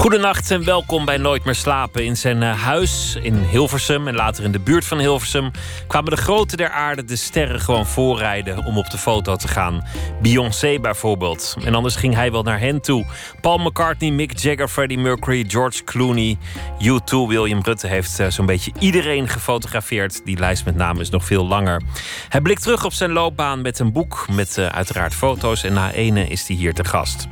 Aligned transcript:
Goedenacht 0.00 0.50
en 0.50 0.64
welkom 0.64 1.04
bij 1.04 1.16
Nooit 1.16 1.44
meer 1.44 1.54
slapen. 1.54 2.04
In 2.04 2.16
zijn 2.16 2.42
eh, 2.42 2.62
huis 2.62 3.18
in 3.22 3.34
Hilversum 3.34 4.08
en 4.08 4.14
later 4.14 4.44
in 4.44 4.52
de 4.52 4.58
buurt 4.58 4.84
van 4.84 4.98
Hilversum 4.98 5.50
kwamen 5.86 6.10
de 6.10 6.16
grote 6.16 6.56
der 6.56 6.70
aarde 6.70 7.04
de 7.04 7.16
sterren 7.16 7.60
gewoon 7.60 7.86
voorrijden 7.86 8.64
om 8.64 8.78
op 8.78 8.90
de 8.90 8.98
foto 8.98 9.36
te 9.36 9.48
gaan. 9.48 9.84
Beyoncé 10.22 10.78
bijvoorbeeld. 10.78 11.56
En 11.64 11.74
anders 11.74 11.96
ging 11.96 12.14
hij 12.14 12.32
wel 12.32 12.42
naar 12.42 12.60
hen 12.60 12.80
toe. 12.80 13.06
Paul 13.40 13.58
McCartney, 13.58 14.10
Mick 14.10 14.38
Jagger, 14.38 14.68
Freddie 14.68 14.98
Mercury, 14.98 15.44
George 15.48 15.84
Clooney, 15.84 16.38
U2, 16.78 17.14
William 17.28 17.60
Rutte 17.62 17.86
heeft 17.86 18.18
eh, 18.18 18.26
zo'n 18.28 18.46
beetje 18.46 18.72
iedereen 18.78 19.28
gefotografeerd. 19.28 20.24
Die 20.24 20.38
lijst 20.38 20.64
met 20.64 20.76
namen 20.76 21.00
is 21.00 21.10
nog 21.10 21.24
veel 21.24 21.46
langer. 21.46 21.82
Hij 22.28 22.40
blikt 22.40 22.62
terug 22.62 22.84
op 22.84 22.92
zijn 22.92 23.12
loopbaan 23.12 23.62
met 23.62 23.78
een 23.78 23.92
boek 23.92 24.26
met 24.30 24.56
uh, 24.58 24.66
uiteraard 24.66 25.14
foto's 25.14 25.64
en 25.64 25.72
na 25.72 25.92
ene 25.92 26.28
is 26.28 26.48
hij 26.48 26.56
hier 26.56 26.74
te 26.74 26.84
gast. 26.84 27.28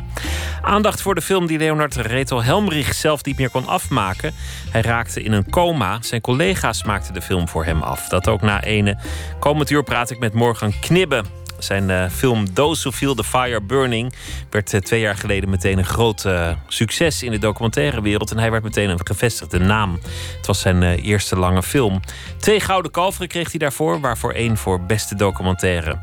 Aandacht 0.63 1.01
voor 1.01 1.15
de 1.15 1.23
film 1.23 1.47
die 1.47 1.59
Leonard 1.59 1.97
Reto 1.97 2.43
Helmrich 2.43 2.95
zelf 2.95 3.25
niet 3.25 3.39
meer 3.39 3.51
kon 3.51 3.67
afmaken. 3.67 4.35
Hij 4.71 4.81
raakte 4.81 5.23
in 5.23 5.33
een 5.33 5.51
coma. 5.51 5.99
Zijn 6.01 6.21
collega's 6.21 6.85
maakten 6.85 7.15
de 7.15 7.23
film 7.23 7.49
voor 7.49 7.65
hem 7.65 7.83
af. 7.83 8.09
Dat 8.09 8.29
ook 8.29 8.43
na 8.43 8.63
ene. 8.63 8.99
Komend 9.39 9.71
uur 9.71 9.83
praat 9.83 10.11
ik 10.11 10.19
met 10.19 10.33
Morgan 10.33 10.73
Knibbe. 10.81 11.23
Zijn 11.59 11.89
uh, 11.89 12.09
film 12.11 12.55
Those 12.55 12.81
Who 12.81 12.91
Feel 12.91 13.15
the 13.15 13.25
Fire 13.25 13.61
Burning 13.61 14.13
werd 14.51 14.73
uh, 14.73 14.81
twee 14.81 15.01
jaar 15.01 15.17
geleden 15.17 15.51
meteen 15.51 15.79
een 15.79 15.85
groot 15.85 16.25
uh, 16.25 16.51
succes 16.69 17.23
in 17.23 17.31
de 17.31 17.39
documentaire 17.39 18.03
wereld. 18.03 18.31
En 18.31 18.39
hij 18.39 18.51
werd 18.51 18.63
meteen 18.63 18.91
een 18.91 19.07
gevestigde 19.07 19.59
naam. 19.59 19.99
Het 20.37 20.47
was 20.47 20.61
zijn 20.61 20.83
eerste 20.83 21.37
lange 21.37 21.63
film. 21.63 22.01
Twee 22.39 22.61
gouden 22.61 22.91
kalveren 22.91 23.29
kreeg 23.29 23.51
hij 23.51 23.59
daarvoor, 23.59 24.01
waarvoor 24.01 24.33
één 24.33 24.57
voor 24.57 24.81
beste 24.81 25.15
documentaire. 25.15 26.01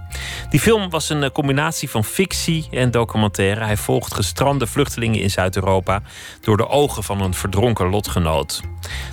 Die 0.50 0.60
film 0.60 0.90
was 0.90 1.10
een 1.10 1.32
combinatie 1.32 1.90
van 1.90 2.04
fictie 2.04 2.68
en 2.72 2.92
documentaire. 2.92 3.66
Hij 3.66 3.78
volgt 3.78 4.14
gestrande 4.14 4.68
vluchtelingen 4.68 5.22
in 5.22 5.30
Zuid-Europa 5.30 6.02
door 6.42 6.58
de 6.58 6.68
ogen 6.68 7.04
van 7.04 7.22
een 7.22 7.34
verdronken 7.34 7.90
lotgenoot. 7.90 8.62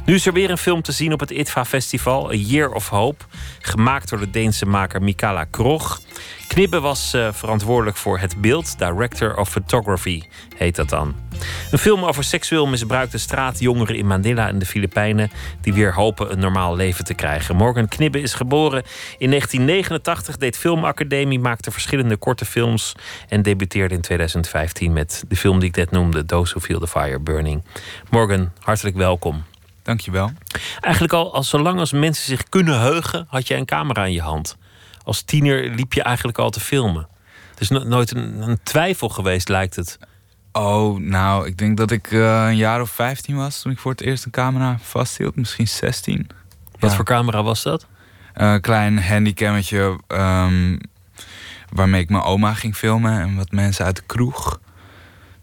Nu 0.05 0.15
is 0.15 0.27
er 0.27 0.33
weer 0.33 0.51
een 0.51 0.59
film 0.59 0.83
te 0.83 0.93
zien 0.93 1.13
op 1.13 1.21
het 1.21 1.31
ITVA 1.31 1.65
Festival, 1.65 2.31
A 2.31 2.35
Year 2.35 2.73
of 2.73 2.89
Hope, 2.89 3.25
gemaakt 3.61 4.09
door 4.09 4.19
de 4.19 4.31
Deense 4.31 4.67
maker 4.67 5.03
Mikala 5.03 5.45
Krog. 5.45 6.01
Knibbe 6.53 6.81
was 6.81 7.15
uh, 7.15 7.33
verantwoordelijk 7.33 7.97
voor 7.97 8.19
het 8.19 8.41
beeld, 8.41 8.79
Director 8.79 9.37
of 9.37 9.49
Photography 9.49 10.23
heet 10.57 10.77
dat 10.77 10.89
dan. 10.89 11.15
Een 11.71 11.79
film 11.79 12.05
over 12.05 12.25
seksueel 12.25 12.67
misbruikte 12.67 13.19
straatjongeren 13.19 13.97
in 13.97 14.07
Manila 14.07 14.49
en 14.49 14.59
de 14.59 14.67
Filipijnen 14.67 15.31
die 15.61 15.73
weer 15.73 15.95
hopen 15.95 16.33
een 16.33 16.39
normaal 16.39 16.77
leven 16.77 17.05
te 17.05 17.15
krijgen. 17.15 17.57
Morgan 17.57 17.89
Knibbe 17.89 18.21
is 18.21 18.35
geboren 18.35 18.83
in 19.19 19.29
1989, 19.29 20.37
deed 20.37 20.57
filmacademie, 20.57 21.41
maakte 21.41 21.71
verschillende 21.71 22.17
korte 22.17 22.45
films 22.45 22.93
en 23.29 23.43
debuteerde 23.43 23.95
in 23.95 24.01
2015 24.01 24.93
met 24.93 25.25
de 25.29 25.37
film 25.37 25.59
die 25.59 25.69
ik 25.69 25.77
net 25.77 25.91
noemde, 25.91 26.25
Those 26.25 26.51
Who 26.51 26.61
Feel 26.61 26.81
the 26.81 26.89
Fire 26.89 27.21
Burning. 27.21 27.65
Morgan, 28.11 28.53
hartelijk 28.59 28.97
welkom. 28.97 29.45
Dankjewel. 29.83 30.31
Eigenlijk 30.81 31.15
al, 31.15 31.35
al 31.35 31.43
zolang 31.43 31.79
als 31.79 31.93
mensen 31.93 32.25
zich 32.25 32.49
kunnen 32.49 32.81
heugen, 32.81 33.27
had 33.29 33.49
jij 33.49 33.59
een 33.59 33.65
camera 33.65 34.05
in 34.05 34.13
je 34.13 34.21
hand 34.23 34.57
als 35.05 35.23
tiener 35.23 35.71
liep 35.75 35.93
je 35.93 36.03
eigenlijk 36.03 36.39
al 36.39 36.51
te 36.51 36.61
filmen. 36.61 37.09
Het 37.51 37.61
is 37.61 37.69
no 37.69 37.85
nooit 37.85 38.15
een, 38.15 38.49
een, 38.49 38.59
twijfel 38.63 39.09
geweest, 39.09 39.49
lijkt 39.49 39.77
het. 39.77 39.99
Oh, 40.53 40.99
nou, 40.99 41.47
ik 41.47 41.59
denk 41.59 41.77
dat 41.77 41.91
ik 41.91 42.11
uh, 42.11 42.47
een 42.47 42.57
jaar 42.57 42.81
of 42.81 42.91
15 42.91 43.37
was 43.37 43.63
toen 43.63 43.73
ik 43.73 43.79
voor 43.79 43.91
het 43.91 44.01
eerst 44.01 44.25
een 44.25 44.31
camera 44.31 44.79
vasthield. 44.81 45.37
Misschien 45.37 45.69
16. 45.69 46.29
Wat 46.79 46.91
ja. 46.91 46.97
voor 46.97 47.05
camera 47.05 47.43
was 47.43 47.63
dat? 47.63 47.87
Een 48.35 48.55
uh, 48.55 48.61
klein 48.61 49.03
handycammetje 49.03 49.99
um, 50.09 50.79
waarmee 51.73 52.01
ik 52.01 52.09
mijn 52.09 52.23
oma 52.23 52.55
ging 52.55 52.77
filmen 52.77 53.21
en 53.21 53.37
wat 53.37 53.51
mensen 53.51 53.85
uit 53.85 53.97
de 53.97 54.03
kroeg. 54.07 54.61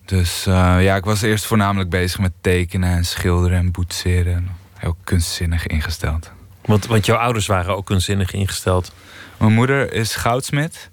Dus 0.05 0.47
uh, 0.47 0.83
ja, 0.83 0.95
ik 0.95 1.03
was 1.03 1.21
eerst 1.21 1.45
voornamelijk 1.45 1.89
bezig 1.89 2.19
met 2.19 2.31
tekenen 2.41 2.89
en 2.89 3.05
schilderen 3.05 3.57
en 3.57 3.71
boetseren. 3.71 4.49
Heel 4.77 4.97
kunstzinnig 5.03 5.67
ingesteld. 5.67 6.31
Want, 6.61 6.85
want 6.85 7.05
jouw 7.05 7.17
ouders 7.17 7.45
waren 7.45 7.75
ook 7.75 7.85
kunstzinnig 7.85 8.31
ingesteld? 8.31 8.93
Mijn 9.39 9.53
moeder 9.53 9.93
is 9.93 10.15
goudsmid. 10.15 10.89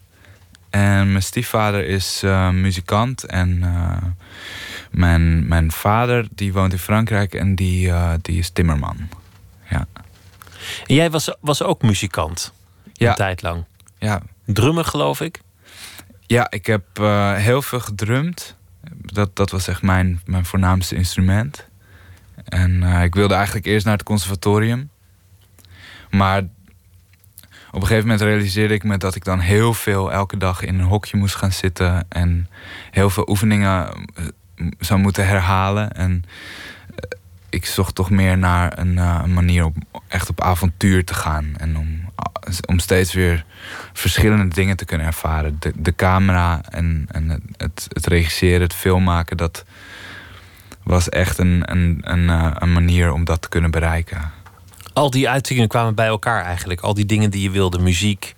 En 0.70 1.10
mijn 1.10 1.22
stiefvader 1.22 1.86
is 1.86 2.22
uh, 2.24 2.50
muzikant. 2.50 3.24
En 3.24 3.56
uh, 3.62 3.96
mijn, 4.90 5.48
mijn 5.48 5.72
vader 5.72 6.26
die 6.30 6.52
woont 6.52 6.72
in 6.72 6.78
Frankrijk 6.78 7.34
en 7.34 7.54
die, 7.54 7.86
uh, 7.86 8.12
die 8.22 8.38
is 8.38 8.50
timmerman. 8.50 9.08
Ja. 9.70 9.86
En 10.86 10.94
jij 10.94 11.10
was, 11.10 11.34
was 11.40 11.62
ook 11.62 11.82
muzikant? 11.82 12.52
Ja. 12.92 13.10
Een 13.10 13.16
tijd 13.16 13.42
lang? 13.42 13.64
Ja. 13.98 14.22
Drummen 14.44 14.84
geloof 14.84 15.20
ik? 15.20 15.40
Ja, 16.26 16.50
ik 16.50 16.66
heb 16.66 16.84
heel 17.36 17.62
veel 17.62 17.80
gedrumd. 17.80 18.56
Dat, 18.90 19.36
dat 19.36 19.50
was 19.50 19.68
echt 19.68 19.82
mijn, 19.82 20.20
mijn 20.24 20.44
voornaamste 20.44 20.94
instrument. 20.94 21.66
En 22.44 22.82
ik 22.82 23.14
wilde 23.14 23.34
eigenlijk 23.34 23.66
eerst 23.66 23.84
naar 23.84 23.96
het 23.96 24.06
conservatorium. 24.06 24.90
Maar 26.10 26.42
op 27.69 27.81
een 27.81 27.87
gegeven 27.87 28.09
moment 28.09 28.21
realiseerde 28.21 28.75
ik 28.75 28.84
me 28.84 28.97
dat 28.97 29.15
ik 29.15 29.25
dan 29.25 29.38
heel 29.41 29.75
veel 29.75 30.12
elke 30.12 30.37
dag 30.37 30.62
in 30.62 30.78
een 30.78 30.87
hokje 30.87 31.16
moest 31.16 31.34
gaan 31.34 31.53
zitten 31.53 32.06
en 32.09 32.49
heel 32.91 33.10
veel 33.10 33.28
oefeningen 33.28 33.88
eh, 34.15 34.25
zou 34.78 35.00
moeten 35.00 35.27
herhalen. 35.27 35.93
En 35.93 36.25
eh, 36.94 37.19
ik 37.50 37.66
zocht 37.66 37.94
toch 37.94 38.10
meer 38.10 38.38
naar 38.38 38.78
een, 38.78 38.97
uh, 38.97 39.21
een 39.22 39.34
manier 39.34 39.65
om 39.65 39.75
echt 40.09 40.28
op 40.28 40.41
avontuur 40.41 41.05
te 41.05 41.15
gaan 41.15 41.55
en 41.56 41.76
om, 41.76 42.10
om 42.66 42.78
steeds 42.78 43.12
weer 43.12 43.44
verschillende 43.93 44.55
dingen 44.55 44.76
te 44.76 44.84
kunnen 44.84 45.06
ervaren. 45.06 45.56
De, 45.59 45.72
de 45.76 45.94
camera 45.94 46.60
en, 46.69 47.06
en 47.10 47.43
het, 47.56 47.87
het 47.88 48.06
regisseren, 48.06 48.60
het 48.60 48.75
filmmaken, 48.75 49.37
dat 49.37 49.65
was 50.82 51.09
echt 51.09 51.38
een, 51.38 51.62
een, 51.71 51.99
een, 52.00 52.28
een 52.62 52.72
manier 52.72 53.12
om 53.12 53.25
dat 53.25 53.43
te 53.43 53.49
kunnen 53.49 53.71
bereiken 53.71 54.35
al 54.96 55.10
die 55.10 55.28
uitingen 55.28 55.68
kwamen 55.68 55.94
bij 55.94 56.06
elkaar 56.06 56.44
eigenlijk. 56.44 56.80
Al 56.80 56.94
die 56.94 57.06
dingen 57.06 57.30
die 57.30 57.42
je 57.42 57.50
wilde, 57.50 57.78
muziek, 57.78 58.34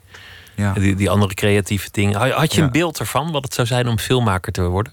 ja. 0.55 0.73
die, 0.73 0.95
die 0.95 1.11
andere 1.11 1.35
creatieve 1.35 1.89
dingen. 1.93 2.33
Had 2.33 2.55
je 2.55 2.63
een 2.63 2.71
beeld 2.73 2.99
ervan 2.99 3.33
wat 3.33 3.43
het 3.43 3.55
zou 3.55 3.67
zijn 3.67 3.89
om 3.89 3.99
filmmaker 3.99 4.53
te 4.53 4.63
worden? 4.63 4.93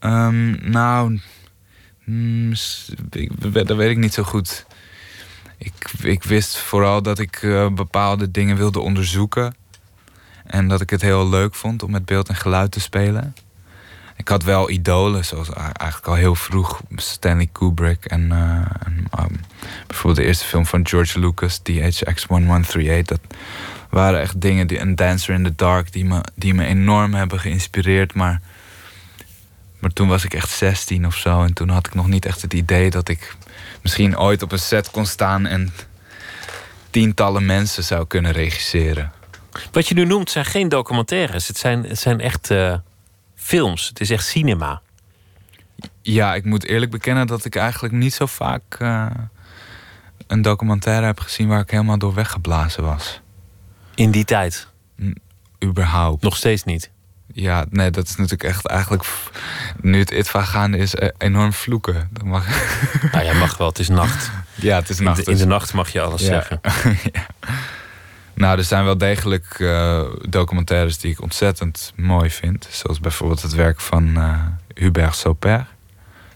Um, 0.00 0.70
nou, 0.70 1.20
mm, 2.04 2.52
dat 3.50 3.76
weet 3.76 3.90
ik 3.90 3.96
niet 3.96 4.14
zo 4.14 4.22
goed. 4.22 4.66
Ik, 5.58 5.72
ik 6.02 6.22
wist 6.22 6.56
vooral 6.56 7.02
dat 7.02 7.18
ik 7.18 7.42
uh, 7.42 7.68
bepaalde 7.68 8.30
dingen 8.30 8.56
wilde 8.56 8.80
onderzoeken. 8.80 9.54
En 10.46 10.68
dat 10.68 10.80
ik 10.80 10.90
het 10.90 11.02
heel 11.02 11.28
leuk 11.28 11.54
vond 11.54 11.82
om 11.82 11.90
met 11.90 12.04
beeld 12.04 12.28
en 12.28 12.36
geluid 12.36 12.70
te 12.70 12.80
spelen. 12.80 13.34
Ik 14.18 14.28
had 14.28 14.42
wel 14.42 14.70
idolen, 14.70 15.24
zoals 15.24 15.52
eigenlijk 15.52 16.06
al 16.06 16.14
heel 16.14 16.34
vroeg 16.34 16.80
Stanley 16.96 17.48
Kubrick 17.52 18.04
en, 18.04 18.32
en 18.84 19.06
um, 19.18 19.40
bijvoorbeeld 19.86 20.16
de 20.16 20.24
eerste 20.24 20.44
film 20.44 20.66
van 20.66 20.86
George 20.86 21.20
Lucas, 21.20 21.60
DHX-1138. 21.70 23.02
Dat 23.04 23.20
waren 23.90 24.20
echt 24.20 24.40
dingen, 24.40 24.66
die, 24.66 24.78
een 24.78 24.94
Dancer 24.94 25.34
in 25.34 25.44
the 25.44 25.54
Dark, 25.54 25.92
die 25.92 26.04
me, 26.04 26.20
die 26.34 26.54
me 26.54 26.64
enorm 26.64 27.14
hebben 27.14 27.40
geïnspireerd. 27.40 28.14
Maar, 28.14 28.40
maar 29.78 29.92
toen 29.92 30.08
was 30.08 30.24
ik 30.24 30.34
echt 30.34 30.50
16 30.50 31.06
of 31.06 31.16
zo. 31.16 31.42
En 31.42 31.52
toen 31.52 31.68
had 31.68 31.86
ik 31.86 31.94
nog 31.94 32.06
niet 32.06 32.26
echt 32.26 32.42
het 32.42 32.54
idee 32.54 32.90
dat 32.90 33.08
ik 33.08 33.36
misschien 33.82 34.18
ooit 34.18 34.42
op 34.42 34.52
een 34.52 34.58
set 34.58 34.90
kon 34.90 35.06
staan 35.06 35.46
en 35.46 35.72
tientallen 36.90 37.46
mensen 37.46 37.84
zou 37.84 38.06
kunnen 38.06 38.32
regisseren. 38.32 39.12
Wat 39.72 39.88
je 39.88 39.94
nu 39.94 40.04
noemt 40.04 40.30
zijn 40.30 40.44
geen 40.44 40.68
documentaires. 40.68 41.48
Het 41.48 41.58
zijn, 41.58 41.84
het 41.84 41.98
zijn 41.98 42.20
echt 42.20 42.50
uh, 42.50 42.74
films. 43.48 43.88
Het 43.88 44.00
is 44.00 44.10
echt 44.10 44.26
cinema. 44.26 44.80
Ja, 46.02 46.34
ik 46.34 46.44
moet 46.44 46.64
eerlijk 46.64 46.90
bekennen 46.90 47.26
dat 47.26 47.44
ik 47.44 47.56
eigenlijk 47.56 47.94
niet 47.94 48.14
zo 48.14 48.26
vaak 48.26 48.62
uh, 48.78 49.06
een 50.26 50.42
documentaire 50.42 51.06
heb 51.06 51.20
gezien 51.20 51.48
waar 51.48 51.60
ik 51.60 51.70
helemaal 51.70 51.98
door 51.98 52.14
weggeblazen 52.14 52.82
was. 52.82 53.20
In 53.94 54.10
die 54.10 54.24
tijd? 54.24 54.68
N 55.02 55.14
überhaupt. 55.64 56.22
Nog 56.22 56.36
steeds 56.36 56.64
niet? 56.64 56.90
Ja, 57.32 57.64
nee, 57.70 57.90
dat 57.90 58.04
is 58.04 58.16
natuurlijk 58.16 58.42
echt 58.42 58.66
eigenlijk. 58.66 59.04
Nu 59.80 59.98
het 59.98 60.10
ITVA 60.10 60.42
gaande 60.42 60.78
is, 60.78 60.94
e- 60.94 61.10
enorm 61.18 61.52
vloeken. 61.52 62.08
Dat 62.12 62.24
mag... 62.24 62.46
Nou, 63.12 63.24
jij 63.24 63.34
mag 63.34 63.56
wel, 63.56 63.68
het 63.68 63.78
is 63.78 63.88
nacht. 63.88 64.30
Ja, 64.60 64.76
het 64.76 64.88
is 64.88 64.98
nacht. 64.98 65.18
In 65.18 65.24
de, 65.24 65.30
in 65.30 65.36
de 65.36 65.46
nacht 65.46 65.72
mag 65.72 65.92
je 65.92 66.00
alles 66.00 66.20
ja. 66.20 66.26
zeggen. 66.26 66.60
ja. 67.12 67.26
Nou, 68.38 68.58
er 68.58 68.64
zijn 68.64 68.84
wel 68.84 68.98
degelijk 68.98 69.58
uh, 69.58 70.02
documentaires 70.28 70.98
die 70.98 71.10
ik 71.10 71.22
ontzettend 71.22 71.92
mooi 71.96 72.30
vind. 72.30 72.68
Zoals 72.70 73.00
bijvoorbeeld 73.00 73.42
het 73.42 73.54
werk 73.54 73.80
van 73.80 74.08
uh, 74.08 74.40
Hubert 74.74 75.16
Sauper. 75.16 75.66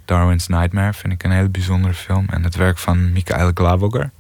Darwin's 0.05 0.47
Nightmare 0.47 0.93
vind 0.93 1.13
ik 1.13 1.23
een 1.23 1.31
hele 1.31 1.49
bijzondere 1.49 1.95
film. 1.95 2.27
En 2.31 2.45
het 2.45 2.55
werk 2.55 2.79
van 2.79 3.13
Michael 3.13 3.51
Glavoger. 3.55 4.11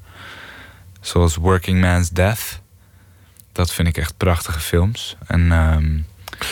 Zoals 1.00 1.36
Working 1.36 1.80
Man's 1.80 2.10
Death. 2.10 2.60
Dat 3.52 3.72
vind 3.72 3.88
ik 3.88 3.96
echt 3.96 4.16
prachtige 4.16 4.60
films. 4.60 5.16
En 5.26 5.40
um, 5.40 6.06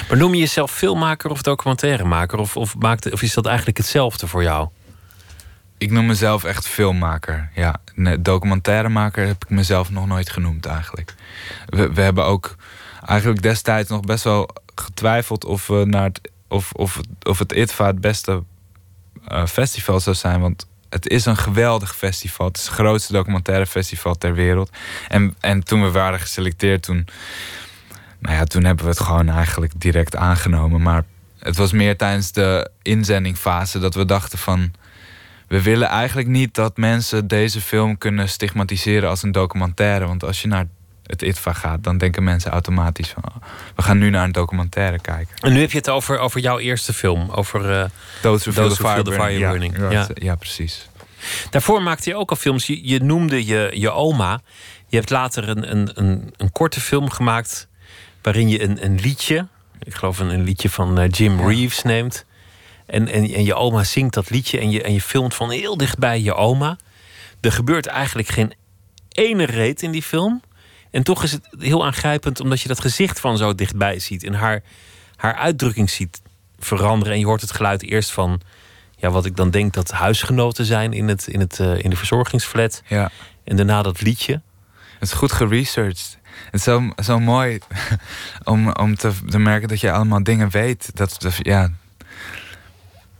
Maar 0.08 0.18
noem 0.18 0.34
je 0.34 0.40
jezelf 0.40 0.72
filmmaker 0.72 1.30
of 1.30 1.42
documentairemaker? 1.42 2.38
Of, 2.38 2.56
of, 2.56 2.76
maakt, 2.78 3.12
of 3.12 3.22
is 3.22 3.34
dat 3.34 3.46
eigenlijk 3.46 3.76
hetzelfde 3.76 4.26
voor 4.26 4.42
jou? 4.42 4.68
Ik 5.80 5.90
noem 5.90 6.06
mezelf 6.06 6.44
echt 6.44 6.68
filmmaker. 6.68 7.50
Ja, 7.54 7.80
documentairemaker 8.20 9.26
heb 9.26 9.44
ik 9.44 9.50
mezelf 9.50 9.90
nog 9.90 10.06
nooit 10.06 10.30
genoemd 10.30 10.66
eigenlijk. 10.66 11.14
We, 11.66 11.92
we 11.92 12.00
hebben 12.00 12.24
ook 12.24 12.56
eigenlijk 13.06 13.42
destijds 13.42 13.88
nog 13.88 14.00
best 14.00 14.24
wel 14.24 14.48
getwijfeld 14.74 15.44
of, 15.44 15.66
we 15.66 15.84
naar 15.86 16.04
het, 16.04 16.20
of, 16.48 16.72
of, 16.72 17.00
of 17.22 17.38
het 17.38 17.52
ITVA 17.52 17.86
het 17.86 18.00
beste 18.00 18.42
uh, 19.28 19.46
festival 19.46 20.00
zou 20.00 20.16
zijn. 20.16 20.40
Want 20.40 20.66
het 20.88 21.08
is 21.08 21.24
een 21.24 21.36
geweldig 21.36 21.96
festival. 21.96 22.46
Het 22.46 22.56
is 22.56 22.64
het 22.64 22.74
grootste 22.74 23.12
documentaire 23.12 23.66
festival 23.66 24.14
ter 24.14 24.34
wereld. 24.34 24.70
En, 25.08 25.34
en 25.40 25.64
toen 25.64 25.82
we 25.82 25.90
waren 25.90 26.20
geselecteerd, 26.20 26.82
toen, 26.82 27.06
nou 28.18 28.36
ja, 28.36 28.44
toen 28.44 28.64
hebben 28.64 28.84
we 28.84 28.90
het 28.90 29.00
gewoon 29.00 29.28
eigenlijk 29.28 29.72
direct 29.76 30.16
aangenomen. 30.16 30.82
Maar 30.82 31.04
het 31.38 31.56
was 31.56 31.72
meer 31.72 31.96
tijdens 31.96 32.32
de 32.32 32.70
inzendingfase 32.82 33.78
dat 33.78 33.94
we 33.94 34.04
dachten 34.04 34.38
van 34.38 34.72
we 35.50 35.62
willen 35.62 35.88
eigenlijk 35.88 36.28
niet 36.28 36.54
dat 36.54 36.76
mensen 36.76 37.26
deze 37.26 37.60
film 37.60 37.98
kunnen 37.98 38.28
stigmatiseren 38.28 39.08
als 39.08 39.22
een 39.22 39.32
documentaire. 39.32 40.06
Want 40.06 40.24
als 40.24 40.42
je 40.42 40.48
naar 40.48 40.66
het 41.06 41.22
ITVA 41.22 41.52
gaat, 41.52 41.84
dan 41.84 41.98
denken 41.98 42.24
mensen 42.24 42.50
automatisch 42.50 43.08
van... 43.08 43.22
Oh, 43.28 43.42
we 43.76 43.82
gaan 43.82 43.98
nu 43.98 44.10
naar 44.10 44.24
een 44.24 44.32
documentaire 44.32 44.98
kijken. 44.98 45.36
En 45.40 45.52
nu 45.52 45.60
heb 45.60 45.70
je 45.70 45.76
het 45.76 45.88
over, 45.88 46.18
over 46.18 46.40
jouw 46.40 46.58
eerste 46.58 46.92
film, 46.92 47.30
over 47.30 47.70
uh, 47.70 47.84
Those 48.22 48.52
Who 48.52 48.70
Feel 48.70 49.02
the 49.04 49.12
Fire, 49.12 49.38
ja, 49.38 49.50
Burning. 49.50 49.78
Ja, 49.90 50.08
ja. 50.14 50.34
precies. 50.34 50.88
Daarvoor 51.50 51.82
maakte 51.82 52.10
je 52.10 52.16
ook 52.16 52.30
al 52.30 52.36
films. 52.36 52.66
Je, 52.66 52.88
je, 52.88 53.00
noemde 53.00 53.46
je, 53.46 53.70
je 53.74 53.90
oma. 53.90 54.40
Je 54.86 54.96
hebt 54.96 55.10
later 55.10 55.48
een, 55.48 55.70
een, 55.70 55.90
een, 55.94 56.34
een 56.36 56.52
korte 56.52 56.80
film 56.80 57.10
gemaakt... 57.10 57.68
waarin 58.22 58.48
je 58.48 58.62
een, 58.62 58.84
een 58.84 59.00
liedje, 59.00 59.46
ik 59.82 59.94
geloof 59.94 60.18
een, 60.18 60.30
een 60.30 60.44
liedje 60.44 60.70
van 60.70 61.00
uh, 61.00 61.08
Jim 61.08 61.48
Reeves 61.48 61.82
neemt... 61.82 62.24
En, 62.90 63.08
en, 63.08 63.34
en 63.34 63.44
je 63.44 63.54
oma 63.54 63.84
zingt 63.84 64.14
dat 64.14 64.30
liedje 64.30 64.58
en 64.58 64.70
je, 64.70 64.82
en 64.82 64.92
je 64.92 65.00
filmt 65.00 65.34
van 65.34 65.50
heel 65.50 65.76
dichtbij 65.76 66.20
je 66.20 66.34
oma. 66.34 66.78
Er 67.40 67.52
gebeurt 67.52 67.86
eigenlijk 67.86 68.28
geen 68.28 68.52
ene 69.08 69.44
reet 69.44 69.82
in 69.82 69.90
die 69.90 70.02
film. 70.02 70.42
En 70.90 71.02
toch 71.02 71.22
is 71.22 71.32
het 71.32 71.48
heel 71.58 71.84
aangrijpend 71.84 72.40
omdat 72.40 72.60
je 72.60 72.68
dat 72.68 72.80
gezicht 72.80 73.20
van 73.20 73.36
zo 73.36 73.54
dichtbij 73.54 73.98
ziet. 73.98 74.24
En 74.24 74.34
haar, 74.34 74.62
haar 75.16 75.34
uitdrukking 75.34 75.90
ziet 75.90 76.20
veranderen. 76.58 77.12
En 77.12 77.18
je 77.18 77.26
hoort 77.26 77.40
het 77.40 77.52
geluid 77.52 77.82
eerst 77.82 78.10
van 78.10 78.40
ja, 78.96 79.10
wat 79.10 79.24
ik 79.24 79.36
dan 79.36 79.50
denk 79.50 79.72
dat 79.72 79.90
huisgenoten 79.90 80.64
zijn 80.64 80.92
in, 80.92 81.08
het, 81.08 81.26
in, 81.26 81.40
het, 81.40 81.58
uh, 81.58 81.78
in 81.78 81.90
de 81.90 81.96
verzorgingsflat. 81.96 82.82
Ja. 82.86 83.10
En 83.44 83.56
daarna 83.56 83.82
dat 83.82 84.00
liedje. 84.00 84.40
Het 84.98 85.08
is 85.08 85.12
goed 85.12 85.32
geresearched. 85.32 86.18
Het 86.44 86.54
is 86.54 86.62
zo, 86.62 86.90
zo 87.02 87.20
mooi 87.20 87.58
om, 88.44 88.72
om 88.72 88.96
te, 88.96 89.12
te 89.28 89.38
merken 89.38 89.68
dat 89.68 89.80
je 89.80 89.92
allemaal 89.92 90.22
dingen 90.22 90.50
weet. 90.50 90.90
Dat, 90.94 91.16
dat, 91.18 91.34
ja, 91.38 91.70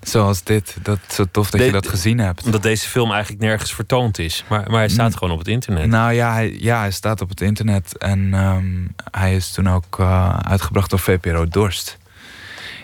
Zoals 0.03 0.43
dit. 0.43 0.77
Dat 0.83 0.99
is 1.09 1.15
zo 1.15 1.25
tof 1.31 1.51
dat 1.51 1.61
je 1.61 1.73
dat 1.73 1.89
gezien 1.89 2.19
hebt. 2.19 2.45
Omdat 2.45 2.63
deze 2.63 2.89
film 2.89 3.13
eigenlijk 3.13 3.43
nergens 3.43 3.75
vertoond 3.75 4.19
is. 4.19 4.45
Maar, 4.49 4.71
maar 4.71 4.79
hij 4.79 4.89
staat 4.89 5.17
gewoon 5.17 5.33
op 5.33 5.39
het 5.39 5.49
internet. 5.49 5.87
Nou 5.87 6.13
ja, 6.13 6.33
hij, 6.33 6.57
ja, 6.61 6.79
hij 6.79 6.91
staat 6.91 7.21
op 7.21 7.29
het 7.29 7.41
internet. 7.41 7.99
En 7.99 8.35
um, 8.35 8.95
hij 9.11 9.35
is 9.35 9.51
toen 9.53 9.69
ook 9.69 9.99
uh, 10.01 10.39
uitgebracht 10.39 10.91
door 10.91 10.99
VPRO 10.99 11.49
Dorst. 11.49 11.99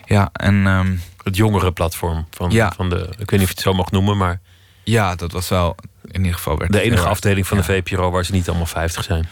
Ja, 0.05 0.29
en... 0.33 0.67
Um, 0.67 1.01
het 1.27 1.37
jongere 1.37 1.73
platform 1.73 2.27
van, 2.31 2.51
ja. 2.51 2.73
van 2.77 2.91
de... 2.91 3.09
Ik 3.19 3.31
weet 3.31 3.31
niet 3.31 3.41
of 3.41 3.49
je 3.49 3.55
het 3.55 3.61
zo 3.61 3.73
mag 3.73 3.91
noemen, 3.91 4.17
maar... 4.17 4.41
Ja, 4.83 5.15
dat 5.15 5.33
was 5.33 5.49
wel... 5.49 5.77
In 6.11 6.21
ieder 6.21 6.35
geval 6.35 6.59
werd 6.59 6.73
De 6.73 6.81
enige 6.81 7.09
afdeling 7.09 7.47
van 7.47 7.57
ja. 7.57 7.63
de 7.63 7.73
VPRO 7.73 8.11
waar 8.11 8.25
ze 8.25 8.33
niet 8.33 8.49
allemaal 8.49 8.67
50 8.67 9.05
zijn. 9.05 9.29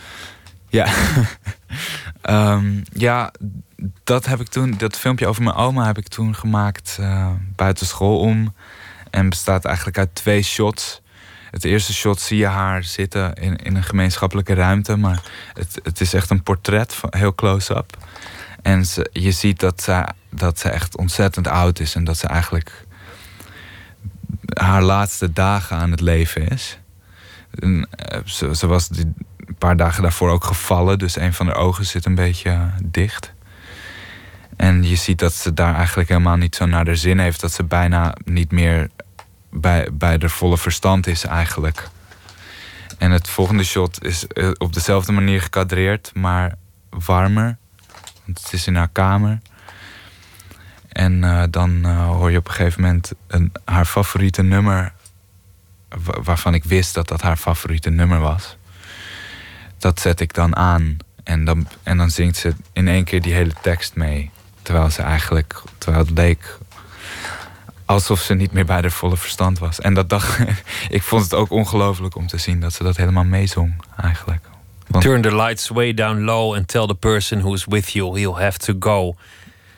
Ja. 0.74 0.92
um, 2.54 2.82
ja, 3.06 3.32
dat 4.04 4.26
heb 4.26 4.40
ik 4.40 4.48
toen, 4.48 4.74
dat 4.76 4.96
filmpje 4.96 5.26
over 5.26 5.42
mijn 5.42 5.56
oma 5.56 5.86
heb 5.86 5.98
ik 5.98 6.08
toen 6.08 6.34
gemaakt 6.34 6.96
uh, 7.00 7.30
buiten 7.56 7.86
school 7.86 8.18
om. 8.18 8.54
En 9.10 9.28
bestaat 9.28 9.64
eigenlijk 9.64 9.98
uit 9.98 10.14
twee 10.14 10.42
shots. 10.42 11.02
Het 11.50 11.64
eerste 11.64 11.92
shot 11.92 12.20
zie 12.20 12.38
je 12.38 12.46
haar 12.46 12.84
zitten 12.84 13.34
in, 13.34 13.56
in 13.56 13.76
een 13.76 13.82
gemeenschappelijke 13.82 14.54
ruimte. 14.54 14.96
Maar 14.96 15.22
het, 15.52 15.80
het 15.82 16.00
is 16.00 16.14
echt 16.14 16.30
een 16.30 16.42
portret, 16.42 16.94
van, 16.94 17.12
heel 17.16 17.34
close-up. 17.34 17.96
En 18.62 18.86
ze, 18.86 19.10
je 19.12 19.32
ziet 19.32 19.60
dat 19.60 19.82
ze, 19.82 20.08
dat 20.30 20.58
ze 20.58 20.68
echt 20.68 20.96
ontzettend 20.96 21.48
oud 21.48 21.80
is. 21.80 21.94
En 21.94 22.04
dat 22.04 22.18
ze 22.18 22.26
eigenlijk 22.26 22.86
haar 24.54 24.82
laatste 24.82 25.32
dagen 25.32 25.76
aan 25.76 25.90
het 25.90 26.00
leven 26.00 26.48
is. 26.48 26.78
En, 27.58 27.88
uh, 28.12 28.52
ze, 28.52 28.66
was 28.66 28.88
die, 28.88 29.12
paar 29.64 29.76
dagen 29.76 30.02
daarvoor 30.02 30.30
ook 30.30 30.44
gevallen. 30.44 30.98
Dus 30.98 31.16
een 31.16 31.34
van 31.34 31.46
haar 31.46 31.56
ogen 31.56 31.84
zit 31.86 32.04
een 32.04 32.14
beetje 32.14 32.70
dicht. 32.82 33.32
En 34.56 34.82
je 34.82 34.96
ziet 34.96 35.18
dat 35.18 35.32
ze 35.32 35.54
daar 35.54 35.74
eigenlijk 35.74 36.08
helemaal 36.08 36.36
niet 36.36 36.56
zo 36.56 36.66
naar 36.66 36.84
de 36.84 36.96
zin 36.96 37.18
heeft. 37.18 37.40
Dat 37.40 37.52
ze 37.52 37.64
bijna 37.64 38.14
niet 38.24 38.50
meer 38.52 38.88
bij, 39.50 39.88
bij 39.92 40.18
de 40.18 40.28
volle 40.28 40.58
verstand 40.58 41.06
is 41.06 41.24
eigenlijk. 41.24 41.88
En 42.98 43.10
het 43.10 43.28
volgende 43.28 43.64
shot 43.64 44.04
is 44.04 44.26
eh, 44.26 44.50
op 44.58 44.72
dezelfde 44.72 45.12
manier 45.12 45.40
gekadreerd, 45.42 46.10
maar 46.14 46.54
warmer. 46.90 47.56
Want 48.24 48.42
het 48.42 48.52
is 48.52 48.66
in 48.66 48.76
haar 48.76 48.88
kamer. 48.92 49.40
En 50.88 51.22
uh, 51.22 51.42
dan 51.50 51.84
hoor 51.84 52.30
je 52.30 52.38
op 52.38 52.48
een 52.48 52.54
gegeven 52.54 52.82
moment 52.82 53.12
een, 53.26 53.52
haar 53.64 53.84
favoriete 53.84 54.42
nummer. 54.42 54.92
Waarvan 56.22 56.54
ik 56.54 56.64
wist 56.64 56.94
dat 56.94 57.08
dat 57.08 57.22
haar 57.22 57.36
favoriete 57.36 57.90
nummer 57.90 58.18
was. 58.18 58.56
Dat 59.84 60.00
zet 60.00 60.20
ik 60.20 60.34
dan 60.34 60.56
aan. 60.56 60.96
En 61.24 61.44
dan, 61.44 61.68
en 61.82 61.96
dan 61.96 62.10
zingt 62.10 62.36
ze 62.36 62.54
in 62.72 62.88
één 62.88 63.04
keer 63.04 63.22
die 63.22 63.34
hele 63.34 63.52
tekst 63.62 63.94
mee. 63.94 64.30
Terwijl 64.62 64.90
ze 64.90 65.02
eigenlijk, 65.02 65.62
terwijl 65.78 66.04
het 66.04 66.18
leek 66.18 66.58
alsof 67.84 68.20
ze 68.20 68.34
niet 68.34 68.52
meer 68.52 68.64
bij 68.64 68.80
de 68.80 68.90
volle 68.90 69.16
verstand 69.16 69.58
was. 69.58 69.80
En 69.80 69.94
dat 69.94 70.08
dacht 70.08 70.38
ik 70.88 71.02
vond 71.02 71.22
het 71.22 71.34
ook 71.34 71.50
ongelooflijk 71.50 72.16
om 72.16 72.26
te 72.26 72.38
zien 72.38 72.60
dat 72.60 72.72
ze 72.72 72.82
dat 72.82 72.96
helemaal 72.96 73.24
meezong 73.24 73.74
eigenlijk. 74.00 74.44
Want, 74.86 75.04
Turn 75.04 75.22
the 75.22 75.36
lights 75.36 75.68
way 75.68 75.94
down 75.94 76.20
low 76.20 76.54
and 76.54 76.68
tell 76.68 76.86
the 76.86 76.94
person 76.94 77.40
who's 77.40 77.64
with 77.68 77.90
you 77.90 78.18
he'll 78.18 78.42
have 78.42 78.58
to 78.58 78.74
go. 78.78 79.14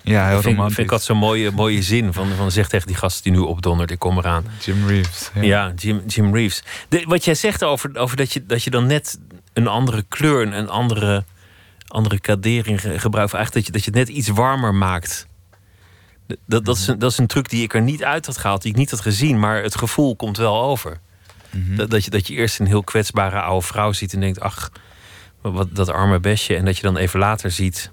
Ja, 0.02 0.28
heel 0.28 0.42
vind, 0.42 0.56
vind 0.56 0.78
ik 0.78 0.88
dat 0.88 1.02
zo'n 1.02 1.16
mooie, 1.16 1.50
mooie 1.50 1.82
zin 1.82 2.12
van, 2.12 2.28
van 2.36 2.50
zeg 2.50 2.68
tegen 2.68 2.86
die 2.86 2.96
gast 2.96 3.22
die 3.22 3.32
nu 3.32 3.38
opdondert, 3.38 3.90
ik 3.90 3.98
kom 3.98 4.18
eraan. 4.18 4.44
Jim 4.60 4.86
Reeves. 4.86 5.30
Ja, 5.34 5.42
ja 5.42 5.72
Jim, 5.76 6.02
Jim 6.06 6.34
Reeves. 6.34 6.62
De, 6.88 7.04
wat 7.06 7.24
jij 7.24 7.34
zegt 7.34 7.64
over, 7.64 7.96
over 7.96 8.16
dat, 8.16 8.32
je, 8.32 8.46
dat 8.46 8.62
je 8.62 8.70
dan 8.70 8.86
net 8.86 9.18
een 9.56 9.66
andere 9.66 10.04
kleur, 10.08 10.52
een 10.52 10.68
andere 10.68 11.24
andere 11.88 12.20
kadering 12.20 12.80
gebruikt. 12.80 13.34
Eigenlijk 13.34 13.52
dat 13.52 13.66
je, 13.66 13.72
dat 13.72 13.84
je 13.84 13.90
het 13.90 13.98
net 13.98 14.16
iets 14.16 14.28
warmer 14.28 14.74
maakt. 14.74 15.26
Dat, 16.46 16.64
dat, 16.64 16.76
is 16.76 16.86
een, 16.86 16.98
dat 16.98 17.10
is 17.10 17.18
een 17.18 17.26
truc 17.26 17.48
die 17.48 17.62
ik 17.62 17.74
er 17.74 17.82
niet 17.82 18.04
uit 18.04 18.26
had 18.26 18.38
gehaald, 18.38 18.62
die 18.62 18.70
ik 18.70 18.76
niet 18.76 18.90
had 18.90 19.00
gezien, 19.00 19.38
maar 19.38 19.62
het 19.62 19.76
gevoel 19.76 20.16
komt 20.16 20.36
wel 20.36 20.62
over. 20.62 21.00
Mhm. 21.50 21.76
dat, 21.76 21.90
dat, 21.90 22.04
je, 22.04 22.10
dat 22.10 22.26
je 22.26 22.34
eerst 22.34 22.60
een 22.60 22.66
heel 22.66 22.84
kwetsbare 22.84 23.40
oude 23.40 23.66
vrouw 23.66 23.92
ziet 23.92 24.12
en 24.12 24.20
denkt: 24.20 24.40
ach, 24.40 24.70
wat 25.40 25.74
dat 25.74 25.88
arme 25.88 26.20
besje. 26.20 26.56
En 26.56 26.64
dat 26.64 26.76
je 26.76 26.82
dan 26.82 26.96
even 26.96 27.18
later 27.18 27.50
ziet: 27.50 27.90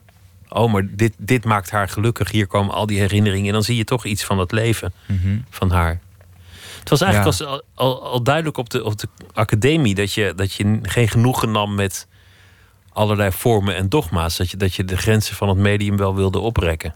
oh, 0.50 0.72
maar 0.74 0.88
dit, 0.96 1.14
dit 1.18 1.46
maakt 1.46 1.72
haar 1.72 1.90
gelukkig. 1.90 2.32
Hier 2.32 2.48
komen 2.48 2.74
al 2.74 2.86
die 2.86 3.00
herinneringen. 3.00 3.48
En 3.48 3.54
dan 3.54 3.64
zie 3.64 3.78
je 3.78 3.84
toch 3.84 4.06
iets 4.06 4.24
van 4.24 4.40
het 4.40 4.52
leven 4.52 4.94
mhm. 5.06 5.38
van 5.50 5.72
haar. 5.72 6.00
Het 6.84 6.92
was 6.92 7.02
eigenlijk 7.02 7.40
al, 7.42 7.64
al, 7.74 8.04
al, 8.04 8.24
duidelijk 8.24 8.58
op 8.58 8.70
de, 8.70 8.84
op 8.84 9.00
de 9.00 9.08
academie 9.34 9.96
dat 9.96 10.14
je, 10.14 10.34
dat 10.36 10.54
je 10.54 10.80
geen 10.82 11.08
genoegen 11.08 11.52
nam 11.52 11.76
met 11.76 12.08
allerlei 12.90 13.32
vormen 13.32 13.76
en 13.76 13.90
dogma's. 13.90 14.38
Dat 14.38 14.52
je, 14.52 14.58
dat 14.58 14.74
je 14.76 14.86
de 14.86 14.98
grenzen 14.98 15.36
van 15.36 15.50
het 15.50 15.58
medium 15.58 15.98
wel 15.98 16.16
wilde 16.16 16.40
oprekken. 16.40 16.96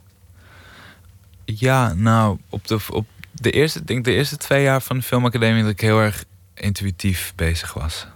Ja, 1.46 1.94
nou, 1.94 2.38
op 2.50 2.67
de, 2.67 2.79
op 2.91 3.08
de, 3.32 3.51
eerste, 3.51 3.84
denk 3.84 4.06
de 4.06 4.13
eerste 4.13 4.38
twee 4.38 4.63
jaar 4.63 4.82
van 4.82 4.96
de 4.96 5.03
filmacademie... 5.03 5.62
dat 5.62 5.72
ik 5.72 5.82
heel 5.82 6.00
erg 6.00 6.24
intuïtief 6.53 7.34
bezig 7.36 7.74
was. 7.74 8.08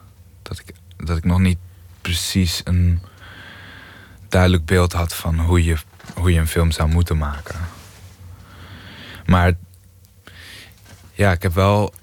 Dat 0.42 0.60
ik, 0.60 0.74
dat 0.98 1.18
ik 1.18 1.24
nog 1.24 1.40
niet 1.40 1.58
precies 2.02 2.62
een 2.64 3.02
duidelijk 4.30 4.66
beeld 4.66 4.94
had... 4.94 5.14
van 5.16 5.40
hoe 5.40 5.64
je, 5.64 5.78
hoe 6.16 6.34
je 6.34 6.40
een 6.40 6.48
film 6.48 6.72
zou 6.72 6.90
moeten 6.90 7.18
maken. 7.18 7.60
Maar 9.26 9.54
ja, 11.22 11.32
ik 11.32 11.42
heb 11.42 11.54
wel 11.54 11.94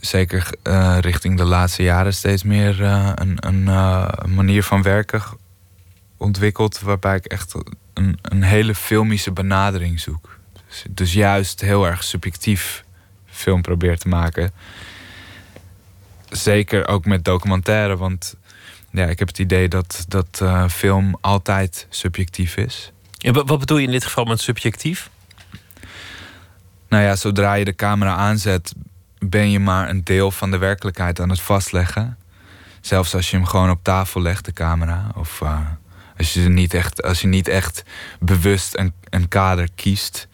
zeker 0.00 0.50
uh, 0.62 0.98
richting 1.00 1.36
de 1.36 1.44
laatste 1.44 1.82
jaren 1.82 2.14
steeds 2.14 2.42
meer 2.42 2.80
uh, 2.80 3.12
een, 3.14 3.36
een 3.40 4.34
manier 4.34 4.62
van 4.62 4.82
werken 4.82 5.22
ontwikkeld. 6.16 6.80
Waarbij 6.80 7.16
ik 7.16 7.24
echt 7.24 7.54
een, 7.94 8.18
een 8.22 8.42
hele 8.42 8.74
filmische 8.74 9.32
benadering 9.32 10.00
zoek. 10.00 10.38
Dus, 10.68 10.84
dus, 10.90 11.12
juist 11.12 11.60
heel 11.60 11.86
erg 11.86 12.04
subjectief 12.04 12.84
film 13.26 13.62
probeer 13.62 13.98
te 13.98 14.08
maken. 14.08 14.52
Zeker 16.30 16.88
ook 16.88 17.04
met 17.04 17.24
documentaire, 17.24 17.96
want 17.96 18.34
ja, 18.90 19.06
ik 19.06 19.18
heb 19.18 19.28
het 19.28 19.38
idee 19.38 19.68
dat, 19.68 20.04
dat 20.08 20.42
film 20.70 21.16
altijd 21.20 21.86
subjectief 21.90 22.56
is. 22.56 22.92
En 23.18 23.32
wat 23.32 23.58
bedoel 23.58 23.78
je 23.78 23.86
in 23.86 23.92
dit 23.92 24.04
geval 24.04 24.24
met 24.24 24.40
subjectief? 24.40 25.10
Nou 26.92 27.04
ja, 27.04 27.16
zodra 27.16 27.54
je 27.54 27.64
de 27.64 27.74
camera 27.74 28.14
aanzet, 28.14 28.74
ben 29.18 29.50
je 29.50 29.58
maar 29.58 29.88
een 29.88 30.04
deel 30.04 30.30
van 30.30 30.50
de 30.50 30.58
werkelijkheid 30.58 31.20
aan 31.20 31.28
het 31.28 31.40
vastleggen. 31.40 32.18
Zelfs 32.80 33.14
als 33.14 33.30
je 33.30 33.36
hem 33.36 33.46
gewoon 33.46 33.70
op 33.70 33.78
tafel 33.82 34.22
legt, 34.22 34.44
de 34.44 34.52
camera, 34.52 35.06
of, 35.16 35.40
uh, 35.42 35.58
Als 36.16 36.32
je, 36.32 36.40
niet 36.40 36.74
echt, 36.74 37.02
als 37.02 37.20
je 37.20 37.26
niet 37.26 37.48
echt 37.48 37.84
bewust 38.20 38.78
een, 38.78 38.92
een 39.10 39.28
kader 39.28 39.68
kiest, 39.74 40.28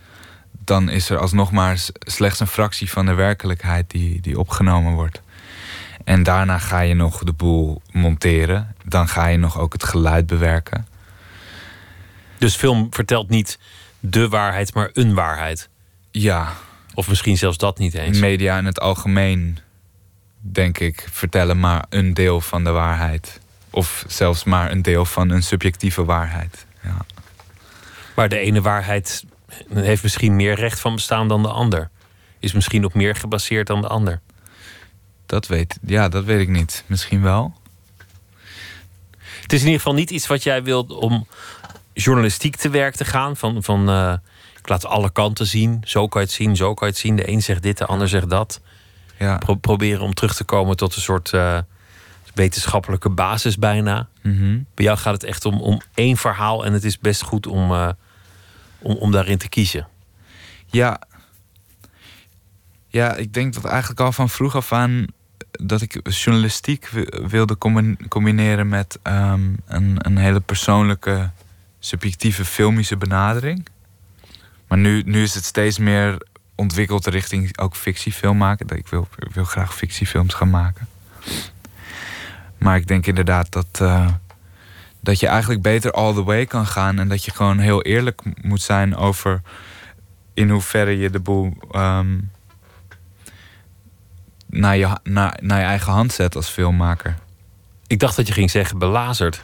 dan 0.64 0.88
is 0.88 1.10
er 1.10 1.18
alsnog 1.18 1.50
maar 1.52 1.80
slechts 1.98 2.40
een 2.40 2.46
fractie 2.46 2.90
van 2.90 3.06
de 3.06 3.14
werkelijkheid 3.14 3.90
die, 3.90 4.20
die 4.20 4.38
opgenomen 4.38 4.92
wordt. 4.92 5.22
En 6.04 6.22
daarna 6.22 6.58
ga 6.58 6.80
je 6.80 6.94
nog 6.94 7.24
de 7.24 7.32
boel 7.32 7.82
monteren. 7.92 8.74
Dan 8.84 9.08
ga 9.08 9.26
je 9.26 9.36
nog 9.36 9.58
ook 9.58 9.72
het 9.72 9.84
geluid 9.84 10.26
bewerken. 10.26 10.86
Dus 12.38 12.56
film 12.56 12.86
vertelt 12.90 13.28
niet 13.28 13.58
de 14.00 14.28
waarheid, 14.28 14.74
maar 14.74 14.90
een 14.92 15.14
waarheid. 15.14 15.68
Ja. 16.20 16.52
Of 16.94 17.08
misschien 17.08 17.36
zelfs 17.36 17.58
dat 17.58 17.78
niet 17.78 17.94
eens. 17.94 18.18
Media 18.18 18.58
in 18.58 18.64
het 18.64 18.80
algemeen, 18.80 19.58
denk 20.38 20.78
ik, 20.78 21.08
vertellen 21.10 21.60
maar 21.60 21.84
een 21.88 22.14
deel 22.14 22.40
van 22.40 22.64
de 22.64 22.70
waarheid. 22.70 23.40
Of 23.70 24.04
zelfs 24.06 24.44
maar 24.44 24.70
een 24.70 24.82
deel 24.82 25.04
van 25.04 25.30
een 25.30 25.42
subjectieve 25.42 26.04
waarheid. 26.04 26.66
Ja. 26.82 26.96
Maar 28.14 28.28
de 28.28 28.38
ene 28.38 28.60
waarheid 28.60 29.24
heeft 29.74 30.02
misschien 30.02 30.36
meer 30.36 30.54
recht 30.54 30.80
van 30.80 30.94
bestaan 30.94 31.28
dan 31.28 31.42
de 31.42 31.48
ander. 31.48 31.90
Is 32.38 32.52
misschien 32.52 32.84
op 32.84 32.94
meer 32.94 33.14
gebaseerd 33.14 33.66
dan 33.66 33.80
de 33.80 33.88
ander. 33.88 34.20
Dat 35.26 35.46
weet, 35.46 35.78
ja, 35.86 36.08
dat 36.08 36.24
weet 36.24 36.40
ik 36.40 36.48
niet. 36.48 36.84
Misschien 36.86 37.22
wel. 37.22 37.54
Het 39.42 39.52
is 39.52 39.60
in 39.60 39.66
ieder 39.66 39.80
geval 39.80 39.98
niet 39.98 40.10
iets 40.10 40.26
wat 40.26 40.42
jij 40.42 40.62
wilt 40.62 40.90
om 40.90 41.26
journalistiek 41.92 42.56
te 42.56 42.70
werk 42.70 42.94
te 42.94 43.04
gaan. 43.04 43.36
Van, 43.36 43.62
van 43.62 43.90
uh, 43.90 44.14
ik 44.68 44.74
laat 44.82 44.92
alle 44.92 45.10
kanten 45.10 45.46
zien. 45.46 45.82
Zo 45.84 46.08
kan 46.08 46.20
je 46.20 46.26
het 46.26 46.36
zien, 46.36 46.56
zo 46.56 46.74
kan 46.74 46.86
je 46.86 46.92
het 46.92 47.02
zien. 47.02 47.16
De 47.16 47.28
een 47.28 47.42
zegt 47.42 47.62
dit, 47.62 47.78
de 47.78 47.86
ander 47.86 48.08
zegt 48.08 48.30
dat. 48.30 48.60
Ja. 49.18 49.40
proberen 49.60 50.00
om 50.00 50.14
terug 50.14 50.34
te 50.34 50.44
komen 50.44 50.76
tot 50.76 50.96
een 50.96 51.02
soort 51.02 51.32
uh, 51.32 51.58
wetenschappelijke 52.34 53.08
basis 53.08 53.58
bijna. 53.58 54.08
Mm 54.22 54.66
Bij 54.74 54.84
jou 54.84 54.98
gaat 54.98 55.12
het 55.12 55.24
echt 55.24 55.44
om, 55.44 55.60
om 55.60 55.80
één 55.94 56.16
verhaal. 56.16 56.64
En 56.64 56.72
het 56.72 56.84
is 56.84 56.98
best 56.98 57.22
goed 57.22 57.46
om, 57.46 57.70
uh, 57.70 57.88
om, 58.78 58.96
om 58.96 59.12
daarin 59.12 59.38
te 59.38 59.48
kiezen. 59.48 59.88
Ja. 60.66 61.00
Ja, 62.88 63.14
ik 63.14 63.32
denk 63.32 63.54
dat 63.54 63.64
eigenlijk 63.64 64.00
al 64.00 64.12
van 64.12 64.28
vroeg 64.28 64.56
af 64.56 64.72
aan 64.72 65.06
dat 65.50 65.80
ik 65.80 66.00
journalistiek 66.10 66.88
wilde 67.28 67.58
combineren 68.08 68.68
met 68.68 68.98
um, 69.02 69.56
een, 69.66 69.96
een 69.98 70.16
hele 70.16 70.40
persoonlijke, 70.40 71.30
subjectieve 71.78 72.44
filmische 72.44 72.96
benadering. 72.96 73.68
Maar 74.68 74.78
nu, 74.78 75.02
nu 75.06 75.22
is 75.22 75.34
het 75.34 75.44
steeds 75.44 75.78
meer 75.78 76.16
ontwikkeld 76.54 77.06
richting 77.06 77.58
ook 77.58 77.76
fictiefilm 77.76 78.36
maken. 78.36 78.76
Ik 78.76 78.88
wil, 78.88 79.08
ik 79.18 79.34
wil 79.34 79.44
graag 79.44 79.74
fictiefilms 79.74 80.34
gaan 80.34 80.50
maken. 80.50 80.88
Maar 82.58 82.76
ik 82.76 82.86
denk 82.86 83.06
inderdaad 83.06 83.52
dat, 83.52 83.78
uh, 83.82 84.08
dat 85.00 85.20
je 85.20 85.26
eigenlijk 85.26 85.62
beter 85.62 85.92
all 85.92 86.14
the 86.14 86.24
way 86.24 86.46
kan 86.46 86.66
gaan. 86.66 86.98
En 86.98 87.08
dat 87.08 87.24
je 87.24 87.30
gewoon 87.30 87.58
heel 87.58 87.82
eerlijk 87.82 88.22
moet 88.42 88.62
zijn 88.62 88.96
over 88.96 89.42
in 90.34 90.50
hoeverre 90.50 90.98
je 90.98 91.10
de 91.10 91.20
boel 91.20 91.56
um, 91.76 92.30
naar, 94.46 94.76
je, 94.76 94.98
naar, 95.02 95.38
naar 95.42 95.58
je 95.58 95.64
eigen 95.64 95.92
hand 95.92 96.12
zet 96.12 96.36
als 96.36 96.48
filmmaker. 96.48 97.18
Ik 97.86 97.98
dacht 97.98 98.16
dat 98.16 98.26
je 98.26 98.32
ging 98.32 98.50
zeggen 98.50 98.78
belazerd. 98.78 99.42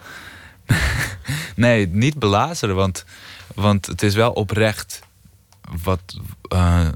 nee, 1.56 1.88
niet 1.88 2.18
belazeren, 2.18 2.74
want, 2.74 3.04
want 3.54 3.86
het 3.86 4.02
is 4.02 4.14
wel 4.14 4.32
oprecht. 4.32 5.02
Wat, 5.82 6.18
uh, 6.52 6.88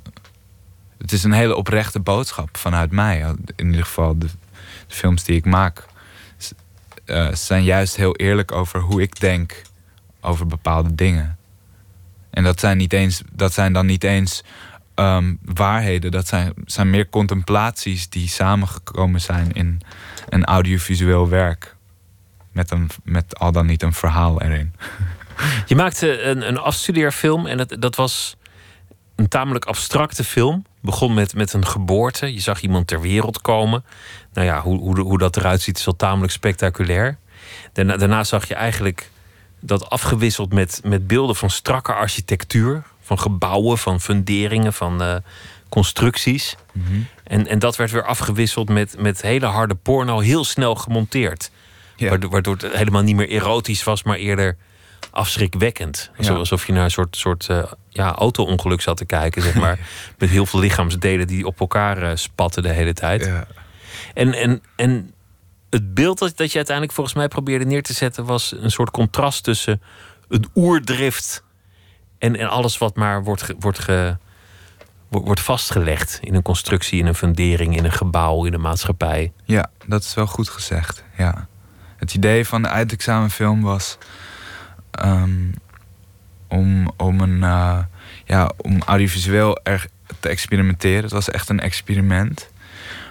het 0.98 1.12
is 1.12 1.24
een 1.24 1.32
hele 1.32 1.56
oprechte 1.56 2.00
boodschap 2.00 2.56
vanuit 2.56 2.90
mij. 2.90 3.34
In 3.56 3.66
ieder 3.66 3.84
geval, 3.84 4.18
de, 4.18 4.28
films 4.88 5.24
die 5.24 5.36
ik 5.36 5.44
maak 5.44 5.86
uh, 7.06 7.32
zijn 7.32 7.64
juist 7.64 7.96
heel 7.96 8.16
eerlijk 8.16 8.52
over 8.52 8.80
hoe 8.80 9.02
ik 9.02 9.20
denk 9.20 9.62
over 10.20 10.46
bepaalde 10.46 10.94
dingen. 10.94 11.38
En 12.30 12.44
dat 12.44 12.60
zijn, 12.60 12.76
niet 12.76 12.92
eens, 12.92 13.22
dat 13.32 13.52
zijn 13.52 13.72
dan 13.72 13.86
niet 13.86 14.04
eens 14.04 14.44
um, 14.94 15.38
waarheden. 15.44 16.10
Dat 16.10 16.26
zijn, 16.26 16.52
zijn 16.64 16.90
meer 16.90 17.08
contemplaties 17.08 18.08
die 18.08 18.28
samengekomen 18.28 19.20
zijn 19.20 19.52
in 19.52 19.80
een 20.28 20.44
audiovisueel 20.44 21.28
werk. 21.28 21.76
Met, 22.52 22.70
een, 22.70 22.90
met 23.04 23.38
al 23.38 23.52
dan 23.52 23.66
niet 23.66 23.82
een 23.82 23.92
verhaal 23.92 24.42
erin. 24.42 24.74
Je 25.66 25.76
maakte 25.76 26.22
een, 26.22 26.48
een 26.48 26.58
afstudeerfilm 26.58 27.46
en 27.46 27.68
dat 27.78 27.96
was 27.96 28.36
een 29.18 29.28
tamelijk 29.28 29.64
abstracte 29.64 30.24
film. 30.24 30.64
Begon 30.80 31.14
met, 31.14 31.34
met 31.34 31.52
een 31.52 31.66
geboorte. 31.66 32.34
Je 32.34 32.40
zag 32.40 32.60
iemand 32.60 32.86
ter 32.86 33.00
wereld 33.00 33.40
komen. 33.40 33.84
Nou 34.32 34.46
ja, 34.46 34.60
hoe, 34.60 34.78
hoe, 34.78 35.00
hoe 35.00 35.18
dat 35.18 35.36
eruit 35.36 35.60
ziet 35.60 35.78
is 35.78 35.84
wel 35.84 35.96
tamelijk 35.96 36.32
spectaculair. 36.32 37.18
Daarna, 37.72 37.96
daarna 37.96 38.24
zag 38.24 38.48
je 38.48 38.54
eigenlijk 38.54 39.10
dat 39.60 39.90
afgewisseld 39.90 40.52
met, 40.52 40.80
met 40.84 41.06
beelden 41.06 41.36
van 41.36 41.50
strakke 41.50 41.92
architectuur 41.92 42.82
van 43.00 43.18
gebouwen, 43.18 43.78
van 43.78 44.00
funderingen, 44.00 44.72
van 44.72 45.02
uh, 45.02 45.16
constructies. 45.68 46.56
Mm 46.72 46.84
-hmm. 46.86 47.06
en, 47.24 47.46
en 47.46 47.58
dat 47.58 47.76
werd 47.76 47.90
weer 47.90 48.04
afgewisseld 48.04 48.68
met, 48.68 48.94
met 48.98 49.22
hele 49.22 49.46
harde 49.46 49.74
porno, 49.74 50.18
heel 50.18 50.44
snel 50.44 50.74
gemonteerd. 50.74 51.50
Ja. 51.96 52.08
Waardoor, 52.08 52.30
waardoor 52.30 52.56
het 52.56 52.72
helemaal 52.72 53.02
niet 53.02 53.16
meer 53.16 53.28
erotisch 53.28 53.84
was, 53.84 54.02
maar 54.02 54.16
eerder 54.16 54.56
afschrikwekkend. 55.10 56.10
Ja. 56.18 56.32
Alsof 56.32 56.66
je 56.66 56.72
naar 56.72 56.84
een 56.84 56.90
soort, 56.90 57.16
soort 57.16 57.46
uh, 57.50 57.64
ja, 57.88 58.14
auto-ongeluk 58.14 58.80
zat 58.80 58.96
te 58.96 59.04
kijken, 59.04 59.42
zeg 59.42 59.54
maar. 59.54 59.78
met 60.18 60.30
heel 60.30 60.46
veel 60.46 60.60
lichaamsdelen 60.60 61.26
die 61.26 61.46
op 61.46 61.60
elkaar 61.60 62.02
uh, 62.02 62.10
spatten 62.14 62.62
de 62.62 62.72
hele 62.72 62.92
tijd. 62.92 63.24
Ja. 63.24 63.46
En, 64.14 64.32
en, 64.32 64.62
en 64.76 65.14
het 65.70 65.94
beeld 65.94 66.18
dat, 66.18 66.36
dat 66.36 66.50
je 66.50 66.56
uiteindelijk 66.56 66.96
volgens 66.96 67.16
mij 67.16 67.28
probeerde 67.28 67.64
neer 67.64 67.82
te 67.82 67.92
zetten... 67.92 68.24
was 68.24 68.54
een 68.60 68.70
soort 68.70 68.90
contrast 68.90 69.44
tussen 69.44 69.82
een 70.28 70.46
oerdrift 70.54 71.42
en, 72.18 72.36
en 72.36 72.48
alles 72.48 72.78
wat 72.78 72.96
maar 72.96 73.24
wordt, 73.24 73.42
ge, 73.42 73.56
wordt, 73.58 73.78
ge, 73.78 74.16
wordt 75.08 75.40
vastgelegd 75.40 76.18
in 76.22 76.34
een 76.34 76.42
constructie, 76.42 76.98
in 76.98 77.06
een 77.06 77.14
fundering, 77.14 77.76
in 77.76 77.84
een 77.84 77.92
gebouw, 77.92 78.44
in 78.44 78.54
een 78.54 78.60
maatschappij. 78.60 79.32
Ja, 79.44 79.70
dat 79.86 80.02
is 80.02 80.14
wel 80.14 80.26
goed 80.26 80.48
gezegd. 80.48 81.04
Ja. 81.16 81.48
Het 81.96 82.14
idee 82.14 82.46
van 82.46 82.62
de 82.62 82.68
eindexamenfilm 82.68 83.62
was 83.62 83.98
um, 85.04 85.54
om, 86.48 86.90
om, 86.96 87.20
een, 87.20 87.38
uh, 87.38 87.78
ja, 88.24 88.52
om 88.56 88.82
audiovisueel 88.86 89.60
erg 89.62 89.86
te 90.20 90.28
experimenteren. 90.28 91.02
Het 91.02 91.12
was 91.12 91.30
echt 91.30 91.48
een 91.48 91.60
experiment. 91.60 92.50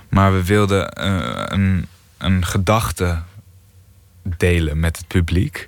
Maar 0.09 0.33
we 0.33 0.43
wilden 0.43 0.93
uh, 0.99 1.43
een, 1.45 1.87
een 2.17 2.45
gedachte 2.45 3.21
delen 4.23 4.79
met 4.79 4.97
het 4.97 5.07
publiek. 5.07 5.67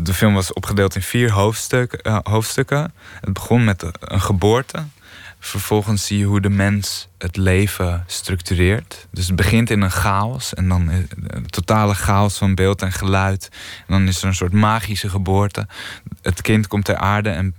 De 0.00 0.14
film 0.14 0.34
was 0.34 0.52
opgedeeld 0.52 0.94
in 0.94 1.02
vier 1.02 1.30
hoofdstuk, 1.30 2.00
uh, 2.02 2.18
hoofdstukken. 2.22 2.92
Het 3.20 3.32
begon 3.32 3.64
met 3.64 3.84
een 4.00 4.20
geboorte. 4.20 4.84
Vervolgens 5.44 6.06
zie 6.06 6.18
je 6.18 6.24
hoe 6.24 6.40
de 6.40 6.50
mens 6.50 7.08
het 7.18 7.36
leven 7.36 8.04
structureert. 8.06 9.06
Dus 9.10 9.26
het 9.26 9.36
begint 9.36 9.70
in 9.70 9.80
een 9.80 9.90
chaos. 9.90 10.54
En 10.54 10.68
dan 10.68 10.88
een 11.26 11.46
totale 11.46 11.94
chaos 11.94 12.38
van 12.38 12.54
beeld 12.54 12.82
en 12.82 12.92
geluid. 12.92 13.48
En 13.78 13.94
dan 13.94 14.08
is 14.08 14.22
er 14.22 14.28
een 14.28 14.34
soort 14.34 14.52
magische 14.52 15.08
geboorte. 15.08 15.66
Het 16.22 16.42
kind 16.42 16.66
komt 16.66 16.84
ter 16.84 16.96
aarde 16.96 17.30
en 17.30 17.54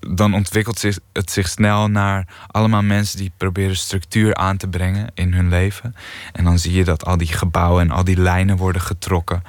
dan 0.00 0.34
ontwikkelt 0.34 0.82
het 1.12 1.30
zich 1.30 1.48
snel 1.48 1.88
naar 1.88 2.28
allemaal 2.46 2.82
mensen 2.82 3.18
die 3.18 3.32
proberen 3.36 3.76
structuur 3.76 4.34
aan 4.34 4.56
te 4.56 4.68
brengen 4.68 5.10
in 5.14 5.32
hun 5.32 5.48
leven. 5.48 5.94
En 6.32 6.44
dan 6.44 6.58
zie 6.58 6.72
je 6.72 6.84
dat 6.84 7.04
al 7.04 7.16
die 7.16 7.32
gebouwen 7.32 7.82
en 7.82 7.90
al 7.90 8.04
die 8.04 8.20
lijnen 8.20 8.56
worden 8.56 8.82
getrokken. 8.82 9.42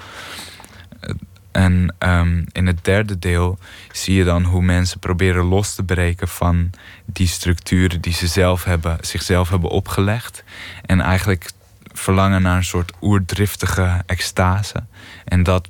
En 1.58 1.96
um, 2.00 2.46
in 2.52 2.68
het 2.68 2.86
derde 2.86 3.20
deel 3.20 3.60
zie 3.92 4.16
je 4.16 4.24
dan 4.24 4.44
hoe 4.44 4.62
mensen 4.62 5.00
proberen 5.00 5.44
los 5.44 5.76
te 5.76 5.84
breken 5.84 6.28
van 6.28 6.70
die 7.06 7.28
structuren 7.28 8.02
die 8.02 8.14
ze 8.14 8.28
zelf 8.28 8.64
hebben, 8.64 8.98
zichzelf 9.02 9.50
hebben 9.50 9.70
opgelegd. 9.70 10.44
En 10.86 11.02
eigenlijk 11.02 11.50
verlangen 11.94 12.42
naar 12.42 12.58
een 12.58 12.64
soort 12.64 12.94
oerdriftige 13.02 14.04
extase. 14.06 14.84
En 15.26 15.44
dat 15.44 15.70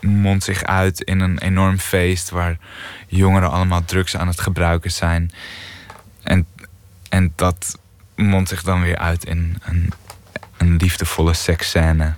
mondt 0.00 0.44
zich 0.44 0.64
uit 0.64 1.00
in 1.00 1.20
een 1.20 1.38
enorm 1.38 1.78
feest 1.78 2.30
waar 2.30 2.58
jongeren 3.06 3.50
allemaal 3.50 3.84
drugs 3.84 4.16
aan 4.16 4.28
het 4.28 4.40
gebruiken 4.40 4.90
zijn. 4.90 5.30
En, 6.22 6.46
en 7.08 7.32
dat 7.34 7.78
mondt 8.16 8.48
zich 8.48 8.62
dan 8.62 8.82
weer 8.82 8.98
uit 8.98 9.24
in 9.24 9.58
een, 9.64 9.92
een 10.56 10.76
liefdevolle 10.76 11.34
seksscène. 11.34 12.14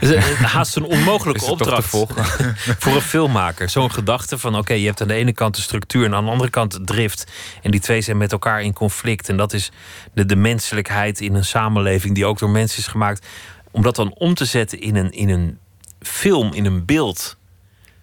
Het 0.00 0.10
is 0.10 0.34
haast 0.34 0.76
een 0.76 0.84
onmogelijke 0.84 1.44
opdracht 1.52 1.88
voor 2.78 2.94
een 2.94 3.00
filmmaker. 3.00 3.68
Zo'n 3.68 3.90
gedachte 3.90 4.38
van: 4.38 4.50
oké, 4.50 4.60
okay, 4.60 4.78
je 4.78 4.86
hebt 4.86 5.00
aan 5.00 5.08
de 5.08 5.14
ene 5.14 5.32
kant 5.32 5.56
de 5.56 5.62
structuur 5.62 6.04
en 6.04 6.14
aan 6.14 6.24
de 6.24 6.30
andere 6.30 6.50
kant 6.50 6.78
drift. 6.84 7.26
En 7.62 7.70
die 7.70 7.80
twee 7.80 8.00
zijn 8.00 8.16
met 8.16 8.32
elkaar 8.32 8.62
in 8.62 8.72
conflict. 8.72 9.28
En 9.28 9.36
dat 9.36 9.52
is 9.52 9.70
de, 10.14 10.26
de 10.26 10.36
menselijkheid 10.36 11.20
in 11.20 11.34
een 11.34 11.44
samenleving 11.44 12.14
die 12.14 12.26
ook 12.26 12.38
door 12.38 12.50
mensen 12.50 12.78
is 12.78 12.86
gemaakt. 12.86 13.26
Om 13.70 13.82
dat 13.82 13.96
dan 13.96 14.14
om 14.14 14.34
te 14.34 14.44
zetten 14.44 14.80
in 14.80 14.96
een, 14.96 15.10
in 15.10 15.28
een 15.28 15.58
film, 16.00 16.52
in 16.52 16.64
een 16.64 16.84
beeld. 16.84 17.36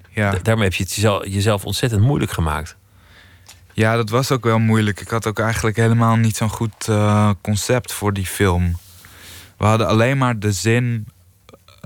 Ja. 0.10 0.36
Daarmee 0.42 0.64
heb 0.64 0.74
je 0.74 0.84
het 0.84 0.94
jezelf, 0.94 1.26
jezelf 1.26 1.66
ontzettend 1.66 2.02
moeilijk 2.02 2.32
gemaakt. 2.32 2.76
Ja, 3.74 3.96
dat 3.96 4.10
was 4.10 4.32
ook 4.32 4.44
wel 4.44 4.60
moeilijk. 4.60 5.02
Ik 5.02 5.10
had 5.10 5.28
ook 5.28 5.40
eigenlijk 5.40 5.76
helemaal 5.76 6.16
niet 6.16 6.36
zo'n 6.36 6.50
goed 6.50 6.88
uh, 6.90 7.30
concept 7.42 7.92
voor 7.92 8.14
die 8.14 8.26
film. 8.26 8.78
We 9.58 9.66
hadden 9.66 9.88
alleen 9.88 10.18
maar 10.18 10.40
de 10.40 10.52
zin 10.52 11.08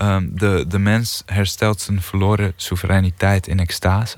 ehm, 0.00 0.26
de, 0.30 0.64
de 0.68 0.78
mens 0.78 1.22
herstelt 1.26 1.80
zijn 1.80 2.02
verloren 2.02 2.52
soevereiniteit 2.56 3.46
in 3.46 3.60
extase. 3.60 4.14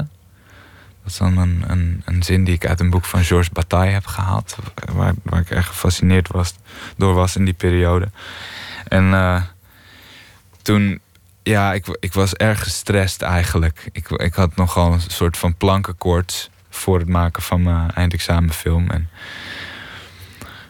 Dat 1.03 1.13
is 1.13 1.17
dan 1.17 1.39
een, 1.39 1.65
een, 1.67 2.03
een 2.05 2.23
zin 2.23 2.45
die 2.45 2.55
ik 2.55 2.67
uit 2.67 2.81
een 2.81 2.91
boek 2.91 3.05
van 3.05 3.25
Georges 3.25 3.51
Bataille 3.51 3.93
heb 3.93 4.07
gehaald. 4.07 4.57
Waar, 4.93 5.15
waar 5.23 5.41
ik 5.41 5.51
erg 5.51 5.67
gefascineerd 5.67 6.29
was, 6.29 6.55
door 6.97 7.15
was 7.15 7.37
in 7.37 7.45
die 7.45 7.55
periode. 7.55 8.11
En 8.89 9.15
eh, 9.15 9.43
toen, 10.63 11.01
ja, 11.43 11.73
ik, 11.73 11.97
ik 12.01 12.13
was 12.13 12.35
erg 12.35 12.63
gestrest 12.63 13.23
eigenlijk. 13.23 13.89
Ik, 13.93 14.09
ik 14.09 14.35
had 14.35 14.57
nogal 14.57 14.93
een 14.93 15.01
soort 15.01 15.37
van 15.37 15.57
plankenkoorts 15.57 16.51
voor 16.71 16.99
het 16.99 17.09
maken 17.09 17.43
van 17.43 17.63
mijn 17.63 17.91
eindexamenfilm. 17.91 18.91
En 18.91 19.09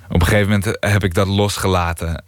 op 0.09 0.21
een 0.21 0.27
gegeven 0.27 0.51
moment 0.51 0.77
heb 0.81 1.05
ik 1.05 1.15
dat 1.15 1.27
losgelaten. 1.27 2.23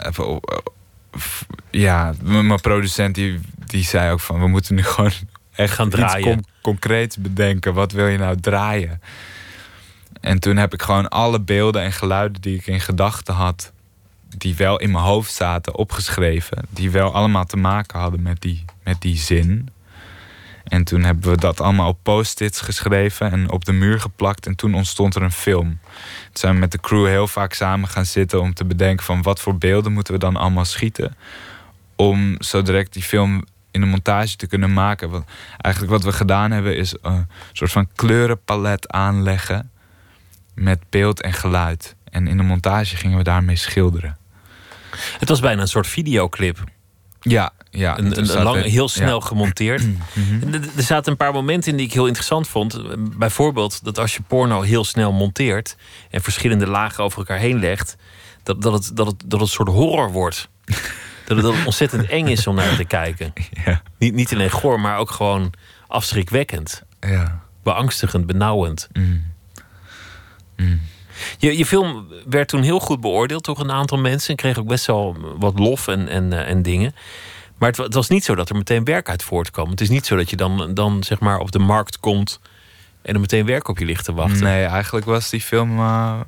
Ja, 1.70 2.14
mijn 2.22 2.60
producent 2.60 3.14
die, 3.14 3.40
die 3.66 3.84
zei 3.84 4.12
ook 4.12 4.20
van... 4.20 4.40
we 4.40 4.46
moeten 4.46 4.74
nu 4.74 4.82
gewoon 4.92 5.12
echt 5.54 5.74
Gaan 5.74 5.88
draaien. 5.88 6.38
iets 6.38 6.48
concreets 6.62 7.16
bedenken. 7.16 7.74
Wat 7.74 7.92
wil 7.92 8.06
je 8.06 8.18
nou 8.18 8.40
draaien? 8.40 9.00
En 10.20 10.38
toen 10.38 10.56
heb 10.56 10.72
ik 10.72 10.82
gewoon 10.82 11.08
alle 11.08 11.40
beelden 11.40 11.82
en 11.82 11.92
geluiden 11.92 12.42
die 12.42 12.56
ik 12.56 12.66
in 12.66 12.80
gedachten 12.80 13.34
had... 13.34 13.72
die 14.36 14.54
wel 14.54 14.80
in 14.80 14.90
mijn 14.90 15.04
hoofd 15.04 15.32
zaten, 15.32 15.74
opgeschreven. 15.74 16.58
Die 16.70 16.90
wel 16.90 17.12
allemaal 17.12 17.44
te 17.44 17.56
maken 17.56 17.98
hadden 17.98 18.22
met 18.22 18.40
die, 18.40 18.64
met 18.84 19.00
die 19.00 19.16
zin. 19.16 19.68
En 20.64 20.84
toen 20.84 21.02
hebben 21.02 21.30
we 21.30 21.36
dat 21.36 21.60
allemaal 21.60 21.88
op 21.88 21.98
post-its 22.02 22.60
geschreven 22.60 23.30
en 23.30 23.50
op 23.50 23.64
de 23.64 23.72
muur 23.72 24.00
geplakt. 24.00 24.46
En 24.46 24.56
toen 24.56 24.74
ontstond 24.74 25.14
er 25.14 25.22
een 25.22 25.32
film. 25.32 25.68
Toen 25.68 26.30
zijn 26.32 26.54
we 26.54 26.60
met 26.60 26.72
de 26.72 26.80
crew 26.80 27.06
heel 27.06 27.26
vaak 27.26 27.52
samen 27.52 27.88
gaan 27.88 28.06
zitten 28.06 28.40
om 28.40 28.54
te 28.54 28.64
bedenken 28.64 29.04
van 29.04 29.22
wat 29.22 29.40
voor 29.40 29.58
beelden 29.58 29.92
moeten 29.92 30.12
we 30.12 30.18
dan 30.18 30.36
allemaal 30.36 30.64
schieten. 30.64 31.16
Om 31.96 32.42
zo 32.42 32.62
direct 32.62 32.92
die 32.92 33.02
film 33.02 33.44
in 33.70 33.80
de 33.80 33.86
montage 33.86 34.36
te 34.36 34.46
kunnen 34.46 34.72
maken. 34.72 35.10
Want 35.10 35.24
eigenlijk 35.60 35.94
wat 35.94 36.04
we 36.04 36.12
gedaan 36.12 36.50
hebben 36.50 36.76
is 36.76 36.94
een 37.02 37.28
soort 37.52 37.72
van 37.72 37.88
kleurenpalet 37.94 38.88
aanleggen 38.88 39.70
met 40.54 40.80
beeld 40.90 41.22
en 41.22 41.32
geluid. 41.32 41.96
En 42.10 42.26
in 42.26 42.36
de 42.36 42.42
montage 42.42 42.96
gingen 42.96 43.18
we 43.18 43.24
daarmee 43.24 43.56
schilderen. 43.56 44.16
Het 45.18 45.28
was 45.28 45.40
bijna 45.40 45.60
een 45.60 45.68
soort 45.68 45.86
videoclip. 45.86 46.64
Ja, 47.20 47.52
ja. 47.74 47.98
Een, 47.98 48.18
een, 48.18 48.42
lang, 48.42 48.62
heel 48.62 48.88
snel 48.88 49.20
ja. 49.20 49.26
gemonteerd. 49.26 49.82
En 50.40 50.54
Er 50.54 50.68
er 50.76 50.82
zaten 50.82 51.12
een 51.12 51.18
paar 51.18 51.32
momenten 51.32 51.70
in 51.70 51.76
die 51.76 51.86
ik 51.86 51.92
heel 51.92 52.06
interessant 52.06 52.48
vond. 52.48 52.80
Bijvoorbeeld 53.18 53.84
dat 53.84 53.98
als 53.98 54.14
je 54.14 54.22
porno 54.22 54.62
heel 54.62 54.84
snel 54.84 55.12
monteert 55.12 55.76
en 56.10 56.22
verschillende 56.22 56.66
lagen 56.66 57.04
over 57.04 57.18
elkaar 57.18 57.38
heen 57.38 57.58
legt, 57.58 57.96
dat, 58.42 58.62
dat, 58.62 58.72
het, 58.72 58.96
dat, 58.96 59.06
het, 59.06 59.22
dat 59.26 59.40
het 59.40 59.48
een 59.48 59.54
soort 59.54 59.68
horror 59.68 60.12
wordt. 60.12 60.48
Dat 61.26 61.36
het, 61.36 61.46
dat 61.46 61.54
het 61.54 61.64
ontzettend 61.64 62.06
eng 62.06 62.26
is 62.26 62.46
om 62.46 62.54
naar 62.54 62.76
te 62.76 62.84
kijken. 62.84 63.32
Ja, 63.64 63.82
Niet, 63.98 64.14
niet 64.14 64.32
alleen 64.32 64.50
goor, 64.50 64.80
maar 64.80 64.98
ook 64.98 65.10
gewoon 65.10 65.52
afschrikwekkend, 65.86 66.82
ja. 67.00 67.40
beangstigend, 67.62 68.26
benauwend. 68.26 68.88
Mm. 68.92 69.22
Je, 71.38 71.58
je 71.58 71.66
film 71.66 72.06
werd 72.26 72.48
toen 72.48 72.62
heel 72.62 72.80
goed 72.80 73.00
beoordeeld 73.00 73.44
door 73.44 73.60
een 73.60 73.72
aantal 73.72 73.98
mensen 73.98 74.28
en 74.28 74.36
kreeg 74.36 74.58
ook 74.58 74.66
best 74.66 74.86
wel 74.86 75.16
wat 75.38 75.58
lof 75.58 75.88
en, 75.88 76.08
en, 76.08 76.32
eh, 76.32 76.50
en 76.50 76.62
dingen. 76.62 76.94
Maar 77.64 77.72
het, 77.72 77.82
wa- 77.82 77.88
het 77.88 77.94
was 77.94 78.08
niet 78.08 78.24
zo 78.24 78.34
dat 78.34 78.48
er 78.48 78.56
meteen 78.56 78.84
werk 78.84 79.08
uit 79.08 79.22
voortkwam. 79.22 79.70
Het 79.70 79.80
is 79.80 79.88
niet 79.88 80.06
zo 80.06 80.16
dat 80.16 80.30
je 80.30 80.36
dan, 80.36 80.74
dan 80.74 81.02
zeg 81.04 81.20
maar 81.20 81.38
op 81.38 81.52
de 81.52 81.58
markt 81.58 82.00
komt 82.00 82.40
en 83.02 83.14
er 83.14 83.20
meteen 83.20 83.46
werk 83.46 83.68
op 83.68 83.78
je 83.78 83.84
ligt 83.84 84.04
te 84.04 84.12
wachten. 84.14 84.42
Nee, 84.42 84.64
eigenlijk 84.64 85.06
was 85.06 85.30
die 85.30 85.40
film. 85.40 85.78
eh, 85.78 86.20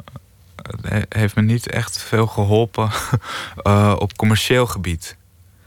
he- 0.83 1.03
heeft 1.09 1.35
me 1.37 1.43
niet 1.43 1.71
echt 1.71 1.99
veel 2.03 2.27
geholpen 2.27 2.91
eh, 3.63 3.97
op 3.99 4.17
commercieel 4.17 4.67
gebied. 4.67 5.17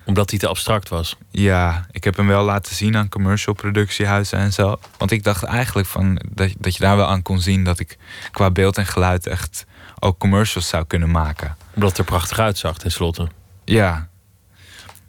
Omdat 0.06 0.30
hij 0.30 0.40
te 0.40 0.48
abstract 0.48 0.90
was. 0.90 1.16
Ja, 1.32 1.86
ik 1.92 2.04
heb 2.04 2.16
hem 2.18 2.28
wel 2.28 2.44
laten 2.44 2.76
zien 2.76 2.98
aan 2.98 3.10
commercial 3.10 3.56
productiehuizen 3.56 4.40
en 4.40 4.54
zo. 4.54 4.80
Want 4.98 5.12
ik 5.12 5.24
dacht 5.24 5.44
eigenlijk 5.44 5.88
van 5.88 6.22
dat, 6.30 6.52
dat 6.58 6.74
je 6.76 6.80
daar 6.84 6.96
wel 6.98 7.08
aan 7.08 7.22
kon 7.22 7.40
zien 7.42 7.64
dat 7.64 7.80
ik 7.80 7.98
qua 8.32 8.52
beeld 8.52 8.78
en 8.78 8.86
geluid 8.86 9.28
echt 9.28 9.66
ook 10.00 10.18
commercials 10.18 10.68
zou 10.68 10.84
kunnen 10.88 11.12
maken. 11.12 11.56
Omdat 11.74 11.90
het 11.90 11.98
er 12.00 12.06
prachtig 12.06 12.40
uitzag 12.40 12.78
tenslotte. 12.78 13.28
Ja. 13.66 14.08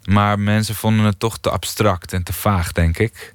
Maar 0.05 0.39
mensen 0.39 0.75
vonden 0.75 1.05
het 1.05 1.19
toch 1.19 1.37
te 1.37 1.49
abstract 1.49 2.13
en 2.13 2.23
te 2.23 2.33
vaag, 2.33 2.71
denk 2.71 2.97
ik. 2.97 3.33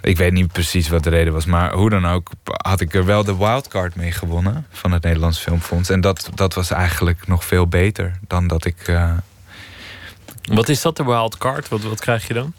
Ik 0.00 0.16
weet 0.16 0.32
niet 0.32 0.52
precies 0.52 0.88
wat 0.88 1.02
de 1.04 1.10
reden 1.10 1.32
was, 1.32 1.44
maar 1.44 1.72
hoe 1.72 1.90
dan 1.90 2.06
ook 2.06 2.30
had 2.44 2.80
ik 2.80 2.94
er 2.94 3.04
wel 3.04 3.24
de 3.24 3.36
wildcard 3.36 3.94
mee 3.96 4.12
gewonnen 4.12 4.66
van 4.70 4.92
het 4.92 5.02
Nederlands 5.02 5.38
Filmfonds. 5.38 5.88
En 5.90 6.00
dat, 6.00 6.30
dat 6.34 6.54
was 6.54 6.70
eigenlijk 6.70 7.26
nog 7.26 7.44
veel 7.44 7.66
beter 7.66 8.18
dan 8.28 8.46
dat 8.46 8.64
ik. 8.64 8.88
eh, 8.88 9.12
Wat 10.42 10.68
is 10.68 10.80
dat, 10.82 10.96
de 10.96 11.04
wildcard? 11.04 11.68
Wat, 11.68 11.82
wat 11.82 12.00
krijg 12.00 12.26
je 12.26 12.34
dan? 12.34 12.52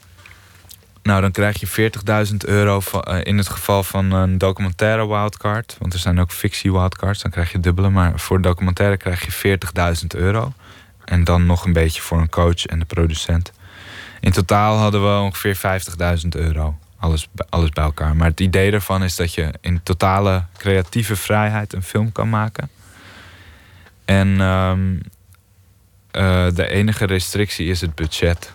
nou, 1.04 1.22
dan 1.22 1.32
krijg 1.32 1.60
je 1.60 1.92
40.000 2.30 2.36
euro 2.38 2.80
van, 2.80 3.02
eh, 3.02 3.20
in 3.24 3.38
het 3.38 3.50
geval 3.50 3.84
van 3.84 4.12
een 4.12 4.38
documentaire 4.38 5.08
wildcard. 5.08 5.76
Want 5.80 5.94
er 5.94 6.00
zijn 6.00 6.20
ook 6.20 6.32
fictie 6.32 6.72
wildcards, 6.72 7.22
dan 7.22 7.32
krijg 7.32 7.52
je 7.52 7.60
dubbele. 7.60 7.90
Maar 7.90 8.20
voor 8.20 8.42
documentaire 8.42 8.98
krijg 8.98 9.26
je 9.26 9.32
40.000 9.32 10.16
euro. 10.16 10.54
En 11.06 11.24
dan 11.24 11.46
nog 11.46 11.66
een 11.66 11.74
beetje 11.74 12.02
voor 12.02 12.20
een 12.20 12.30
coach 12.30 12.66
en 12.66 12.80
de 12.80 12.86
producent. 12.86 13.52
In 14.20 14.32
totaal 14.32 14.78
hadden 14.78 15.02
we 15.02 15.22
ongeveer 15.22 15.82
50.000 16.24 16.28
euro. 16.30 16.78
Alles, 16.98 17.28
alles 17.50 17.70
bij 17.70 17.84
elkaar. 17.84 18.16
Maar 18.16 18.28
het 18.28 18.40
idee 18.40 18.72
daarvan 18.72 19.04
is 19.04 19.16
dat 19.16 19.34
je 19.34 19.54
in 19.62 19.84
totale 19.84 20.44
creatieve 20.58 21.16
vrijheid 21.16 21.74
een 21.74 21.84
film 21.84 22.12
kan 22.12 22.30
maken. 22.30 22.70
En 24.06 24.42
ehm, 24.42 24.98
eh, 26.12 26.48
de 26.56 26.68
enige 26.68 27.06
restrictie 27.06 27.68
is 27.68 27.82
het 27.82 27.96
budget. 27.96 28.52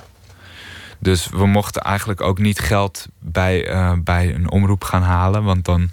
Dus 0.99 1.29
we 1.29 1.47
mochten 1.47 1.83
eigenlijk 1.83 2.21
ook 2.21 2.39
niet 2.39 2.59
geld 2.59 3.07
bij, 3.19 3.67
eh, 3.67 3.93
bij 3.99 4.35
een 4.35 4.51
omroep 4.51 4.85
gaan 4.85 5.03
halen. 5.03 5.45
Want 5.45 5.65
dan, 5.65 5.91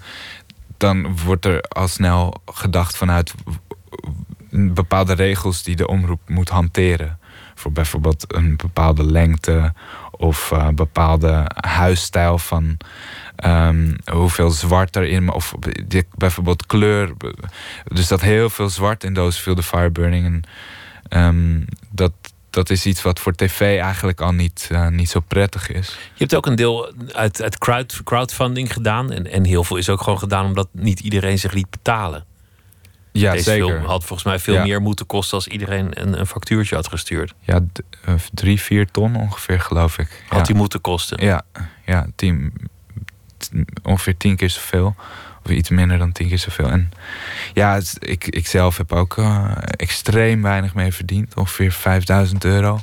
dan 0.78 1.18
wordt 1.18 1.46
er 1.46 1.62
al 1.62 1.88
snel 1.88 2.42
gedacht 2.46 2.98
vanuit 2.98 3.34
bepaalde 4.50 5.14
regels 5.14 5.64
die 5.64 5.76
de 5.76 5.88
omroep 5.88 6.22
moet 6.28 6.50
hanteren. 6.50 7.20
Voor 7.56 7.72
bijvoorbeeld 7.72 8.26
een 8.28 8.58
bepaalde 8.58 9.04
lengte 9.04 9.74
of 10.12 10.52
eh, 10.52 10.68
bepaalde 10.68 11.52
huisstijl 11.56 12.38
van 12.38 12.78
ehm, 13.36 13.94
hoeveel 14.12 14.50
zwart 14.50 14.96
erin, 14.96 15.32
of 15.32 15.54
bijvoorbeeld 16.16 16.66
kleur. 16.66 17.14
Dus 17.84 18.08
dat 18.08 18.22
heel 18.22 18.50
veel 18.50 18.70
zwart 18.70 19.04
in 19.04 19.14
those 19.14 19.42
Feel 19.42 19.56
the 19.56 19.64
Fire 19.64 19.92
Burning. 19.92 20.26
En, 20.26 20.42
ehm, 21.10 21.62
dat, 21.90 22.12
dat 22.50 22.70
is 22.70 22.86
iets 22.86 23.02
wat 23.02 23.20
voor 23.20 23.36
tv 23.36 23.80
eigenlijk 23.80 24.22
al 24.22 24.32
niet, 24.32 24.68
eh, 24.72 24.88
niet 24.88 25.10
zo 25.10 25.20
prettig 25.20 25.72
is. 25.72 25.88
Je 25.88 26.24
hebt 26.24 26.36
ook 26.36 26.46
een 26.46 26.56
deel 26.56 26.94
uit, 27.12 27.42
uit 27.42 27.58
crowd, 27.58 28.02
crowdfunding 28.04 28.74
gedaan. 28.74 29.12
En, 29.12 29.32
en 29.32 29.46
heel 29.46 29.64
veel 29.64 29.78
is 29.78 29.90
ook 29.90 30.02
gewoon 30.02 30.20
gedaan 30.20 30.46
omdat 30.46 30.68
niet 30.72 31.00
iedereen 31.00 31.40
zich 31.40 31.52
liet 31.52 31.70
betalen. 31.70 32.26
Ja, 33.20 33.32
Deze 33.32 33.44
zeker. 33.44 33.68
film 33.68 33.86
had 33.86 34.00
volgens 34.04 34.24
mij 34.24 34.40
veel 34.40 34.54
Ja. 34.54 34.64
meer 34.64 34.82
moeten 34.82 35.06
kosten 35.06 35.38
als 35.38 35.48
iedereen 35.48 36.02
een, 36.02 36.20
een 36.20 36.26
factuurtje 36.26 36.76
had 36.76 36.88
gestuurd. 36.88 37.34
Ja, 37.40 37.60
eh, 38.06 38.14
drie, 38.34 38.62
vier 38.62 38.92
ton 38.92 39.16
ongeveer, 39.16 39.60
geloof 39.60 39.98
ik. 39.98 40.24
Had 40.28 40.40
ja. 40.40 40.46
die 40.46 40.56
moeten 40.56 40.82
kosten. 40.82 41.24
Ja, 41.26 41.42
ja 41.86 42.08
tien, 42.16 42.54
ongeveer 43.84 44.18
tien 44.18 44.36
keer 44.36 44.50
zoveel. 44.50 44.96
Of 45.46 45.52
iets 45.52 45.70
minder 45.70 45.98
dan 45.98 46.12
tien 46.12 46.28
keer 46.28 46.38
zoveel. 46.40 46.70
En 46.70 46.92
ja, 47.54 47.80
ik, 48.00 48.28
ik 48.28 48.48
zelf 48.48 48.78
heb 48.78 48.92
ook 48.92 49.18
eh, 49.18 49.52
extreem 49.62 50.42
weinig 50.42 50.74
mee 50.74 50.94
verdiend. 50.94 51.36
Ongeveer 51.36 51.72
5000 51.72 52.44
euro. 52.46 52.80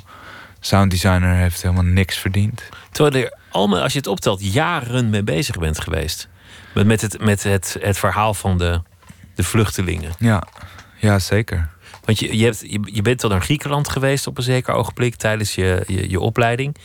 Sounddesigner 0.59 1.35
heeft 1.35 1.61
helemaal 1.61 1.83
niks 1.83 2.17
verdiend. 2.17 2.63
Terwijl 2.91 3.17
je 3.17 3.25
er 3.29 3.37
allemaal, 3.49 3.81
als 3.81 3.91
je 3.91 3.97
het 3.97 4.07
optelt, 4.07 4.53
jaren 4.53 5.09
mee 5.09 5.23
bezig 5.23 5.57
bent 5.57 5.79
geweest. 5.79 6.27
Met, 6.73 6.85
met, 6.85 7.01
het, 7.01 7.21
met 7.21 7.43
het, 7.43 7.77
het 7.81 7.97
verhaal 7.97 8.33
van 8.33 8.57
de, 8.57 8.81
de 9.35 9.43
vluchtelingen. 9.43 10.11
Ja, 10.19 10.43
ja 10.99 11.19
zeker. 11.19 11.69
Want 12.05 12.19
je, 12.19 12.37
je, 12.37 12.43
hebt, 12.43 12.59
je, 12.59 12.79
je 12.83 13.01
bent 13.01 13.23
al 13.23 13.29
naar 13.29 13.41
Griekenland 13.41 13.89
geweest 13.89 14.27
op 14.27 14.37
een 14.37 14.43
zeker 14.43 14.73
ogenblik 14.73 15.15
tijdens 15.15 15.55
je, 15.55 15.83
je, 15.87 16.09
je 16.09 16.19
opleiding. 16.19 16.75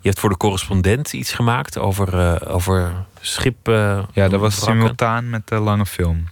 Je 0.00 0.08
hebt 0.08 0.20
voor 0.20 0.28
de 0.30 0.36
correspondent 0.36 1.12
iets 1.12 1.32
gemaakt 1.32 1.78
over, 1.78 2.18
eh, 2.18 2.54
over 2.54 2.92
schip. 3.20 3.68
eh, 3.68 4.02
Ja, 4.12 4.28
dat 4.28 4.40
was 4.40 4.60
simultaan 4.64 5.30
met 5.30 5.48
de 5.48 5.58
lange 5.58 5.86
film. 5.86 6.28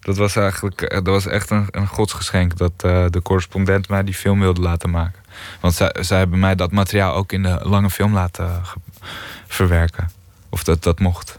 Dat 0.00 0.16
was 0.16 0.36
eigenlijk 0.36 0.82
eh, 0.82 0.94
dat 0.94 1.06
was 1.06 1.26
echt 1.26 1.50
een, 1.50 1.66
een 1.70 1.86
godsgeschenk 1.86 2.56
dat 2.56 2.80
de 2.80 3.20
correspondent 3.22 3.88
mij 3.88 4.02
die 4.02 4.14
film 4.14 4.40
wilde 4.40 4.60
laten 4.60 4.90
maken. 4.90 5.20
Want 5.60 5.74
zij, 5.74 5.94
zij 6.00 6.18
hebben 6.18 6.38
mij 6.38 6.54
dat 6.54 6.70
materiaal 6.70 7.14
ook 7.14 7.32
in 7.32 7.42
de 7.42 7.58
lange 7.62 7.90
film 7.90 8.12
laten 8.12 8.62
verwerken. 9.46 10.10
Of 10.48 10.64
dat 10.64 10.82
dat 10.82 10.98
mocht. 10.98 11.38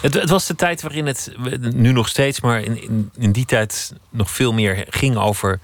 Het, 0.00 0.14
het 0.14 0.30
was 0.30 0.46
de 0.46 0.54
tijd 0.54 0.82
waarin 0.82 1.06
het, 1.06 1.32
nu 1.74 1.92
nog 1.92 2.08
steeds, 2.08 2.40
maar 2.40 2.60
in, 2.60 2.82
in, 2.82 3.10
in 3.18 3.32
die 3.32 3.44
tijd 3.44 3.94
nog 4.10 4.30
veel 4.30 4.52
meer 4.52 4.86
ging 4.88 5.16
over 5.16 5.60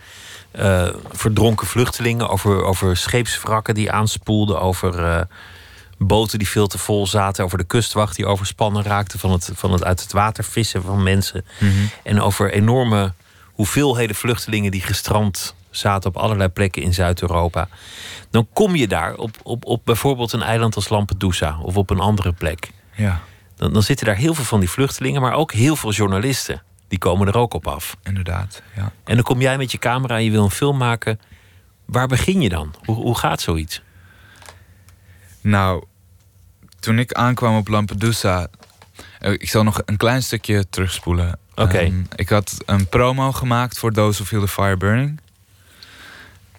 eh, 0.50 0.88
verdronken 1.10 1.66
vluchtelingen, 1.66 2.28
over, 2.28 2.62
over 2.62 2.96
scheepswrakken 2.96 3.74
die 3.74 3.90
aanspoelden, 3.90 4.60
over 4.60 5.04
eh, 5.04 5.20
boten 5.98 6.38
die 6.38 6.48
veel 6.48 6.66
te 6.66 6.78
vol 6.78 7.06
zaten, 7.06 7.44
over 7.44 7.58
de 7.58 7.64
kustwacht 7.64 8.16
die 8.16 8.26
overspannen 8.26 8.82
raakte 8.82 9.18
van 9.18 9.32
het, 9.32 9.50
van 9.54 9.72
het 9.72 9.84
uit 9.84 10.00
het 10.00 10.12
water 10.12 10.44
vissen 10.44 10.82
van 10.82 11.02
mensen. 11.02 11.44
En 12.02 12.20
over 12.20 12.52
enorme 12.52 13.12
hoeveelheden 13.52 14.16
vluchtelingen 14.16 14.70
die 14.70 14.82
gestrand 14.82 15.54
zaten 15.70 16.10
op 16.10 16.16
allerlei 16.16 16.48
plekken 16.48 16.82
in 16.82 16.94
Zuid-Europa. 16.94 17.68
Dan 18.30 18.48
kom 18.52 18.76
je 18.76 18.88
daar 18.88 19.14
op, 19.14 19.36
op, 19.42 19.64
op 19.64 19.80
bijvoorbeeld 19.84 20.32
een 20.32 20.42
eiland 20.42 20.74
als 20.74 20.88
Lampedusa 20.88 21.58
of 21.62 21.76
op 21.76 21.90
een 21.90 22.00
andere 22.00 22.32
plek. 22.32 22.70
Ja, 22.94 23.20
Dan, 23.56 23.72
dan 23.72 23.82
zitten 23.82 24.06
daar 24.06 24.16
heel 24.16 24.34
veel 24.34 24.44
van 24.44 24.60
die 24.60 24.70
vluchtelingen, 24.70 25.20
maar 25.20 25.32
ook 25.32 25.52
heel 25.52 25.76
veel 25.76 25.92
journalisten. 25.92 26.62
Die 26.88 26.98
komen 26.98 27.26
er 27.26 27.36
ook 27.36 27.54
op 27.54 27.66
af. 27.66 27.96
inderdaad. 28.02 28.62
Ja. 28.76 28.92
En 29.04 29.14
dan 29.14 29.24
kom 29.24 29.40
jij 29.40 29.56
met 29.58 29.72
je 29.72 29.78
camera 29.78 30.16
en 30.16 30.24
je 30.24 30.30
wil 30.30 30.44
een 30.44 30.50
film 30.50 30.76
maken. 30.76 31.20
Waar 31.84 32.06
begin 32.06 32.40
je 32.40 32.48
dan? 32.48 32.74
Hoe, 32.84 32.96
hoe 32.96 33.18
gaat 33.18 33.40
zoiets? 33.40 33.82
Nou, 35.40 35.84
toen 36.80 36.98
ik 36.98 37.12
aankwam 37.12 37.56
op 37.56 37.68
Lampedusa... 37.68 38.46
eh, 39.18 39.32
Ik 39.32 39.48
zal 39.50 39.62
nog 39.62 39.80
een 39.84 39.96
klein 39.96 40.22
stukje 40.22 40.68
terugspoelen. 40.70 41.38
Oké. 41.54 41.78
Ehm, 41.78 42.02
ik 42.14 42.28
had 42.28 42.56
een 42.66 42.86
promo 42.88 43.32
gemaakt 43.32 43.78
voor 43.78 43.92
Those 43.92 44.14
Who 44.16 44.24
Feel 44.24 44.40
the 44.40 44.48
Fire 44.48 44.76
Burning. 44.76 45.20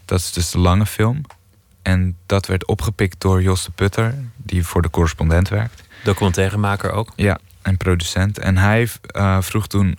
Dat 0.05 0.19
is 0.19 0.31
dus 0.33 0.51
de 0.51 0.59
lange 0.59 0.85
film. 0.85 1.21
En 1.81 2.17
dat 2.25 2.45
werd 2.47 2.65
opgepikt 2.65 3.21
door 3.21 3.41
Jos 3.41 3.63
de 3.65 3.71
Putter, 3.71 4.15
die 4.37 4.65
voor 4.65 4.81
de 4.81 4.89
correspondent 4.89 5.49
werkt. 5.49 5.83
Documentairemaker 6.07 6.91
ook. 6.91 7.13
Ja, 7.15 7.37
en 7.61 7.77
producent. 7.77 8.39
En 8.39 8.57
hij 8.57 8.87
eh, 9.07 9.41
vroeg 9.41 9.67
toen 9.67 9.97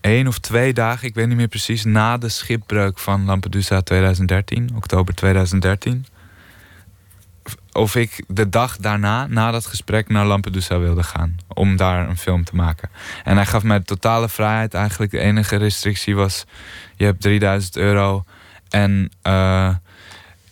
één 0.00 0.26
of 0.26 0.38
twee 0.38 0.72
dagen, 0.72 1.08
ik 1.08 1.14
weet 1.14 1.28
niet 1.28 1.36
meer 1.36 1.48
precies, 1.48 1.84
na 1.84 2.18
de 2.18 2.28
schipbreuk 2.28 2.98
van 2.98 3.24
Lampedusa 3.24 3.80
2013, 3.80 4.70
oktober 4.74 5.14
2013, 5.14 6.06
of 7.72 7.94
ik 7.96 8.24
de 8.28 8.48
dag 8.48 8.76
daarna, 8.76 9.26
na 9.26 9.50
dat 9.50 9.66
gesprek, 9.66 10.08
naar 10.08 10.26
Lampedusa 10.26 10.78
wilde 10.78 11.02
gaan. 11.02 11.36
Om 11.48 11.76
daar 11.76 12.08
een 12.08 12.18
film 12.18 12.44
te 12.44 12.56
maken. 12.56 12.90
En 13.24 13.36
hij 13.36 13.46
gaf 13.46 13.62
mij 13.62 13.80
totale 13.80 14.28
vrijheid. 14.28 14.74
Eigenlijk 14.74 15.10
de 15.12 15.18
enige 15.18 15.56
restrictie 15.56 16.14
was: 16.14 16.44
je 16.96 17.04
hebt 17.04 17.20
3000 17.20 17.76
euro 17.76 18.24
en 18.68 19.10
eh, 19.22 19.74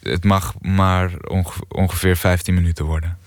het 0.02 0.24
mag 0.24 0.54
maar 0.60 1.10
onge- 1.28 1.64
ongeveer 1.68 2.16
15 2.16 2.54
minuten 2.54 2.84
worden. 2.84 3.18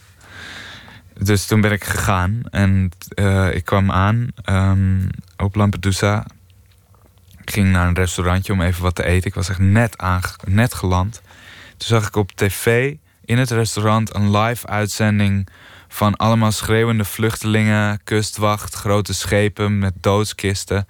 Dus 1.24 1.46
toen 1.46 1.62
ben 1.62 1.72
ik 1.72 1.84
gegaan 1.84 2.42
en 2.50 2.92
eh, 3.10 3.56
ik 3.56 3.66
kwam 3.66 3.92
aan 3.92 4.28
ehm, 4.44 5.08
op 5.38 5.56
Lampedusa. 5.56 6.26
Ik 7.42 7.52
ging 7.52 7.72
naar 7.72 7.88
een 7.88 7.96
restaurantje 7.96 8.54
om 8.54 8.62
even 8.62 8.84
wat 8.84 8.96
te 8.96 9.04
eten. 9.04 9.28
Ik 9.28 9.34
was 9.34 9.50
echt 9.50 9.60
net, 9.60 10.04
net 10.48 10.74
geland. 10.74 11.22
Toen 11.78 11.88
zag 11.88 12.08
ik 12.08 12.16
op 12.16 12.32
tv 12.32 12.96
in 13.26 13.38
het 13.38 13.52
restaurant 13.52 14.16
een 14.16 14.38
live 14.38 14.68
uitzending 14.68 15.48
van 15.88 16.16
allemaal 16.16 16.52
schreeuwende 16.52 17.06
vluchtelingen, 17.06 18.04
kustwacht, 18.04 18.76
grote 18.76 19.14
schepen 19.14 19.80
met 19.80 19.94
doodskisten. 20.02 20.88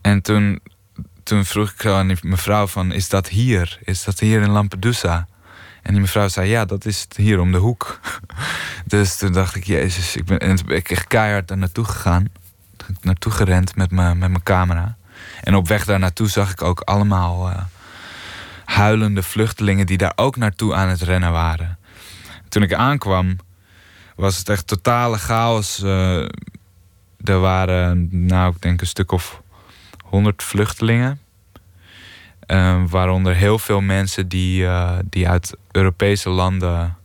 En 0.00 0.22
toen, 0.22 0.60
toen 1.22 1.44
vroeg 1.44 1.70
ik 1.70 1.86
aan 1.86 2.08
die 2.08 2.16
mevrouw 2.22 2.66
van, 2.66 2.92
is 2.92 3.08
dat 3.08 3.28
hier? 3.28 3.78
Is 3.84 4.04
dat 4.04 4.18
hier 4.18 4.42
in 4.42 4.50
Lampedusa? 4.50 5.26
En 5.82 5.92
die 5.92 6.00
mevrouw 6.00 6.28
zei, 6.28 6.48
ja, 6.48 6.64
dat 6.64 6.84
is 6.84 7.06
hier 7.16 7.40
om 7.40 7.52
de 7.52 7.58
hoek. 7.58 8.00
dus 8.84 9.16
toen 9.16 9.32
dacht 9.32 9.54
ik, 9.54 9.64
jezus, 9.64 10.16
ik 10.16 10.24
ben 10.24 10.58
ik 10.66 10.90
echt 10.90 11.06
keihard 11.06 11.48
daar 11.48 11.58
naartoe 11.58 11.84
gegaan. 11.84 12.28
Naartoe 13.00 13.32
gerend 13.32 13.76
met 13.76 13.90
mijn 13.90 14.18
met 14.18 14.30
mijn 14.30 14.42
camera. 14.42 14.96
En 15.40 15.54
op 15.54 15.68
weg 15.68 15.84
daar 15.84 15.98
naartoe 15.98 16.28
zag 16.28 16.50
ik 16.50 16.62
ook 16.62 16.80
allemaal 16.80 17.50
eh, 17.50 17.62
huilende 18.64 19.22
vluchtelingen 19.22 19.86
die 19.86 19.96
daar 19.96 20.12
ook 20.16 20.36
naartoe 20.36 20.74
aan 20.74 20.88
het 20.88 21.02
rennen 21.02 21.32
waren. 21.32 21.78
Toen 22.48 22.62
ik 22.62 22.74
aankwam, 22.74 23.36
was 24.16 24.38
het 24.38 24.48
echt 24.48 24.66
totale 24.66 25.18
chaos. 25.18 25.82
eh, 25.82 26.22
er 27.24 27.40
waren, 27.40 28.08
nou, 28.26 28.54
ik 28.54 28.62
denk 28.62 28.80
een 28.80 28.86
stuk 28.86 29.12
of 29.12 29.42
honderd 30.04 30.42
vluchtelingen. 30.42 31.20
Eh, 32.50 32.82
waaronder 32.88 33.34
heel 33.34 33.58
veel 33.58 33.80
mensen 33.80 34.28
die, 34.28 34.66
eh, 34.66 34.98
die 35.04 35.28
uit 35.28 35.56
Europese 35.70 36.28
landen 36.28 36.96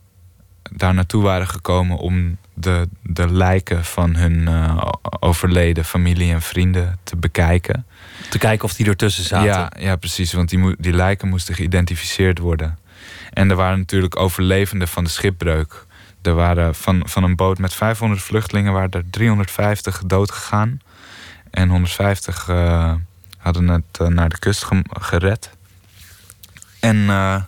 daar 0.71 0.93
naartoe 0.93 1.23
waren 1.23 1.47
gekomen 1.47 1.97
om 1.97 2.37
de, 2.53 2.89
de 3.01 3.31
lijken 3.31 3.85
van 3.85 4.15
hun 4.15 4.47
eh, 4.47 4.87
overleden 5.19 5.85
familie 5.85 6.33
en 6.33 6.41
vrienden 6.41 6.99
te 7.03 7.15
bekijken. 7.15 7.85
Te 8.29 8.37
kijken 8.37 8.65
of 8.65 8.73
die 8.73 8.85
ertussen 8.85 9.23
zaten. 9.23 9.45
Ja, 9.45 9.71
ja, 9.79 9.95
precies. 9.95 10.33
Want 10.33 10.49
die, 10.49 10.75
die 10.79 10.93
lijken 10.93 11.27
moesten 11.27 11.55
geïdentificeerd 11.55 12.39
worden. 12.39 12.77
En 13.33 13.49
er 13.49 13.55
waren 13.55 13.77
natuurlijk 13.77 14.19
overlevenden 14.19 14.87
van 14.87 15.03
de 15.03 15.09
schipbreuk. 15.09 15.85
Er 16.21 16.33
waren 16.33 16.75
van, 16.75 17.01
van 17.05 17.23
een 17.23 17.35
boot 17.35 17.57
met 17.57 17.73
500 17.73 18.21
vluchtelingen 18.21 18.73
waren 18.73 18.91
er 18.91 19.03
350 19.09 20.01
dood 20.05 20.31
gegaan. 20.31 20.79
En 21.51 21.69
150 21.69 22.49
eh, 22.49 22.93
hadden 23.45 23.67
het 23.67 23.99
eh, 23.99 24.07
naar 24.07 24.29
de 24.29 24.39
kust 24.39 24.65
gered. 24.89 25.49
En 26.79 27.09
eh, 27.09 27.41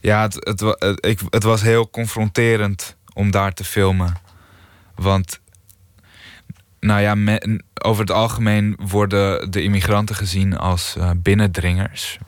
ja, 0.00 0.22
het, 0.22 0.34
het, 0.34 1.06
ik, 1.06 1.20
het 1.30 1.42
was 1.42 1.62
heel 1.62 1.90
confronterend 1.90 2.96
om 3.14 3.30
daar 3.30 3.52
te 3.52 3.64
filmen. 3.64 4.16
Want 4.94 5.40
nou 6.80 7.00
ja, 7.00 7.38
over 7.82 8.00
het 8.02 8.12
algemeen 8.12 8.76
worden 8.78 9.50
de 9.50 9.62
immigranten 9.62 10.14
gezien 10.14 10.56
als 10.56 10.96
eh, 10.96 11.10
binnendringers. 11.16 12.18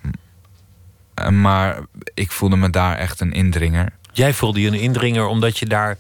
Maar 1.31 1.78
ik 2.14 2.31
voelde 2.31 2.57
me 2.57 2.70
daar 2.70 2.96
echt 2.96 3.20
een 3.20 3.33
indringer. 3.33 3.92
Jij 4.12 4.35
voelde 4.35 4.61
je 4.61 4.66
een 4.66 4.81
indringer 4.81 5.26
omdat 5.26 5.59
je 5.59 5.66
daar 5.66 5.98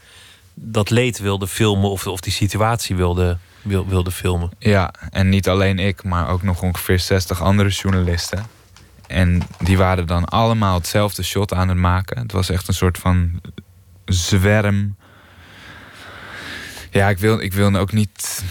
dat 0.54 0.90
leed 0.90 1.18
wilde 1.18 1.46
filmen 1.46 1.90
of, 1.90 2.06
of 2.06 2.20
die 2.20 2.32
situatie 2.32 2.96
wilde, 2.96 3.38
wil- 3.62 3.88
wilde 3.88 4.10
filmen. 4.10 4.50
Ja, 4.58 4.94
en 5.10 5.28
niet 5.28 5.48
alleen 5.48 5.78
ik, 5.78 6.04
maar 6.04 6.28
ook 6.28 6.42
nog 6.42 6.62
ongeveer 6.62 6.98
60 6.98 7.42
andere 7.42 7.68
journalisten. 7.68 8.46
En 9.06 9.42
die 9.58 9.76
waren 9.78 10.06
dan 10.06 10.24
allemaal 10.24 10.74
hetzelfde 10.74 11.22
shot 11.22 11.52
aan 11.52 11.68
het 11.68 11.78
maken. 11.78 12.18
Het 12.18 12.32
was 12.32 12.48
echt 12.50 12.68
een 12.68 12.74
soort 12.74 12.98
van 12.98 13.40
zwerm. 14.04 14.96
Ja, 16.90 17.08
ik 17.08 17.18
wil, 17.18 17.40
ik 17.40 17.52
wil 17.52 17.74
ook 17.76 17.92
niet. 17.92 18.44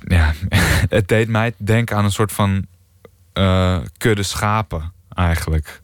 Ja, 0.00 0.32
het 0.96 1.08
deed 1.08 1.28
mij 1.28 1.54
denken 1.56 1.96
aan 1.96 2.04
een 2.04 2.12
soort 2.12 2.32
van 2.32 2.66
eh, 3.32 3.78
kudde 3.98 4.22
schapen, 4.22 4.92
eigenlijk. 5.14 5.80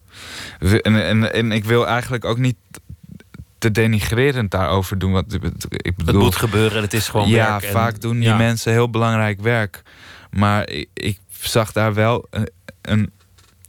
En, 0.59 1.03
en, 1.05 1.33
en 1.33 1.51
ik 1.51 1.65
wil 1.65 1.87
eigenlijk 1.87 2.25
ook 2.25 2.37
niet 2.37 2.57
te 3.63 3.71
denigrerend 3.71 4.51
daarover 4.51 4.97
doen. 4.97 5.11
Wat, 5.11 5.33
ik 5.33 5.41
Het 5.69 5.95
bedoel, 5.95 6.21
moet 6.21 6.35
gebeuren, 6.35 6.81
het 6.81 6.93
is 6.93 7.07
gewoon 7.07 7.27
ja, 7.27 7.49
werk. 7.51 7.63
en- 7.63 7.71
vaak 7.71 8.01
doen 8.01 8.19
die 8.19 8.29
ja. 8.29 8.37
mensen 8.37 8.71
heel 8.71 8.89
belangrijk 8.89 9.41
werk. 9.41 9.81
Maar 10.31 10.69
ik, 10.69 10.89
ik 10.93 11.19
zag 11.39 11.71
daar 11.71 11.93
wel 11.93 12.27
een, 12.29 12.49
een- 12.81 13.11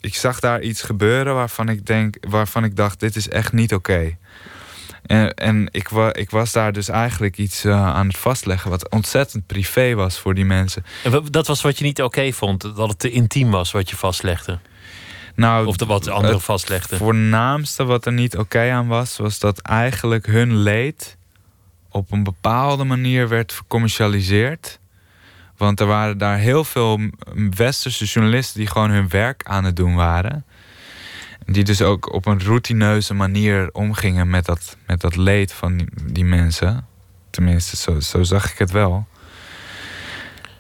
Ik 0.01 0.15
zag 0.15 0.41
daar 0.41 0.61
iets 0.63 0.83
gebeuren 0.83 1.35
waarvan 1.35 1.69
ik 1.69 1.87
denk, 1.87 2.17
waarvan 2.29 2.65
ik 2.65 2.77
dacht, 2.77 3.01
dit 3.01 3.17
is 3.17 3.29
echt 3.29 3.53
niet 3.53 3.75
oké. 3.75 4.17
En, 5.07 5.35
en 5.35 5.69
ik, 5.71 5.89
wa, 5.89 6.13
ik 6.15 6.31
was 6.31 6.53
daar 6.53 6.73
dus 6.73 6.89
eigenlijk 6.89 7.37
iets 7.39 7.65
eh, 7.65 7.87
aan 7.95 8.07
het 8.07 8.17
vastleggen 8.17 8.71
wat 8.71 8.91
ontzettend 8.91 9.47
privé 9.47 9.95
was 9.95 10.19
voor 10.19 10.35
die 10.35 10.45
mensen. 10.45 10.85
En 11.05 11.23
dat 11.31 11.47
was 11.47 11.63
wat 11.63 11.79
je 11.79 11.85
niet 11.85 12.03
oké 12.03 12.33
vond, 12.33 12.61
dat 12.77 12.89
het 12.89 12.99
te 12.99 13.11
intiem 13.11 13.51
was 13.51 13.71
wat 13.73 13.91
je 13.91 13.97
vastlegde. 13.97 14.59
Nou, 15.35 15.67
Of 15.67 15.77
de 15.77 15.87
wat 15.87 16.09
anderen 16.09 16.35
het 16.37 16.45
vastlegden. 16.45 16.99
voornaamste 16.99 17.85
wat 17.85 18.07
er 18.07 18.13
niet 18.13 18.39
oké 18.39 18.71
aan 18.71 18.87
was, 18.87 19.17
was 19.17 19.39
dat 19.39 19.59
eigenlijk 19.59 20.27
hun 20.27 20.57
leed 20.57 21.17
op 21.89 22.13
een 22.13 22.23
bepaalde 22.23 22.85
manier 22.85 23.29
werd 23.29 23.53
gecommercialiseerd. 23.53 24.79
Want 25.57 25.81
er 25.81 25.87
waren 25.87 26.19
daar 26.19 26.39
heel 26.39 26.65
veel 26.65 27.01
westerse 27.51 28.05
journalisten 28.05 28.59
die 28.59 28.69
gewoon 28.69 28.91
hun 28.91 29.09
werk 29.09 29.43
aan 29.45 29.65
het 29.65 29.77
doen 29.77 29.95
waren. 29.95 30.45
Die 31.47 31.65
dus 31.65 31.83
ook 31.83 32.13
op 32.13 32.27
een 32.27 32.45
routineuze 32.45 33.15
manier 33.15 33.69
omgingen 33.73 34.31
met 34.31 34.45
dat, 34.45 34.77
met 34.87 35.01
dat 35.01 35.17
leed 35.17 35.53
van 35.53 35.77
die, 35.77 35.89
die 36.05 36.25
mensen. 36.25 36.87
Tenminste, 37.31 37.77
zo, 37.77 38.01
zo 38.01 38.23
zag 38.23 38.53
ik 38.53 38.59
het 38.59 38.71
wel. 38.71 39.07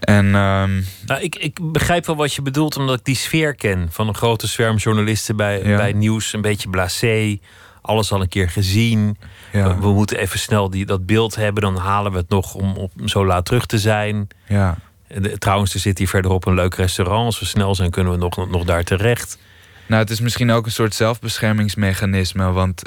En 0.04 0.24
ehm, 0.34 0.82
Nou, 1.06 1.20
ik, 1.22 1.34
ik 1.36 1.58
begrijp 1.72 2.06
wel 2.06 2.16
wat 2.16 2.34
je 2.34 2.42
bedoelt, 2.42 2.76
omdat 2.76 2.98
ik 2.98 3.04
die 3.04 3.16
sfeer 3.16 3.54
ken 3.54 3.88
van 3.90 4.08
een 4.08 4.14
grote 4.14 4.46
zwerm 4.46 4.76
journalisten 4.76 5.36
bij, 5.36 5.62
Ja. 5.64 5.76
bij 5.76 5.92
nieuws. 5.92 6.32
Een 6.32 6.40
beetje 6.40 6.68
blasé, 6.70 7.38
alles 7.82 8.12
al 8.12 8.20
een 8.20 8.28
keer 8.28 8.50
gezien. 8.50 9.18
ja, 9.52 9.78
We, 9.78 9.92
moeten 9.92 10.18
even 10.18 10.38
snel 10.38 10.70
die, 10.70 10.86
dat 10.86 11.06
beeld 11.06 11.34
hebben, 11.34 11.62
dan 11.62 11.76
halen 11.76 12.12
we 12.12 12.18
het 12.18 12.28
nog 12.28 12.54
om, 12.54 12.76
om 12.76 13.08
zo 13.08 13.26
laat 13.26 13.44
terug 13.44 13.66
te 13.66 13.78
zijn. 13.78 14.28
ja, 14.48 14.76
de- 15.08 15.38
trouwens, 15.38 15.74
er 15.74 15.80
zit 15.80 15.98
hier 15.98 16.08
verderop 16.08 16.46
een 16.46 16.54
leuk 16.54 16.74
restaurant. 16.74 17.24
Als 17.26 17.38
we 17.38 17.44
snel 17.46 17.74
zijn, 17.74 17.90
kunnen 17.90 18.12
we 18.12 18.18
nog, 18.18 18.50
nog 18.50 18.64
daar 18.64 18.84
terecht. 18.84 19.38
Nou, 19.86 20.00
het 20.02 20.10
is 20.10 20.20
misschien 20.20 20.50
ook 20.50 20.66
een 20.66 20.72
soort 20.72 20.94
zelfbeschermingsmechanisme. 20.94 22.52
Want 22.52 22.82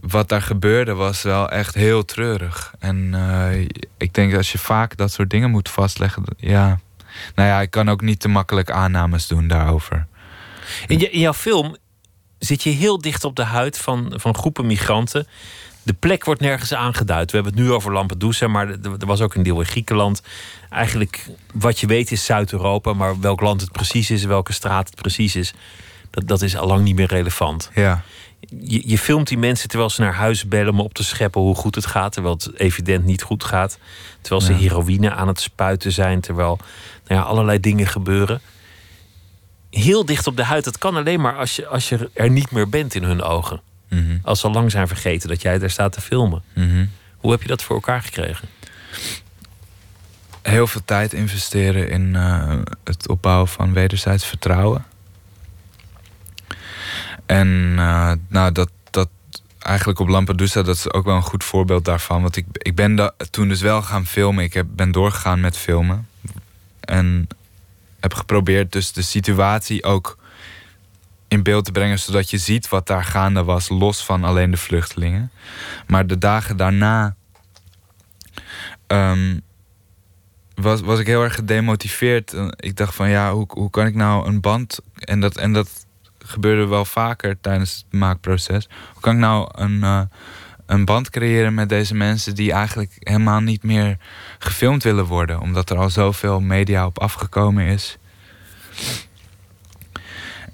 wat 0.00 0.28
daar 0.28 0.42
gebeurde 0.42 0.94
was 0.94 1.22
wel 1.22 1.50
echt 1.50 1.74
heel 1.74 2.04
treurig. 2.04 2.74
En 2.78 3.14
eh, 3.14 3.66
ik 3.96 4.14
denk 4.14 4.34
als 4.34 4.52
je 4.52 4.58
vaak 4.58 4.96
dat 4.96 5.12
soort 5.12 5.30
dingen 5.30 5.50
moet 5.50 5.68
vastleggen. 5.68 6.24
Ja. 6.36 6.80
Nou 7.34 7.48
ja, 7.48 7.60
ik 7.60 7.70
kan 7.70 7.88
ook 7.88 8.00
niet 8.00 8.20
te 8.20 8.28
makkelijk 8.28 8.70
aannames 8.70 9.26
doen 9.26 9.48
daarover. 9.48 10.06
In, 10.86 10.98
je, 10.98 11.10
in 11.10 11.20
jouw 11.20 11.32
film 11.32 11.76
zit 12.38 12.62
je 12.62 12.70
heel 12.70 12.98
dicht 12.98 13.24
op 13.24 13.36
de 13.36 13.44
huid 13.44 13.78
van, 13.78 14.12
van 14.16 14.34
groepen 14.34 14.66
migranten. 14.66 15.26
De 15.82 15.92
plek 15.92 16.24
wordt 16.24 16.40
nergens 16.40 16.74
aangeduid. 16.74 17.30
We 17.30 17.36
hebben 17.36 17.54
het 17.54 17.62
nu 17.62 17.72
over 17.72 17.92
Lampedusa, 17.92 18.46
maar 18.46 18.68
er 18.68 19.06
was 19.06 19.20
ook 19.20 19.34
een 19.34 19.42
deel 19.42 19.60
in 19.60 19.66
Griekenland. 19.66 20.22
Eigenlijk, 20.70 21.26
wat 21.54 21.80
je 21.80 21.86
weet 21.86 22.12
is 22.12 22.24
Zuid-Europa, 22.24 22.92
maar 22.92 23.20
welk 23.20 23.40
land 23.40 23.60
het 23.60 23.72
precies 23.72 24.10
is, 24.10 24.24
welke 24.24 24.52
straat 24.52 24.86
het 24.86 25.00
precies 25.00 25.36
is, 25.36 25.54
dat, 26.10 26.28
dat 26.28 26.42
is 26.42 26.56
allang 26.56 26.84
niet 26.84 26.94
meer 26.96 27.06
relevant. 27.06 27.70
Ja. 27.74 28.02
Je, 28.48 28.82
je 28.88 28.98
filmt 28.98 29.28
die 29.28 29.38
mensen 29.38 29.68
terwijl 29.68 29.90
ze 29.90 30.00
naar 30.00 30.14
huis 30.14 30.48
bellen 30.48 30.72
om 30.72 30.80
op 30.80 30.94
te 30.94 31.04
scheppen 31.04 31.40
hoe 31.40 31.54
goed 31.54 31.74
het 31.74 31.86
gaat, 31.86 32.12
terwijl 32.12 32.34
het 32.34 32.58
evident 32.58 33.04
niet 33.04 33.22
goed 33.22 33.44
gaat. 33.44 33.78
Terwijl 34.20 34.42
ze 34.46 34.52
Ja. 34.52 34.58
heroïne 34.58 35.10
aan 35.10 35.28
het 35.28 35.40
spuiten 35.40 35.92
zijn, 35.92 36.20
terwijl 36.20 36.58
nou 37.06 37.20
ja, 37.20 37.26
allerlei 37.26 37.60
dingen 37.60 37.86
gebeuren. 37.86 38.40
Heel 39.70 40.04
dicht 40.04 40.26
op 40.26 40.36
de 40.36 40.44
huid, 40.44 40.64
dat 40.64 40.78
kan 40.78 40.96
alleen 40.96 41.20
maar 41.20 41.36
als 41.36 41.56
je, 41.56 41.66
als 41.66 41.88
je 41.88 42.10
er 42.14 42.30
niet 42.30 42.50
meer 42.50 42.68
bent 42.68 42.94
in 42.94 43.02
hun 43.02 43.22
ogen. 43.22 43.60
Mhm. 43.88 44.18
Als 44.22 44.40
ze 44.40 44.46
al 44.46 44.52
lang 44.52 44.70
zijn 44.70 44.88
vergeten 44.88 45.28
dat 45.28 45.42
jij 45.42 45.58
daar 45.58 45.70
staat 45.70 45.92
te 45.92 46.00
filmen. 46.00 46.42
Mhm. 46.54 46.86
Hoe 47.16 47.30
heb 47.30 47.42
je 47.42 47.48
dat 47.48 47.62
voor 47.62 47.74
elkaar 47.74 48.02
gekregen? 48.02 48.48
Heel 50.42 50.66
veel 50.66 50.80
tijd 50.84 51.12
investeren 51.12 51.90
in 51.90 52.16
eh, 52.16 52.58
het 52.84 53.08
opbouwen 53.08 53.48
van 53.48 53.72
wederzijds 53.72 54.24
vertrouwen. 54.26 54.84
En 57.30 57.74
eh, 57.78 58.12
nou, 58.28 58.52
dat, 58.52 58.70
dat 58.90 59.08
eigenlijk 59.58 59.98
op 59.98 60.08
Lampedusa, 60.08 60.62
dat 60.62 60.76
is 60.76 60.92
ook 60.92 61.04
wel 61.04 61.16
een 61.16 61.22
goed 61.22 61.44
voorbeeld 61.44 61.84
daarvan. 61.84 62.22
Want 62.22 62.36
ik, 62.36 62.46
ik 62.52 62.74
ben 62.74 63.14
toen 63.30 63.48
dus 63.48 63.60
wel 63.60 63.82
gaan 63.82 64.06
filmen. 64.06 64.44
Ik 64.44 64.54
heb, 64.54 64.66
ben 64.70 64.90
doorgegaan 64.90 65.40
met 65.40 65.56
filmen. 65.56 66.08
En 66.80 67.28
heb 68.00 68.14
geprobeerd 68.14 68.72
dus 68.72 68.92
de 68.92 69.02
situatie 69.02 69.84
ook 69.84 70.18
in 71.28 71.42
beeld 71.42 71.64
te 71.64 71.72
brengen, 71.72 71.98
zodat 71.98 72.30
je 72.30 72.38
ziet 72.38 72.68
wat 72.68 72.86
daar 72.86 73.04
gaande 73.04 73.44
was, 73.44 73.68
los 73.68 74.04
van 74.04 74.24
alleen 74.24 74.50
de 74.50 74.56
vluchtelingen. 74.56 75.30
Maar 75.86 76.06
de 76.06 76.18
dagen 76.18 76.56
daarna 76.56 77.14
ehm, 78.86 79.38
was, 80.54 80.80
was 80.80 80.98
ik 80.98 81.06
heel 81.06 81.22
erg 81.22 81.34
gedemotiveerd. 81.34 82.34
Ik 82.56 82.76
dacht 82.76 82.94
van 82.94 83.08
ja, 83.08 83.32
hoe, 83.32 83.46
hoe 83.48 83.70
kan 83.70 83.86
ik 83.86 83.94
nou 83.94 84.26
een 84.26 84.40
band. 84.40 84.78
En 84.98 85.20
dat, 85.20 85.36
en 85.36 85.52
dat 85.52 85.88
gebeurde 86.30 86.66
wel 86.66 86.84
vaker 86.84 87.40
tijdens 87.40 87.84
het 87.88 88.00
maakproces. 88.00 88.68
Hoe 88.92 89.02
kan 89.02 89.14
ik 89.14 89.20
nou 89.20 89.48
een, 89.52 89.82
eh, 89.82 90.00
een 90.66 90.84
band 90.84 91.10
creëren 91.10 91.54
met 91.54 91.68
deze 91.68 91.94
mensen 91.94 92.34
die 92.34 92.52
eigenlijk 92.52 92.96
helemaal 92.98 93.40
niet 93.40 93.62
meer 93.62 93.96
gefilmd 94.38 94.82
willen 94.82 95.04
worden, 95.04 95.40
omdat 95.40 95.70
er 95.70 95.76
al 95.76 95.90
zoveel 95.90 96.40
media 96.40 96.86
op 96.86 96.98
afgekomen 96.98 97.64
is. 97.64 97.98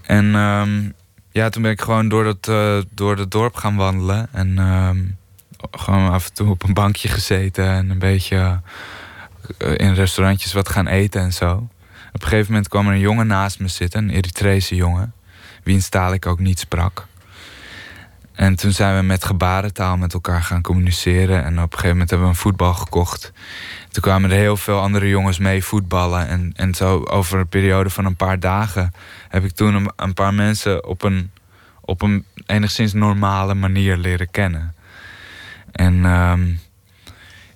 En 0.03 0.35
ehm, 0.35 0.91
ja, 1.31 1.49
toen 1.49 1.63
ben 1.63 1.71
ik 1.71 1.81
gewoon 1.81 2.09
door 2.09 2.27
het, 2.27 2.49
eh, 2.49 2.79
door 2.91 3.17
het 3.17 3.31
dorp 3.31 3.55
gaan 3.55 3.77
wandelen. 3.77 4.29
En 4.33 4.59
ehm, 4.59 4.99
gewoon 5.71 6.11
af 6.11 6.27
en 6.27 6.35
toe 6.35 6.51
op 6.51 6.63
een 6.63 6.75
bankje 6.75 7.09
gezeten 7.09 7.69
en 7.69 7.91
een 7.91 7.99
beetje 7.99 8.61
eh, 9.59 9.75
in 9.77 9.95
restaurantjes 9.95 10.53
wat 10.53 10.69
gaan 10.69 10.87
eten 10.87 11.21
en 11.21 11.33
zo. 11.33 11.69
Op 12.13 12.23
een 12.23 12.29
gegeven 12.29 12.53
moment 12.53 12.69
kwam 12.69 12.87
er 12.87 12.93
een 12.93 12.99
jongen 12.99 13.27
naast 13.27 13.59
me 13.59 13.69
zitten, 13.69 14.03
een 14.03 14.11
Eritrese 14.11 14.75
jongen, 14.75 15.13
wiens 15.67 15.89
taal 15.89 16.13
ik 16.13 16.27
ook 16.27 16.39
niet 16.39 16.59
sprak. 16.59 17.07
En 18.33 18.57
toen 18.57 18.73
zijn 18.73 18.97
we 18.97 19.03
met 19.03 19.25
gebarentaal 19.25 19.97
met 19.97 20.15
elkaar 20.15 20.43
gaan 20.43 20.63
communiceren. 20.63 21.45
En 21.45 21.53
op 21.53 21.63
een 21.63 21.71
gegeven 21.71 21.91
moment 21.91 22.11
hebben 22.11 22.29
we 22.29 22.35
een 22.35 22.41
voetbal 22.41 22.75
gekocht. 22.75 23.33
Toen 23.91 24.03
kwamen 24.03 24.31
er 24.31 24.37
heel 24.37 24.57
veel 24.57 24.81
andere 24.81 25.09
jongens 25.09 25.39
mee 25.39 25.65
voetballen. 25.65 26.29
En, 26.29 26.53
en 26.57 26.75
zo 26.75 27.05
over 27.05 27.39
een 27.39 27.49
periode 27.49 27.91
van 27.91 28.05
een 28.05 28.17
paar 28.17 28.41
dagen 28.41 28.93
heb 29.29 29.45
ik 29.45 29.51
toen 29.51 29.75
een, 29.75 29.93
een 29.97 30.15
paar 30.15 30.35
mensen 30.35 30.87
op 30.87 31.03
een, 31.03 31.31
op 31.81 32.03
een 32.03 32.25
enigszins 32.47 32.93
normale 32.93 33.55
manier 33.55 33.97
leren 33.97 34.31
kennen. 34.31 34.75
En 35.73 36.05
ehm, 36.05 36.53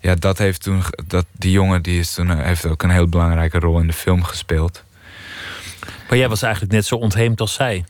ja, 0.01 0.15
dat 0.15 0.39
heeft 0.39 0.63
toen, 0.63 0.83
dat, 1.07 1.27
die 1.33 1.53
jongen 1.53 1.83
die 1.83 1.99
is 1.99 2.15
toen, 2.15 2.31
eh, 2.31 2.45
heeft 2.45 2.67
ook 2.67 2.83
een 2.83 2.91
heel 2.91 3.09
belangrijke 3.09 3.59
rol 3.59 3.81
in 3.81 3.87
de 3.87 3.93
film 3.93 4.23
gespeeld. 4.23 4.85
Maar 6.09 6.19
jij 6.19 6.29
was 6.29 6.43
eigenlijk 6.43 6.73
net 6.73 6.87
zo 6.87 6.95
ontheemd 6.95 7.41
als 7.41 7.55
zij. 7.55 7.85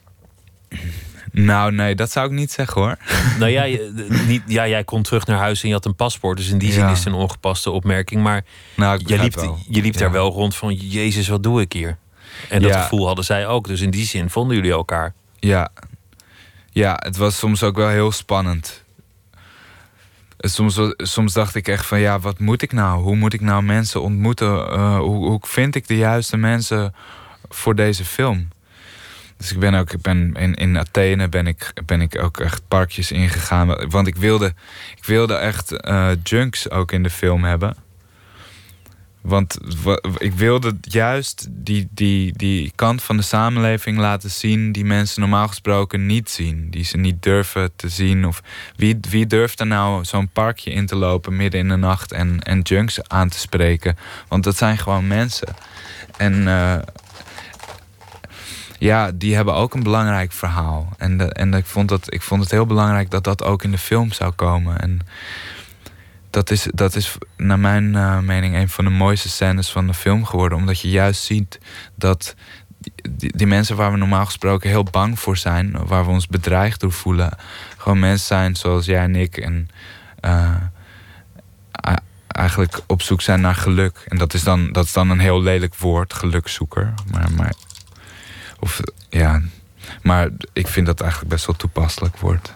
Nou, 1.33 1.72
nee, 1.72 1.94
dat 1.94 2.11
zou 2.11 2.26
ik 2.26 2.33
niet 2.33 2.50
zeggen 2.52 2.80
hoor. 2.83 2.96
nou 3.38 3.50
ja, 3.50 3.78
niet, 4.26 4.42
ja, 4.46 4.68
jij 4.68 4.85
kon 4.85 5.02
terug 5.02 5.26
naar 5.26 5.38
huis 5.38 5.62
en 5.62 5.68
je 5.68 5.74
had 5.74 5.85
een 5.85 5.94
paspoort. 5.94 6.37
Dus 6.37 6.48
in 6.48 6.59
die 6.59 6.72
zin 6.72 6.83
Ja. 6.85 6.90
is 6.90 6.98
het 6.98 7.06
een 7.06 7.12
ongepaste 7.12 7.70
opmerking. 7.70 8.22
Maar 8.22 8.44
Nou, 8.76 9.00
je 9.06 9.18
liep, 9.18 9.35
wel. 9.35 9.59
je 9.68 9.83
liep 9.83 9.96
daar 9.96 10.11
wel 10.12 10.30
rond 10.30 10.56
van... 10.56 10.74
Jezus, 10.74 11.28
wat 11.28 11.42
doe 11.42 11.61
ik 11.61 11.72
hier? 11.72 11.96
En 12.48 12.62
dat 12.62 12.70
Ja. 12.70 12.83
gevoel 12.83 13.06
hadden 13.06 13.24
zij 13.24 13.46
ook. 13.46 13.66
Dus 13.66 13.80
in 13.80 13.90
die 13.90 14.04
zin 14.06 14.30
vonden 14.30 14.56
jullie 14.56 14.70
elkaar. 14.72 15.14
Ja. 15.38 15.68
ja, 16.70 16.96
het 17.02 17.16
was 17.16 17.38
soms 17.38 17.62
ook 17.62 17.76
wel 17.76 17.88
heel 17.88 18.12
spannend. 18.12 18.85
Soms, 20.38 20.78
soms 20.96 21.33
dacht 21.33 21.54
ik 21.54 21.68
echt 21.68 21.87
van 21.87 22.00
ja, 22.00 22.18
wat 22.18 22.38
moet 22.38 22.62
ik 22.62 22.72
nou? 22.72 23.02
Hoe 23.02 23.16
moet 23.16 23.33
ik 23.33 23.40
nou 23.40 23.62
mensen 23.62 24.02
ontmoeten? 24.02 24.70
Eh, 24.70 24.98
hoe, 24.98 25.26
hoe 25.26 25.40
vind 25.42 25.74
ik 25.74 25.88
de 25.88 25.96
juiste 25.96 26.37
mensen 26.37 26.94
voor 27.48 27.74
deze 27.74 28.04
film? 28.04 28.48
Dus 29.40 29.53
ik 29.53 29.59
ben 29.59 29.74
ook 29.74 29.92
ik 29.92 30.00
ben 30.00 30.35
in, 30.35 30.55
in 30.55 30.79
Athene 30.79 31.29
ben 31.29 31.46
ik, 31.46 31.72
ben 31.87 32.00
ik 32.00 32.22
ook 32.22 32.40
echt 32.40 32.62
parkjes 32.68 33.12
ingegaan. 33.12 33.88
Want 33.88 34.07
ik 34.07 34.16
wilde, 34.16 34.55
ik 34.96 35.05
wilde 35.05 35.35
echt 35.35 35.72
eh, 35.72 36.11
junks 36.22 36.70
ook 36.70 36.92
in 36.92 37.03
de 37.03 37.11
film 37.11 37.44
hebben. 37.44 37.76
Want 39.20 39.59
wa- 39.83 40.03
ik 40.18 40.33
wilde 40.33 40.76
juist 40.81 41.46
die, 41.50 41.88
die, 41.90 42.33
die 42.37 42.72
kant 42.74 43.03
van 43.03 43.16
de 43.16 43.22
samenleving 43.22 43.98
laten 43.98 44.31
zien 44.31 44.72
die 44.72 44.85
mensen 44.85 45.20
normaal 45.20 45.48
gesproken 45.48 46.07
niet 46.07 46.31
zien. 46.31 46.70
Die 46.70 46.85
ze 46.85 46.96
niet 46.96 47.22
durven 47.22 47.70
te 47.76 47.88
zien. 47.88 48.26
Of 48.26 48.42
wie, 48.76 48.98
wie 49.11 49.26
durft 49.26 49.61
er 49.61 49.66
nou 49.66 50.05
zo'n 50.05 50.29
parkje 50.29 50.70
in 50.70 50.87
te 50.87 50.96
lopen 50.96 51.37
midden 51.37 51.61
in 51.61 51.68
de 51.68 51.76
nacht 51.76 52.12
en, 52.12 52.40
en 52.40 52.61
junks 52.61 53.09
aan 53.09 53.29
te 53.29 53.38
spreken? 53.38 53.96
Want 54.29 54.44
dat 54.44 54.57
zijn 54.57 54.79
gewoon 54.79 55.07
mensen. 55.07 55.48
En 56.16 56.48
eh, 56.48 56.79
ja, 58.81 59.11
die 59.14 59.35
hebben 59.35 59.55
ook 59.55 59.75
een 59.75 59.83
belangrijk 59.83 60.33
verhaal. 60.33 60.88
En, 60.97 61.19
de, 61.19 61.25
en 61.25 61.55
ik, 61.55 61.66
vond 61.66 61.88
dat, 61.88 62.12
ik 62.12 62.23
vond 62.23 62.43
het 62.43 62.51
heel 62.51 62.66
belangrijk 62.66 63.11
dat 63.11 63.25
dat 63.25 63.45
ook 63.45 63.62
in 63.62 63.71
de 63.71 63.79
film 63.79 64.12
zou 64.12 64.33
komen. 64.33 64.81
En 64.81 65.01
dat 66.31 66.51
is, 66.51 66.66
dat 66.75 66.95
is 66.95 67.16
naar 67.37 67.59
mijn 67.59 67.95
eh, 67.95 68.19
mening 68.19 68.55
een 68.55 68.69
van 68.69 68.85
de 68.85 68.90
mooiste 68.90 69.29
scènes 69.29 69.71
van 69.71 69.87
de 69.87 69.95
film 69.95 70.25
geworden. 70.25 70.59
Omdat 70.59 70.81
je 70.81 70.90
juist 70.90 71.23
ziet 71.23 71.59
dat 71.95 72.35
die, 73.11 73.47
mensen 73.47 73.77
waar 73.77 73.93
we 73.93 73.99
normaal 73.99 74.25
gesproken 74.25 74.71
heel 74.71 74.85
bang 74.85 75.19
voor 75.19 75.37
zijn, 75.37 75.87
waar 75.87 76.05
we 76.05 76.11
ons 76.11 76.27
bedreigd 76.27 76.81
door 76.81 76.93
voelen, 76.93 77.37
gewoon 77.77 77.99
mensen 77.99 78.27
zijn 78.27 78.57
zoals 78.57 78.87
jij 78.87 79.03
en 79.03 79.16
ik. 79.16 79.37
En 79.37 79.69
eh, 80.21 80.55
eigenlijk 82.27 82.81
op 82.87 83.03
zoek 83.03 83.21
zijn 83.21 83.40
naar 83.40 83.55
geluk. 83.55 84.05
En 84.09 84.19
dat 84.19 84.35
is 84.35 84.43
dan, 84.43 84.73
dat 84.73 84.85
is 84.85 84.93
dan 84.93 85.11
een 85.11 85.21
heel 85.21 85.43
lelijk 85.43 85.75
woord, 85.75 86.14
gelukzoeker. 86.14 86.95
Maar, 87.11 87.31
maar, 87.37 87.53
of, 88.61 88.81
ja, 89.09 89.42
maar 90.03 90.29
ik 90.53 90.66
vind 90.68 90.87
dat 90.87 91.01
eigenlijk 91.01 91.31
best 91.31 91.46
wel 91.46 91.57
toepasselijk 91.57 92.16
woord. 92.16 92.53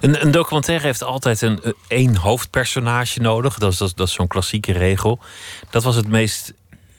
Een, 0.00 0.22
een 0.24 0.30
documentaire 0.30 0.86
heeft 0.86 1.02
altijd 1.02 1.40
een 1.42 1.62
eh, 1.62 1.72
één 1.88 2.16
hoofdpersonage 2.16 3.20
nodig. 3.20 3.58
Dat 3.58 3.72
is, 3.72 3.78
dat, 3.78 3.92
dat 3.96 4.08
is 4.08 4.14
zo'n 4.14 4.26
klassieke 4.26 4.72
regel. 4.72 5.20
Dat 5.70 5.82
was 5.82 5.96
het 5.96 6.08
meest, 6.08 6.52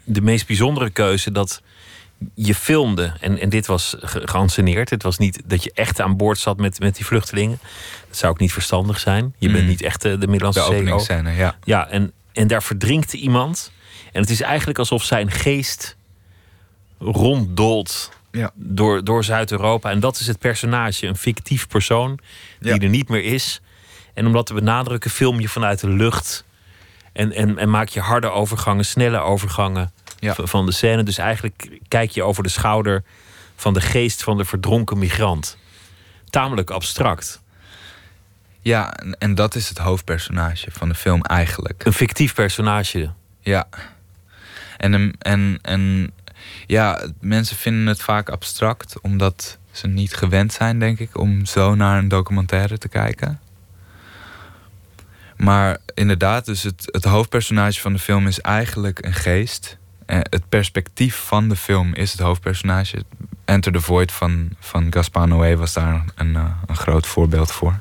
de 0.03 0.21
meest 0.21 0.47
bijzondere 0.47 0.89
keuze 0.89 1.31
dat 1.31 1.61
je 2.33 2.55
filmde. 2.55 3.13
En, 3.19 3.39
en 3.39 3.49
dit 3.49 3.65
was 3.65 3.95
ge- 3.99 4.21
geanceneerd. 4.27 4.89
Het 4.89 5.03
was 5.03 5.17
niet 5.17 5.41
dat 5.45 5.63
je 5.63 5.71
echt 5.73 6.01
aan 6.01 6.17
boord 6.17 6.37
zat 6.39 6.57
met, 6.57 6.79
met 6.79 6.95
die 6.95 7.05
vluchtelingen. 7.05 7.59
Dat 8.07 8.17
zou 8.17 8.31
ook 8.33 8.39
niet 8.39 8.53
verstandig 8.53 8.99
zijn. 8.99 9.33
Je 9.37 9.49
bent 9.49 9.61
Mm. 9.63 9.69
niet 9.69 9.81
echt 9.81 10.05
eh, 10.05 10.19
de 10.19 10.27
Middellandse 10.27 10.61
De 11.23 11.31
ja. 11.31 11.55
Ja, 11.63 11.87
en, 11.89 12.11
en 12.33 12.47
daar 12.47 12.63
verdrinkt 12.63 13.13
iemand. 13.13 13.71
En 14.11 14.21
het 14.21 14.29
is 14.29 14.41
eigenlijk 14.41 14.79
alsof 14.79 15.03
zijn 15.03 15.31
geest 15.31 15.95
ronddolt 16.99 18.11
Ja. 18.35 18.51
door, 18.55 19.03
door 19.03 19.23
Zuid-Europa. 19.23 19.89
En 19.91 19.99
dat 19.99 20.19
is 20.19 20.27
het 20.27 20.39
personage, 20.39 21.07
een 21.07 21.15
fictief 21.17 21.67
persoon 21.67 22.19
die 22.59 22.73
Ja. 22.73 22.79
er 22.79 22.89
niet 22.89 23.09
meer 23.09 23.23
is. 23.23 23.61
En 24.13 24.25
om 24.25 24.33
dat 24.33 24.45
te 24.45 24.53
benadrukken, 24.53 25.11
film 25.11 25.39
je 25.39 25.49
vanuit 25.49 25.79
de 25.79 25.89
lucht. 25.89 26.45
En, 27.13 27.31
en, 27.31 27.57
en 27.57 27.69
maak 27.69 27.87
je 27.87 27.99
harde 27.99 28.29
overgangen, 28.31 28.85
snelle 28.85 29.19
overgangen 29.19 29.91
Ja. 30.19 30.35
van 30.37 30.65
de 30.65 30.71
scène. 30.71 31.03
Dus 31.03 31.17
eigenlijk 31.17 31.79
kijk 31.87 32.11
je 32.11 32.23
over 32.23 32.43
de 32.43 32.49
schouder 32.49 33.03
van 33.55 33.73
de 33.73 33.81
geest 33.81 34.23
van 34.23 34.37
de 34.37 34.45
verdronken 34.45 34.97
migrant. 34.97 35.57
Tamelijk 36.29 36.69
abstract. 36.69 37.41
Ja, 38.61 38.93
en, 38.93 39.17
en 39.19 39.35
dat 39.35 39.55
is 39.55 39.69
het 39.69 39.77
hoofdpersonage 39.77 40.71
van 40.71 40.89
de 40.89 40.95
film 40.95 41.21
eigenlijk. 41.21 41.85
Een 41.85 41.93
fictief 41.93 42.33
personage. 42.33 43.11
Ja. 43.39 43.67
En, 44.77 45.15
en, 45.19 45.59
en 45.61 46.11
ja, 46.65 47.05
mensen 47.19 47.55
vinden 47.55 47.87
het 47.87 48.01
vaak 48.01 48.29
abstract, 48.29 48.99
omdat 49.01 49.57
ze 49.71 49.87
niet 49.87 50.13
gewend 50.13 50.53
zijn, 50.53 50.79
denk 50.79 50.99
ik, 50.99 51.17
om 51.17 51.45
zo 51.45 51.75
naar 51.75 51.97
een 51.97 52.07
documentaire 52.07 52.77
te 52.77 52.87
kijken. 52.87 53.39
Maar 55.37 55.77
inderdaad, 55.93 56.45
dus 56.45 56.63
het, 56.63 56.89
het 56.91 57.03
hoofdpersonage 57.03 57.81
van 57.81 57.93
de 57.93 57.99
film 57.99 58.27
is 58.27 58.41
eigenlijk 58.41 59.05
een 59.05 59.13
geest. 59.13 59.77
Eh, 60.05 60.19
het 60.21 60.49
perspectief 60.49 61.15
van 61.15 61.49
de 61.49 61.55
film 61.55 61.93
is 61.93 62.11
het 62.11 62.21
hoofdpersonage. 62.21 63.03
Enter 63.45 63.71
the 63.71 63.81
Void 63.81 64.11
van, 64.11 64.49
van 64.59 64.87
Gaspar 64.93 65.27
Noé 65.27 65.55
was 65.55 65.73
daar 65.73 66.03
een, 66.15 66.35
eh, 66.35 66.51
een 66.65 66.75
groot 66.75 67.07
voorbeeld 67.07 67.51
voor. 67.51 67.79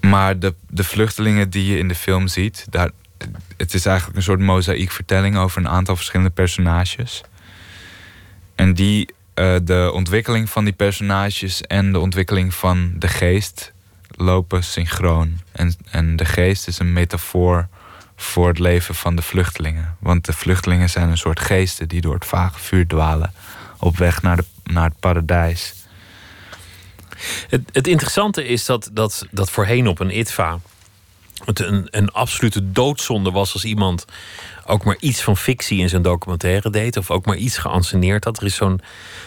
maar 0.00 0.38
de, 0.38 0.54
de 0.68 0.84
vluchtelingen 0.84 1.50
die 1.50 1.72
je 1.72 1.78
in 1.78 1.88
de 1.88 1.94
film 1.94 2.28
ziet, 2.28 2.66
daar, 2.70 2.90
het 3.56 3.74
is 3.74 3.86
eigenlijk 3.86 4.16
een 4.16 4.22
soort 4.22 4.40
mozaïekvertelling 4.40 5.36
over 5.36 5.58
een 5.58 5.68
aantal 5.68 5.96
verschillende 5.96 6.30
personages. 6.30 7.22
En 8.54 8.74
die, 8.74 9.08
uh, 9.34 9.56
de 9.62 9.90
ontwikkeling 9.94 10.50
van 10.50 10.64
die 10.64 10.72
personages 10.72 11.62
en 11.62 11.92
de 11.92 11.98
ontwikkeling 11.98 12.54
van 12.54 12.92
de 12.96 13.08
geest 13.08 13.72
lopen 14.08 14.64
synchroon. 14.64 15.40
En, 15.52 15.74
en 15.90 16.16
de 16.16 16.24
geest 16.24 16.68
is 16.68 16.78
een 16.78 16.92
metafoor 16.92 17.68
voor 18.16 18.48
het 18.48 18.58
leven 18.58 18.94
van 18.94 19.16
de 19.16 19.22
vluchtelingen. 19.22 19.96
Want 19.98 20.24
de 20.24 20.32
vluchtelingen 20.32 20.90
zijn 20.90 21.08
een 21.08 21.18
soort 21.18 21.40
geesten 21.40 21.88
die 21.88 22.00
door 22.00 22.14
het 22.14 22.26
vage 22.26 22.58
vuur 22.58 22.86
dwalen 22.86 23.32
op 23.78 23.96
weg 23.96 24.22
naar, 24.22 24.36
de, 24.36 24.44
naar 24.64 24.88
het 24.88 25.00
paradijs. 25.00 25.74
Het, 27.48 27.62
het 27.72 27.86
interessante 27.86 28.44
is 28.44 28.64
dat, 28.64 28.90
dat, 28.92 29.26
dat 29.30 29.50
voorheen 29.50 29.88
op 29.88 30.00
een 30.00 30.18
ITVA 30.18 30.58
het 31.44 31.60
een, 31.60 31.88
een 31.90 32.10
absolute 32.10 32.72
doodzonde 32.72 33.30
was 33.30 33.52
als 33.52 33.64
iemand 33.64 34.04
ook 34.66 34.84
maar 34.84 34.96
iets 35.00 35.22
van 35.22 35.36
fictie 35.36 35.78
in 35.78 35.88
zijn 35.88 36.02
documentaire 36.02 36.70
deed. 36.70 36.96
Of 36.96 37.10
ook 37.10 37.26
maar 37.26 37.36
iets 37.36 37.58
geanceneerd 37.58 38.24
had. 38.24 38.40
Er 38.40 38.46
is 38.46 38.54
zo'n 38.54 38.80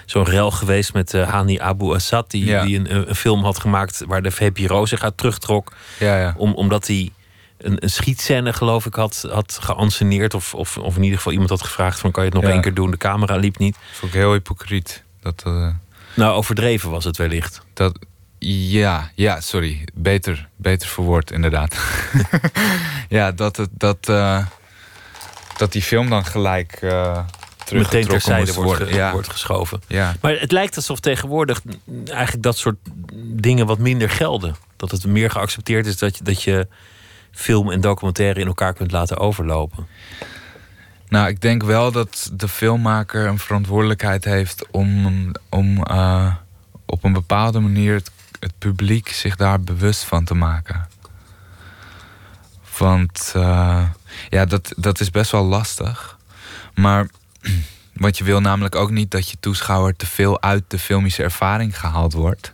zo'n 0.06 0.24
rel 0.24 0.52
geweest 0.52 0.94
met 0.94 1.14
uh, 1.14 1.30
Hani 1.30 1.60
Abu 1.60 1.94
Assad. 1.94 2.32
Die, 2.32 2.62
die 2.62 2.78
een, 2.80 3.10
een, 3.10 3.16
film 3.16 3.44
had 3.44 3.60
gemaakt 3.60 4.04
waar 4.08 4.22
de 4.22 4.32
VPRO 4.32 4.86
zich 4.86 5.04
uit 5.04 5.18
terugtrok. 5.18 5.74
Ja, 6.00 6.20
ja. 6.20 6.34
Om, 6.38 6.54
omdat 6.54 6.88
hij 6.88 7.12
een, 7.58 7.84
een 7.84 7.90
schietscène, 7.90 8.54
geloof 8.54 8.86
ik, 8.86 8.94
had, 8.94 9.28
had 9.32 9.58
geanceneerd. 9.62 10.34
Of, 10.34 10.54
of, 10.54 10.78
of 10.78 10.96
in 10.96 11.04
ieder 11.04 11.18
geval 11.18 11.32
iemand 11.32 11.50
had 11.50 11.62
gevraagd: 11.62 12.00
van, 12.00 12.12
kan 12.12 12.24
je 12.24 12.30
het 12.30 12.42
nog 12.42 12.52
één 12.52 12.62
keer 12.62 12.74
doen? 12.74 12.92
De 12.92 12.98
camera 12.98 13.36
liep 13.36 13.58
niet. 13.58 13.74
Dat 13.74 13.98
vond 13.98 14.14
ik 14.14 14.20
heel 14.20 14.32
hypocriet. 14.32 15.04
Dat, 15.22 15.44
uh... 15.48 15.68
Nou, 16.14 16.36
overdreven 16.36 16.90
was 16.90 17.04
het 17.04 17.18
wellicht. 17.18 17.62
Dat, 17.74 18.00
ja, 18.46 19.12
ja, 19.16 19.42
sorry. 19.42 19.84
Beter, 19.94 20.48
beter 20.56 20.88
verwoord, 20.88 21.32
inderdaad. 21.32 21.76
ja, 23.10 23.32
dat, 23.32 23.58
het, 23.58 23.70
dat, 23.72 24.10
uh, 24.10 24.46
dat 25.58 25.72
die 25.72 25.82
film 25.82 26.10
dan 26.10 26.26
gelijk 26.26 26.80
uh, 26.82 27.20
Meteen 27.72 28.08
terzijde 28.08 28.54
wordt, 28.54 28.80
worden. 28.80 28.96
ja. 28.96 29.12
wordt 29.12 29.30
geschoven. 29.30 29.82
Ja. 29.88 30.16
Maar 30.22 30.40
het 30.40 30.52
lijkt 30.52 30.76
alsof 30.76 31.00
tegenwoordig 31.00 31.62
eigenlijk 32.06 32.44
dat 32.44 32.58
soort 32.58 32.78
dingen 33.16 33.66
wat 33.66 33.78
minder 33.78 34.10
gelden. 34.10 34.56
Dat 34.76 34.92
het 34.92 35.06
meer 35.06 35.30
geaccepteerd 35.30 35.86
is 35.86 35.98
dat 35.98 36.18
je, 36.18 36.24
dat 36.24 36.44
je 36.44 36.68
film 37.32 37.72
en 37.72 37.82
documentaire 37.82 38.40
in 38.40 38.48
elkaar 38.48 38.74
kunt 38.74 38.92
laten 38.92 39.18
overlopen. 39.18 39.88
Nou, 41.08 41.28
ik 41.28 41.42
denk 41.42 41.64
wel 41.64 41.92
dat 41.92 42.32
de 42.34 42.48
filmmaker 42.48 43.28
een 43.28 43.40
verantwoordelijkheid 43.40 44.24
heeft 44.24 44.66
om, 44.72 45.32
om 45.50 45.78
uh, 45.92 46.36
op 46.86 47.04
een 47.04 47.14
bepaalde 47.14 47.60
manier 47.60 47.94
het 47.94 48.12
het 48.44 48.58
publiek 48.58 49.10
zich 49.10 49.36
daar 49.36 49.62
bewust 49.62 50.04
van 50.04 50.24
te 50.24 50.34
maken. 50.34 50.88
Want 52.78 53.34
uh, 53.36 53.84
ja, 54.30 54.46
dat, 54.46 54.74
dat 54.78 55.00
is 55.00 55.10
best 55.10 55.32
wel 55.32 55.44
lastig. 55.44 56.18
Maar 56.76 57.08
want 57.94 58.18
je 58.18 58.24
wil 58.24 58.42
namelijk 58.42 58.76
ook 58.76 58.92
niet 58.92 59.12
dat 59.12 59.30
je 59.30 59.38
toeschouwer 59.40 59.96
te 59.96 60.06
veel 60.06 60.42
uit 60.42 60.64
de 60.68 60.80
filmische 60.80 61.24
ervaring 61.24 61.80
gehaald 61.80 62.14
wordt. 62.14 62.54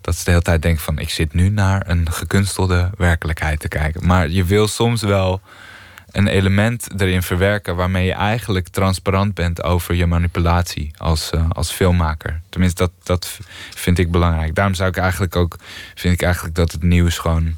Dat 0.00 0.16
ze 0.16 0.24
de 0.24 0.30
hele 0.30 0.42
tijd 0.42 0.62
denken 0.62 0.82
van 0.82 0.98
ik 0.98 1.10
zit 1.10 1.34
nu 1.34 1.48
naar 1.48 1.88
een 1.88 2.12
gekunstelde 2.12 2.90
werkelijkheid 2.96 3.60
te 3.60 3.68
kijken. 3.68 4.06
Maar 4.06 4.28
je 4.28 4.44
wil 4.44 4.68
soms 4.68 5.02
wel 5.02 5.40
een 6.10 6.26
element 6.26 7.00
erin 7.00 7.22
verwerken 7.22 7.76
waarmee 7.76 8.06
je 8.06 8.12
eigenlijk 8.12 8.68
transparant 8.68 9.34
bent 9.34 9.62
over 9.62 9.94
je 9.94 10.06
manipulatie 10.06 10.90
als, 10.96 11.30
uh, 11.34 11.50
als 11.50 11.70
filmmaker. 11.70 12.40
Tenminste, 12.48 12.78
dat, 12.82 12.92
dat 13.02 13.38
vind 13.74 13.98
ik 13.98 14.10
belangrijk. 14.10 14.54
Daarom 14.54 14.74
zou 14.74 14.88
ik 14.88 14.96
eigenlijk 14.96 15.36
ook, 15.36 15.56
vind 15.94 16.14
ik 16.14 16.22
eigenlijk 16.22 16.54
dat 16.54 16.72
het 16.72 16.82
nieuws 16.82 17.18
gewoon 17.18 17.56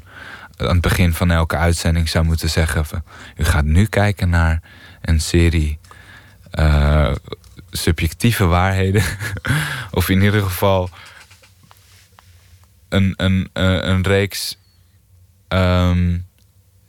aan 0.57 0.67
het 0.67 0.81
begin 0.81 1.13
van 1.13 1.31
elke 1.31 1.55
uitzending 1.55 2.09
zou 2.09 2.25
moeten 2.25 2.49
zeggen: 2.49 2.85
van, 2.85 3.03
U 3.37 3.43
gaat 3.43 3.65
nu 3.65 3.85
kijken 3.85 4.29
naar 4.29 4.61
een 5.01 5.21
serie 5.21 5.79
uh, 6.59 7.11
subjectieve 7.71 8.45
waarheden. 8.45 9.03
of 9.91 10.09
in 10.09 10.21
ieder 10.21 10.43
geval 10.43 10.89
een, 12.89 13.13
een, 13.17 13.49
een, 13.53 13.89
een 13.89 14.03
reeks. 14.03 14.57
Um, 15.47 16.25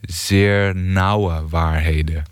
zeer 0.05 0.75
nauwe 0.75 1.43
waarheden. 1.49 2.23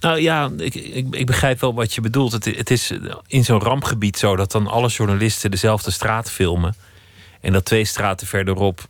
Nou 0.00 0.20
ja, 0.20 0.50
ik, 0.56 0.74
ik, 0.74 1.06
ik, 1.10 1.26
begrijp 1.26 1.60
wel 1.60 1.74
wat 1.74 1.94
je 1.94 2.00
bedoelt. 2.00 2.32
Het, 2.32 2.44
het 2.44 2.70
is 2.70 2.92
in 3.26 3.44
zo'n 3.44 3.60
rampgebied 3.60 4.18
zo 4.18 4.36
dat 4.36 4.52
dan 4.52 4.66
alle 4.66 4.88
journalisten 4.88 5.50
dezelfde 5.50 5.90
straat 5.90 6.30
filmen. 6.30 6.74
En 7.40 7.52
dat 7.52 7.64
twee 7.64 7.84
straten 7.84 8.26
verderop 8.26 8.88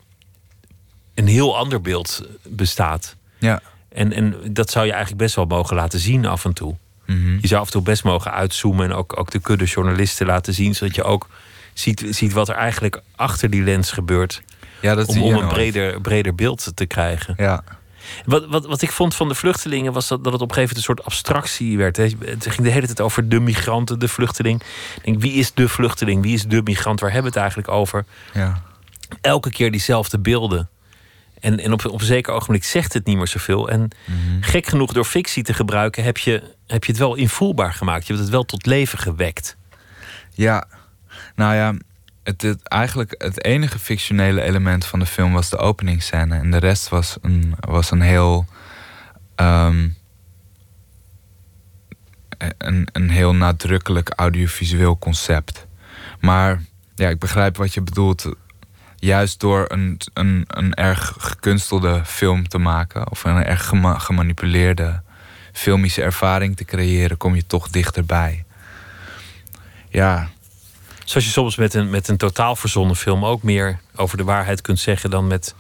een 1.15 1.27
heel 1.27 1.57
ander 1.57 1.81
beeld 1.81 2.23
bestaat. 2.43 3.17
Ja. 3.39 3.63
En, 3.89 4.13
en 4.13 4.35
dat 4.51 4.71
zou 4.71 4.87
je 4.87 4.93
eigenlijk 4.93 5.23
best 5.23 5.35
wel 5.35 5.45
mogen 5.45 5.77
laten 5.77 5.99
zien 5.99 6.27
af 6.27 6.45
en 6.45 6.53
toe. 6.53 6.77
Mhm. 7.07 7.39
Je 7.41 7.47
zou 7.47 7.61
af 7.61 7.67
en 7.67 7.73
toe 7.73 7.83
best 7.83 8.05
mogen 8.05 8.33
uitzoomen 8.33 8.85
en 8.85 8.93
ook, 8.93 9.19
ook 9.19 9.31
de 9.31 9.39
kudde 9.39 9.65
journalisten 9.65 10.27
laten 10.27 10.55
zien, 10.55 10.75
zodat 10.75 10.95
je 10.95 11.03
ook 11.03 11.29
ziet, 11.73 12.05
ziet 12.11 12.33
wat 12.33 12.49
er 12.49 12.55
eigenlijk 12.55 13.03
achter 13.17 13.51
die 13.51 13.63
lens 13.63 13.91
gebeurt. 13.91 14.43
Ja, 14.85 14.95
dat 14.95 15.09
om, 15.09 15.23
om 15.23 15.35
een 15.35 15.49
breder, 15.49 16.01
breder 16.01 16.35
beeld 16.35 16.73
te 16.75 16.87
krijgen. 16.87 17.35
Ja. 17.37 17.63
Wat, 18.25 18.47
wat, 18.47 18.67
wat 18.67 18.83
ik 18.83 18.91
vond 18.93 19.15
van 19.15 19.29
de 19.29 19.35
vluchtelingen 19.35 19.93
was 19.93 20.09
dat, 20.09 20.25
dat 20.25 20.33
het 20.33 20.43
op 20.43 20.49
een 20.49 20.55
gegeven 20.55 20.77
moment 20.77 20.99
een 20.99 21.05
soort 21.05 21.05
abstractie 21.15 21.79
werd. 21.79 21.97
Het 21.97 22.47
ging 22.49 22.63
de 22.67 22.71
hele 22.71 22.87
tijd 22.87 23.01
over 23.01 23.29
de 23.29 23.41
migranten, 23.41 23.99
de 23.99 24.09
vluchteling. 24.09 24.63
Ik 24.97 25.05
denk, 25.05 25.21
wie 25.21 25.33
is 25.33 25.53
de 25.55 25.69
vluchteling? 25.69 26.23
Wie 26.23 26.35
is 26.35 26.45
de 26.45 26.61
migrant? 26.65 27.01
Waar 27.01 27.13
hebben 27.13 27.33
we 27.33 27.39
het 27.39 27.47
eigenlijk 27.49 27.77
over? 27.79 28.05
Ja. 28.33 28.63
Elke 29.21 29.51
keer 29.51 29.71
diezelfde 29.71 30.19
beelden. 30.19 30.69
En, 31.41 31.59
en 31.61 31.73
op, 31.73 31.85
op 31.87 32.01
een 32.01 32.07
zeker 32.07 32.33
ogenblik 32.33 32.65
zegt 32.65 32.93
het 32.93 33.07
niet 33.07 33.17
meer 33.17 33.29
zoveel. 33.29 33.69
En 33.69 33.81
Mhm. 33.81 34.17
gek 34.43 34.67
genoeg, 34.67 34.93
door 34.93 35.05
fictie 35.05 35.43
te 35.43 35.55
gebruiken, 35.55 36.05
heb 36.05 36.19
je, 36.19 36.43
heb 36.67 36.85
je 36.85 36.91
het 36.91 37.01
wel 37.01 37.15
invoelbaar 37.15 37.73
gemaakt. 37.73 38.07
Je 38.07 38.13
hebt 38.13 38.25
het 38.25 38.33
wel 38.35 38.45
tot 38.45 38.67
leven 38.67 38.99
gewekt. 38.99 39.57
Ja, 40.33 40.65
nou 41.35 41.55
ja, 41.55 41.75
het, 42.25 42.43
het, 42.43 42.69
eigenlijk 42.69 43.15
het 43.19 43.45
enige 43.45 43.79
fictionele 43.79 44.43
element 44.43 44.85
van 44.85 44.99
de 44.99 45.07
film 45.07 45.33
was 45.33 45.51
de 45.51 45.59
openingsscène. 45.59 46.37
En 46.37 46.51
de 46.51 46.59
rest 46.59 46.89
was 46.89 47.17
een, 47.23 47.55
was 47.61 47.91
een 47.91 48.01
heel. 48.01 48.47
ehm, 49.35 49.89
een, 52.59 52.89
een 52.93 53.11
heel 53.11 53.35
nadrukkelijk 53.35 54.11
audiovisueel 54.17 54.99
concept. 54.99 55.67
Maar 56.21 56.63
ja, 56.95 57.09
ik 57.09 57.19
begrijp 57.19 57.57
wat 57.57 57.75
je 57.75 57.81
bedoelt. 57.81 58.29
Juist 58.97 59.41
door 59.41 59.65
een, 59.69 60.01
een, 60.13 60.45
een 60.47 60.75
erg 60.75 61.15
gekunstelde 61.19 62.03
film 62.05 62.49
te 62.49 62.59
maken, 62.59 63.11
of 63.11 63.25
een 63.25 63.45
erg 63.45 63.67
gema- 63.67 63.99
gemanipuleerde 63.99 65.03
filmische 65.53 66.03
ervaring 66.03 66.57
te 66.57 66.65
creëren, 66.65 67.17
kom 67.17 67.35
je 67.35 67.47
toch 67.47 67.69
dichterbij. 67.69 68.45
Ja, 69.89 70.29
Zoals 71.05 71.27
je 71.27 71.33
soms 71.33 71.57
met 71.57 71.75
een, 71.75 71.91
met 71.91 72.09
een 72.09 72.17
totaal 72.17 72.57
verzonnen 72.57 72.97
film 72.97 73.25
ook 73.25 73.43
meer 73.43 73.79
over 73.97 74.17
de 74.17 74.25
waarheid 74.25 74.61
kunt 74.61 74.79
zeggen 74.79 75.11
dan 75.11 75.27
met, 75.27 75.55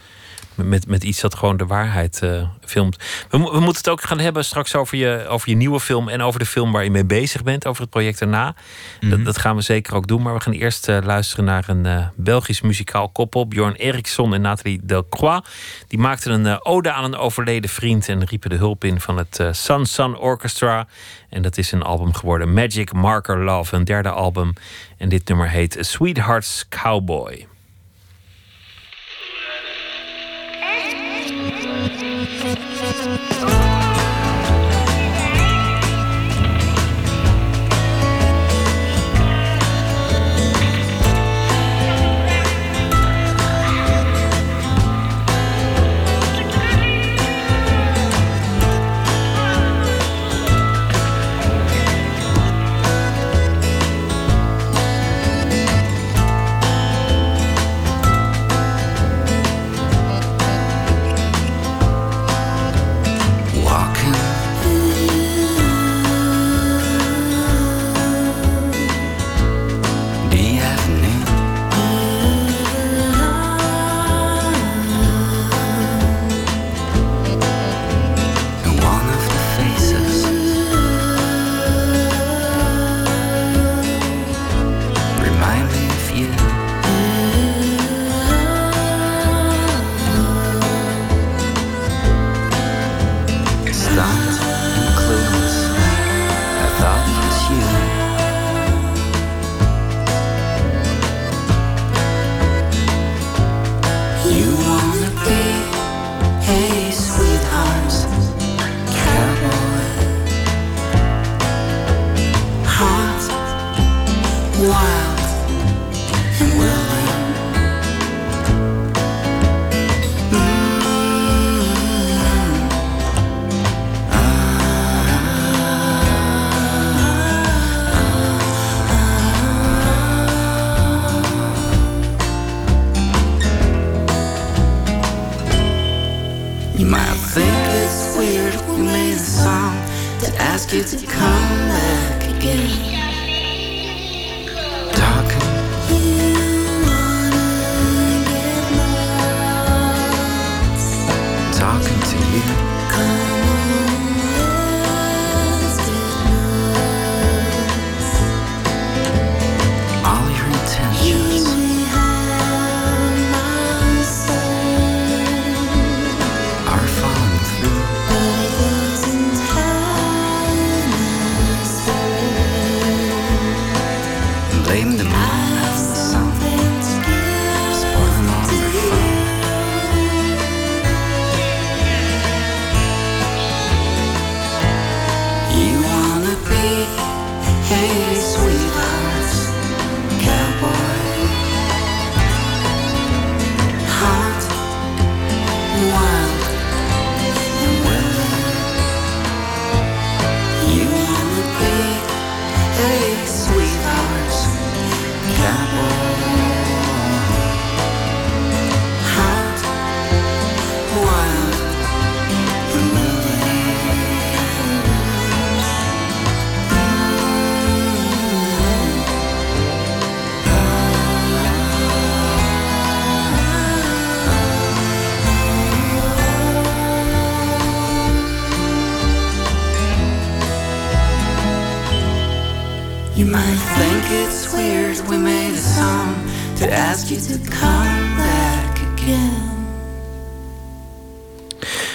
met, 0.54 0.86
met 0.86 1.04
iets 1.04 1.20
dat 1.20 1.34
gewoon 1.34 1.56
de 1.56 1.66
waarheid 1.66 2.22
eh, 2.22 2.48
filmt. 2.64 2.96
We, 3.30 3.38
we 3.38 3.60
moeten 3.60 3.76
het 3.76 3.88
ook 3.88 4.02
gaan 4.02 4.18
hebben 4.18 4.44
straks 4.44 4.74
over 4.74 4.96
je, 4.96 5.26
over 5.28 5.48
je 5.48 5.56
nieuwe 5.56 5.80
film 5.80 6.08
en 6.08 6.22
over 6.22 6.40
de 6.40 6.46
film 6.46 6.72
waar 6.72 6.84
je 6.84 6.90
mee 6.90 7.04
bezig 7.04 7.42
bent, 7.42 7.66
over 7.66 7.82
het 7.82 7.90
project 7.90 8.18
daarna. 8.18 8.54
Mhm. 9.00 9.10
Dat, 9.10 9.24
dat 9.24 9.38
gaan 9.38 9.56
we 9.56 9.62
zeker 9.62 9.94
ook 9.94 10.06
doen. 10.06 10.22
Maar 10.22 10.34
we 10.34 10.40
gaan 10.40 10.52
eerst 10.52 10.88
eh, 10.88 10.98
luisteren 11.02 11.44
naar 11.44 11.64
een 11.68 11.86
eh, 11.86 12.06
Belgisch 12.16 12.60
muzikaal 12.60 13.08
koppel, 13.08 13.48
Bjorn 13.48 13.74
Eriksson 13.74 14.34
en 14.34 14.40
Nathalie 14.40 14.80
Delcroix. 14.82 15.48
Die 15.88 15.98
maakten 15.98 16.44
een 16.44 16.64
ode 16.64 16.92
aan 16.92 17.04
een 17.04 17.16
overleden 17.16 17.70
vriend 17.70 18.08
en 18.08 18.24
riepen 18.24 18.50
de 18.50 18.56
hulp 18.56 18.84
in 18.84 19.00
van 19.00 19.16
het 19.16 19.42
Sun 19.50 19.86
Sun 19.86 20.16
Orchestra. 20.16 20.86
En 21.28 21.42
dat 21.42 21.58
is 21.58 21.72
een 21.72 21.82
album 21.82 22.14
geworden, 22.14 22.52
Magic 22.52 22.92
Marker 22.92 23.44
Love, 23.44 23.76
een 23.76 23.84
derde 23.84 24.10
album. 24.10 24.52
En 24.98 25.08
dit 25.08 25.28
nummer 25.28 25.48
heet 25.48 25.76
Sweetheart's 25.80 26.66
Cowboy. 26.68 27.46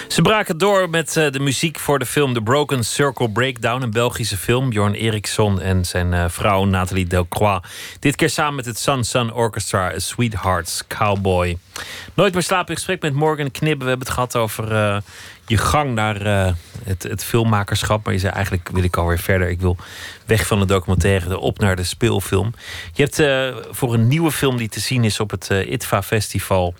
Ze 0.08 0.22
braken 0.22 0.58
door 0.58 0.90
met 0.90 1.16
eh, 1.16 1.30
de 1.30 1.40
muziek 1.40 1.78
voor 1.78 1.98
de 1.98 2.06
film 2.06 2.34
The 2.34 2.42
Broken 2.42 2.84
Circle 2.84 3.30
Breakdown, 3.30 3.82
een 3.82 3.90
Belgische 3.90 4.36
film. 4.36 4.70
Bjorn 4.70 4.94
Eriksson 4.94 5.60
en 5.60 5.84
zijn 5.84 6.14
eh, 6.14 6.24
vrouw 6.28 6.64
Nathalie 6.64 7.06
Delcroix. 7.06 7.68
Dit 7.98 8.16
keer 8.16 8.30
samen 8.30 8.54
met 8.54 8.64
het 8.64 8.78
Sun 8.78 9.04
Sun 9.04 9.32
Orchestra, 9.32 9.98
Sweethearts 9.98 10.82
Cowboy. 10.88 11.58
Nooit 12.14 12.32
meer 12.32 12.42
slapen 12.42 12.68
in 12.68 12.74
gesprek 12.74 13.02
met 13.02 13.12
Morgan 13.12 13.50
Knibbe. 13.50 13.84
We 13.84 13.90
hebben 13.90 14.06
het 14.06 14.14
gehad 14.14 14.36
over 14.36 14.72
eh, 14.72 14.96
je 15.50 15.56
gang 15.56 15.94
naar 15.94 16.26
eh, 16.26 16.52
het, 16.84 17.02
het 17.02 17.24
filmmakerschap. 17.24 18.04
Maar 18.04 18.14
je 18.14 18.20
zei 18.20 18.32
eigenlijk 18.32 18.68
wil 18.72 18.82
ik 18.82 18.96
alweer 18.96 19.18
verder. 19.18 19.48
Ik 19.48 19.60
wil 19.60 19.76
weg 20.26 20.46
van 20.46 20.58
de 20.58 20.66
documentaire 20.66 21.38
op 21.38 21.58
naar 21.58 21.76
de 21.76 21.84
speelfilm. 21.84 22.54
Je 22.92 23.02
hebt 23.02 23.18
eh, 23.18 23.56
voor 23.70 23.94
een 23.94 24.08
nieuwe 24.08 24.32
film 24.32 24.56
die 24.56 24.68
te 24.68 24.80
zien 24.80 25.04
is 25.04 25.20
op 25.20 25.30
het 25.30 25.50
eh, 25.50 25.70
ITVA 25.70 26.02
Festival 26.02 26.74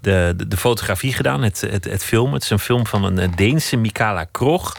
de, 0.00 0.34
de, 0.48 0.56
fotografie 0.56 1.12
gedaan, 1.12 1.42
het, 1.42 1.60
het, 1.60 1.84
het 1.84 2.04
film. 2.04 2.32
Het 2.32 2.42
is 2.42 2.50
een 2.50 2.58
film 2.58 2.86
van 2.86 3.18
een 3.18 3.36
Deense, 3.36 3.76
Mikala 3.76 4.24
Krog. 4.24 4.76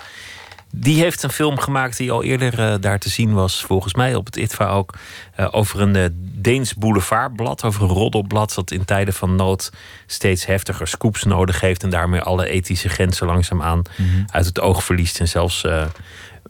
Die 0.75 1.01
heeft 1.01 1.23
een 1.23 1.31
film 1.31 1.59
gemaakt 1.59 1.97
die 1.97 2.11
al 2.11 2.23
eerder 2.23 2.59
eh, 2.59 2.75
daar 2.79 2.99
te 2.99 3.09
zien 3.09 3.33
was, 3.33 3.63
volgens 3.63 3.93
mij 3.93 4.15
op 4.15 4.25
het 4.25 4.35
ITVA 4.35 4.69
ook. 4.69 4.93
eh, 5.35 5.47
over 5.51 5.81
een 5.81 5.95
eh, 5.95 6.05
Deens 6.15 6.73
boulevardblad, 6.73 7.63
over 7.63 7.81
een 7.81 7.87
roddelblad 7.87 8.53
dat 8.53 8.71
in 8.71 8.85
tijden 8.85 9.13
van 9.13 9.35
nood 9.35 9.71
steeds 10.05 10.45
heftiger 10.45 10.87
scoops 10.87 11.23
nodig 11.23 11.59
heeft. 11.59 11.83
En 11.83 11.89
daarmee 11.89 12.21
alle 12.21 12.47
ethische 12.47 12.89
grenzen 12.89 13.27
langzaamaan 13.27 13.81
uit 14.31 14.45
het 14.45 14.59
oog 14.59 14.83
verliest. 14.83 15.19
En 15.19 15.27
zelfs 15.27 15.65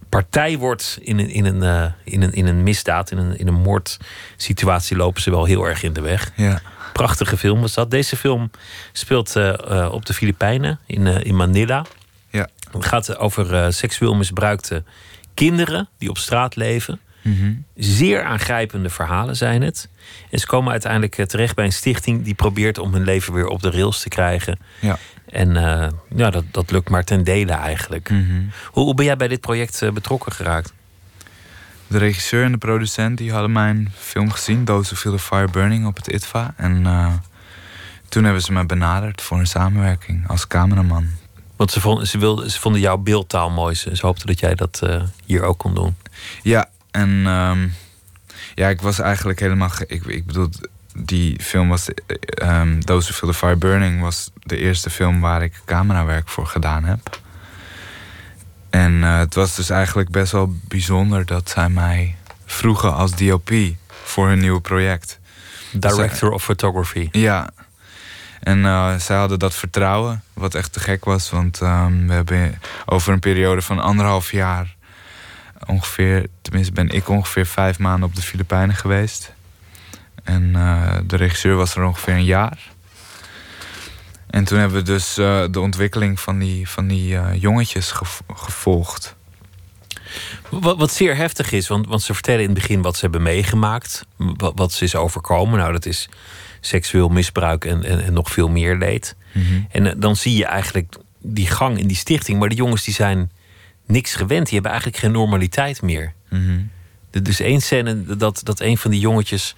partij 0.09 0.57
wordt 0.57 0.97
in 1.01 1.19
een, 1.19 1.29
in, 1.29 1.45
een, 1.45 1.93
in, 2.03 2.21
een, 2.21 2.33
in 2.33 2.47
een 2.47 2.63
misdaad, 2.63 3.11
in 3.11 3.17
een, 3.17 3.37
in 3.37 3.47
een 3.47 3.61
moordsituatie 3.61 4.97
lopen 4.97 5.21
ze 5.21 5.29
wel 5.29 5.45
heel 5.45 5.63
erg 5.65 5.83
in 5.83 5.93
de 5.93 6.01
weg. 6.01 6.31
Ja. 6.35 6.61
Prachtige 6.93 7.37
film 7.37 7.61
was 7.61 7.73
dat. 7.73 7.91
Deze 7.91 8.15
film 8.15 8.51
speelt 8.91 9.35
op 9.91 10.05
de 10.05 10.13
Filipijnen, 10.13 10.79
in, 10.85 11.07
in 11.07 11.35
Manila. 11.35 11.85
Het 12.81 12.89
gaat 12.89 13.17
over 13.17 13.55
eh, 13.55 13.69
seksueel 13.69 14.15
misbruikte 14.15 14.83
kinderen 15.33 15.89
die 15.97 16.09
op 16.09 16.17
straat 16.17 16.55
leven. 16.55 16.99
Mhm. 17.21 17.53
Zeer 17.75 18.23
aangrijpende 18.23 18.89
verhalen 18.89 19.35
zijn 19.35 19.61
het. 19.61 19.89
En 20.29 20.39
ze 20.39 20.45
komen 20.45 20.71
uiteindelijk 20.71 21.17
eh, 21.17 21.25
terecht 21.25 21.55
bij 21.55 21.65
een 21.65 21.73
stichting 21.73 22.23
die 22.23 22.33
probeert 22.33 22.77
om 22.77 22.93
hun 22.93 23.03
leven 23.03 23.33
weer 23.33 23.47
op 23.47 23.61
de 23.61 23.71
rails 23.71 24.01
te 24.01 24.09
krijgen. 24.09 24.59
Ja. 24.79 24.97
En 25.25 25.57
eh, 25.57 25.87
ja, 26.15 26.29
dat, 26.29 26.43
dat 26.51 26.71
lukt 26.71 26.89
maar 26.89 27.03
ten 27.03 27.23
dele 27.23 27.51
eigenlijk. 27.51 28.09
Mhm. 28.09 28.41
Hoe, 28.65 28.83
hoe 28.83 28.93
ben 28.93 29.05
jij 29.05 29.15
bij 29.15 29.27
dit 29.27 29.41
project 29.41 29.93
betrokken 29.93 30.31
geraakt? 30.31 30.73
De 31.87 31.97
regisseur 31.97 32.43
en 32.43 32.51
de 32.51 32.57
producent 32.57 33.17
die 33.17 33.31
hadden 33.31 33.51
mijn 33.51 33.91
film 33.97 34.31
gezien, 34.31 34.65
Those 34.65 34.89
Who 34.89 35.01
Feel 35.01 35.11
the 35.11 35.19
Fire 35.19 35.47
Burning, 35.51 35.85
op 35.85 35.95
het 35.95 36.07
ITVA. 36.07 36.53
En 36.57 36.83
toen 38.09 38.23
hebben 38.23 38.41
ze 38.41 38.51
me 38.51 38.65
benaderd 38.65 39.21
voor 39.21 39.39
een 39.39 39.47
samenwerking 39.47 40.27
als 40.27 40.47
cameraman. 40.47 41.07
Want 41.63 41.75
ze 41.75 41.81
vonden, 41.81 42.07
ze, 42.07 42.17
wilden, 42.17 42.51
ze 42.51 42.59
vonden 42.59 42.81
jouw 42.81 42.97
beeldtaal 42.97 43.49
mooi. 43.49 43.75
Ze, 43.75 43.95
ze 43.95 44.05
hoopten 44.05 44.27
dat 44.27 44.39
jij 44.39 44.55
dat 44.55 44.79
eh, 44.83 45.01
hier 45.25 45.43
ook 45.43 45.57
kon 45.57 45.73
doen. 45.73 45.95
Ja, 46.41 46.69
en 46.91 47.23
ehm, 47.25 47.67
ja, 48.55 48.69
ik 48.69 48.81
was 48.81 48.99
eigenlijk 48.99 49.39
helemaal. 49.39 49.69
Ik, 49.87 50.05
ik 50.05 50.25
bedoel, 50.25 50.49
die 50.95 51.41
film 51.41 51.69
was. 51.69 51.87
ehm 52.17 52.79
Those 52.79 53.07
Who 53.07 53.17
Feel 53.17 53.29
the 53.29 53.37
Fire 53.37 53.55
Burning 53.55 54.01
was 54.01 54.31
de 54.43 54.57
eerste 54.57 54.89
film 54.89 55.21
waar 55.21 55.43
ik 55.43 55.61
camerawerk 55.65 56.29
voor 56.29 56.47
gedaan 56.47 56.83
heb. 56.83 57.19
En 58.69 59.03
eh, 59.03 59.17
het 59.17 59.35
was 59.35 59.55
dus 59.55 59.69
eigenlijk 59.69 60.09
best 60.09 60.31
wel 60.31 60.55
bijzonder 60.67 61.25
dat 61.25 61.49
zij 61.49 61.69
mij 61.69 62.15
vroegen 62.45 62.93
als 62.93 63.15
DOP 63.15 63.51
voor 64.03 64.27
hun 64.27 64.39
nieuwe 64.39 64.61
project. 64.61 65.19
Director 65.71 66.31
of 66.31 66.43
Photography. 66.43 67.09
Ja. 67.11 67.49
En 68.43 68.65
eh, 68.65 68.95
zij 68.95 69.15
hadden 69.17 69.39
dat 69.39 69.55
vertrouwen, 69.55 70.23
wat 70.33 70.55
echt 70.55 70.73
te 70.73 70.79
gek 70.79 71.05
was. 71.05 71.29
Want 71.29 71.61
ehm, 71.61 72.07
we 72.07 72.13
hebben 72.13 72.59
over 72.85 73.13
een 73.13 73.19
periode 73.19 73.61
van 73.61 73.79
anderhalf 73.79 74.31
jaar 74.31 74.75
ongeveer, 75.65 76.27
tenminste 76.41 76.73
ben 76.73 76.89
ik 76.89 77.09
ongeveer 77.09 77.45
vijf 77.45 77.79
maanden 77.79 78.09
op 78.09 78.15
de 78.15 78.21
Filipijnen 78.21 78.75
geweest. 78.75 79.33
En 80.23 80.55
eh, 80.55 80.97
de 81.05 81.15
regisseur 81.15 81.55
was 81.55 81.75
er 81.75 81.83
ongeveer 81.83 82.13
een 82.13 82.25
jaar. 82.25 82.71
En 84.29 84.43
toen 84.43 84.59
hebben 84.59 84.77
we 84.77 84.83
dus 84.83 85.17
eh, 85.17 85.43
de 85.51 85.59
ontwikkeling 85.59 86.19
van 86.19 86.39
die, 86.39 86.69
van 86.69 86.87
die 86.87 87.17
eh, 87.17 87.41
jongetjes 87.41 87.91
gev- 87.91 88.19
gevolgd. 88.33 89.15
Wat, 90.49 90.77
wat 90.77 90.91
zeer 90.91 91.15
heftig 91.15 91.51
is, 91.51 91.67
want, 91.67 91.87
want 91.87 92.01
ze 92.01 92.13
vertellen 92.13 92.41
in 92.41 92.49
het 92.49 92.59
begin 92.59 92.81
wat 92.81 92.95
ze 92.95 93.01
hebben 93.01 93.21
meegemaakt. 93.21 94.05
Wat 94.55 94.71
ze 94.71 94.83
is 94.83 94.95
overkomen. 94.95 95.59
Nou, 95.59 95.71
dat 95.71 95.85
is 95.85 96.09
seksueel 96.65 97.09
misbruik 97.09 97.65
en, 97.65 97.83
en, 97.83 98.03
en 98.03 98.13
nog 98.13 98.31
veel 98.31 98.49
meer 98.49 98.77
leed. 98.77 99.15
En 99.69 99.87
eh, 99.87 99.93
dan 99.97 100.15
zie 100.15 100.37
je 100.37 100.45
eigenlijk 100.45 100.95
die 101.21 101.47
gang 101.47 101.79
in 101.79 101.87
die 101.87 101.97
stichting. 101.97 102.39
Maar 102.39 102.49
de 102.49 102.55
jongens 102.55 102.83
die 102.83 102.93
zijn 102.93 103.31
niks 103.85 104.15
gewend. 104.15 104.43
Die 104.43 104.53
hebben 104.53 104.71
eigenlijk 104.71 105.01
geen 105.01 105.11
normaliteit 105.11 105.81
meer. 105.81 106.13
Mhm. 106.29 106.59
Is 107.23 107.39
één 107.39 107.61
scène 107.61 108.17
dat, 108.17 108.41
dat 108.43 108.59
een 108.59 108.77
van 108.77 108.91
die 108.91 108.99
jongetjes 108.99 109.55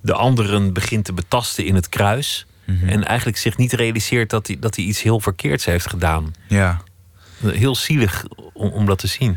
de 0.00 0.14
anderen 0.14 0.72
begint 0.72 1.04
te 1.04 1.12
betasten 1.12 1.64
in 1.64 1.74
het 1.74 1.88
kruis. 1.88 2.46
Mhm. 2.64 2.88
En 2.88 3.04
eigenlijk 3.04 3.38
zich 3.38 3.56
niet 3.56 3.72
realiseert 3.72 4.30
dat 4.30 4.46
hij, 4.46 4.56
dat 4.60 4.76
hij 4.76 4.84
iets 4.84 5.02
heel 5.02 5.20
verkeerds 5.20 5.64
heeft 5.64 5.88
gedaan. 5.88 6.34
Ja. 6.48 6.82
Heel 7.44 7.74
zielig 7.74 8.24
om, 8.52 8.70
om 8.70 8.86
dat 8.86 8.98
te 8.98 9.06
zien. 9.06 9.36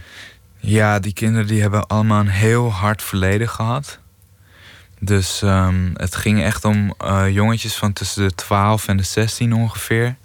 Ja, 0.60 1.00
die 1.00 1.14
kinderen 1.14 1.48
die 1.48 1.62
hebben 1.62 1.88
allemaal 1.88 2.20
een 2.20 2.28
heel 2.28 2.72
hard 2.72 3.02
verleden 3.02 3.50
gehad. 3.50 4.00
Dus 5.00 5.42
ehm, 5.42 5.90
het 5.94 6.16
ging 6.16 6.44
echt 6.44 6.66
om 6.66 6.94
eh, 6.98 7.30
jongetjes 7.30 7.76
van 7.76 7.94
tussen 7.94 8.28
de 8.28 8.36
12 8.36 8.88
en 8.88 8.98
de 8.98 9.04
16 9.04 9.54
ongeveer. 9.54 10.16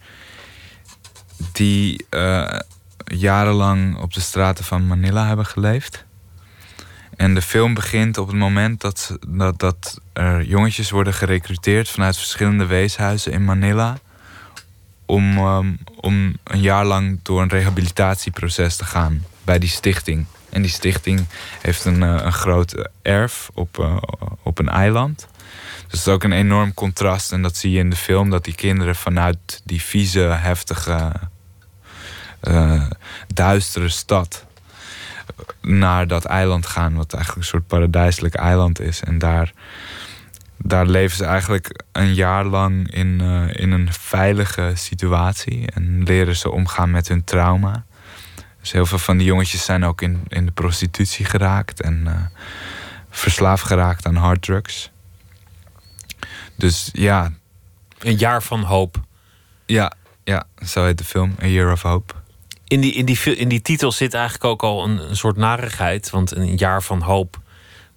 Die 1.53 2.07
eh, 2.11 2.59
jarenlang 3.05 3.97
op 3.97 4.15
de 4.15 4.21
straten 4.21 4.65
van 4.65 4.87
Manila 4.87 5.27
hebben 5.27 5.47
geleefd. 5.47 6.05
En 7.17 7.35
de 7.35 7.43
film 7.43 7.75
begint 7.75 8.19
op 8.19 8.27
het 8.27 8.37
moment 8.37 8.81
dat, 8.81 9.17
dat, 9.29 9.59
dat 9.59 10.01
er 10.13 10.43
jongetjes 10.43 10.91
worden 10.91 11.15
gerecruiteerd 11.15 11.89
vanuit 11.89 12.17
verschillende 12.17 12.67
weeshuizen 12.67 13.33
in 13.33 13.45
Manila. 13.45 13.97
om, 15.07 15.37
ehm, 15.37 15.73
om 16.01 16.37
een 16.45 16.61
jaar 16.61 16.85
lang 16.85 17.19
door 17.23 17.43
een 17.43 17.49
rehabilitatieproces 17.49 18.77
te 18.77 18.85
gaan 18.85 19.25
bij 19.43 19.59
die 19.59 19.69
stichting. 19.69 20.27
En 20.55 20.63
die 20.63 20.71
stichting 20.71 21.27
heeft 21.61 21.85
een, 21.85 22.03
eh, 22.03 22.25
een 22.25 22.33
groot 22.33 22.89
erf 23.03 23.51
op, 23.55 23.79
eh, 23.79 23.97
op 24.43 24.59
een 24.59 24.69
eiland. 24.69 25.29
Dus 25.89 25.99
het 25.99 26.07
is 26.07 26.09
ook 26.09 26.25
een 26.25 26.33
enorm 26.33 26.75
contrast. 26.75 27.33
En 27.33 27.43
dat 27.43 27.57
zie 27.57 27.71
je 27.71 27.79
in 27.79 27.91
de 27.91 27.97
film, 27.97 28.31
dat 28.31 28.45
die 28.45 28.55
kinderen 28.55 28.97
vanuit 28.97 29.61
die 29.65 29.83
vieze, 29.83 30.21
heftige, 30.21 31.13
eh, 32.41 32.87
duistere 33.27 33.89
stad 33.89 34.45
naar 35.61 36.07
dat 36.07 36.25
eiland 36.25 36.67
gaan, 36.67 36.95
wat 36.95 37.13
eigenlijk 37.13 37.45
een 37.45 37.51
soort 37.51 37.67
paradijselijk 37.67 38.35
eiland 38.35 38.81
is. 38.81 39.03
En 39.03 39.19
daar, 39.19 39.53
daar 40.57 40.87
leven 40.87 41.17
ze 41.17 41.25
eigenlijk 41.25 41.83
een 41.93 42.15
jaar 42.15 42.45
lang 42.45 42.91
in, 42.91 43.21
in 43.53 43.71
een 43.71 43.93
veilige 43.93 44.73
situatie 44.75 45.71
en 45.75 46.03
leren 46.03 46.37
ze 46.37 46.51
omgaan 46.51 46.91
met 46.91 47.09
hun 47.09 47.25
trauma. 47.25 47.85
Dus 48.65 48.73
heel 48.73 48.87
veel 48.87 48.99
van 48.99 49.17
die 49.17 49.27
jongetjes 49.27 49.65
zijn 49.65 49.85
ook 49.85 50.03
in, 50.03 50.23
in 50.29 50.47
de 50.47 50.53
prostitutie 50.53 51.25
geraakt 51.25 51.81
en 51.81 52.05
uh, 52.07 52.41
verslaafd 53.11 53.67
geraakt 53.67 54.07
aan 54.07 54.17
harddrugs. 54.17 54.91
Dus 56.57 56.89
ja. 56.93 57.33
Een 57.99 58.17
jaar 58.17 58.43
van 58.43 58.63
hoop. 58.63 59.01
Ja, 59.67 59.93
ja, 60.23 60.47
zo 60.67 60.85
heet 60.85 60.99
de 60.99 61.05
film, 61.05 61.35
A 61.43 61.47
Year 61.47 61.73
of 61.73 61.83
Hope. 61.83 62.15
In 62.65 62.81
die, 62.81 62.93
in, 62.93 63.05
die, 63.05 63.37
in 63.37 63.49
die 63.49 63.63
titel 63.63 63.93
zit 63.93 64.15
eigenlijk 64.15 64.45
ook 64.45 64.63
al 64.63 64.85
een, 64.85 65.09
een 65.09 65.17
soort 65.17 65.37
narigheid. 65.37 66.11
Want 66.11 66.37
een 66.37 66.57
jaar 66.57 66.83
van 66.83 67.01
hoop, 67.01 67.41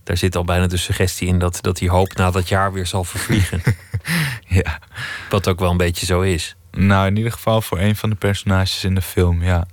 daar 0.04 0.18
zit 0.18 0.36
al 0.36 0.44
bijna 0.44 0.68
de 0.68 0.78
suggestie 0.78 1.28
in 1.28 1.40
dat, 1.40 1.60
dat 1.62 1.78
die 1.78 1.90
hoop 1.90 2.14
na 2.14 2.32
dat 2.32 2.48
jaar 2.48 2.74
weer 2.74 2.88
zal 2.88 3.04
vervliegen. 3.04 3.62
ja. 4.60 4.80
Wat 5.30 5.48
ook 5.48 5.60
wel 5.60 5.72
een 5.72 5.78
beetje 5.78 6.06
zo 6.06 6.22
is. 6.22 6.56
Nou, 6.72 7.08
in 7.08 7.16
ieder 7.16 7.32
geval 7.32 7.62
voor 7.62 7.80
een 7.80 7.96
van 7.96 8.10
de 8.10 8.16
personages 8.16 8.84
in 8.84 8.96
de 8.96 9.02
film, 9.02 9.44
ja. 9.44 9.68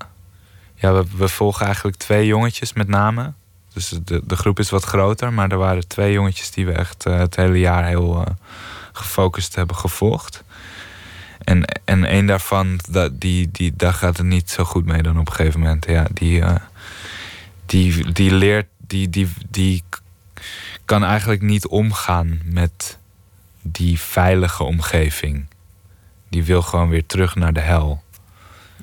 Ja, 0.75 1.05
we, 1.17 1.29
volgen 1.29 1.67
eigenlijk 1.67 1.97
twee 1.97 2.27
jongetjes 2.27 2.73
met 2.73 2.89
name. 2.89 3.33
Dus 3.73 3.89
de, 3.89 4.21
de 4.25 4.37
groep 4.37 4.59
is 4.59 4.71
wat 4.71 4.85
groter, 4.85 5.33
maar 5.33 5.51
er 5.51 5.59
waren 5.59 5.89
twee 5.89 6.13
jongetjes 6.13 6.51
die 6.51 6.67
we 6.67 6.73
echt 6.73 7.07
uh, 7.07 7.19
het 7.19 7.37
hele 7.37 7.59
jaar 7.59 7.87
heel 7.87 8.21
uh, 8.21 8.27
gefocust 8.93 9.55
hebben 9.55 9.77
gevolgd. 9.77 10.45
En, 11.39 11.65
en 11.85 12.15
een 12.15 12.27
daarvan, 12.27 12.81
dat, 12.91 13.21
die, 13.21 13.51
die, 13.51 13.73
daar 13.77 13.93
gaat 13.93 14.17
het 14.17 14.27
niet 14.27 14.51
zo 14.51 14.65
goed 14.65 14.85
mee 14.85 15.03
dan 15.03 15.19
op 15.19 15.29
een 15.29 15.35
gegeven 15.35 15.61
moment. 15.61 15.87
Ja, 15.87 16.07
die, 16.13 16.41
uh, 16.41 16.55
die, 17.67 18.13
die 18.13 18.35
leert, 18.35 18.67
die, 18.87 19.11
die, 19.11 19.29
die 19.51 19.83
kan 20.85 21.05
eigenlijk 21.05 21.43
niet 21.43 21.67
omgaan 21.67 22.41
met 22.45 22.99
die 23.63 24.01
veilige 24.01 24.65
omgeving. 24.65 25.47
Die 26.29 26.45
wil 26.45 26.63
gewoon 26.63 26.89
weer 26.89 27.07
terug 27.07 27.35
naar 27.35 27.53
de 27.53 27.61
hel. 27.61 28.03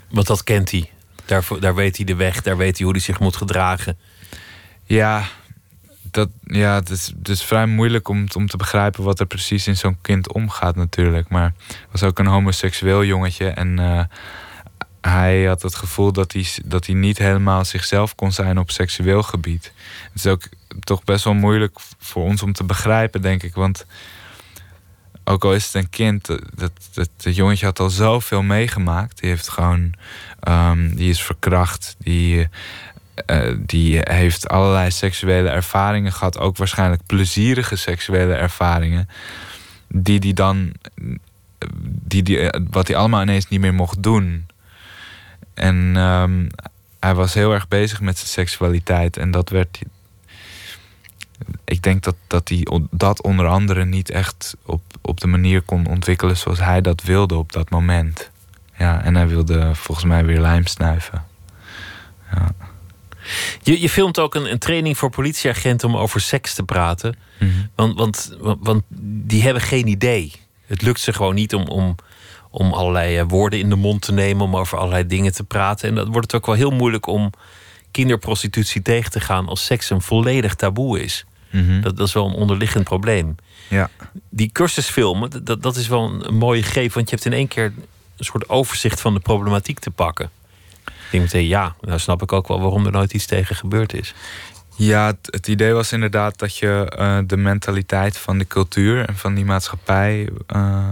Want 0.09 0.27
dat 0.27 0.43
kent 0.43 0.71
hij. 0.71 0.89
Daar, 1.31 1.47
daar 1.59 1.75
weet 1.75 1.97
hij 1.97 2.05
de 2.05 2.15
weg, 2.15 2.41
daar 2.41 2.57
weet 2.57 2.77
hij 2.77 2.85
hoe 2.85 2.95
hij 2.95 3.03
zich 3.03 3.19
moet 3.19 3.35
gedragen. 3.35 3.97
Ja, 4.83 5.23
dat, 6.03 6.29
ja 6.43 6.75
het, 6.75 6.89
is, 6.89 7.13
het 7.17 7.29
is 7.29 7.43
vrij 7.43 7.65
moeilijk 7.65 8.07
om, 8.07 8.27
om 8.35 8.47
te 8.47 8.57
begrijpen 8.57 9.03
wat 9.03 9.19
er 9.19 9.25
precies 9.25 9.67
in 9.67 9.77
zo'n 9.77 9.97
kind 10.01 10.33
omgaat 10.33 10.75
natuurlijk. 10.75 11.29
Maar 11.29 11.53
was 11.91 12.03
ook 12.03 12.19
een 12.19 12.25
homoseksueel 12.25 13.03
jongetje 13.03 13.47
en 13.47 13.79
uh, 13.79 14.03
hij 15.01 15.43
had 15.43 15.61
het 15.61 15.75
gevoel 15.75 16.11
dat 16.11 16.31
hij, 16.31 16.45
dat 16.65 16.85
hij 16.85 16.95
niet 16.95 17.17
helemaal 17.17 17.65
zichzelf 17.65 18.15
kon 18.15 18.31
zijn 18.31 18.57
op 18.59 18.71
seksueel 18.71 19.23
gebied. 19.23 19.73
Het 19.87 20.25
is 20.25 20.27
ook 20.27 20.43
toch 20.79 21.03
best 21.03 21.23
wel 21.23 21.33
moeilijk 21.33 21.79
voor 21.99 22.23
ons 22.23 22.43
om 22.43 22.53
te 22.53 22.63
begrijpen, 22.63 23.21
denk 23.21 23.43
ik. 23.43 23.53
Want 23.53 23.85
ook 25.23 25.43
al 25.43 25.53
is 25.53 25.65
het 25.65 25.73
een 25.73 25.89
kind, 25.89 26.25
dat, 26.25 26.71
dat, 26.93 27.09
dat 27.17 27.35
jongetje 27.35 27.65
had 27.65 27.79
al 27.79 27.89
zoveel 27.89 28.41
meegemaakt. 28.41 29.19
Die 29.19 29.29
heeft 29.29 29.49
gewoon, 29.49 29.93
um, 30.47 30.95
die 30.95 31.09
is 31.09 31.21
verkracht, 31.21 31.95
die 31.99 32.49
uh, 33.27 33.55
die 33.59 33.99
heeft 34.03 34.49
allerlei 34.49 34.91
seksuele 34.91 35.49
ervaringen 35.49 36.13
gehad, 36.13 36.37
ook 36.37 36.57
waarschijnlijk 36.57 37.05
plezierige 37.05 37.75
seksuele 37.75 38.33
ervaringen, 38.33 39.09
die 39.87 40.19
die 40.19 40.33
dan, 40.33 40.73
die 41.83 42.23
die, 42.23 42.53
wat 42.69 42.87
hij 42.87 42.95
allemaal 42.95 43.21
ineens 43.21 43.47
niet 43.47 43.59
meer 43.59 43.73
mocht 43.73 44.03
doen. 44.03 44.45
En 45.53 45.95
um, 45.95 46.47
hij 46.99 47.15
was 47.15 47.33
heel 47.33 47.53
erg 47.53 47.67
bezig 47.67 48.01
met 48.01 48.17
zijn 48.17 48.29
seksualiteit 48.29 49.17
en 49.17 49.31
dat 49.31 49.49
werd. 49.49 49.79
Ik 51.65 51.81
denk 51.83 52.03
dat, 52.03 52.15
dat 52.27 52.49
hij 52.49 52.67
dat 52.91 53.21
onder 53.21 53.47
andere 53.47 53.85
niet 53.85 54.09
echt 54.09 54.55
op, 54.65 54.81
op 55.01 55.19
de 55.19 55.27
manier 55.27 55.61
kon 55.61 55.87
ontwikkelen 55.87 56.37
zoals 56.37 56.59
hij 56.59 56.81
dat 56.81 57.01
wilde 57.03 57.35
op 57.35 57.51
dat 57.51 57.69
moment. 57.69 58.31
Ja, 58.77 59.03
en 59.03 59.15
hij 59.15 59.27
wilde 59.27 59.75
volgens 59.75 60.07
mij 60.07 60.25
weer 60.25 60.39
lijm 60.39 60.65
snuiven. 60.65 61.25
Ja. 62.31 62.51
Je, 63.61 63.81
je 63.81 63.89
filmt 63.89 64.19
ook 64.19 64.35
een, 64.35 64.51
een, 64.51 64.59
training 64.59 64.97
voor 64.97 65.09
politieagenten 65.09 65.89
om 65.89 65.97
over 65.97 66.21
seks 66.21 66.53
te 66.53 66.63
praten. 66.63 67.15
Mhm. 67.39 67.51
want, 67.75 67.97
want, 67.97 68.37
want 68.59 68.83
die 69.23 69.43
hebben 69.43 69.61
geen 69.61 69.87
idee. 69.87 70.33
Het 70.65 70.81
lukt 70.81 70.99
ze 70.99 71.13
gewoon 71.13 71.35
niet 71.35 71.55
om, 71.55 71.67
om, 71.67 71.95
om 72.49 72.73
allerlei 72.73 73.17
eh, 73.17 73.25
woorden 73.27 73.59
in 73.59 73.69
de 73.69 73.75
mond 73.75 74.01
te 74.01 74.11
nemen, 74.11 74.43
om 74.43 74.55
over 74.55 74.77
allerlei 74.77 75.07
dingen 75.07 75.33
te 75.33 75.43
praten. 75.43 75.89
En 75.89 75.95
dat 75.95 76.07
wordt 76.07 76.31
het 76.31 76.35
ook 76.35 76.45
wel 76.45 76.55
heel 76.55 76.71
moeilijk 76.71 77.05
om 77.05 77.29
kinderprostitutie 77.91 78.81
tegen 78.81 79.11
te 79.11 79.19
gaan 79.19 79.47
als 79.47 79.65
seks 79.65 79.89
een 79.89 80.01
volledig 80.01 80.55
taboe 80.55 81.03
is. 81.03 81.25
Mhm. 81.51 81.81
Dat, 81.81 81.97
dat 81.97 82.07
is 82.07 82.13
wel 82.13 82.27
een 82.27 82.33
onderliggend 82.33 82.83
probleem. 82.83 83.35
Ja. 83.67 83.89
Die 84.29 84.49
cursusfilmen, 84.51 85.43
dat, 85.43 85.63
dat 85.63 85.75
is 85.75 85.87
wel 85.87 86.03
een, 86.03 86.27
een 86.27 86.37
mooie 86.37 86.63
greep, 86.63 86.93
want 86.93 87.09
je 87.09 87.15
hebt 87.15 87.27
in 87.27 87.33
één 87.33 87.47
keer 87.47 87.73
een 88.17 88.25
soort 88.25 88.49
overzicht 88.49 89.01
van 89.01 89.13
de 89.13 89.19
problematiek 89.19 89.79
te 89.79 89.91
pakken. 89.91 90.29
Ik 90.85 91.17
denk 91.17 91.23
meteen, 91.23 91.47
ja, 91.47 91.75
nou 91.81 91.99
snap 91.99 92.21
ik 92.21 92.31
ook 92.31 92.47
wel 92.47 92.61
waarom 92.61 92.85
er 92.85 92.91
nooit 92.91 93.13
iets 93.13 93.25
tegen 93.25 93.55
gebeurd 93.55 93.93
is. 93.93 94.13
Ja, 94.75 95.05
het, 95.05 95.17
het 95.21 95.47
idee 95.47 95.73
was 95.73 95.91
inderdaad 95.91 96.39
dat 96.39 96.57
je 96.57 96.93
uh, 96.99 97.17
de 97.25 97.37
mentaliteit 97.37 98.17
van 98.17 98.37
de 98.37 98.47
cultuur 98.47 99.05
en 99.05 99.17
van 99.17 99.33
die 99.33 99.45
maatschappij 99.45 100.29
uh, 100.55 100.83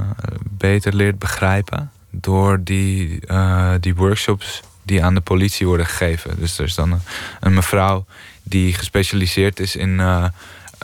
beter 0.43 0.95
leert 0.95 1.19
begrijpen. 1.19 1.91
Door 2.11 2.63
die, 2.63 3.19
uh, 3.27 3.73
die 3.79 3.95
workshops 3.95 4.61
die 4.83 5.03
aan 5.03 5.13
de 5.13 5.21
politie 5.21 5.67
worden 5.67 5.85
gegeven. 5.85 6.39
Dus 6.39 6.57
er 6.57 6.65
is 6.65 6.75
dan 6.75 6.91
een, 6.91 7.01
een 7.39 7.53
mevrouw 7.53 8.05
die 8.49 8.73
gespecialiseerd 8.73 9.59
is 9.59 9.75
in 9.75 9.99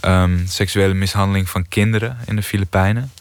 um, 0.05 0.47
seksuele 0.47 0.93
mishandeling 0.93 1.49
van 1.49 1.67
kinderen 1.67 2.17
in 2.25 2.35
de 2.35 2.43
Filipijnen. 2.43 3.11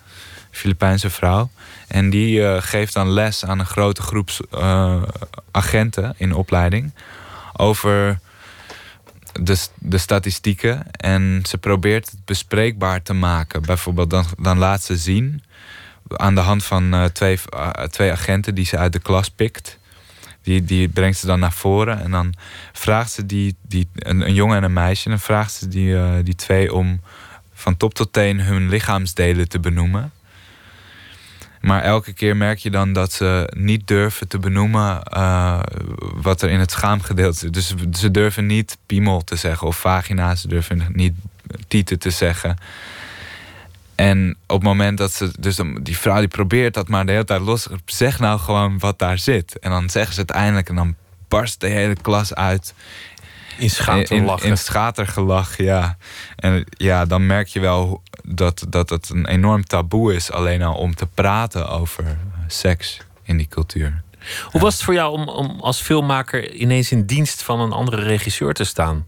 Filipijnse 0.51 1.11
vrouw. 1.11 1.51
En 1.89 2.11
die 2.11 2.41
uh, 2.41 2.57
geeft 2.61 2.93
dan 2.95 3.11
les 3.11 3.45
aan 3.45 3.59
een 3.59 3.67
grote 3.67 4.03
groep 4.03 4.31
uh, 4.55 5.03
agenten 5.51 6.15
in 6.17 6.35
opleiding 6.35 6.93
over 7.57 8.19
de, 9.41 9.67
de 9.79 9.99
statistieken. 9.99 10.91
En 10.91 11.43
ze 11.47 11.59
probeert 11.59 12.11
het 12.11 12.25
bespreekbaar 12.25 13.03
te 13.03 13.13
maken. 13.13 13.63
Bijvoorbeeld, 13.63 14.11
dan, 14.11 14.25
dan 14.39 14.59
laat 14.59 14.83
ze 14.83 14.97
zien 14.97 15.43
aan 16.17 16.35
de 16.35 16.41
hand 16.41 16.65
van 16.65 17.11
twee, 17.13 17.39
twee 17.91 18.13
agenten 18.13 18.55
die 18.55 18.65
ze 18.65 18.79
uit 18.79 18.93
de 18.93 18.99
klas 18.99 19.31
pikt. 19.31 19.79
Die, 20.45 20.65
die 20.65 20.89
brengt 20.89 21.19
ze 21.19 21.27
dan 21.27 21.41
naar 21.41 21.53
voren 21.53 22.03
en 22.03 22.11
dan 22.11 22.35
vraagt 22.73 23.11
ze 23.11 23.27
die, 23.27 23.57
die, 23.63 23.89
een, 23.95 24.35
jongen 24.35 24.57
en 24.57 24.63
een 24.63 24.73
meisje, 24.73 25.05
en 25.05 25.11
dan 25.11 25.21
vraagt 25.21 25.53
ze 25.53 25.69
die, 25.69 26.23
die 26.23 26.35
twee 26.35 26.75
om 26.75 27.01
van 27.55 27.77
top 27.77 27.95
tot 27.95 28.13
teen 28.13 28.41
hun 28.41 28.69
lichaamsdelen 28.69 29.49
te 29.49 29.61
benoemen. 29.61 30.13
Maar 31.65 31.83
elke 31.83 32.13
keer 32.13 32.37
merk 32.37 32.59
je 32.59 32.71
dan 32.71 32.93
dat 32.93 33.13
ze 33.13 33.53
niet 33.57 33.87
durven 33.87 34.29
te 34.29 34.39
benoemen 34.39 35.01
uh, 35.17 35.61
wat 35.99 36.43
er 36.43 36.51
in 36.51 36.59
het 36.59 36.71
schaamgedeelte 36.71 37.39
zit. 37.39 37.55
Dus 37.55 37.75
ze 37.93 38.11
durven 38.11 38.47
niet 38.47 38.79
piemel 38.87 39.25
te 39.25 39.37
zeggen 39.37 39.67
of 39.67 39.81
vagina. 39.81 40.35
Ze 40.35 40.49
durven 40.49 40.87
niet 40.93 41.15
tieten 41.69 41.99
te 41.99 42.11
zeggen. 42.11 42.57
En 43.95 44.37
op 44.47 44.57
het 44.57 44.63
moment 44.63 44.99
dat 44.99 45.13
ze. 45.13 45.31
Dus 45.39 45.61
die 45.83 45.99
vrouw 45.99 46.19
die 46.19 46.29
probeert 46.29 46.75
dat 46.75 46.89
maar 46.89 47.07
de 47.07 47.13
hele 47.13 47.25
tijd 47.25 47.41
los. 47.41 47.69
Zeg 47.87 48.19
nou 48.19 48.39
gewoon 48.39 48.79
wat 48.79 48.99
daar 48.99 49.19
zit. 49.19 49.59
En 49.59 49.71
dan 49.71 49.91
zeggen 49.91 50.15
ze 50.15 50.21
het 50.21 50.31
eindelijk 50.31 50.69
en 50.69 50.75
dan 50.75 50.95
barst 51.29 51.61
de 51.61 51.69
hele 51.69 51.95
klas 51.95 52.35
uit. 52.35 52.75
In 53.59 53.71
schatergelach. 53.71 54.43
In, 54.43 54.49
in 54.49 54.59
schatergelach, 54.59 55.57
ja. 55.57 55.97
En 56.37 56.65
ja, 56.71 57.05
dan 57.05 57.27
merk 57.27 57.49
je 57.49 57.61
wel 57.61 58.03
dat, 58.25 58.67
dat 58.69 58.91
het 58.91 59.09
een 59.09 59.27
enorm 59.27 59.65
taboe 59.65 60.15
is... 60.15 60.31
alleen 60.31 60.63
al 60.63 60.75
om 60.75 60.95
te 60.95 61.07
praten 61.07 61.69
over 61.69 62.19
seks 62.47 63.01
in 63.23 63.37
die 63.37 63.49
cultuur. 63.49 64.03
Hoe 64.45 64.61
was 64.61 64.75
het 64.75 64.83
voor 64.83 64.95
jou 64.95 65.13
om, 65.13 65.29
om 65.29 65.61
als 65.61 65.81
filmmaker... 65.81 66.53
ineens 66.53 66.93
in 66.93 67.07
dienst 67.07 67.43
van 67.43 67.61
een 67.61 67.73
andere 67.73 68.03
regisseur 68.03 68.55
te 68.55 68.65
staan? 68.65 69.07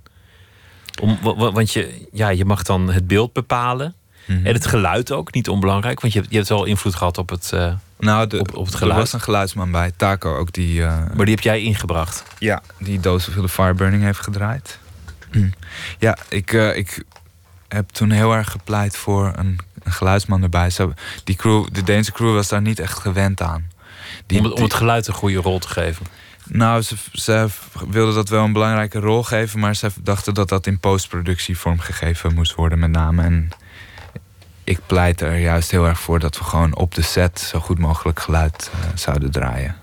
Om, 1.00 1.18
want 1.34 1.72
je, 1.72 2.08
ja, 2.12 2.28
je 2.28 2.44
mag 2.44 2.62
dan 2.62 2.90
het 2.90 3.06
beeld 3.06 3.32
bepalen... 3.32 3.94
Mhm. 4.26 4.46
En 4.46 4.54
het 4.54 4.66
geluid 4.66 5.12
ook, 5.12 5.32
niet 5.32 5.48
onbelangrijk. 5.48 6.00
Want 6.00 6.12
je 6.12 6.18
hebt, 6.18 6.30
je 6.30 6.36
hebt 6.36 6.48
wel 6.48 6.64
invloed 6.64 6.94
gehad 6.94 7.18
op 7.18 7.28
het, 7.28 7.50
uh, 7.54 7.74
nou, 7.98 8.26
de, 8.26 8.38
op, 8.38 8.54
op, 8.54 8.66
het 8.66 8.74
geluid. 8.74 8.94
Er 8.94 9.00
was 9.00 9.12
een 9.12 9.20
geluidsman 9.20 9.70
bij, 9.70 9.92
Taco 9.96 10.36
ook. 10.36 10.52
Die, 10.52 10.80
uh, 10.80 10.88
maar 11.14 11.24
die 11.24 11.34
heb 11.34 11.44
jij 11.44 11.62
ingebracht? 11.62 12.22
Ja, 12.38 12.62
die 12.78 13.00
Dose 13.00 13.30
of 13.30 13.36
the 13.36 13.48
Fireburning 13.48 14.02
heeft 14.02 14.20
gedraaid. 14.20 14.78
Mm. 15.32 15.52
Ja, 15.98 16.16
ik, 16.28 16.52
uh, 16.52 16.76
ik 16.76 17.04
heb 17.68 17.88
toen 17.88 18.10
heel 18.10 18.32
erg 18.32 18.50
gepleit 18.50 18.96
voor 18.96 19.32
een, 19.36 19.58
een 19.82 19.92
geluidsman 19.92 20.42
erbij. 20.42 20.70
Zo, 20.70 20.92
die 21.24 21.36
crew, 21.36 21.66
de 21.72 21.82
Deense 21.82 22.12
crew 22.12 22.34
was 22.34 22.48
daar 22.48 22.62
niet 22.62 22.78
echt 22.78 22.98
gewend 22.98 23.42
aan. 23.42 23.70
Die, 24.26 24.38
om, 24.38 24.44
het, 24.44 24.54
om 24.54 24.62
het 24.62 24.74
geluid 24.74 25.06
een 25.06 25.14
goede 25.14 25.38
rol 25.38 25.58
te 25.58 25.68
geven. 25.68 26.06
nou, 26.44 26.82
ze, 26.82 26.96
ze 27.12 27.46
wilden 27.88 28.14
dat 28.14 28.28
wel 28.28 28.44
een 28.44 28.52
belangrijke 28.52 28.98
rol 28.98 29.22
geven, 29.22 29.60
maar 29.60 29.76
ze 29.76 29.90
dachten 30.02 30.34
dat 30.34 30.48
dat 30.48 30.66
in 30.66 30.78
postproductie 30.78 31.58
vormgegeven 31.58 32.34
moest 32.34 32.54
worden, 32.54 32.78
met 32.78 32.90
name. 32.90 33.22
En 33.22 33.50
ik 34.66 34.80
pleit 34.86 35.20
er 35.20 35.36
juist 35.38 35.70
heel 35.70 35.86
erg 35.86 36.00
voor 36.00 36.18
dat 36.18 36.38
we 36.38 36.44
gewoon 36.44 36.74
op 36.76 36.94
de 36.94 37.02
set 37.02 37.40
zo 37.40 37.60
goed 37.60 37.78
mogelijk 37.78 38.20
geluid 38.20 38.70
eh, 38.72 38.88
zouden 38.94 39.30
draaien. 39.30 39.76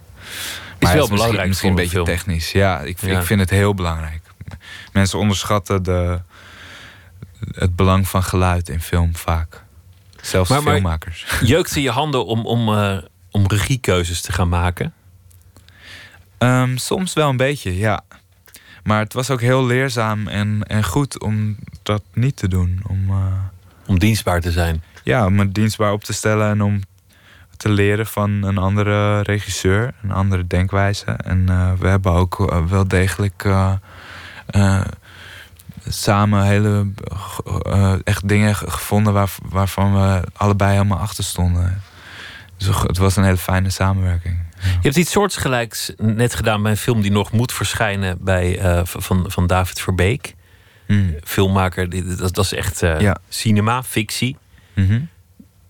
Is 0.78 0.90
Maar 0.90 0.94
wel 0.94 1.02
het 1.02 1.12
belangrijk 1.12 1.48
Misschien, 1.48 1.48
misschien 1.48 1.70
een 1.70 1.76
beetje 1.76 1.92
film. 1.92 2.06
technisch. 2.36 2.52
Ja, 2.52 2.80
ik, 2.80 3.02
Ja. 3.02 3.20
ik 3.20 3.26
vind 3.26 3.40
het 3.40 3.50
heel 3.50 3.74
belangrijk. 3.74 4.22
Mensen 4.94 5.20
onderschatten 5.20 5.84
de, 5.84 6.20
het 7.54 7.76
belang 7.76 8.08
van 8.08 8.24
geluid 8.24 8.70
in 8.70 8.82
film 8.82 9.16
vaak. 9.16 9.64
Zelfs 10.22 10.50
Maar- 10.50 10.64
maar- 10.64 10.74
filmmakers. 10.74 11.26
Jeukte 11.42 11.82
je 11.82 11.90
handen 11.92 12.26
om, 12.26 12.46
om, 12.46 12.74
eh, 12.78 12.98
om 13.32 13.48
regiekeuzes 13.48 14.22
te 14.22 14.32
gaan 14.32 14.50
maken? 14.50 14.94
Ehm, 16.38 16.78
soms 16.78 17.14
wel 17.14 17.30
een 17.30 17.38
beetje, 17.38 17.78
ja. 17.78 18.02
Maar 18.84 19.00
het 19.00 19.14
was 19.14 19.30
ook 19.30 19.42
heel 19.42 19.66
leerzaam 19.66 20.28
en, 20.28 20.64
en 20.68 20.84
goed 20.84 21.20
om 21.22 21.58
dat 21.84 22.02
niet 22.14 22.36
te 22.36 22.48
doen. 22.48 22.82
Om, 22.88 23.10
eh, 23.10 23.26
Om 23.86 24.00
dienstbaar 24.00 24.42
te 24.42 24.52
zijn. 24.52 24.84
ja, 25.04 25.26
om 25.26 25.40
het 25.40 25.54
dienstbaar 25.54 25.92
op 25.92 26.04
te 26.04 26.14
stellen 26.14 26.50
en 26.50 26.62
om 26.62 26.82
te 27.58 27.70
leren 27.70 28.06
van 28.08 28.30
een 28.44 28.58
andere 28.58 29.22
regisseur, 29.22 29.94
een 30.04 30.12
andere 30.12 30.48
denkwijze. 30.48 31.06
En 31.06 31.50
eh, 31.50 31.72
we 31.80 31.88
hebben 31.88 32.12
ook 32.12 32.50
eh, 32.52 32.66
wel 32.66 32.88
degelijk 32.88 33.44
eh, 33.46 34.82
samen 35.88 36.44
hele 36.44 36.88
echt 38.04 38.28
dingen 38.28 38.56
ge- 38.56 38.70
gevonden 38.72 39.14
waar, 39.14 39.30
waarvan 39.50 39.94
we 39.94 40.22
allebei 40.34 40.72
helemaal 40.72 40.98
achter 41.00 41.24
stonden. 41.24 41.82
Dus 42.58 42.68
het 42.68 42.98
was 42.98 43.16
een 43.16 43.24
hele 43.24 43.38
fijne 43.38 43.70
samenwerking. 43.70 44.38
Je 44.62 44.80
hebt 44.82 44.96
iets 44.96 45.12
soortgelijks 45.12 45.92
net 45.98 46.36
gedaan 46.36 46.62
bij 46.62 46.72
een 46.72 46.78
film 46.78 47.02
die 47.02 47.12
nog 47.12 47.32
moet 47.32 47.52
verschijnen 47.54 48.18
bij, 48.22 48.60
van, 48.86 49.26
van 49.28 49.48
David 49.48 49.82
Verbeek. 49.82 50.36
Mm. 50.88 51.16
Filmmaker, 51.24 52.08
dat, 52.18 52.34
dat 52.36 52.46
is 52.46 52.54
echt 52.54 52.82
eh, 52.82 53.00
Ja. 53.00 53.18
cinema, 53.30 53.84
fictie. 53.84 54.38
Mhm. 54.74 55.02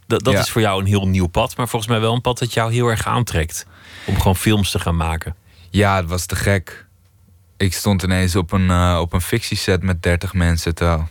Dat, 0.07 0.23
dat 0.23 0.33
Ja. 0.33 0.39
is 0.39 0.49
voor 0.49 0.61
jou 0.61 0.79
een 0.81 0.87
heel 0.87 1.07
nieuw 1.07 1.27
pad, 1.27 1.57
maar 1.57 1.67
volgens 1.67 1.91
mij 1.91 1.99
wel 2.01 2.13
een 2.13 2.21
pad 2.21 2.39
dat 2.39 2.53
jou 2.53 2.73
heel 2.73 2.87
erg 2.87 3.07
aantrekt. 3.07 3.65
Om 4.05 4.17
gewoon 4.17 4.35
films 4.35 4.71
te 4.71 4.79
gaan 4.79 4.95
maken. 4.95 5.35
Ja, 5.69 5.95
het 5.95 6.09
was 6.09 6.25
te 6.25 6.35
gek. 6.35 6.85
Ik 7.57 7.73
stond 7.73 8.03
ineens 8.03 8.35
op 8.35 8.51
een, 8.51 8.69
eh, 8.69 8.97
op 9.01 9.13
een 9.13 9.21
fictieset 9.21 9.83
met 9.83 10.03
30 10.03 10.33
mensen. 10.33 10.75
Terwijl 10.75 11.09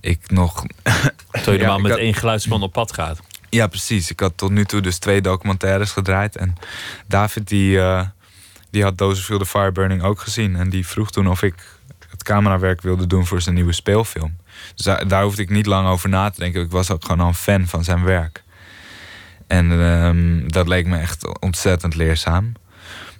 ik 0.00 0.30
nog. 0.30 0.62
Terwijl 0.62 1.12
je 1.44 1.50
Ja, 1.52 1.56
normaal 1.58 1.76
ik 1.76 1.82
met 1.82 1.90
had- 1.92 2.00
één 2.00 2.14
geluidsman 2.14 2.62
op 2.62 2.72
pad 2.72 2.92
gaat. 2.92 3.20
Ja, 3.48 3.66
precies. 3.66 4.10
Ik 4.10 4.20
had 4.20 4.32
tot 4.36 4.50
nu 4.50 4.64
toe 4.64 4.80
dus 4.80 4.98
twee 4.98 5.20
documentaires 5.20 5.90
gedraaid. 5.90 6.36
En 6.36 6.54
David, 7.06 7.48
die, 7.48 7.80
eh, 7.80 8.06
die 8.70 8.82
had 8.82 8.98
Dozenfield 8.98 9.40
the 9.40 9.46
Fireburning 9.46 10.02
ook 10.02 10.20
gezien. 10.20 10.56
En 10.56 10.70
die 10.70 10.86
vroeg 10.86 11.10
toen 11.10 11.28
of 11.28 11.42
ik 11.42 11.54
camerawerk 12.22 12.80
wilde 12.80 13.06
doen 13.06 13.26
voor 13.26 13.40
zijn 13.40 13.54
nieuwe 13.54 13.72
speelfilm. 13.72 14.36
Dus 14.74 14.84
daar, 14.84 15.08
daar 15.08 15.22
hoefde 15.22 15.42
ik 15.42 15.50
niet 15.50 15.66
lang 15.66 15.88
over 15.88 16.08
na 16.08 16.30
te 16.30 16.40
denken. 16.40 16.62
Ik 16.62 16.70
was 16.70 16.90
ook 16.90 17.02
gewoon 17.02 17.20
al 17.20 17.26
een 17.26 17.34
fan 17.34 17.66
van 17.66 17.84
zijn 17.84 18.04
werk. 18.04 18.42
En 19.46 19.72
ehm, 19.80 20.48
dat 20.48 20.68
leek 20.68 20.86
me 20.86 20.98
echt 20.98 21.40
ontzettend 21.40 21.94
leerzaam. 21.94 22.52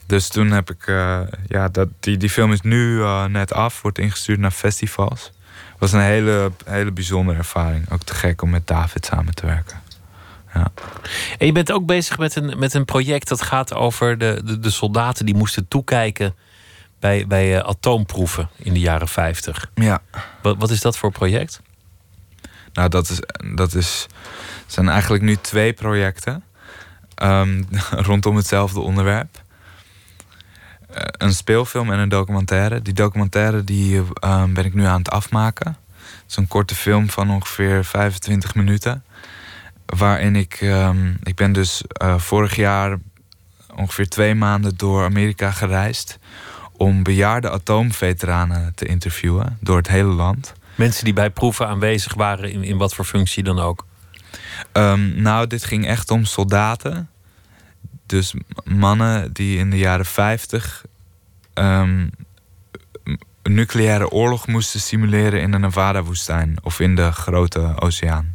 Dus 0.07 0.28
toen 0.28 0.51
heb 0.51 0.70
ik, 0.70 0.86
eh, 0.86 1.20
ja, 1.46 1.68
dat, 1.68 1.88
die, 2.01 2.16
die 2.16 2.30
film 2.30 2.53
is 2.53 2.61
nu 2.61 3.03
eh, 3.03 3.24
net 3.24 3.53
af, 3.53 3.82
wordt 3.82 3.98
ingestuurd 3.98 4.38
naar 4.38 4.51
festivals. 4.51 5.24
Het 5.70 5.78
was 5.78 5.92
een 5.92 6.01
hele, 6.01 6.51
hele 6.64 6.92
bijzondere 6.92 7.38
ervaring. 7.38 7.90
Ook 7.90 8.03
te 8.03 8.14
gek 8.14 8.42
om 8.42 8.51
met 8.51 8.66
David 8.66 9.07
samen 9.07 9.34
te 9.34 9.46
werken. 9.46 9.80
Ja. 10.55 10.72
En 11.38 11.46
je 11.46 11.53
bent 11.53 11.72
ook 11.72 11.86
bezig 11.86 12.18
met 12.18 12.36
een, 12.36 12.59
met 12.59 12.74
een 12.74 12.84
project 12.84 13.28
dat 13.28 13.42
gaat 13.42 13.74
over 13.74 14.18
de, 14.18 14.40
de, 14.44 14.59
de 14.59 14.70
soldaten 14.70 15.26
die 15.26 15.34
moesten 15.34 15.68
toekijken 15.68 16.34
bij, 17.01 17.26
bij 17.26 17.57
eh, 17.59 17.68
atoomproeven 17.68 18.48
in 18.57 18.72
de 18.72 18.80
jaren 18.80 19.09
50. 19.09 19.70
ja. 19.74 20.03
Wat, 20.42 20.57
wat 20.59 20.70
is 20.70 20.80
dat 20.80 20.96
voor 20.96 21.12
project? 21.12 21.61
Nou, 22.72 22.88
dat, 22.88 23.09
is, 23.09 23.20
dat 23.55 23.74
is, 23.74 24.07
zijn 24.66 24.88
eigenlijk 24.88 25.22
nu 25.22 25.36
twee 25.36 25.72
projecten 25.72 26.44
ehm, 27.14 27.62
rondom 28.09 28.36
hetzelfde 28.36 28.80
onderwerp. 28.80 29.42
Eh, 30.90 31.05
een 31.11 31.32
speelfilm 31.34 31.92
en 31.92 31.98
een 31.98 32.09
documentaire. 32.09 32.82
Die 32.82 32.94
documentaire 32.94 33.64
die, 33.64 34.03
ehm, 34.14 34.53
ben 34.53 34.64
ik 34.64 34.74
nu 34.74 34.84
aan 34.84 34.98
het 34.98 35.11
afmaken. 35.11 35.76
Het 35.96 36.30
is 36.30 36.36
een 36.36 36.48
korte 36.48 36.74
film 36.74 37.11
van 37.11 37.30
ongeveer 37.30 37.84
25 37.84 38.55
minuten. 38.55 39.05
Waarin 39.86 40.36
ik, 40.36 40.59
ehm, 40.61 41.14
ik 41.22 41.34
ben 41.34 41.53
dus 41.53 41.82
eh, 41.86 42.18
vorig 42.18 42.57
jaar 42.57 42.98
ongeveer 43.76 44.09
twee 44.09 44.34
maanden 44.34 44.76
door 44.76 45.05
Amerika 45.05 45.51
gereisd. 45.51 46.18
Om 46.81 47.03
bejaarde 47.03 47.51
atoomveteranen 47.51 48.74
te 48.74 48.87
interviewen 48.87 49.59
door 49.61 49.76
het 49.76 49.89
hele 49.89 50.12
land. 50.12 50.53
Mensen 50.74 51.05
die 51.05 51.12
bij 51.12 51.31
proeven 51.31 51.68
aanwezig 51.68 52.14
waren, 52.14 52.53
in, 52.53 52.64
in 52.64 52.76
wat 52.76 52.95
voor 52.95 53.05
functie 53.05 53.43
dan 53.43 53.59
ook. 53.59 53.87
Ehm, 54.72 55.22
nou, 55.22 55.47
dit 55.47 55.64
ging 55.64 55.87
echt 55.87 56.11
om 56.11 56.24
soldaten. 56.24 57.09
Dus 58.07 58.35
mannen 58.64 59.33
die 59.33 59.59
in 59.59 59.70
de 59.70 59.78
jaren 59.78 60.07
50 60.07 60.85
ehm, 61.55 62.07
een 63.43 63.55
nucleaire 63.55 64.11
oorlog 64.11 64.47
moesten 64.47 64.81
simuleren 64.81 65.41
in 65.41 65.51
de 65.51 65.59
Nevada-woestijn 65.59 66.57
of 66.62 66.81
in 66.81 66.95
de 66.95 67.12
grote 67.12 67.74
oceaan. 67.81 68.35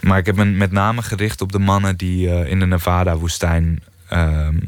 Maar 0.00 0.18
ik 0.18 0.26
heb 0.26 0.36
me 0.36 0.44
met 0.44 0.72
name 0.72 1.02
gericht 1.02 1.40
op 1.40 1.52
de 1.52 1.58
mannen 1.58 1.96
die 1.96 2.30
eh, 2.30 2.50
in 2.50 2.58
de 2.58 2.66
Nevada-woestijn 2.66 3.82
ehm, 4.08 4.58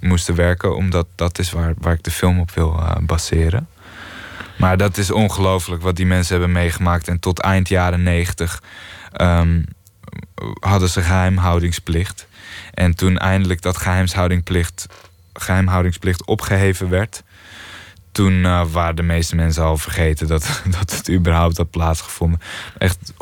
moesten 0.00 0.34
werken, 0.34 0.76
omdat 0.76 1.06
dat 1.14 1.38
is 1.38 1.50
waar, 1.50 1.74
waar 1.78 1.94
ik 1.94 2.02
de 2.02 2.10
film 2.10 2.40
op 2.40 2.50
wil 2.50 2.78
eh, 2.78 2.96
baseren. 3.00 3.68
Maar 4.56 4.76
dat 4.76 4.96
is 4.96 5.10
ongelooflijk 5.10 5.82
wat 5.82 5.96
die 5.96 6.06
mensen 6.06 6.32
hebben 6.32 6.52
meegemaakt. 6.52 7.08
En 7.08 7.18
tot 7.18 7.40
eind 7.40 7.68
jaren 7.68 8.02
negentig 8.02 8.62
ehm, 9.12 9.62
hadden 10.60 10.88
ze 10.88 11.02
geheimhoudingsplicht. 11.02 12.26
En 12.74 12.94
toen 12.94 13.18
eindelijk 13.18 13.62
dat 13.62 13.76
geheimhoudingsplicht, 13.76 14.86
geheimhoudingsplicht 15.32 16.24
opgeheven 16.24 16.88
werd... 16.88 17.22
toen 18.12 18.44
eh, 18.44 18.64
waren 18.70 18.96
de 18.96 19.02
meeste 19.02 19.36
mensen 19.36 19.62
al 19.62 19.76
vergeten 19.76 20.26
dat, 20.26 20.62
dat 20.78 20.96
het 20.96 21.10
überhaupt 21.10 21.56
had 21.56 21.70
plaatsgevonden. 21.70 22.40
Echt 22.78 23.12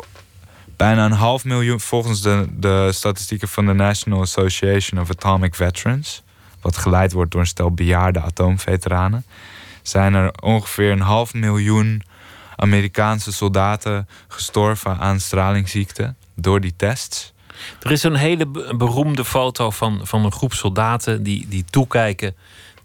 bijna 0.83 1.05
een 1.05 1.11
half 1.11 1.43
miljoen, 1.45 1.79
volgens 1.79 2.21
de, 2.21 2.45
de 2.51 2.89
statistieken 2.91 3.47
van 3.47 3.65
de 3.65 3.73
National 3.73 4.21
Association 4.21 5.01
of 5.01 5.09
Atomic 5.09 5.55
Veterans... 5.55 6.23
wat 6.61 6.77
geleid 6.77 7.11
wordt 7.11 7.31
door 7.31 7.41
een 7.41 7.47
stel 7.47 7.71
bejaarde 7.71 8.21
atoomveteranen 8.21 9.25
zijn 9.81 10.13
er 10.13 10.31
ongeveer 10.41 10.91
een 10.91 11.01
half 11.01 11.33
miljoen 11.33 12.01
Amerikaanse 12.55 13.31
soldaten 13.31 14.07
gestorven 14.27 14.97
aan 14.97 15.19
stralingsziekte 15.19 16.13
door 16.35 16.61
die 16.61 16.73
tests. 16.75 17.33
Er 17.81 17.91
is 17.91 18.03
een 18.03 18.15
hele 18.15 18.45
be- 18.45 18.73
beroemde 18.77 19.25
foto 19.25 19.69
van, 19.69 19.99
van 20.03 20.25
een 20.25 20.31
groep 20.31 20.53
soldaten 20.53 21.23
die, 21.23 21.47
die 21.47 21.65
toekijken 21.69 22.35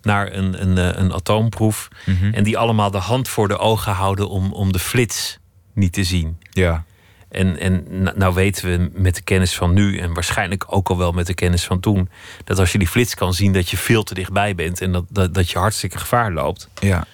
naar 0.02 0.32
een, 0.32 0.62
een, 0.62 0.78
eh, 0.78 1.00
een 1.00 1.12
atoomproef. 1.12 1.88
Mhm. 2.06 2.34
En 2.34 2.44
die 2.44 2.58
allemaal 2.58 2.90
de 2.90 2.98
hand 2.98 3.28
voor 3.28 3.48
de 3.48 3.58
ogen 3.58 3.92
houden 3.92 4.28
om, 4.28 4.52
om 4.52 4.72
de 4.72 4.78
flits 4.78 5.38
niet 5.72 5.92
te 5.92 6.04
zien. 6.04 6.38
Ja, 6.50 6.84
En, 7.28 7.58
en 7.58 7.86
nou 8.14 8.34
weten 8.34 8.70
we 8.70 8.90
met 8.94 9.14
de 9.14 9.22
kennis 9.22 9.56
van 9.56 9.72
nu, 9.74 9.98
en 9.98 10.14
waarschijnlijk 10.14 10.64
ook 10.68 10.88
al 10.88 10.98
wel 10.98 11.12
met 11.12 11.26
de 11.26 11.34
kennis 11.34 11.64
van 11.64 11.80
toen, 11.80 12.08
dat 12.44 12.58
als 12.58 12.72
je 12.72 12.78
die 12.78 12.88
flits 12.88 13.14
kan 13.14 13.34
zien, 13.34 13.52
dat 13.52 13.70
je 13.70 13.76
veel 13.76 14.02
te 14.02 14.14
dichtbij 14.14 14.54
bent 14.54 14.80
en 14.80 14.92
dat, 14.92 15.04
dat, 15.08 15.34
dat 15.34 15.50
je 15.50 15.58
hartstikke 15.58 15.98
gevaar 15.98 16.32
loopt. 16.32 16.68
ja, 16.80 17.06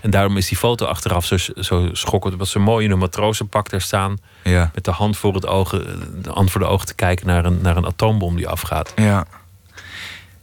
En 0.00 0.10
daarom 0.10 0.36
is 0.36 0.48
die 0.48 0.58
foto 0.58 0.86
achteraf 0.86 1.26
zo, 1.26 1.36
zo 1.56 1.88
schokkend. 1.92 2.34
Wat 2.34 2.48
ze 2.48 2.58
mooi 2.58 2.84
in 2.84 2.90
een 2.90 2.98
matrozenpak 2.98 3.70
daar 3.70 3.80
staan, 3.80 4.18
ja, 4.42 4.70
met 4.74 4.84
de 4.84 4.90
hand 4.90 5.16
voor 5.16 5.34
het 5.34 5.46
ogen, 5.46 6.22
de 6.22 6.30
hand 6.30 6.50
voor 6.50 6.60
de 6.60 6.66
ogen 6.66 6.86
te 6.86 6.94
kijken 6.94 7.26
naar 7.26 7.44
een, 7.44 7.58
naar 7.62 7.76
een 7.76 7.86
atoombom 7.86 8.36
die 8.36 8.48
afgaat. 8.48 8.92
ja. 8.96 9.26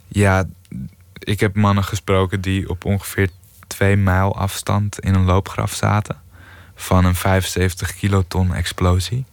Ja, 0.08 0.46
ik 1.20 1.40
heb 1.40 1.56
mannen 1.56 1.84
gesproken 1.84 2.42
die 2.42 2.70
op 2.70 2.86
ongeveer 2.86 3.30
twee 3.68 3.96
mijl 3.96 4.36
afstand 4.36 5.00
in 5.00 5.14
een 5.16 5.26
loopgraf 5.26 5.74
zaten. 5.74 6.23
Van 6.84 7.06
een 7.06 7.16
75 7.16 7.96
kiloton 7.96 8.54
explosie. 8.54 9.26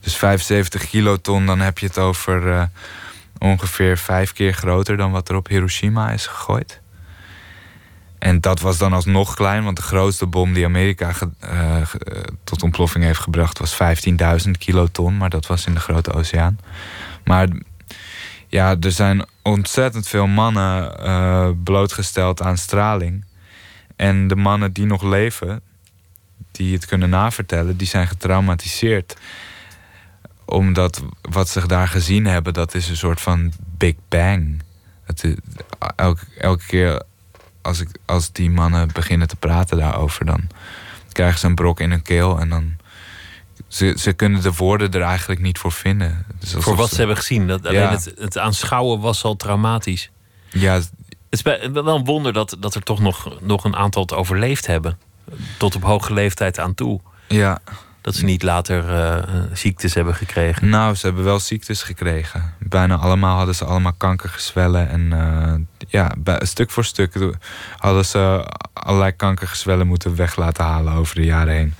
Dus 0.00 0.16
75 0.16 0.88
kiloton, 0.88 1.46
dan 1.46 1.60
heb 1.60 1.78
je 1.78 1.86
het 1.86 1.98
over 1.98 2.52
eh, 2.52 2.62
ongeveer 3.38 3.98
vijf 3.98 4.32
keer 4.32 4.52
groter 4.52 4.96
dan 4.96 5.10
wat 5.10 5.28
er 5.28 5.36
op 5.36 5.48
Hiroshima 5.48 6.10
is 6.10 6.26
gegooid. 6.26 6.80
En 8.18 8.40
dat 8.40 8.60
was 8.60 8.78
dan 8.78 8.92
alsnog 8.92 9.34
klein, 9.34 9.64
want 9.64 9.76
de 9.76 9.82
grootste 9.82 10.26
bom 10.26 10.52
die 10.52 10.64
Amerika 10.64 11.12
eh, 11.40 11.80
eh, 11.80 11.86
tot 12.44 12.62
ontploffing 12.62 13.04
heeft 13.04 13.20
gebracht 13.20 13.58
was 13.58 13.78
15.000 14.44 14.50
kiloton, 14.58 15.16
maar 15.16 15.30
dat 15.30 15.46
was 15.46 15.66
in 15.66 15.74
de 15.74 15.80
Grote 15.80 16.12
Oceaan. 16.12 16.58
Maar 17.24 17.48
ja, 18.48 18.76
er 18.80 18.92
zijn 18.92 19.24
ontzettend 19.42 20.08
veel 20.08 20.26
mannen 20.26 21.62
blootgesteld 21.62 22.42
aan 22.42 22.56
straling. 22.56 23.24
En 23.96 24.28
de 24.28 24.36
mannen 24.36 24.72
die 24.72 24.86
nog 24.86 25.02
leven, 25.02 25.62
die 26.60 26.74
het 26.74 26.86
kunnen 26.86 27.10
navertellen, 27.10 27.76
die 27.76 27.86
zijn 27.86 28.06
getraumatiseerd. 28.06 29.16
omdat 30.44 31.02
wat 31.20 31.48
ze 31.48 31.66
daar 31.66 31.88
gezien 31.88 32.24
hebben, 32.26 32.52
dat 32.52 32.74
is 32.74 32.88
een 32.88 32.96
soort 32.96 33.20
van 33.20 33.52
Big 33.78 33.94
Bang. 34.08 34.62
Het 35.04 35.34
elke, 35.96 36.24
elke 36.38 36.66
keer 36.66 37.02
als, 37.62 37.80
ik, 37.80 37.88
als 38.06 38.32
die 38.32 38.50
mannen 38.50 38.88
beginnen 38.92 39.28
te 39.28 39.36
praten 39.36 39.78
daarover, 39.78 40.24
dan 40.24 40.40
krijgen 41.12 41.38
ze 41.38 41.46
een 41.46 41.54
brok 41.54 41.80
in 41.80 41.90
hun 41.90 42.02
keel 42.02 42.38
en 42.38 42.48
dan. 42.48 42.76
Ze, 43.68 43.94
ze 43.98 44.12
kunnen 44.12 44.42
de 44.42 44.52
woorden 44.52 44.90
er 44.92 45.02
eigenlijk 45.02 45.40
niet 45.40 45.58
voor 45.58 45.72
vinden. 45.72 46.26
Dus 46.38 46.52
Voor 46.52 46.76
wat 46.76 46.90
ze 46.90 46.96
hebben 46.96 47.16
gezien. 47.16 47.46
Dat, 47.46 47.66
alleen 47.66 47.80
Ja. 47.80 47.90
het, 47.90 48.12
het 48.18 48.38
aanschouwen 48.38 49.00
was 49.00 49.24
al 49.24 49.36
traumatisch. 49.36 50.10
Ja, 50.50 50.72
Het 50.74 50.90
is 51.28 51.42
wel 51.42 51.88
een 51.96 52.04
wonder 52.04 52.32
dat, 52.32 52.56
dat 52.58 52.74
er 52.74 52.82
toch 52.82 53.00
nog, 53.00 53.40
nog 53.40 53.64
een 53.64 53.76
aantal 53.76 54.02
het 54.02 54.12
overleefd 54.12 54.66
hebben. 54.66 54.98
Tot 55.58 55.74
op 55.76 55.82
hoge 55.82 56.12
leeftijd 56.12 56.58
aan 56.58 56.74
toe. 56.74 57.00
ja. 57.28 57.58
Dat 58.02 58.14
ze 58.14 58.24
niet 58.24 58.42
later 58.42 58.88
eh, 58.96 59.24
ziektes 59.52 59.94
hebben 59.94 60.14
gekregen. 60.14 60.68
Nou, 60.68 60.94
ze 60.94 61.06
hebben 61.06 61.24
wel 61.24 61.38
ziektes 61.40 61.82
gekregen. 61.82 62.54
Bijna 62.58 62.96
allemaal 62.96 63.36
hadden 63.36 63.54
ze 63.54 63.64
allemaal 63.64 63.92
kankergezwellen. 63.92 64.88
En 64.88 65.12
eh, 65.12 65.54
ja, 65.88 66.10
bij- 66.18 66.44
stuk 66.44 66.70
voor 66.70 66.84
stuk 66.84 67.14
hadden 67.78 68.04
ze 68.04 68.46
allerlei 68.72 69.12
kankergezwellen 69.16 69.86
moeten 69.86 70.16
weg 70.16 70.36
laten 70.36 70.64
halen 70.64 70.92
over 70.92 71.14
de 71.14 71.24
jaren 71.24 71.54
heen. 71.54 71.74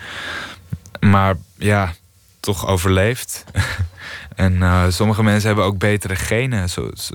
Maar 1.10 1.34
ja, 1.58 1.92
toch 2.40 2.66
overleefd. 2.66 3.44
en 4.36 4.62
eh, 4.62 4.84
sommige 4.88 5.22
mensen 5.22 5.46
hebben 5.46 5.64
ook 5.64 5.78
betere 5.78 6.16
genen. 6.16 6.68
Zo, 6.70 6.90
zo- 6.94 7.14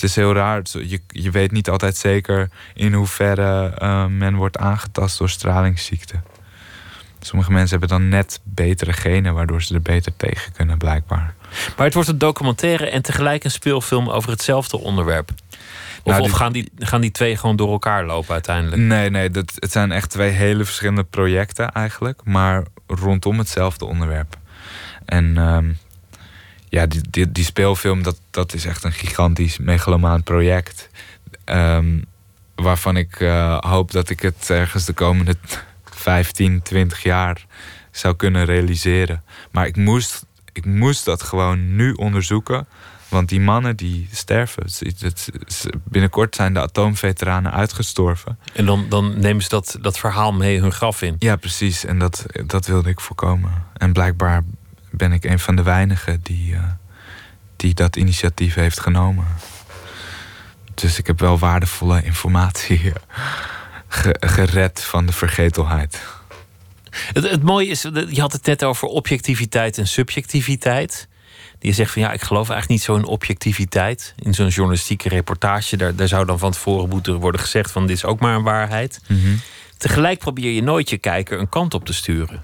het 0.00 0.10
is 0.10 0.16
heel 0.16 0.34
raar. 0.34 0.62
Je, 0.72 1.00
je 1.08 1.30
weet 1.30 1.52
niet 1.52 1.68
altijd 1.70 1.96
zeker 1.96 2.50
in 2.74 2.92
hoeverre 2.92 3.74
eh, 3.78 4.06
men 4.06 4.34
wordt 4.34 4.58
aangetast 4.58 5.18
door 5.18 5.28
stralingsziekte. 5.28 6.14
Sommige 7.20 7.52
mensen 7.52 7.78
hebben 7.78 7.98
dan 7.98 8.08
net 8.08 8.40
betere 8.42 8.92
genen, 8.92 9.34
waardoor 9.34 9.62
ze 9.62 9.74
er 9.74 9.82
beter 9.82 10.12
tegen 10.16 10.52
kunnen, 10.52 10.78
blijkbaar. 10.78 11.34
Maar 11.76 11.84
het 11.84 11.94
wordt 11.94 12.08
een 12.08 12.18
documentaire 12.18 12.90
en 12.90 13.02
tegelijk 13.02 13.44
een 13.44 13.50
speelfilm 13.50 14.08
over 14.08 14.30
hetzelfde 14.30 14.78
onderwerp. 14.78 15.30
Of, 16.02 16.12
Nou, 16.12 16.22
of 16.22 16.30
gaan, 16.30 16.52
die, 16.52 16.70
gaan 16.78 17.00
die 17.00 17.10
twee 17.10 17.36
gewoon 17.36 17.56
door 17.56 17.70
elkaar 17.70 18.06
lopen 18.06 18.32
uiteindelijk? 18.32 18.82
Nee, 18.82 19.10
nee, 19.10 19.30
dat, 19.30 19.52
het 19.54 19.72
zijn 19.72 19.92
echt 19.92 20.10
twee 20.10 20.30
hele 20.30 20.64
verschillende 20.64 21.04
projecten 21.04 21.72
eigenlijk, 21.72 22.20
maar 22.24 22.62
rondom 22.86 23.38
hetzelfde 23.38 23.84
onderwerp. 23.84 24.36
En 25.04 25.38
ehm, 25.38 25.72
ja, 26.68 26.86
die, 26.86 27.00
die, 27.10 27.32
die 27.32 27.44
speelfilm, 27.44 28.02
dat, 28.02 28.20
dat 28.30 28.54
is 28.54 28.64
echt 28.64 28.84
een 28.84 28.92
gigantisch 28.92 29.58
megalomaan 29.58 30.22
project. 30.22 30.88
Ehm, 31.44 31.98
waarvan 32.54 32.96
ik 32.96 33.20
eh, 33.20 33.58
hoop 33.58 33.90
dat 33.90 34.10
ik 34.10 34.20
het 34.20 34.50
ergens 34.50 34.84
de 34.84 34.92
komende 34.92 35.34
15, 35.84 36.62
20 36.62 37.02
jaar 37.02 37.46
zou 37.90 38.16
kunnen 38.16 38.44
realiseren. 38.44 39.22
Maar 39.50 39.66
ik 39.66 39.76
moest, 39.76 40.26
ik 40.52 40.64
moest 40.64 41.04
dat 41.04 41.22
gewoon 41.22 41.76
nu 41.76 41.92
onderzoeken. 41.92 42.66
Want 43.08 43.28
die 43.28 43.40
mannen 43.40 43.76
die 43.76 44.08
sterven. 44.12 44.64
Binnenkort 45.84 46.34
zijn 46.34 46.54
de 46.54 46.60
atoomveteranen 46.60 47.52
uitgestorven. 47.52 48.38
En 48.52 48.66
dan, 48.66 48.86
dan 48.88 49.20
nemen 49.20 49.42
ze 49.42 49.48
dat, 49.48 49.78
dat 49.80 49.98
verhaal 49.98 50.32
mee 50.32 50.60
hun 50.60 50.72
graf 50.72 51.02
in. 51.02 51.16
Ja, 51.18 51.36
precies. 51.36 51.84
En 51.84 51.98
dat, 51.98 52.26
dat 52.46 52.66
wilde 52.66 52.88
ik 52.88 53.00
voorkomen. 53.00 53.64
En 53.76 53.92
blijkbaar 53.92 54.44
ben 54.98 55.12
ik 55.12 55.24
een 55.24 55.38
van 55.38 55.56
de 55.56 55.62
weinigen 55.62 56.20
die, 56.22 56.54
eh, 56.54 56.62
die 57.56 57.74
dat 57.74 57.96
initiatief 57.96 58.54
heeft 58.54 58.80
genomen. 58.80 59.26
Dus 60.74 60.98
ik 60.98 61.06
heb 61.06 61.20
wel 61.20 61.38
waardevolle 61.38 62.02
informatie 62.02 62.92
ge- 63.88 64.16
gered 64.20 64.82
van 64.84 65.06
de 65.06 65.12
vergetelheid. 65.12 66.02
Het, 67.12 67.30
het 67.30 67.42
mooie 67.42 67.66
is, 67.68 67.80
dat- 67.80 68.14
je 68.16 68.20
had 68.20 68.32
het 68.32 68.46
net 68.46 68.64
over 68.64 68.88
objectiviteit 68.88 69.78
en 69.78 69.88
subjectiviteit. 69.88 71.08
Die 71.58 71.72
zegt 71.72 71.92
van 71.92 72.02
ja, 72.02 72.12
ik 72.12 72.22
geloof 72.22 72.50
eigenlijk 72.50 72.68
niet 72.68 72.82
zo 72.82 72.96
in 72.96 73.04
objectiviteit. 73.04 74.14
In 74.18 74.34
zo'n 74.34 74.48
journalistieke 74.48 75.08
reportage, 75.08 75.76
daar, 75.76 75.94
daar 75.94 76.08
zou 76.08 76.26
dan 76.26 76.38
van 76.38 76.52
tevoren 76.52 76.88
moeten 76.88 77.14
worden 77.14 77.40
gezegd 77.40 77.70
van 77.70 77.86
dit 77.86 77.96
is 77.96 78.04
ook 78.04 78.20
maar 78.20 78.34
een 78.34 78.42
waarheid. 78.42 79.00
Tegelijk 79.76 80.18
probeer 80.18 80.50
je 80.50 80.62
nooit 80.62 80.90
je 80.90 80.98
kijker 80.98 81.38
een 81.40 81.48
kant 81.48 81.74
op 81.74 81.84
te 81.84 81.92
sturen. 81.92 82.42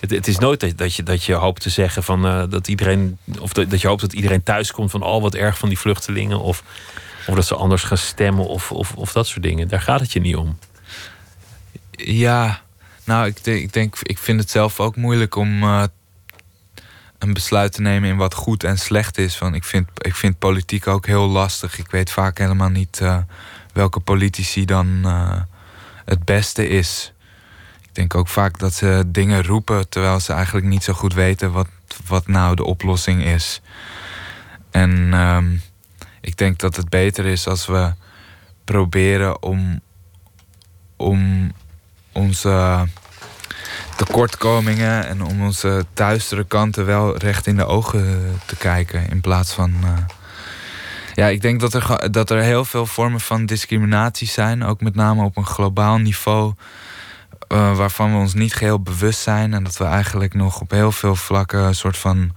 Het, 0.00 0.10
het 0.10 0.26
is 0.26 0.38
nooit 0.38 0.78
dat, 0.78 0.94
je, 0.94 1.02
dat 1.02 1.24
je 1.24 1.34
hoopt 1.34 1.62
te 1.62 1.70
zeggen 1.70 2.02
van 2.02 2.26
eh, 2.26 2.42
dat 2.48 2.68
iedereen, 2.68 3.18
of 3.40 3.52
dat, 3.52 3.80
je 3.80 3.88
hoopt 3.88 4.00
dat 4.00 4.12
iedereen 4.12 4.42
thuiskomt 4.42 4.90
van 4.90 5.02
al 5.02 5.20
wat 5.20 5.34
erg 5.34 5.58
van 5.58 5.68
die 5.68 5.78
vluchtelingen. 5.78 6.40
Of, 6.40 6.62
of 7.26 7.34
dat 7.34 7.46
ze 7.46 7.54
anders 7.54 7.82
gaan 7.82 7.98
stemmen 7.98 8.46
of, 8.46 8.72
of, 8.72 8.94
of 8.94 9.12
dat 9.12 9.26
soort 9.26 9.42
dingen. 9.42 9.68
Daar 9.68 9.80
gaat 9.80 10.00
het 10.00 10.12
je 10.12 10.20
niet 10.20 10.36
om. 10.36 10.58
Ja, 11.90 12.60
nou, 13.04 13.26
ik 13.26 13.38
ik, 13.38 13.72
denk, 13.72 13.96
ik 14.02 14.18
vind 14.18 14.40
het 14.40 14.50
zelf 14.50 14.80
ook 14.80 14.96
moeilijk 14.96 15.34
om 15.36 15.62
eh, 15.62 15.82
een 17.18 17.32
besluit 17.32 17.72
te 17.72 17.80
nemen 17.80 18.08
in 18.08 18.16
wat 18.16 18.34
goed 18.34 18.64
en 18.64 18.78
slecht 18.78 19.18
is. 19.18 19.38
Want 19.38 19.54
ik 19.54 19.64
vind, 19.64 19.88
ik 19.96 20.14
vind 20.14 20.38
politiek 20.38 20.86
ook 20.86 21.06
heel 21.06 21.26
lastig. 21.28 21.78
Ik 21.78 21.90
weet 21.90 22.10
vaak 22.10 22.38
helemaal 22.38 22.68
niet 22.68 23.00
eh, 23.00 23.18
welke 23.72 24.00
politici 24.00 24.64
dan 24.64 25.04
het 26.04 26.24
beste 26.24 26.68
is. 26.68 27.12
Denk 27.96 28.14
ook 28.14 28.28
vaak 28.28 28.58
dat 28.58 28.74
ze 28.74 29.04
dingen 29.06 29.44
roepen 29.44 29.88
terwijl 29.88 30.20
ze 30.20 30.32
eigenlijk 30.32 30.66
niet 30.66 30.84
zo 30.84 30.92
goed 30.92 31.14
weten 31.14 31.52
wat, 31.52 31.68
wat 32.06 32.26
nou 32.26 32.56
de 32.56 32.64
oplossing 32.64 33.24
is. 33.24 33.60
En 34.70 35.08
ehm, 35.12 35.56
ik 36.20 36.36
denk 36.36 36.58
dat 36.58 36.76
het 36.76 36.88
beter 36.88 37.24
is 37.24 37.48
als 37.48 37.66
we 37.66 37.92
proberen 38.64 39.42
om, 39.42 39.80
om 40.96 41.52
onze 42.12 42.86
tekortkomingen 43.96 45.06
en 45.06 45.22
om 45.22 45.42
onze 45.42 45.86
duistere 45.94 46.44
kanten 46.44 46.86
wel 46.86 47.16
recht 47.16 47.46
in 47.46 47.56
de 47.56 47.66
ogen 47.66 48.40
te 48.46 48.56
kijken. 48.56 49.10
In 49.10 49.20
plaats 49.20 49.52
van. 49.52 49.74
eh, 49.84 49.92
ja, 51.14 51.26
ik 51.26 51.40
denk 51.40 51.60
dat 51.60 51.74
er, 51.74 52.12
dat 52.12 52.30
er 52.30 52.42
heel 52.42 52.64
veel 52.64 52.86
vormen 52.86 53.20
van 53.20 53.46
discriminatie 53.46 54.28
zijn, 54.28 54.64
ook 54.64 54.80
met 54.80 54.94
name 54.94 55.24
op 55.24 55.36
een 55.36 55.46
globaal 55.46 55.98
niveau. 55.98 56.52
Eh, 57.48 57.76
waarvan 57.76 58.12
we 58.12 58.18
ons 58.18 58.34
niet 58.34 58.54
geheel 58.54 58.80
bewust 58.80 59.20
zijn. 59.20 59.54
En 59.54 59.64
dat 59.64 59.76
we 59.76 59.84
eigenlijk 59.84 60.34
nog 60.34 60.60
op 60.60 60.70
heel 60.70 60.92
veel 60.92 61.16
vlakken 61.16 61.60
een 61.60 61.74
soort 61.74 61.96
van 61.98 62.32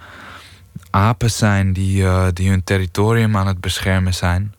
apen 0.90 1.32
zijn 1.32 1.74
die, 1.74 2.04
eh, 2.06 2.28
die 2.34 2.50
hun 2.50 2.64
territorium 2.64 3.38
aan 3.38 3.48
het 3.48 3.62
beschermen 3.62 4.14
zijn. 4.14 4.54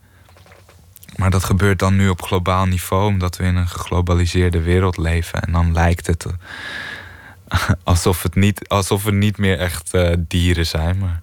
Maar 1.15 1.29
dat 1.29 1.43
gebeurt 1.43 1.79
dan 1.79 1.95
nu 1.95 2.09
op 2.09 2.21
globaal 2.21 2.65
niveau, 2.65 3.07
omdat 3.07 3.37
we 3.37 3.43
in 3.43 3.55
een 3.55 3.67
geglobaliseerde 3.67 4.61
wereld 4.61 4.97
leven. 4.97 5.41
En 5.41 5.51
dan 5.51 5.73
lijkt 5.73 6.07
het 6.07 6.25
eh, 6.25 7.69
alsof, 7.83 8.23
het 8.23 8.35
niet, 8.35 8.67
alsof 8.69 9.03
we 9.03 9.11
niet 9.11 9.37
meer 9.37 9.59
echt 9.59 9.91
dieren 10.17 10.65
zijn. 10.67 10.97
Maar 10.97 11.21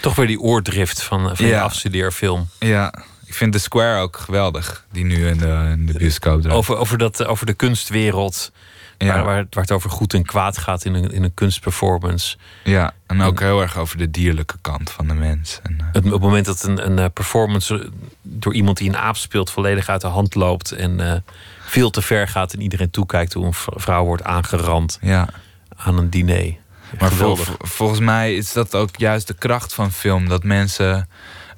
Toch 0.00 0.14
weer 0.14 0.26
die 0.26 0.40
oordrift 0.40 1.02
van, 1.02 1.36
van 1.36 1.46
Ja. 1.46 1.62
afstudeerfilm. 1.62 2.48
ja, 2.58 2.92
ik 3.28 3.34
vind 3.34 3.52
The 3.52 3.58
Square 3.58 4.00
ook 4.00 4.16
geweldig, 4.16 4.84
die 4.92 5.04
nu 5.04 5.26
in 5.28 5.38
de, 5.38 5.68
in 5.72 5.86
de 5.86 5.92
bioscoop 5.92 6.40
draait. 6.40 6.56
Over, 6.56 6.76
over, 6.76 6.98
dat, 6.98 7.24
over 7.24 7.46
de 7.46 7.54
kunstwereld. 7.54 8.52
Ja. 8.98 9.06
Waar, 9.06 9.24
waar, 9.24 9.46
het- 9.62 9.72
over 9.72 9.90
goed 9.90 10.14
en 10.14 10.24
kwaad 10.24 10.58
gaat 10.58 10.84
in 10.84 10.94
een, 10.94 11.10
in 11.12 11.22
een 11.22 11.34
kunstperformance. 11.34 12.36
Ja, 12.64 12.92
en 13.06 13.20
ook 13.22 13.40
heel 13.40 13.60
erg 13.60 13.76
over 13.76 13.98
de 13.98 14.10
dierlijke 14.10 14.56
kant 14.60 14.90
van 14.90 15.06
de 15.06 15.14
mens. 15.14 15.60
En, 15.62 15.76
eh, 15.80 15.86
Het, 15.92 16.04
op 16.04 16.12
het 16.12 16.20
moment 16.20 16.46
dat 16.46 16.62
een, 16.62 16.86
een 16.86 16.98
eh, 16.98 17.04
performance 17.14 17.90
door 18.22 18.54
iemand 18.54 18.76
die 18.76 18.88
een 18.88 18.96
aap 18.96 19.16
speelt 19.16 19.50
volledig 19.50 19.88
uit 19.88 20.00
de 20.00 20.06
hand 20.06 20.34
loopt. 20.34 20.72
En 20.72 21.00
eh, 21.12 21.20
veel 21.60 21.90
te 21.90 22.02
ver 22.02 22.28
gaat 22.28 22.52
en 22.52 22.60
iedereen 22.62 22.90
toekijkt 22.90 23.32
hoe 23.32 23.46
een 23.46 23.54
vrouw 23.80 24.04
wordt 24.04 24.24
aangerand 24.24 24.98
ja. 25.00 25.28
aan 25.76 25.98
een 25.98 26.10
diner. 26.10 26.54
Maar 26.98 27.10
vol- 27.10 27.36
volgens 27.58 28.00
mij 28.00 28.34
is 28.34 28.52
dat 28.52 28.74
ook 28.74 28.96
juist 28.96 29.26
de 29.26 29.34
kracht 29.34 29.74
van 29.74 29.92
film. 29.92 30.28
Dat 30.28 30.44
mensen, 30.44 31.08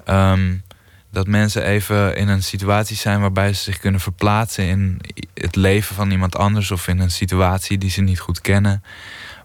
ehm, 0.05 0.55
dat 1.11 1.27
mensen 1.27 1.63
even 1.63 2.15
in 2.15 2.27
een 2.27 2.43
situatie 2.43 2.95
zijn 2.95 3.21
waarbij 3.21 3.53
ze 3.53 3.63
zich 3.63 3.77
kunnen 3.77 3.99
verplaatsen 4.01 4.67
in 4.67 4.99
het 5.33 5.55
leven 5.55 5.95
van 5.95 6.11
iemand 6.11 6.35
anders 6.35 6.71
of 6.71 6.87
in 6.87 6.99
een 6.99 7.11
situatie 7.11 7.77
die 7.77 7.89
ze 7.89 8.01
niet 8.01 8.19
goed 8.19 8.41
kennen. 8.41 8.83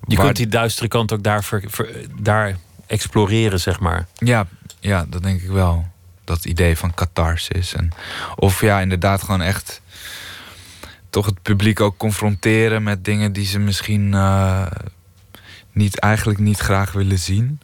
Je 0.06 0.16
Waar- 0.16 0.24
kunt 0.24 0.36
die 0.36 0.48
duistere 0.48 0.88
kant 0.88 1.12
ook 1.12 1.22
daar, 1.22 1.44
ver- 1.44 1.64
ver- 1.66 2.06
daar 2.20 2.56
exploreren, 2.86 3.60
zeg 3.60 3.80
maar. 3.80 4.06
Ja, 4.14 4.46
ja, 4.80 5.06
dat 5.08 5.22
denk 5.22 5.40
ik 5.42 5.50
wel. 5.50 5.86
Dat 6.24 6.44
idee 6.44 6.76
van 6.76 6.94
catharsis. 6.94 7.74
En, 7.74 7.90
of 8.36 8.60
ja, 8.60 8.80
inderdaad 8.80 9.22
gewoon 9.22 9.42
echt 9.42 9.80
toch 11.10 11.26
het 11.26 11.42
publiek 11.42 11.80
ook 11.80 11.96
confronteren 11.96 12.82
met 12.82 13.04
dingen 13.04 13.32
die 13.32 13.46
ze 13.46 13.58
misschien 13.58 14.14
eh, 14.14 14.66
niet, 15.72 15.98
eigenlijk 15.98 16.38
niet 16.38 16.58
graag 16.58 16.92
willen 16.92 17.18
zien. 17.18 17.60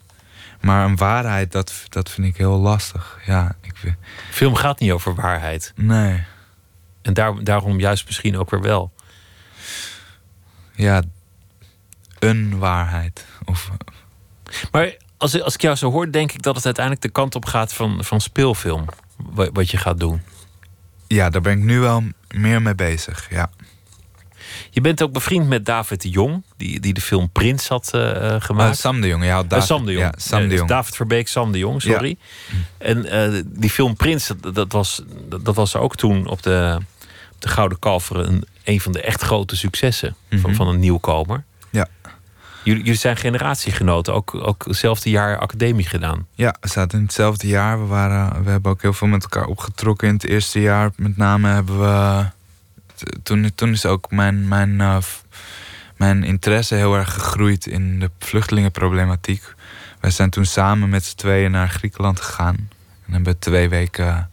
Maar 0.63 0.85
een 0.85 0.95
waarheid, 0.95 1.51
dat, 1.51 1.73
dat 1.89 2.09
vind 2.09 2.27
ik 2.27 2.37
heel 2.37 2.57
lastig. 2.57 3.19
Ja, 3.25 3.55
ik 3.61 3.95
Film 4.29 4.55
gaat 4.55 4.79
niet 4.79 4.91
over 4.91 5.15
waarheid. 5.15 5.73
nee. 5.75 6.23
En 7.01 7.13
daar, 7.13 7.43
daarom 7.43 7.79
juist 7.79 8.05
misschien 8.05 8.37
ook 8.37 8.49
weer 8.49 8.61
wel. 8.61 8.91
Ja, 10.75 11.01
een 12.19 12.59
waarheid. 12.59 13.25
Of, 13.45 13.71
Maar 14.71 14.95
als, 15.17 15.41
als 15.41 15.53
ik 15.53 15.61
jou 15.61 15.75
zo 15.75 15.91
hoor, 15.91 16.11
denk 16.11 16.31
ik 16.31 16.41
dat 16.41 16.55
het 16.55 16.65
uiteindelijk 16.65 17.05
de 17.05 17.11
kant 17.11 17.35
op 17.35 17.45
gaat 17.45 17.73
van, 17.73 18.03
van 18.03 18.21
speelfilm. 18.21 18.85
Wat, 19.17 19.49
wat 19.53 19.69
je 19.69 19.77
gaat 19.77 19.99
doen. 19.99 20.21
ja, 21.07 21.29
daar 21.29 21.41
ben 21.41 21.57
ik 21.57 21.63
nu 21.63 21.79
wel 21.79 22.03
meer 22.29 22.61
mee 22.61 22.75
bezig. 22.75 23.27
Ja. 23.29 23.49
Je 24.69 24.81
bent 24.81 25.03
ook 25.03 25.11
bevriend 25.11 25.47
met 25.47 25.65
David 25.65 26.01
de 26.01 26.09
Jong, 26.09 26.43
die, 26.57 26.79
die 26.79 26.93
de 26.93 27.01
film 27.01 27.29
Prins 27.29 27.67
had 27.67 27.91
uh, 27.95 28.35
gemaakt. 28.39 28.75
Uh, 28.75 28.81
Sam 28.81 29.01
de 29.01 29.07
Jong, 29.07 29.23
ja. 29.23 29.43
David, 29.43 29.57
uh, 29.57 29.61
Sam 29.61 29.85
de 29.85 29.91
Jong. 29.91 30.03
Ja, 30.05 30.13
Sam 30.17 30.47
de 30.47 30.55
Jong. 30.55 30.69
David 30.69 30.95
Verbeek, 30.95 31.27
Sam 31.27 31.51
de 31.51 31.57
Jong, 31.57 31.81
sorry. 31.81 32.17
Ja. 32.47 32.55
En 32.77 33.45
die 33.47 33.69
film 33.69 33.95
Prins, 33.95 34.27
dat, 34.41 34.55
dat, 34.55 34.71
was, 34.71 35.01
dat, 35.41 35.55
was 35.55 35.75
ook 35.75 35.95
toen 35.95 36.27
op 36.27 36.43
de, 36.43 36.77
op 37.31 37.41
de 37.41 37.47
Gouden 37.47 37.79
Kalver 37.79 38.19
een, 38.19 38.45
een 38.63 38.81
van 38.81 38.91
de 38.91 39.01
echt 39.01 39.21
grote 39.21 39.55
successen 39.55 40.09
mm 40.09 40.25
-hmm. 40.29 40.39
van, 40.39 40.55
van 40.55 40.67
een 40.67 40.79
nieuwkomer. 40.79 41.43
Ja. 41.69 41.87
Jullie, 42.63 42.83
jullie 42.83 42.99
zijn 42.99 43.17
generatiegenoten, 43.17 44.13
ook, 44.13 44.35
ook 44.35 44.65
hetzelfde 44.67 45.09
jaar 45.09 45.37
academie 45.37 45.85
gedaan. 45.85 46.27
Ja, 46.35 46.55
we 46.59 46.67
zaten 46.67 46.97
in 46.97 47.03
hetzelfde 47.03 47.47
jaar. 47.47 47.79
We, 47.79 47.85
waren, 47.85 48.43
we 48.43 48.49
hebben 48.49 48.71
ook 48.71 48.81
heel 48.81 48.93
veel 48.93 49.07
met 49.07 49.23
elkaar 49.23 49.45
opgetrokken 49.45 50.07
in 50.07 50.13
het 50.13 50.25
eerste 50.25 50.61
jaar. 50.61 50.91
Met 50.95 51.17
name 51.17 51.49
hebben 51.49 51.79
we. 51.79 52.25
Toen, 53.23 53.51
toen 53.55 53.71
is 53.71 53.85
ook 53.85 54.11
mijn, 54.11 54.47
mijn, 54.47 54.69
uh, 54.79 54.97
mijn 55.97 56.23
interesse 56.23 56.75
heel 56.75 56.95
erg 56.95 57.13
gegroeid 57.13 57.65
in 57.65 57.99
de 57.99 58.11
vluchtelingenproblematiek. 58.19 59.53
Wij 59.99 60.11
zijn 60.11 60.29
toen 60.29 60.45
samen 60.45 60.89
met 60.89 61.05
z'n 61.05 61.15
tweeën 61.15 61.51
naar 61.51 61.69
Griekenland 61.69 62.21
gegaan. 62.21 62.69
En 63.05 63.13
hebben 63.13 63.39
twee 63.39 63.69
weken 63.69 64.29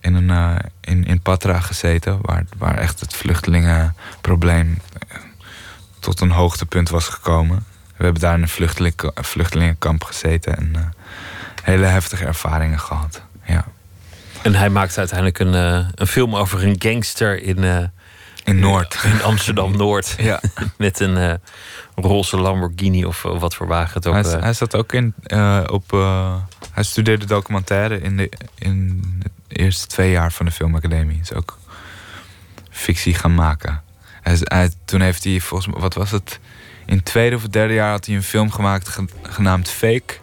in, 0.00 0.14
een, 0.14 0.28
uh, 0.28 0.56
in, 0.80 1.04
in 1.04 1.20
Patra 1.20 1.60
gezeten, 1.60 2.18
waar, 2.22 2.44
waar 2.58 2.78
echt 2.78 3.00
het 3.00 3.14
vluchtelingenprobleem 3.14 4.78
tot 5.98 6.20
een 6.20 6.30
hoogtepunt 6.30 6.88
was 6.88 7.08
gekomen. 7.08 7.64
We 7.96 8.04
hebben 8.04 8.22
daar 8.22 8.34
in 8.34 8.42
een 8.42 8.48
vluchteling, 8.48 8.94
vluchtelingenkamp 9.14 10.04
gezeten 10.04 10.56
en 10.56 10.94
hele 11.62 11.86
heftige 11.86 12.24
ervaringen 12.24 12.80
gehad. 12.80 13.22
Ja. 13.44 13.64
En 14.42 14.54
hij 14.54 14.70
maakte 14.70 14.98
uiteindelijk 14.98 15.38
een, 15.38 15.54
uh, 15.54 15.88
een 15.94 16.06
film 16.06 16.36
over 16.36 16.64
een 16.64 16.76
gangster 16.78 17.42
in, 17.42 17.58
uh, 17.58 17.78
in 18.44 18.58
Noord. 18.58 18.98
In 19.12 19.22
Amsterdam 19.22 19.76
Noord. 19.76 20.14
ja. 20.18 20.40
Met 20.78 21.00
een 21.00 21.40
roze 21.94 22.36
Lamborghini 22.36 23.04
of 23.04 23.22
wat 23.22 23.54
voor 23.54 23.66
wagen 23.66 23.94
het 23.94 24.06
ook. 24.06 24.14
Hij, 24.14 24.40
hij 24.40 24.52
zat 24.52 24.76
ook 24.76 24.92
in 24.92 25.14
op. 25.66 25.90
hij 26.72 26.82
studeerde 26.82 27.26
documentaire 27.26 28.00
in 28.00 28.16
de 28.16 28.30
in 28.58 29.02
de 29.48 29.56
eerste 29.56 29.86
twee 29.86 30.10
jaar 30.10 30.32
van 30.32 30.46
de 30.46 30.52
filmacademie. 30.52 31.20
Is 31.20 31.32
ook 31.32 31.58
fictie 32.70 33.14
gaan 33.14 33.34
maken. 33.34 33.82
Hij, 34.22 34.36
hij, 34.40 34.70
toen 34.84 35.00
heeft 35.00 35.24
hij 35.24 35.40
volgens 35.40 35.72
mij, 35.72 35.80
wat 35.80 35.94
was 35.94 36.10
het? 36.10 36.40
In 36.86 36.96
het 36.96 37.04
tweede 37.04 37.36
of 37.36 37.42
het 37.42 37.52
derde 37.52 37.74
jaar 37.74 37.90
had 37.90 38.06
hij 38.06 38.14
een 38.14 38.22
film 38.22 38.50
gemaakt 38.50 38.88
ge, 38.88 39.04
genaamd 39.22 39.70
Fake. 39.70 40.14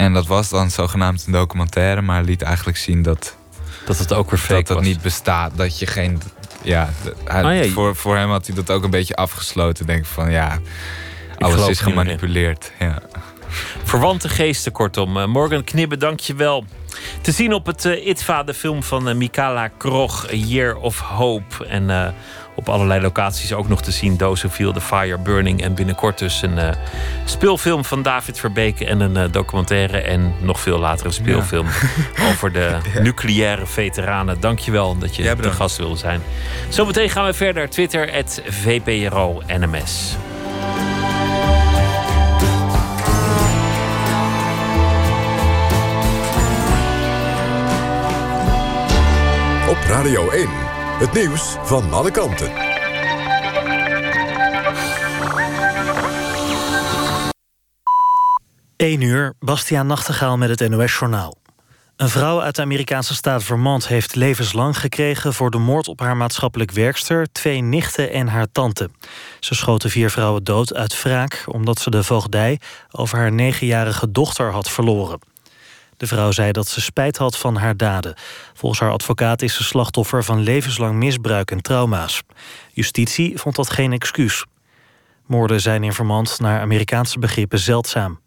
En 0.00 0.12
dat 0.12 0.26
was 0.26 0.48
dan 0.48 0.70
zogenaamd 0.70 1.24
een 1.26 1.32
documentaire, 1.32 2.02
maar 2.02 2.22
liet 2.22 2.42
eigenlijk 2.42 2.78
zien 2.78 3.02
dat. 3.02 3.36
Dat 3.86 3.98
het 3.98 4.12
ook 4.12 4.30
weer 4.30 4.38
fake 4.38 4.54
dat 4.54 4.66
dat 4.66 4.76
was. 4.76 4.86
niet 4.86 5.02
bestaat. 5.02 5.56
Dat 5.56 5.78
je 5.78 5.86
geen. 5.86 6.22
Ja, 6.62 6.88
hij, 7.24 7.42
Ah, 7.42 7.64
ja, 7.64 7.70
voor, 7.70 7.96
voor 7.96 8.16
hem 8.16 8.30
had 8.30 8.46
hij 8.46 8.54
dat 8.54 8.70
ook 8.70 8.84
een 8.84 8.90
beetje 8.90 9.14
afgesloten. 9.14 9.86
Denk 9.86 10.06
van 10.06 10.30
ja, 10.30 10.58
alles 11.38 11.68
is 11.68 11.78
er 11.78 11.84
gemanipuleerd. 11.84 12.72
Ja. 12.78 13.02
Verwante 13.84 14.28
geesten, 14.28 14.72
kortom. 14.72 15.16
Uh, 15.16 15.26
Morgan 15.26 15.64
Knibbe, 15.64 15.96
dank 15.96 16.20
je 16.20 16.34
wel. 16.34 16.64
Te 17.20 17.32
zien 17.32 17.52
op 17.52 17.66
het 17.66 17.84
uh, 17.84 18.06
ITVA, 18.06 18.42
de 18.42 18.54
film 18.54 18.82
van 18.82 19.08
uh, 19.08 19.14
Mikala 19.14 19.68
Krog, 19.68 20.26
A 20.30 20.34
Year 20.34 20.76
of 20.76 21.00
Hope. 21.00 21.66
En 21.66 21.88
uh, 21.88 22.08
op 22.60 22.68
allerlei 22.68 23.00
locaties 23.00 23.52
ook 23.52 23.68
nog 23.68 23.82
te 23.82 23.90
zien. 23.90 24.16
Dozeville, 24.16 24.72
The 24.72 24.80
Fire 24.80 25.18
Burning. 25.18 25.62
En 25.62 25.74
binnenkort 25.74 26.18
dus 26.18 26.42
een 26.42 26.56
uh, 26.58 26.68
speelfilm 27.24 27.84
van 27.84 28.02
David 28.02 28.38
Verbeke. 28.40 28.86
En 28.86 29.00
een 29.00 29.16
uh, 29.16 29.24
documentaire. 29.30 30.00
En 30.00 30.34
nog 30.40 30.60
veel 30.60 30.78
later 30.78 31.06
een 31.06 31.12
speelfilm 31.12 31.66
over 32.30 32.52
de 32.52 32.76
Ja. 32.94 33.00
nucleaire 33.00 33.66
veteranen. 33.66 34.40
Dankjewel 34.40 34.98
dat 34.98 35.16
je 35.16 35.22
Ja, 35.22 35.34
de 35.34 35.50
gast 35.50 35.76
wilde 35.76 35.96
zijn. 35.96 36.20
Zometeen 36.68 37.10
gaan 37.10 37.24
we 37.26 37.32
verder. 37.34 37.68
Twitter, 37.70 38.12
het 38.12 38.42
VPRO 38.48 39.42
NMS. 39.46 40.16
Op 49.68 49.78
Radio 49.88 50.30
1. 50.30 50.69
Het 51.00 51.12
nieuws 51.12 51.56
van 51.62 51.92
alle 51.92 52.10
kanten. 52.10 52.52
Eén 58.76 59.00
uur, 59.00 59.34
Bastiaan 59.38 59.86
Nachtegaal 59.86 60.36
met 60.36 60.60
het 60.60 60.70
NOS-journaal. 60.70 61.36
Een 61.96 62.08
vrouw 62.08 62.40
uit 62.40 62.56
de 62.56 62.62
Amerikaanse 62.62 63.14
staat 63.14 63.42
Vermont 63.42 63.88
heeft 63.88 64.14
levenslang 64.14 64.78
gekregen... 64.78 65.34
voor 65.34 65.50
de 65.50 65.58
moord 65.58 65.88
op 65.88 66.00
haar 66.00 66.16
maatschappelijk 66.16 66.70
werkster, 66.70 67.32
twee 67.32 67.60
nichten 67.60 68.12
en 68.12 68.28
haar 68.28 68.52
tante. 68.52 68.90
Ze 69.40 69.54
schoten 69.54 69.90
vier 69.90 70.10
vrouwen 70.10 70.44
dood 70.44 70.74
uit 70.74 71.02
wraak... 71.02 71.44
omdat 71.46 71.78
ze 71.78 71.90
de 71.90 72.02
voogdij 72.02 72.60
over 72.90 73.18
haar 73.18 73.32
negenjarige 73.32 74.10
dochter 74.10 74.50
had 74.50 74.70
verloren. 74.70 75.29
De 76.00 76.06
vrouw 76.06 76.30
zei 76.30 76.52
dat 76.52 76.68
ze 76.68 76.80
spijt 76.80 77.16
had 77.16 77.38
van 77.38 77.56
haar 77.56 77.76
daden. 77.76 78.14
Volgens 78.54 78.80
haar 78.80 78.90
advocaat 78.90 79.42
is 79.42 79.54
ze 79.54 79.64
slachtoffer 79.64 80.24
van 80.24 80.40
levenslang 80.40 80.94
misbruik 80.98 81.50
en 81.50 81.62
trauma's. 81.62 82.22
Justitie 82.72 83.38
vond 83.38 83.56
dat 83.56 83.70
geen 83.70 83.92
excuus. 83.92 84.44
Moorden 85.26 85.60
zijn 85.60 85.84
in 85.84 85.92
Vermont 85.92 86.38
naar 86.38 86.60
Amerikaanse 86.60 87.18
begrippen 87.18 87.58
zeldzaam. 87.58 88.20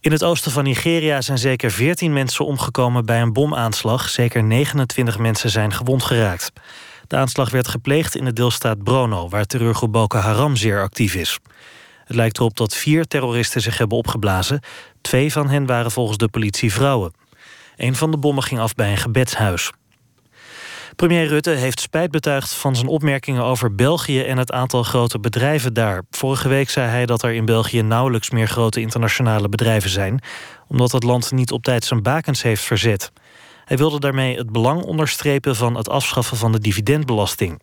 In 0.00 0.12
het 0.12 0.24
oosten 0.24 0.52
van 0.52 0.64
Nigeria 0.64 1.20
zijn 1.20 1.38
zeker 1.38 1.70
14 1.70 2.12
mensen 2.12 2.46
omgekomen 2.46 3.04
bij 3.04 3.20
een 3.20 3.32
bomaanslag. 3.32 4.08
Zeker 4.08 4.42
29 4.42 5.18
mensen 5.18 5.50
zijn 5.50 5.72
gewond 5.72 6.02
geraakt. 6.02 6.52
De 7.06 7.16
aanslag 7.16 7.50
werd 7.50 7.68
gepleegd 7.68 8.16
in 8.16 8.24
de 8.24 8.32
deelstaat 8.32 8.82
Brono, 8.82 9.28
waar 9.28 9.44
terreurgroep 9.44 9.92
Boko 9.92 10.18
Haram 10.18 10.56
zeer 10.56 10.82
actief 10.82 11.14
is. 11.14 11.38
Het 12.10 12.18
lijkt 12.18 12.38
erop 12.38 12.56
dat 12.56 12.74
vier 12.74 13.06
terroristen 13.06 13.60
zich 13.60 13.78
hebben 13.78 13.98
opgeblazen. 13.98 14.60
Twee 15.00 15.32
van 15.32 15.48
hen 15.48 15.66
waren 15.66 15.90
volgens 15.90 16.18
de 16.18 16.28
politie 16.28 16.72
vrouwen. 16.72 17.12
Een 17.76 17.94
van 17.94 18.10
de 18.10 18.18
bommen 18.18 18.42
ging 18.42 18.60
af 18.60 18.74
bij 18.74 18.90
een 18.90 18.96
gebedshuis. 18.96 19.70
Premier 20.96 21.26
Rutte 21.26 21.50
heeft 21.50 21.80
spijt 21.80 22.10
betuigd 22.10 22.54
van 22.54 22.76
zijn 22.76 22.88
opmerkingen 22.88 23.44
over 23.44 23.74
België 23.74 24.22
en 24.22 24.38
het 24.38 24.52
aantal 24.52 24.82
grote 24.82 25.18
bedrijven 25.18 25.74
daar. 25.74 26.02
Vorige 26.10 26.48
week 26.48 26.70
zei 26.70 26.88
hij 26.88 27.06
dat 27.06 27.22
er 27.22 27.32
in 27.32 27.44
België 27.44 27.82
nauwelijks 27.82 28.30
meer 28.30 28.48
grote 28.48 28.80
internationale 28.80 29.48
bedrijven 29.48 29.90
zijn, 29.90 30.22
omdat 30.68 30.92
het 30.92 31.02
land 31.02 31.32
niet 31.32 31.52
op 31.52 31.62
tijd 31.62 31.84
zijn 31.84 32.02
bakens 32.02 32.42
heeft 32.42 32.62
verzet. 32.62 33.12
Hij 33.64 33.76
wilde 33.76 34.00
daarmee 34.00 34.36
het 34.36 34.52
belang 34.52 34.82
onderstrepen 34.82 35.56
van 35.56 35.76
het 35.76 35.88
afschaffen 35.88 36.36
van 36.36 36.52
de 36.52 36.58
dividendbelasting. 36.58 37.62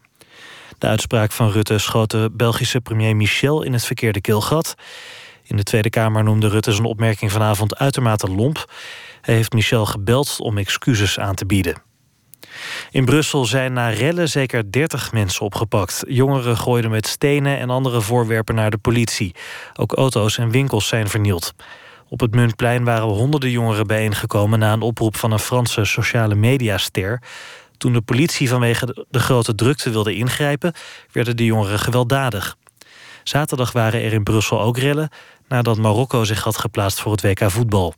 De 0.78 0.88
uitspraak 0.88 1.32
van 1.32 1.52
Rutte 1.52 1.78
schoot 1.78 2.12
de 2.12 2.30
Belgische 2.34 2.82
premier 2.82 3.16
Michel 3.16 3.64
in 3.64 3.74
het 3.74 3.86
verkeerde 3.86 4.22
keelgat. 4.22 4.76
In 5.48 5.58
de 5.58 5.64
Tweede 5.64 5.90
Kamer 5.90 6.24
noemde 6.24 6.48
Rutte 6.48 6.72
zijn 6.72 6.88
opmerking 6.88 7.32
vanavond 7.32 7.78
uitermate 7.78 8.28
lomp. 8.28 8.72
Hij 9.22 9.36
heeft 9.36 9.54
Michel 9.54 9.86
gebeld 9.86 10.38
om 10.40 10.58
excuses 10.58 11.20
aan 11.20 11.36
te 11.36 11.46
bieden. 11.46 11.82
In 12.92 13.06
Brussel 13.06 13.46
zijn 13.46 13.74
na 13.74 13.90
rellen 13.90 14.30
zeker 14.30 14.72
30 14.72 15.12
mensen 15.12 15.46
opgepakt. 15.46 16.04
Jongeren 16.08 16.58
gooiden 16.58 16.92
met 16.92 17.08
stenen 17.08 17.58
en 17.60 17.70
andere 17.70 18.02
voorwerpen 18.02 18.56
naar 18.56 18.70
de 18.70 18.78
politie. 18.78 19.36
Ook 19.74 19.94
auto's 19.94 20.38
en 20.38 20.50
winkels 20.50 20.88
zijn 20.88 21.08
vernield. 21.08 21.54
Op 22.10 22.20
het 22.20 22.36
Muntplein 22.36 22.84
waren 22.84 23.08
honderden 23.08 23.50
jongeren 23.50 23.88
bijeengekomen... 23.88 24.60
na 24.60 24.74
een 24.74 24.82
oproep 24.82 25.16
van 25.16 25.32
een 25.32 25.40
Franse 25.40 25.86
sociale 25.86 26.36
mediaster. 26.36 27.22
Toen 27.78 27.94
de 27.94 28.02
politie 28.02 28.50
vanwege 28.50 29.06
de- 29.10 29.20
grote 29.20 29.56
drukte 29.56 29.90
wilde 29.90 30.16
ingrijpen... 30.16 30.74
werden 31.12 31.38
de 31.38 31.46
jongeren 31.46 31.80
gewelddadig. 31.80 32.58
Zaterdag 33.24 33.72
waren 33.72 34.04
er 34.04 34.14
in 34.14 34.24
Brussel 34.24 34.62
ook 34.62 34.78
rellen... 34.78 35.10
nadat 35.48 35.78
Marokko 35.78 36.24
zich 36.24 36.44
had 36.44 36.58
geplaatst 36.58 37.00
voor 37.00 37.12
het 37.12 37.22
WK 37.22 37.52
voetbal. 37.52 37.94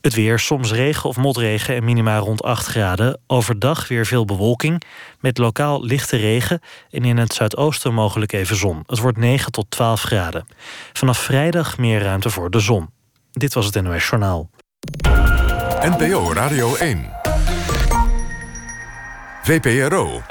Het 0.00 0.14
weer, 0.14 0.38
soms 0.38 0.72
regen 0.72 1.08
of 1.08 1.16
motregen 1.16 1.74
en 1.74 1.84
minima 1.84 2.18
rond 2.18 2.42
8 2.42 2.66
graden. 2.66 3.20
Overdag 3.26 3.88
weer 3.88 4.06
veel 4.06 4.24
bewolking, 4.24 4.82
met 5.20 5.38
lokaal 5.38 5.84
lichte 5.84 6.16
regen... 6.16 6.60
en 6.90 7.04
in 7.04 7.16
het 7.16 7.32
zuidoosten 7.32 7.94
mogelijk 7.94 8.32
even 8.32 8.56
zon. 8.56 8.82
Het 8.86 8.98
wordt 8.98 9.18
9 9.18 9.52
tot 9.52 9.70
12 9.70 10.02
graden. 10.02 10.46
Vanaf 10.92 11.18
vrijdag 11.18 11.78
meer 11.78 12.02
ruimte 12.02 12.30
voor 12.30 12.50
de 12.50 12.60
zon. 12.60 12.90
Dit 13.32 13.54
was 13.54 13.66
het 13.66 13.82
NOS 13.82 14.08
Journaal. 14.08 14.50
NPO 15.80 16.32
Radio 16.32 16.74
1. 16.76 17.10
VPRO. 19.42 20.22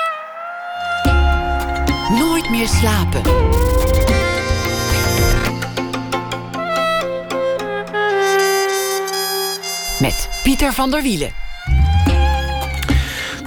Nooit 2.09 2.49
meer 2.49 2.67
slapen. 2.67 3.21
Met 9.99 10.29
Pieter 10.43 10.73
van 10.73 10.91
der 10.91 11.01
Wielen. 11.01 11.31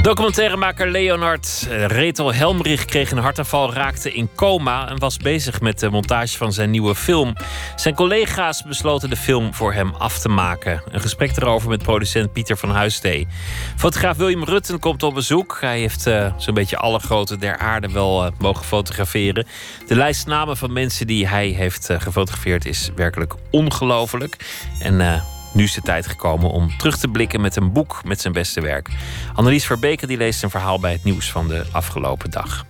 Documentairemaker 0.02 0.90
Leonard 0.90 1.66
eh, 1.70 1.86
Retel 1.86 2.34
Helmrich 2.34 2.84
kreeg 2.84 3.10
een 3.10 3.18
hartaanval, 3.18 3.72
raakte 3.72 4.12
in 4.12 4.30
coma 4.34 4.88
en 4.88 4.98
was 4.98 5.16
bezig 5.16 5.60
met 5.60 5.78
de 5.78 5.90
montage 5.90 6.36
van 6.36 6.52
zijn 6.52 6.70
nieuwe 6.70 6.94
film. 6.94 7.34
Zijn 7.76 7.94
collega's 7.94 8.62
besloten 8.62 9.10
de 9.10 9.16
film 9.16 9.54
voor 9.54 9.72
hem 9.72 9.94
af 9.98 10.18
te 10.18 10.28
maken. 10.28 10.82
Een 10.90 11.00
gesprek 11.00 11.36
erover 11.36 11.68
met 11.68 11.82
producent 11.82 12.32
Pieter 12.32 12.56
van 12.56 12.70
Huistee. 12.70 13.26
Fotograaf 13.76 14.16
William 14.16 14.44
Rutten 14.44 14.78
komt 14.78 15.02
op 15.02 15.14
bezoek. 15.14 15.58
Hij 15.60 15.78
heeft 15.78 16.06
uh, 16.06 16.32
zo'n 16.36 16.54
beetje 16.54 16.76
alle 16.76 16.98
grote 16.98 17.36
der 17.36 17.58
aarde 17.58 17.92
wel 17.92 18.24
uh, 18.24 18.30
mogen 18.38 18.64
fotograferen. 18.64 19.46
De 19.86 19.96
lijst 19.96 20.26
namen 20.26 20.56
van 20.56 20.72
mensen 20.72 21.06
die 21.06 21.26
hij 21.26 21.48
heeft 21.48 21.88
gefotografeerd 21.98 22.66
is 22.66 22.90
werkelijk 22.94 23.34
ongelooflijk. 23.50 24.36
En 24.78 25.00
nu 25.52 25.62
is 25.62 25.74
de 25.74 25.80
tijd 25.80 26.06
gekomen 26.06 26.50
om 26.50 26.76
terug 26.76 26.98
te 26.98 27.08
blikken 27.08 27.40
met 27.40 27.56
een 27.56 27.72
boek 27.72 28.00
met 28.04 28.20
zijn 28.20 28.32
beste 28.32 28.60
werk. 28.60 28.90
Annelies 29.34 29.66
Verbeke 29.66 30.06
die 30.06 30.16
leest 30.16 30.42
een 30.42 30.50
verhaal 30.50 30.80
bij 30.80 30.92
het 30.92 31.04
nieuws 31.04 31.30
van 31.30 31.48
de 31.48 31.64
afgelopen 31.72 32.30
dag. 32.30 32.64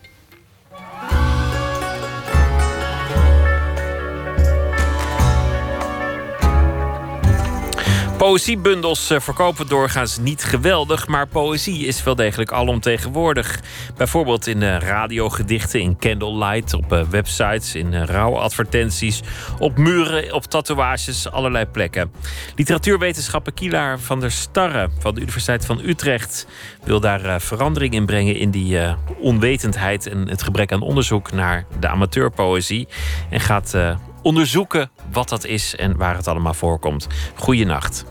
Poëziebundels 8.20 9.10
eh, 9.10 9.20
verkopen 9.20 9.66
doorgaans 9.66 10.18
niet 10.18 10.44
geweldig, 10.44 11.06
maar 11.06 11.26
poëzie 11.26 11.86
is 11.86 12.02
wel 12.02 12.14
degelijk 12.14 12.52
alomtegenwoordig. 12.52 13.60
Bijvoorbeeld 13.96 14.46
in 14.46 14.62
uh, 14.62 14.78
radiogedichten, 14.78 15.80
in 15.80 15.98
candlelight, 15.98 16.74
op 16.74 16.92
uh, 16.92 17.02
websites, 17.02 17.74
in 17.74 18.04
rouwadvertenties, 18.04 19.20
op 19.58 19.78
muren, 19.78 20.32
op 20.32 20.44
tatoeages, 20.44 21.30
allerlei 21.30 21.66
plekken. 21.66 22.12
Literatuurwetenschapper 22.56 23.52
Kielaar 23.52 23.98
van 23.98 24.20
der 24.20 24.32
Starre 24.32 24.88
van 24.98 25.14
de 25.14 25.20
Universiteit 25.20 25.66
van 25.66 25.80
Utrecht 25.84 26.46
wil 26.84 27.00
daar 27.00 27.40
verandering 27.40 27.94
in 27.94 28.06
brengen 28.06 28.36
in 28.36 28.50
die 28.50 28.78
onwetendheid 29.18 30.06
en 30.06 30.28
het 30.28 30.42
gebrek 30.42 30.72
aan 30.72 30.82
onderzoek 30.82 31.32
naar 31.32 31.64
de 31.78 31.88
amateurpoëzie. 31.88 32.88
En 33.30 33.40
gaat 33.40 33.74
onderzoeken 34.22 34.90
wat 35.12 35.28
dat 35.28 35.44
is 35.44 35.76
en 35.76 35.96
waar 35.96 36.16
het 36.16 36.28
allemaal 36.28 36.54
voorkomt. 36.54 37.06
Goeienacht. 37.34 38.04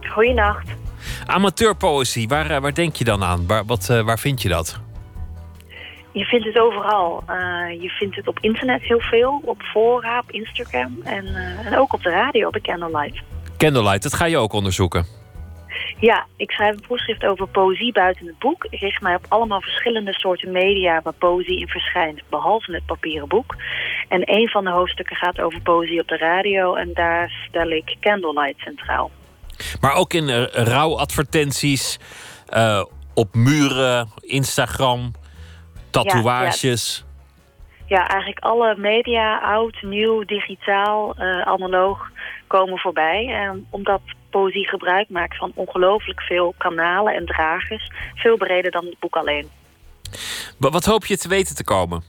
Goeienacht. 0.00 0.68
Amateurpoëzie, 1.26 2.28
waar, 2.28 2.50
eh, 2.50 2.60
waar 2.60 2.74
denk 2.74 2.96
je 2.96 3.04
dan 3.04 3.24
aan? 3.24 3.46
Waar, 3.46 3.64
wat, 3.64 3.88
uh, 3.90 4.00
waar 4.00 4.18
vind 4.18 4.42
je 4.42 4.48
dat? 4.48 4.80
Je 6.12 6.24
vindt 6.24 6.46
het 6.46 6.58
overal. 6.58 7.22
Uh, 7.30 7.82
je 7.82 7.88
vindt 7.88 8.16
het 8.16 8.28
op 8.28 8.38
internet 8.40 8.82
heel 8.82 9.00
veel, 9.00 9.40
op 9.44 9.62
fora, 9.62 10.18
op 10.18 10.30
Instagram 10.30 10.98
en, 11.04 11.24
uh, 11.24 11.66
en 11.66 11.78
ook 11.78 11.92
op 11.92 12.02
de 12.02 12.10
radio, 12.10 12.50
bij 12.50 12.60
Candlelight. 12.60 13.22
Candlelight, 13.56 14.02
dat 14.02 14.14
ga 14.14 14.24
je 14.24 14.36
ook 14.36 14.52
onderzoeken? 14.52 15.06
Ja, 16.00 16.26
ik 16.36 16.50
schrijf 16.50 16.74
een 16.74 16.80
proefschrift 16.80 17.24
over 17.24 17.48
poëzie 17.48 17.92
buiten 17.92 18.26
het 18.26 18.38
boek. 18.38 18.66
Ik 18.70 18.80
richt 18.80 19.00
mij 19.00 19.14
op 19.14 19.24
allemaal 19.28 19.60
verschillende 19.60 20.14
soorten 20.14 20.52
media 20.52 21.00
waar 21.02 21.12
poëzie 21.12 21.60
in 21.60 21.68
verschijnt, 21.68 22.22
behalve 22.28 22.72
het 22.72 22.86
papieren 22.86 23.28
boek. 23.28 23.56
En 24.08 24.22
een 24.34 24.48
van 24.48 24.64
de 24.64 24.70
hoofdstukken 24.70 25.16
gaat 25.16 25.40
over 25.40 25.60
poëzie 25.60 26.00
op 26.00 26.08
de 26.08 26.16
radio 26.16 26.74
en 26.74 26.90
daar 26.94 27.46
stel 27.48 27.70
ik 27.70 27.96
Candlelight 28.00 28.58
centraal. 28.60 29.10
Maar 29.80 29.94
ook 29.94 30.12
in 30.12 30.28
uh, 30.28 30.44
rouwadvertenties, 30.44 31.98
uh, 32.56 32.84
op 33.14 33.34
muren, 33.34 34.08
Instagram, 34.20 35.12
tatoeages. 35.90 37.04
Ja, 37.86 37.96
ja. 37.96 38.02
ja, 38.02 38.08
eigenlijk 38.08 38.40
alle 38.40 38.76
media, 38.76 39.38
oud, 39.38 39.82
nieuw, 39.82 40.24
digitaal, 40.24 41.14
uh, 41.18 41.40
analoog, 41.40 42.10
komen 42.46 42.78
voorbij. 42.78 43.28
En 43.28 43.66
omdat 43.70 44.00
poëzie 44.30 44.68
gebruik 44.68 45.08
maakt 45.08 45.36
van 45.36 45.52
ongelooflijk 45.54 46.20
veel 46.20 46.54
kanalen 46.58 47.14
en 47.14 47.26
dragers. 47.26 47.90
Veel 48.14 48.36
breder 48.36 48.70
dan 48.70 48.84
het 48.84 48.98
boek 48.98 49.16
alleen. 49.16 49.48
Wat 50.58 50.84
hoop 50.84 51.06
je 51.06 51.16
te 51.16 51.28
weten 51.28 51.54
te 51.54 51.64
komen? 51.64 52.02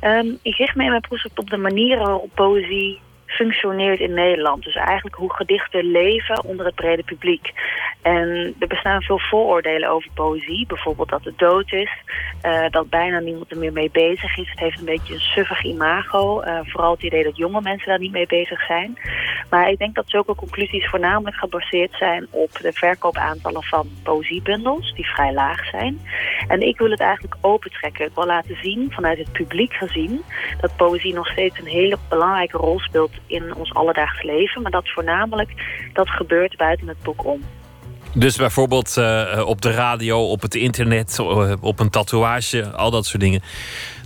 Um, 0.00 0.38
ik 0.42 0.56
richt 0.56 0.74
me 0.74 0.82
in 0.84 0.90
mijn 0.90 1.00
proefschrift 1.00 1.38
op 1.38 1.50
de 1.50 1.56
manieren 1.56 2.04
waarop 2.04 2.30
poëzie 2.34 3.00
functioneert 3.26 4.00
in 4.00 4.14
Nederland. 4.14 4.64
Dus 4.64 4.74
eigenlijk 4.74 5.16
hoe 5.16 5.34
gedichten 5.34 5.90
leven 5.90 6.44
onder 6.44 6.66
het 6.66 6.74
brede 6.74 7.02
publiek. 7.02 7.52
En 8.02 8.54
er 8.58 8.66
bestaan 8.66 9.02
veel 9.02 9.18
vooroordelen 9.18 9.88
over 9.88 10.10
poëzie. 10.14 10.66
Bijvoorbeeld 10.66 11.08
dat 11.08 11.24
het 11.24 11.38
dood 11.38 11.72
is. 11.72 11.90
Uh, 12.42 12.70
dat 12.70 12.90
bijna 12.90 13.18
niemand 13.18 13.50
er 13.50 13.58
meer 13.58 13.72
mee 13.72 13.90
bezig 13.90 14.36
is. 14.36 14.50
Het 14.50 14.58
heeft 14.58 14.78
een 14.78 14.84
beetje 14.84 15.14
een 15.14 15.20
suffig 15.20 15.62
imago. 15.62 16.42
Uh, 16.42 16.58
vooral 16.62 16.92
het 16.92 17.02
idee 17.02 17.24
dat 17.24 17.36
jonge 17.36 17.60
mensen 17.60 17.88
daar 17.88 17.98
niet 17.98 18.12
mee 18.12 18.26
bezig 18.26 18.66
zijn. 18.66 18.98
Maar 19.50 19.70
ik 19.70 19.78
denk 19.78 19.94
dat 19.94 20.04
zulke 20.06 20.34
conclusies 20.34 20.88
voornamelijk 20.88 21.36
gebaseerd 21.36 21.94
zijn 21.98 22.26
op 22.30 22.50
de 22.60 22.72
verkoopaantallen 22.72 23.62
van 23.62 23.88
poëziebundels. 24.02 24.92
Die 24.94 25.06
vrij 25.06 25.32
laag 25.32 25.64
zijn. 25.64 26.00
En 26.48 26.60
ik 26.60 26.78
wil 26.78 26.90
het 26.90 27.00
eigenlijk 27.00 27.36
opentrekken. 27.40 28.06
Ik 28.06 28.14
wil 28.14 28.26
laten 28.26 28.56
zien, 28.62 28.92
vanuit 28.92 29.18
het 29.18 29.32
publiek 29.32 29.72
gezien... 29.72 30.22
dat 30.60 30.76
poëzie 30.76 31.14
nog 31.14 31.28
steeds 31.28 31.58
een 31.58 31.66
hele 31.66 31.98
belangrijke 32.08 32.56
rol 32.56 32.80
speelt 32.80 33.12
in 33.26 33.54
ons 33.54 33.74
alledaags 33.74 34.22
leven. 34.22 34.62
Maar 34.62 34.70
dat 34.70 34.90
voornamelijk 34.90 35.50
dat 35.92 36.08
gebeurt 36.08 36.56
buiten 36.56 36.88
het 36.88 37.02
boek 37.02 37.24
om. 37.24 37.40
Dus 38.14 38.36
bijvoorbeeld 38.36 38.96
uh, 38.98 39.42
op 39.46 39.62
de 39.62 39.70
radio, 39.70 40.30
op 40.30 40.42
het 40.42 40.54
internet, 40.54 41.18
uh, 41.20 41.52
op 41.60 41.80
een 41.80 41.90
tatoeage, 41.90 42.70
al 42.70 42.90
dat 42.90 43.06
soort 43.06 43.22
dingen. 43.22 43.42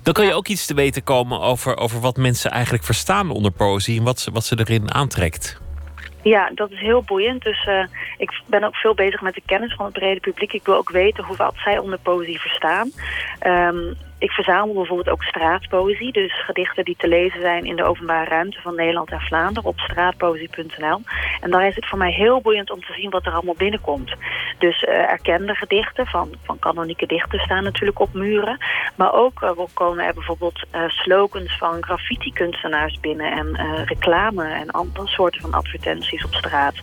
Dan 0.08 0.16
kan 0.16 0.26
je 0.26 0.34
ook 0.34 0.48
iets 0.48 0.66
te 0.66 0.74
weten 0.74 1.02
komen 1.02 1.40
over, 1.40 1.76
over 1.76 2.00
wat 2.00 2.16
mensen 2.16 2.50
eigenlijk 2.50 2.84
verstaan 2.84 3.30
onder 3.30 3.50
poëzie 3.50 3.98
en 3.98 4.04
wat 4.04 4.20
ze, 4.20 4.30
wat 4.30 4.44
ze 4.44 4.58
erin 4.58 4.94
aantrekt. 4.94 5.60
Ja, 6.22 6.50
dat 6.54 6.70
is 6.70 6.80
heel 6.80 7.02
boeiend. 7.02 7.42
Dus 7.42 7.66
uh, 7.66 7.84
ik 8.18 8.42
ben 8.46 8.64
ook 8.64 8.74
veel 8.74 8.94
bezig 8.94 9.20
met 9.20 9.34
de 9.34 9.42
kennis 9.46 9.74
van 9.74 9.84
het 9.84 9.94
brede 9.94 10.20
publiek. 10.20 10.52
Ik 10.52 10.64
wil 10.64 10.76
ook 10.76 10.90
weten 10.90 11.24
hoe 11.24 11.36
zij 11.54 11.78
onder 11.78 11.98
poëzie 11.98 12.40
verstaan. 12.40 12.90
Um, 13.46 13.96
ik 14.18 14.30
verzamel 14.30 14.74
bijvoorbeeld 14.74 15.08
ook 15.08 15.22
straatpoëzie. 15.22 16.12
Dus 16.12 16.44
gedichten 16.44 16.84
die 16.84 16.96
te 16.98 17.08
lezen 17.08 17.40
zijn 17.40 17.64
in 17.64 17.76
de 17.76 17.84
openbare 17.84 18.28
ruimte 18.28 18.60
van 18.60 18.74
Nederland 18.74 19.10
en 19.10 19.20
Vlaanderen 19.20 19.68
op 19.68 19.78
straatpoëzie.nl. 19.78 21.00
En 21.40 21.50
daar 21.50 21.66
is 21.66 21.74
het 21.74 21.86
voor 21.86 21.98
mij 21.98 22.12
heel 22.12 22.40
boeiend 22.40 22.70
om 22.70 22.80
te 22.80 22.92
zien 22.92 23.10
wat 23.10 23.26
er 23.26 23.32
allemaal 23.32 23.54
binnenkomt. 23.58 24.14
Dus 24.58 24.82
uh, 24.82 24.88
erkende 24.88 25.54
gedichten 25.54 26.06
van, 26.06 26.34
van 26.44 26.58
kanonieke 26.58 27.06
dichters 27.06 27.42
staan 27.42 27.62
natuurlijk 27.62 27.98
op 27.98 28.12
muren. 28.12 28.58
Maar 28.96 29.12
ook 29.12 29.42
uh, 29.42 29.50
komen 29.74 30.04
er 30.04 30.14
bijvoorbeeld 30.14 30.64
uh, 30.74 30.88
slogans 30.88 31.58
van 31.58 31.82
graffiti-kunstenaars 31.84 33.00
binnen 33.00 33.32
en 33.32 33.84
reclame 33.84 34.44
en 34.44 34.70
andere 34.70 35.06
soorten 35.06 35.40
van 35.40 35.52
advertenties 35.52 36.24
op 36.24 36.34
straat. 36.34 36.74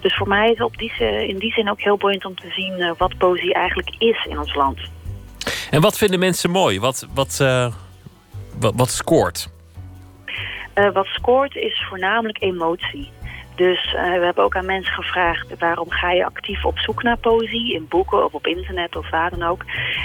Dus 0.00 0.16
voor 0.16 0.28
mij 0.28 0.50
is 0.50 0.58
het 0.58 0.66
op 0.66 0.76
die, 0.76 0.92
in 1.26 1.38
die 1.38 1.52
zin 1.52 1.70
ook 1.70 1.80
heel 1.80 1.96
boeiend 1.96 2.24
om 2.24 2.34
te 2.34 2.50
zien 2.50 2.94
wat 2.98 3.18
poëzie 3.18 3.54
eigenlijk 3.54 3.94
is 3.98 4.24
in 4.24 4.38
ons 4.38 4.54
land. 4.54 4.99
En 5.70 5.80
wat 5.80 5.98
vinden 5.98 6.18
mensen 6.18 6.50
mooi? 6.50 6.80
Wat, 6.80 7.06
wat, 7.14 7.38
uh, 7.42 7.72
wat, 8.58 8.90
scoort? 8.90 9.48
Uh, 10.74 10.92
wat 10.92 11.06
scoort 11.06 11.56
is 11.56 11.84
voornamelijk 11.88 12.42
emotie. 12.42 13.10
Dus 13.54 13.86
uh, 13.86 13.92
we 14.02 14.24
hebben 14.24 14.44
ook 14.44 14.56
aan 14.56 14.66
mensen 14.66 14.94
gevraagd... 14.94 15.58
waarom 15.58 15.90
ga 15.90 16.10
je 16.10 16.24
actief 16.24 16.64
op 16.64 16.78
zoek 16.78 17.02
naar 17.02 17.16
poëzie... 17.16 17.74
in 17.74 17.86
boeken 17.88 18.24
of 18.24 18.32
op 18.32 18.46
internet 18.46 18.96
of 18.96 19.10
waar 19.10 19.30
dan 19.30 19.42
ook. 19.42 19.64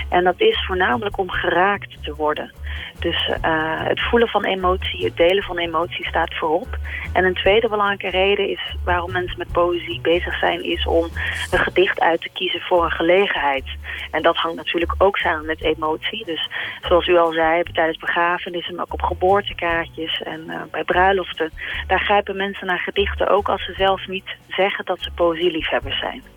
En 0.10 0.24
dat 0.24 0.42
is 0.42 0.66
voornamelijk 0.68 1.18
om 1.18 1.30
geraakt 1.30 2.04
te 2.04 2.16
worden. 2.16 2.52
Dus 3.00 3.28
uh, 3.28 3.84
het 3.84 4.02
voelen 4.02 4.28
van 4.28 4.46
emotie, 4.46 5.06
het 5.06 5.18
delen 5.18 5.44
van 5.44 5.58
emotie 5.58 6.08
staat 6.08 6.36
voorop. 6.36 6.78
En 7.14 7.26
een 7.26 7.34
tweede 7.34 7.70
belangrijke 7.70 8.10
reden 8.10 8.50
is 8.50 8.76
waarom 8.84 9.12
mensen 9.12 9.38
met 9.38 9.52
poëzie 9.52 10.02
bezig 10.02 10.38
zijn... 10.38 10.64
is 10.64 10.86
om 10.86 11.04
een 11.52 11.60
gedicht 11.60 12.00
uit 12.00 12.22
te 12.22 12.30
kiezen 12.34 12.62
voor 12.62 12.84
een 12.84 12.92
gelegenheid. 12.92 13.66
En 14.12 14.22
dat 14.22 14.36
hangt 14.36 14.58
natuurlijk 14.58 14.96
ook 14.98 15.18
samen 15.18 15.46
met 15.46 15.62
emotie. 15.62 16.26
Dus 16.26 16.50
zoals 16.82 17.08
u 17.08 17.18
al 17.18 17.32
zei, 17.32 17.64
tijdens 17.64 17.98
begrafenissen... 17.98 18.76
maar 18.76 18.86
ook 18.86 18.94
op 18.94 19.02
geboortekaartjes 19.02 20.22
en 20.22 20.44
uh, 20.48 20.62
bij 20.72 20.84
bruiloften... 20.84 21.52
daar 21.88 22.00
grijpen 22.00 22.38
mensen 22.38 22.68
naar 22.68 22.80
gedichten 22.80 23.28
ook 23.28 23.50
als 23.50 23.66
ze 23.66 23.74
zelf 23.74 24.08
niet 24.08 24.36
zeggen 24.48 24.86
dat 24.86 25.02
ze 25.02 25.12
poëzieliefhebbers 25.12 26.00
zijn. 26.00 26.35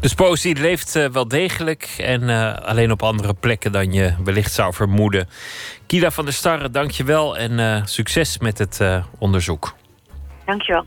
Dus 0.00 0.14
poëzie 0.14 0.56
leeft 0.60 0.96
uh, 0.96 1.06
wel 1.06 1.28
degelijk 1.28 1.94
en 1.98 2.22
uh, 2.22 2.54
alleen 2.56 2.90
op 2.90 3.02
andere 3.02 3.34
plekken 3.34 3.72
dan 3.72 3.92
je 3.92 4.14
wellicht 4.24 4.52
zou 4.52 4.74
vermoeden. 4.74 5.28
Kila 5.86 6.10
van 6.10 6.24
der 6.24 6.34
Starre, 6.34 6.70
dank 6.70 6.90
je 6.90 7.04
wel 7.04 7.36
en 7.36 7.58
uh, 7.58 7.84
succes 7.84 8.38
met 8.38 8.58
het 8.58 8.80
onderzoek. 9.18 9.74
Dank 10.44 10.62
je 10.62 10.72
wel. 10.72 10.86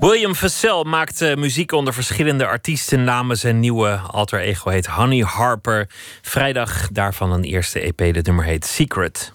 William 0.00 0.34
Vassell 0.34 0.84
maakt 0.86 1.36
muziek 1.36 1.72
onder 1.72 1.94
verschillende 1.94 2.46
artiesten. 2.46 3.04
Namen 3.04 3.36
zijn 3.36 3.60
nieuwe 3.60 3.96
alter 3.96 4.40
ego 4.40 4.70
heet 4.70 4.86
Honey 4.86 5.20
Harper. 5.20 5.88
Vrijdag 6.22 6.88
daarvan 6.88 7.32
een 7.32 7.44
eerste 7.44 7.80
EP. 7.80 8.14
De 8.14 8.20
nummer 8.22 8.44
heet 8.44 8.64
Secret. 8.64 9.33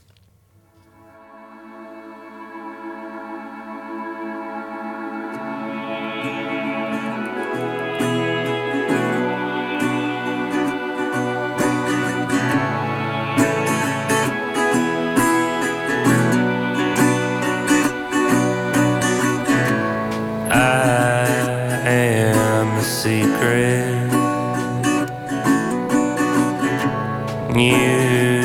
you 27.60 28.42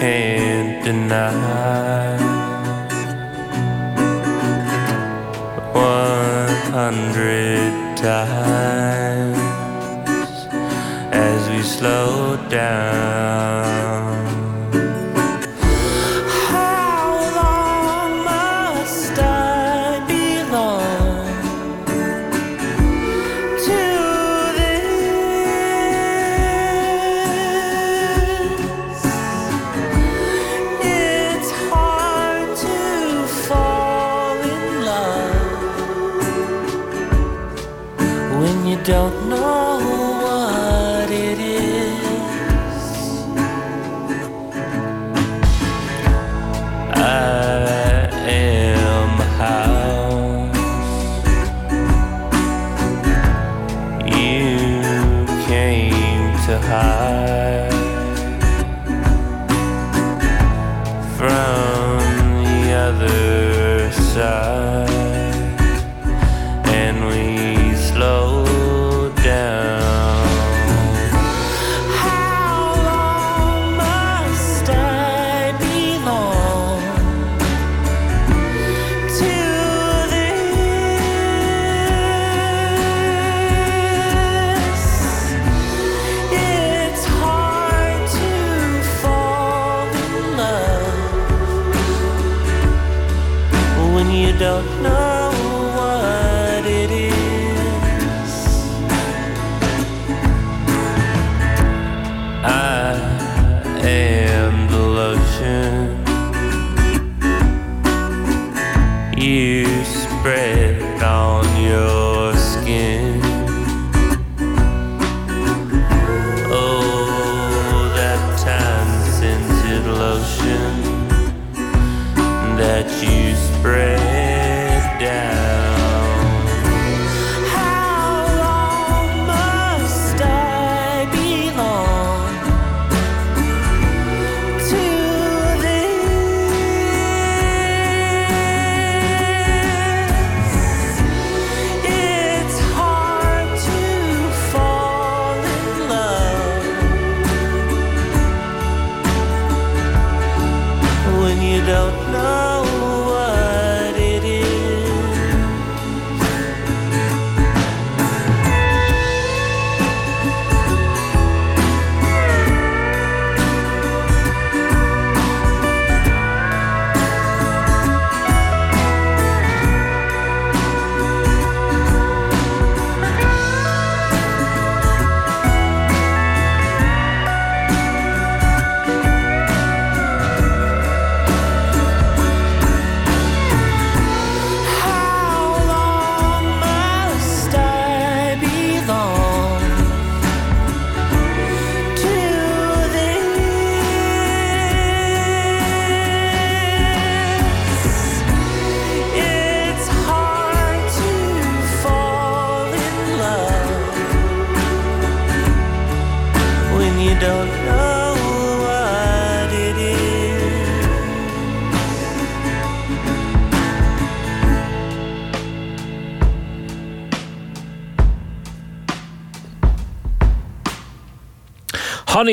can't 0.00 0.84
deny. 0.84 2.16
One 5.72 6.56
hundred 6.72 7.96
times 7.96 9.38
as 11.12 11.48
we 11.50 11.62
slow 11.62 12.36
down. 12.48 13.67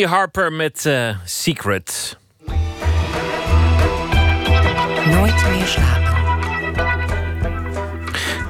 Harper 0.03 0.53
met 0.53 0.85
uh, 0.85 1.15
Secret. 1.23 2.17
Nooit 5.05 5.49
meer 5.49 5.65
slapen. 5.65 6.05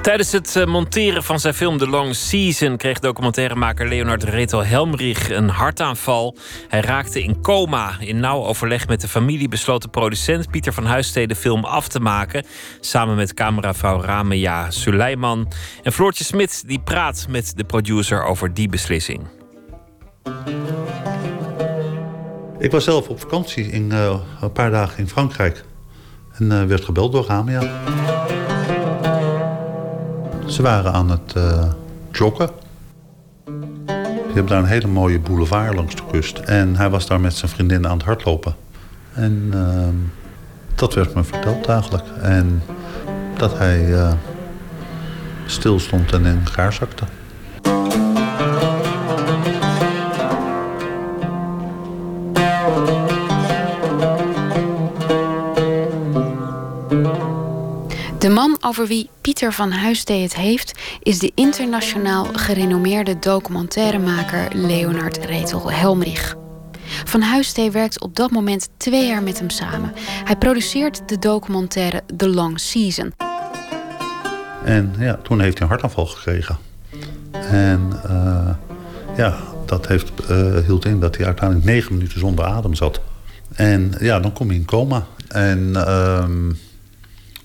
Tijdens 0.06 0.32
het 0.32 0.56
eh, 0.56 0.66
monteren 0.66 1.22
van 1.22 1.40
zijn 1.40 1.54
film 1.54 1.78
The 1.78 1.88
Long 1.88 2.14
Season 2.14 2.76
kreeg 2.76 2.98
documentairemaker 2.98 3.88
Leonard 3.88 4.22
Retel 4.22 4.64
Helmrich 4.64 5.30
een 5.30 5.48
hartaanval. 5.48 6.36
Hij 6.68 6.80
raakte 6.80 7.22
in 7.22 7.40
coma. 7.40 7.96
In 8.00 8.20
nauw 8.20 8.44
overleg 8.44 8.88
met 8.88 9.00
de 9.00 9.08
familie 9.08 9.48
besloot 9.48 9.82
de 9.82 9.88
producent 9.88 10.50
Pieter 10.50 10.72
van 10.72 10.84
Huistee 10.84 11.26
de 11.26 11.34
film 11.34 11.64
af 11.64 11.88
te 11.88 12.00
maken. 12.00 12.44
Samen 12.80 13.16
met 13.16 13.34
cameravrouw 13.34 14.02
Ramea 14.02 14.70
Suleiman. 14.70 15.52
En 15.82 15.92
Floortje 15.92 16.24
Smit 16.24 16.62
die 16.66 16.80
praat 16.80 17.26
met 17.28 17.52
de 17.56 17.64
producer 17.64 18.24
over 18.24 18.54
die 18.54 18.68
beslissing. 18.68 19.45
Ik 22.66 22.72
was 22.72 22.84
zelf 22.84 23.08
op 23.08 23.20
vakantie 23.20 23.70
in, 23.70 23.90
uh, 23.92 24.14
een 24.40 24.52
paar 24.52 24.70
dagen 24.70 24.98
in 24.98 25.08
Frankrijk. 25.08 25.64
En 26.32 26.44
uh, 26.44 26.64
werd 26.64 26.84
gebeld 26.84 27.12
door 27.12 27.24
Gamia. 27.24 27.60
Ze 30.46 30.62
waren 30.62 30.92
aan 30.92 31.10
het 31.10 31.34
uh, 31.36 31.72
joggen. 32.12 32.50
Je 34.06 34.32
hebt 34.34 34.48
daar 34.48 34.58
een 34.58 34.64
hele 34.64 34.86
mooie 34.86 35.18
boulevard 35.18 35.74
langs 35.74 35.94
de 35.94 36.02
kust. 36.10 36.38
En 36.38 36.76
hij 36.76 36.90
was 36.90 37.06
daar 37.06 37.20
met 37.20 37.34
zijn 37.34 37.50
vriendin 37.50 37.86
aan 37.86 37.96
het 37.96 38.06
hardlopen. 38.06 38.54
En 39.12 39.48
ehm, 39.52 39.94
dat 40.74 40.94
werd 40.94 41.14
me 41.14 41.24
verteld 41.24 41.66
eigenlijk. 41.66 42.04
En 42.22 42.62
dat 43.36 43.58
hij 43.58 43.94
stil 45.46 45.80
stond 45.80 46.12
en 46.12 46.26
in 46.26 46.42
elkaar 46.44 46.72
zakte. 46.72 47.04
Over 58.66 58.86
wie 58.86 59.10
Pieter 59.20 59.52
van 59.52 59.70
Huistee 59.70 60.22
het 60.22 60.36
heeft, 60.36 60.78
is 61.02 61.18
de 61.18 61.32
internationaal 61.34 62.24
gerenommeerde 62.24 63.18
documentairemaker 63.18 64.48
Leonard 64.52 65.24
Retel 65.24 65.70
Helmrich. 65.70 66.36
Van 67.04 67.20
Huistee 67.20 67.70
werkt 67.70 68.00
op 68.00 68.16
dat 68.16 68.30
moment 68.30 68.68
twee 68.76 69.06
jaar 69.06 69.22
met 69.22 69.38
hem 69.38 69.50
samen. 69.50 69.92
Hij 70.24 70.36
produceert 70.36 71.08
de 71.08 71.18
documentaire 71.18 72.02
The 72.16 72.28
Long 72.28 72.60
Season. 72.60 73.12
En 74.64 74.94
ja, 74.98 75.18
toen 75.22 75.40
heeft 75.40 75.58
hij 75.58 75.62
een 75.62 75.72
hartaanval 75.72 76.06
gekregen. 76.06 76.58
En 77.50 77.92
uh, 78.06 78.48
ja, 79.16 79.36
dat 79.66 79.88
heeft, 79.88 80.12
uh, 80.30 80.58
hield 80.64 80.84
in 80.84 81.00
dat 81.00 81.16
hij 81.16 81.26
uiteindelijk 81.26 81.68
negen 81.68 81.94
minuten 81.94 82.18
zonder 82.18 82.44
adem 82.44 82.74
zat. 82.74 83.00
En 83.54 83.94
ja, 84.00 84.20
dan 84.20 84.32
kom 84.32 84.50
je 84.50 84.58
in 84.58 84.64
coma. 84.64 85.06
En 85.28 85.68
uh, 85.74 86.24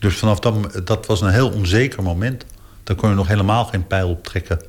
dus 0.02 0.18
vanaf 0.18 0.40
dat, 0.40 0.82
dat 0.88 1.06
was 1.06 1.22
een 1.22 1.30
heel 1.32 1.50
onzeker 1.50 2.04
moment. 2.04 2.46
Daar 2.84 2.96
kon 2.96 3.10
je 3.10 3.16
nog 3.16 3.28
helemaal 3.28 3.66
geen 3.66 3.88
pijl 3.88 4.10
op 4.10 4.24
trekken 4.24 4.62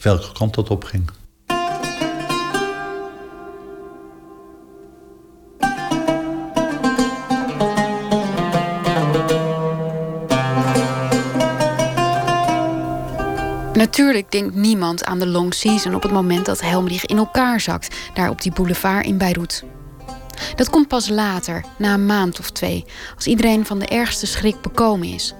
welke 0.00 0.32
kant 0.32 0.54
dat 0.54 0.70
op 0.70 0.84
ging. 0.84 1.10
Natuurlijk 13.72 14.30
denkt 14.30 14.54
niemand 14.54 15.04
aan 15.04 15.18
de 15.18 15.26
long 15.26 15.54
season 15.54 15.94
op 15.94 16.02
het 16.02 16.12
moment 16.12 16.46
dat 16.46 16.60
Helmrich 16.60 17.06
in 17.06 17.16
elkaar 17.16 17.60
zakt, 17.60 17.96
daar 18.14 18.30
op 18.30 18.42
die 18.42 18.52
boulevard 18.52 19.06
in 19.06 19.18
Beirut. 19.18 19.64
Dat 20.54 20.70
komt 20.70 20.88
pas 20.88 21.08
later, 21.08 21.64
na 21.78 21.94
een 21.94 22.06
maand 22.06 22.38
of 22.38 22.50
twee, 22.50 22.84
als 23.16 23.26
iedereen 23.26 23.66
van 23.66 23.78
de 23.78 23.86
ergste 23.86 24.26
schrik 24.26 24.60
bekomen 24.60 25.08
is. 25.08 25.34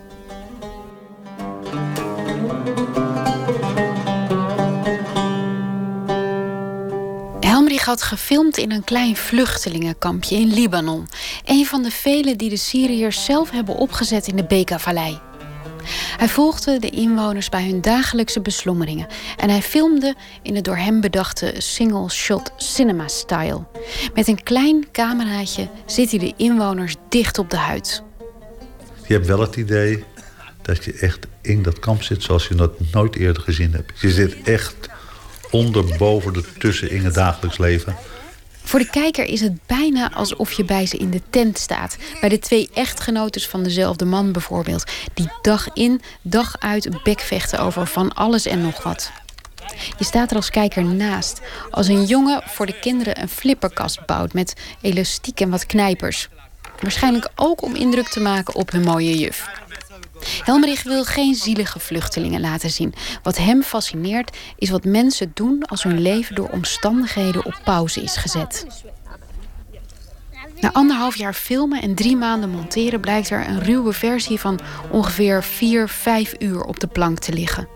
Helmrich 7.41 7.85
had 7.85 8.03
gefilmd 8.03 8.57
in 8.57 8.73
een 8.73 8.85
klein 8.85 9.17
vluchtelingenkampje 9.17 10.37
in 10.37 10.53
Libanon. 10.55 11.09
Een 11.45 11.67
van 11.67 11.83
de 11.83 11.91
vele 11.91 12.37
die 12.37 12.51
de 12.51 12.57
Syriërs 12.57 13.25
zelf 13.25 13.51
hebben 13.51 13.75
opgezet 13.75 14.27
in 14.27 14.37
de 14.37 14.45
Beka-vallei. 14.45 15.28
Hij 16.17 16.29
volgde 16.29 16.79
de 16.79 16.91
inwoners 16.91 17.49
bij 17.49 17.65
hun 17.65 17.81
dagelijkse 17.81 18.41
beslommeringen 18.41 19.07
en 19.37 19.51
hij 19.51 19.63
filmde 19.63 20.15
in 20.43 20.55
de 20.55 20.61
door 20.61 20.77
hem 20.77 21.01
bedachte 21.01 21.55
single-shot 21.59 22.53
cinema-style. 22.57 23.67
Met 24.15 24.29
een 24.29 24.43
klein 24.43 24.87
cameraatje 24.93 25.69
zit 25.87 26.11
hij 26.11 26.19
de 26.19 26.35
inwoners 26.37 26.95
dicht 27.09 27.39
op 27.39 27.51
de 27.51 27.57
huid. 27.57 28.03
Je 29.07 29.15
hebt 29.15 29.27
wel 29.27 29.41
het 29.41 29.57
idee 29.57 30.05
dat 30.63 30.85
je 30.85 30.93
echt 30.93 31.27
in 31.41 31.63
dat 31.63 31.79
kamp 31.79 32.03
zit 32.03 32.23
zoals 32.23 32.49
je 32.49 32.55
dat 32.55 32.73
nooit 32.93 33.17
eerder 33.17 33.43
gezien 33.43 33.73
hebt. 33.73 34.01
Je 34.01 34.11
zit 34.11 34.37
echt 34.45 34.77
onder, 35.51 35.97
boven, 35.99 36.35
ertussen 36.35 36.91
in 36.91 37.05
het 37.05 37.15
dagelijks 37.15 37.59
leven. 37.59 37.97
Voor 38.69 38.79
de 38.79 38.91
kijker 38.91 39.25
is 39.25 39.41
het 39.41 39.67
bijna 39.67 40.13
alsof 40.13 40.53
je 40.53 40.65
bij 40.65 40.87
ze 40.87 40.97
in 40.97 41.11
de 41.11 41.23
tent 41.31 41.59
staat. 41.59 41.97
Bij 42.21 42.29
de 42.29 42.39
twee 42.39 42.71
echtgenotes 42.75 43.49
van 43.49 43.63
dezelfde 43.63 44.05
man 44.05 44.33
bijvoorbeeld. 44.33 44.91
Die 45.15 45.31
dag 45.43 45.69
in, 45.73 46.01
dag 46.23 46.59
uit 46.59 47.03
bekvechten 47.03 47.59
over 47.59 47.87
van 47.87 48.15
alles 48.15 48.47
en 48.47 48.61
nog 48.61 48.83
wat. 48.83 49.11
Je 49.99 50.05
staat 50.05 50.31
er 50.31 50.37
als 50.37 50.51
kijker 50.51 50.85
naast. 50.85 51.41
Als 51.71 51.89
een 51.89 52.05
jongen 52.05 52.43
voor 52.45 52.67
de 52.67 52.79
kinderen 52.79 53.21
een 53.21 53.29
flipperkast 53.29 54.07
bouwt 54.07 54.33
met 54.33 54.55
elastiek 54.81 55.41
en 55.41 55.51
wat 55.51 55.67
knijpers. 55.67 56.29
Waarschijnlijk 56.81 57.29
ook 57.35 57.63
om 57.63 57.75
indruk 57.75 58.09
te 58.09 58.21
maken 58.21 58.55
op 58.55 58.71
hun 58.71 58.83
mooie 58.83 59.19
juf. 59.19 59.49
Helmerich 60.45 60.83
wil 60.83 61.05
geen 61.05 61.35
zielige 61.35 61.79
vluchtelingen 61.79 62.41
laten 62.41 62.71
zien. 62.71 62.95
Wat 63.23 63.39
hem 63.39 63.63
fascineert 63.63 64.37
is 64.57 64.71
wat 64.71 64.85
mensen 64.85 65.31
doen 65.35 65.65
als 65.65 65.83
hun 65.83 66.01
leven 66.01 66.35
door 66.35 66.49
omstandigheden 66.49 67.45
op 67.45 67.61
pauze 67.65 68.03
is 68.03 68.17
gezet. 68.17 68.67
Na 70.61 70.73
anderhalf 70.73 71.17
jaar 71.17 71.35
filmen 71.35 71.83
en 71.83 71.95
drie 71.95 72.17
maanden 72.17 72.51
monteren 72.51 73.01
blijkt 73.01 73.31
er 73.31 73.49
een 73.49 73.61
ruwe 73.61 73.93
versie 73.93 74.41
van 74.41 74.61
ongeveer 74.91 75.45
4, 75.45 75.89
5 75.89 76.35
uur 76.39 76.63
op 76.63 76.81
de 76.81 76.87
plank 76.87 77.19
te 77.19 77.33
liggen. 77.33 77.69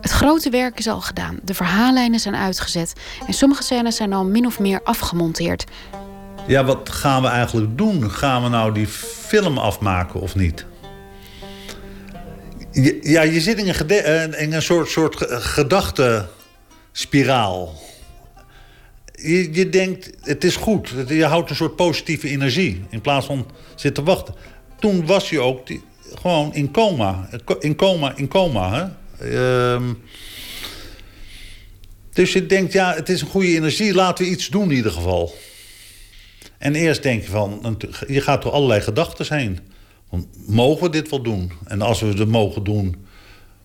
Het 0.00 0.10
grote 0.10 0.50
werk 0.50 0.78
is 0.78 0.88
al 0.88 1.00
gedaan, 1.00 1.38
de 1.42 1.54
verhaallijnen 1.54 2.20
zijn 2.20 2.36
uitgezet 2.36 2.92
en 3.26 3.32
sommige 3.32 3.62
scènes 3.62 3.96
zijn 3.96 4.12
al 4.12 4.24
min 4.24 4.46
of 4.46 4.58
meer 4.58 4.80
afgemonteerd. 4.84 5.64
Ja, 6.46 6.64
wat 6.64 6.88
gaan 6.88 7.22
we 7.22 7.28
eigenlijk 7.28 7.78
doen? 7.78 8.10
Gaan 8.10 8.42
we 8.42 8.48
nou 8.48 8.72
die 8.72 8.86
film 8.86 9.58
afmaken 9.58 10.20
of 10.20 10.34
niet? 10.34 10.66
Ja, 13.02 13.22
je 13.22 13.40
zit 13.40 13.58
in 13.58 13.68
een, 13.68 13.88
eh, 13.88 14.52
een 14.52 14.62
soort, 14.62 14.88
soort 14.88 15.16
gedachtenspiraal. 15.28 17.82
Je, 19.14 19.54
je 19.54 19.68
denkt, 19.68 20.10
het 20.20 20.44
is 20.44 20.56
goed. 20.56 20.94
Je 21.08 21.24
houdt 21.24 21.50
een 21.50 21.56
soort 21.56 21.76
positieve 21.76 22.28
energie. 22.28 22.84
In 22.90 23.00
plaats 23.00 23.26
van 23.26 23.46
zitten 23.74 24.04
wachten. 24.04 24.34
Toen 24.78 25.06
was 25.06 25.30
je 25.30 25.40
ook 25.40 25.68
gewoon 26.14 26.54
in 26.54 26.70
coma. 26.70 27.28
In 27.60 27.76
coma, 27.76 28.16
in 28.16 28.28
coma. 28.28 28.72
Hè? 28.72 28.86
Ehm, 29.74 29.92
dus 32.12 32.32
je 32.32 32.46
denkt, 32.46 32.72
ja, 32.72 32.94
het 32.94 33.08
is 33.08 33.20
een 33.20 33.28
goede 33.28 33.54
energie. 33.54 33.94
Laten 33.94 34.24
we 34.24 34.30
iets 34.30 34.48
doen 34.48 34.70
in 34.70 34.76
ieder 34.76 34.92
geval. 34.92 35.34
En 36.58 36.74
eerst 36.74 37.02
denk 37.02 37.22
je 37.22 37.30
van, 37.30 37.78
je 38.06 38.20
gaat 38.20 38.42
door 38.42 38.52
allerlei 38.52 38.80
gedachten 38.80 39.36
heen 39.36 39.71
mogen 40.46 40.82
we 40.82 40.90
dit 40.90 41.10
wel 41.10 41.22
doen? 41.22 41.52
En 41.64 41.82
als 41.82 42.00
we 42.00 42.06
het 42.06 42.28
mogen 42.28 42.64
doen, 42.64 43.06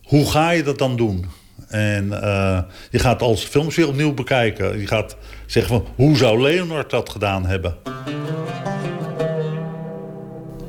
hoe 0.03 0.25
ga 0.31 0.49
je 0.49 0.63
dat 0.63 0.77
dan 0.77 0.95
doen? 0.95 1.25
En 1.67 2.05
uh, 2.05 2.59
je 2.91 2.99
gaat 2.99 3.21
als 3.21 3.49
weer 3.51 3.87
opnieuw 3.87 4.13
bekijken. 4.13 4.79
Je 4.79 4.87
gaat 4.87 5.17
zeggen 5.45 5.73
van, 5.73 5.85
hoe 5.95 6.17
zou 6.17 6.41
Leonard 6.41 6.89
dat 6.89 7.09
gedaan 7.09 7.45
hebben? 7.45 7.77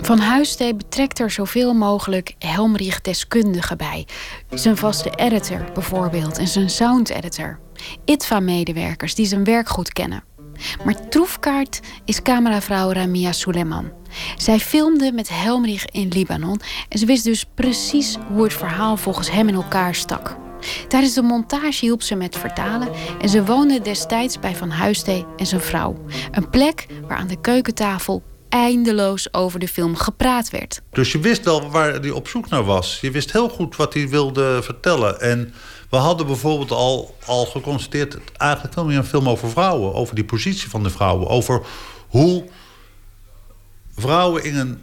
Van 0.08 0.18
Huistee 0.18 0.74
betrekt 0.74 1.18
er 1.18 1.30
zoveel 1.30 1.74
mogelijk 1.74 2.34
Helmrich 2.38 3.00
deskundigen 3.00 3.76
bij. 3.76 4.06
Zijn 4.50 4.76
vaste 4.76 5.10
editor 5.10 5.64
bijvoorbeeld 5.74 6.38
en 6.38 6.48
zijn 6.48 6.70
sound 6.70 7.10
editor. 7.10 7.58
ITVA-medewerkers 8.04 9.14
die 9.14 9.26
zijn 9.26 9.44
werk 9.44 9.68
goed 9.68 9.92
kennen. 9.92 10.24
Maar 10.84 11.08
troefkaart 11.08 11.80
is 12.04 12.22
cameravrouw 12.22 12.92
Ramia 12.92 13.32
Suleiman. 13.32 13.92
Zij 14.36 14.58
filmde 14.58 15.12
met 15.12 15.28
Helmrich 15.28 15.84
in 15.84 16.08
Libanon 16.08 16.60
en 16.88 16.98
ze 16.98 17.06
wist 17.06 17.24
dus 17.24 17.44
precies 17.54 18.16
hoe 18.32 18.42
het 18.42 18.52
verhaal 18.52 18.96
volgens 18.96 19.30
hem 19.30 19.48
in 19.48 19.54
elkaar 19.54 19.94
stak. 19.94 20.36
Tijdens 20.88 21.14
de 21.14 21.22
montage 21.22 21.84
hielp 21.84 22.02
ze 22.02 22.14
met 22.14 22.36
vertalen 22.36 22.88
en 23.20 23.28
ze 23.28 23.44
woonde 23.44 23.80
destijds 23.80 24.38
bij 24.38 24.56
Van 24.56 24.70
Huistee 24.70 25.26
en 25.36 25.46
zijn 25.46 25.60
vrouw. 25.60 26.04
Een 26.30 26.50
plek 26.50 26.86
waar 27.06 27.18
aan 27.18 27.26
de 27.26 27.40
keukentafel 27.40 28.22
eindeloos 28.48 29.34
over 29.34 29.60
de 29.60 29.68
film 29.68 29.96
gepraat 29.96 30.50
werd. 30.50 30.80
Dus 30.90 31.12
je 31.12 31.18
wist 31.18 31.44
wel 31.44 31.70
waar 31.70 31.92
hij 31.92 32.10
op 32.10 32.28
zoek 32.28 32.48
naar 32.48 32.64
was. 32.64 32.98
Je 33.00 33.10
wist 33.10 33.32
heel 33.32 33.48
goed 33.48 33.76
wat 33.76 33.94
hij 33.94 34.08
wilde 34.08 34.60
vertellen. 34.62 35.20
En 35.20 35.54
we 35.90 35.96
hadden 35.96 36.26
bijvoorbeeld 36.26 36.70
al, 36.70 37.16
al 37.26 37.46
geconstateerd... 37.46 38.18
eigenlijk 38.36 38.74
veel 38.74 38.84
meer 38.84 38.96
een 38.96 39.04
film 39.04 39.28
over 39.28 39.50
vrouwen. 39.50 39.94
Over 39.94 40.14
die 40.14 40.24
positie 40.24 40.70
van 40.70 40.82
de 40.82 40.90
vrouwen. 40.90 41.28
Over 41.28 41.60
hoe 42.08 42.44
vrouwen 43.98 44.44
in 44.44 44.56
een 44.56 44.82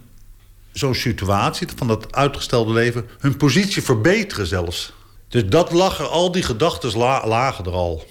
zo'n 0.72 0.94
situatie... 0.94 1.68
van 1.76 1.86
dat 1.86 2.14
uitgestelde 2.14 2.72
leven... 2.72 3.08
hun 3.18 3.36
positie 3.36 3.82
verbeteren 3.82 4.46
zelfs. 4.46 4.92
Dus 5.28 5.46
dat 5.46 5.72
lag 5.72 5.98
er, 5.98 6.06
al 6.06 6.32
die 6.32 6.42
gedachten 6.42 6.96
lagen 6.96 7.64
er 7.64 7.72
al. 7.72 8.06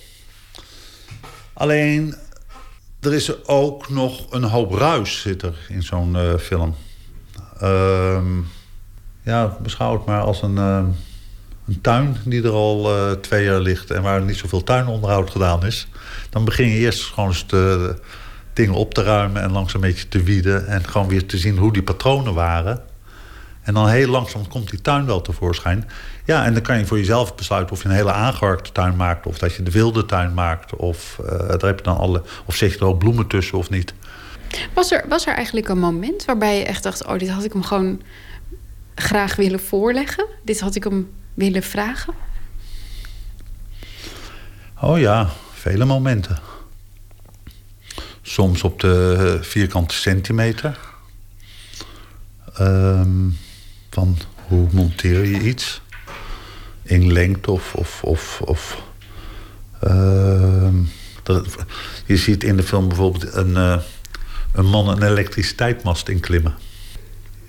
Alleen, 1.54 2.16
er 3.00 3.14
is 3.14 3.46
ook 3.46 3.90
nog 3.90 4.32
een 4.32 4.44
hoop 4.44 4.72
ruis 4.72 5.22
zit 5.22 5.42
er 5.42 5.56
in 5.70 5.84
zo'n 5.84 6.16
uh, 6.16 6.36
film. 6.38 6.76
Uh, 7.62 8.22
ja, 9.24 9.58
beschouw 9.62 9.94
het 9.94 10.06
maar 10.06 10.22
als 10.22 10.42
een... 10.42 10.56
Uh, 10.56 10.84
een 11.68 11.82
tuin 11.82 12.18
die 12.26 12.44
er 12.44 12.52
al 12.52 12.96
uh, 12.96 13.12
twee 13.12 13.44
jaar 13.44 13.60
ligt 13.60 13.92
en 13.92 14.02
waar 14.02 14.22
niet 14.22 14.38
zoveel 14.38 14.64
tuinonderhoud 14.64 15.30
gedaan 15.30 15.66
is, 15.66 15.88
dan 16.30 16.46
begin 16.46 16.68
je 16.68 16.78
eerst 16.78 17.04
gewoon 17.04 17.30
eens 17.30 17.48
de 17.48 17.96
dingen 18.56 18.74
op 18.74 18.94
te 18.94 19.04
ruimen 19.04 19.42
en 19.42 19.52
langzaam 19.52 19.84
een 19.84 19.90
beetje 19.90 20.08
te 20.08 20.24
wieden 20.24 20.68
en 20.68 20.88
gewoon 20.88 21.08
weer 21.08 21.26
te 21.26 21.38
zien 21.38 21.58
hoe 21.58 21.74
die 21.74 21.84
patronen 21.84 22.34
waren. 22.34 22.82
En 23.62 23.74
dan 23.74 23.88
heel 23.88 24.08
langzaam 24.08 24.48
komt 24.48 24.70
die 24.70 24.82
tuin 24.82 25.06
wel 25.06 25.22
tevoorschijn. 25.22 25.90
Ja, 26.26 26.46
en 26.46 26.54
dan 26.54 26.62
kan 26.62 26.78
je 26.78 26.86
voor 26.86 26.98
jezelf 26.98 27.36
besluiten 27.36 27.76
of 27.76 27.84
je 27.84 27.90
een 27.90 27.96
hele 27.96 28.12
aangeharkte 28.12 28.72
tuin 28.72 28.96
maakt... 28.96 29.26
of 29.26 29.38
dat 29.38 29.54
je 29.54 29.64
de 29.64 29.72
wilde 29.72 30.06
tuin 30.06 30.34
maakt. 30.34 30.76
Of, 30.76 31.18
uh, 31.22 31.28
daar 31.28 31.66
heb 31.66 31.78
je 31.78 31.84
dan 31.84 31.98
alle, 31.98 32.24
of 32.46 32.56
zet 32.56 32.72
je 32.74 32.80
er 32.80 32.86
ook 32.86 33.00
bloemen 33.00 33.28
tussen 33.28 33.58
of 33.58 33.70
niet. 33.70 33.94
Was 34.74 34.92
er, 34.92 35.06
was 35.10 35.28
er 35.28 35.34
eigenlijk 35.34 35.70
een 35.70 35.80
moment 35.80 36.26
waarbij 36.26 36.58
je 36.58 36.66
echt 36.66 36.84
dacht... 36.84 37.06
oh, 37.06 37.18
dit 37.18 37.30
had 37.30 37.44
ik 37.44 37.54
hem 37.54 37.64
gewoon 37.64 38.02
graag 38.96 39.36
willen 39.36 39.60
voorleggen? 39.60 40.26
Dit 40.44 40.60
had 40.60 40.76
ik 40.76 40.84
hem 40.84 41.12
willen 41.34 41.64
vragen? 41.64 42.14
Oh 44.82 45.00
ja, 45.00 45.30
vele 45.54 45.86
momenten. 45.86 46.40
Soms 48.28 48.64
op 48.64 48.80
de 48.80 49.38
vierkante 49.42 49.96
centimeter. 49.96 50.80
Um, 52.60 53.38
van 53.90 54.18
hoe 54.48 54.68
monteer 54.72 55.26
je 55.26 55.40
iets? 55.40 55.82
In 56.84 57.12
lengte 57.12 57.52
of, 57.52 57.76
of, 57.76 58.02
of, 58.04 58.42
of 58.42 58.82
Dat, 61.24 61.56
je 62.06 62.18
ziet 62.18 62.44
in 62.44 62.58
de 62.58 62.64
film 62.64 62.88
bijvoorbeeld 62.88 63.34
een, 63.34 63.50
uh, 63.50 63.78
een 64.54 64.66
man 64.66 64.90
een 64.90 65.04
elektriciteitsmast 65.04 66.10
inklimmen. 66.10 66.56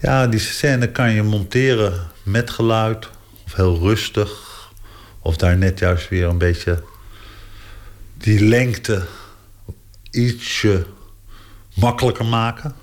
Ja, 0.00 0.26
die 0.26 0.40
scène 0.40 0.90
kan 0.90 1.12
je 1.12 1.22
monteren 1.22 2.10
met 2.22 2.50
geluid 2.50 3.08
of 3.44 3.54
heel 3.54 3.78
rustig. 3.78 4.30
Of 5.20 5.36
daar 5.36 5.56
net 5.56 5.78
juist 5.78 6.08
weer 6.08 6.28
een 6.28 6.38
beetje 6.38 6.82
die 8.16 8.44
lengte 8.44 9.06
ietsje 10.16 10.86
makkelijker 11.74 12.24
maken. 12.24 12.74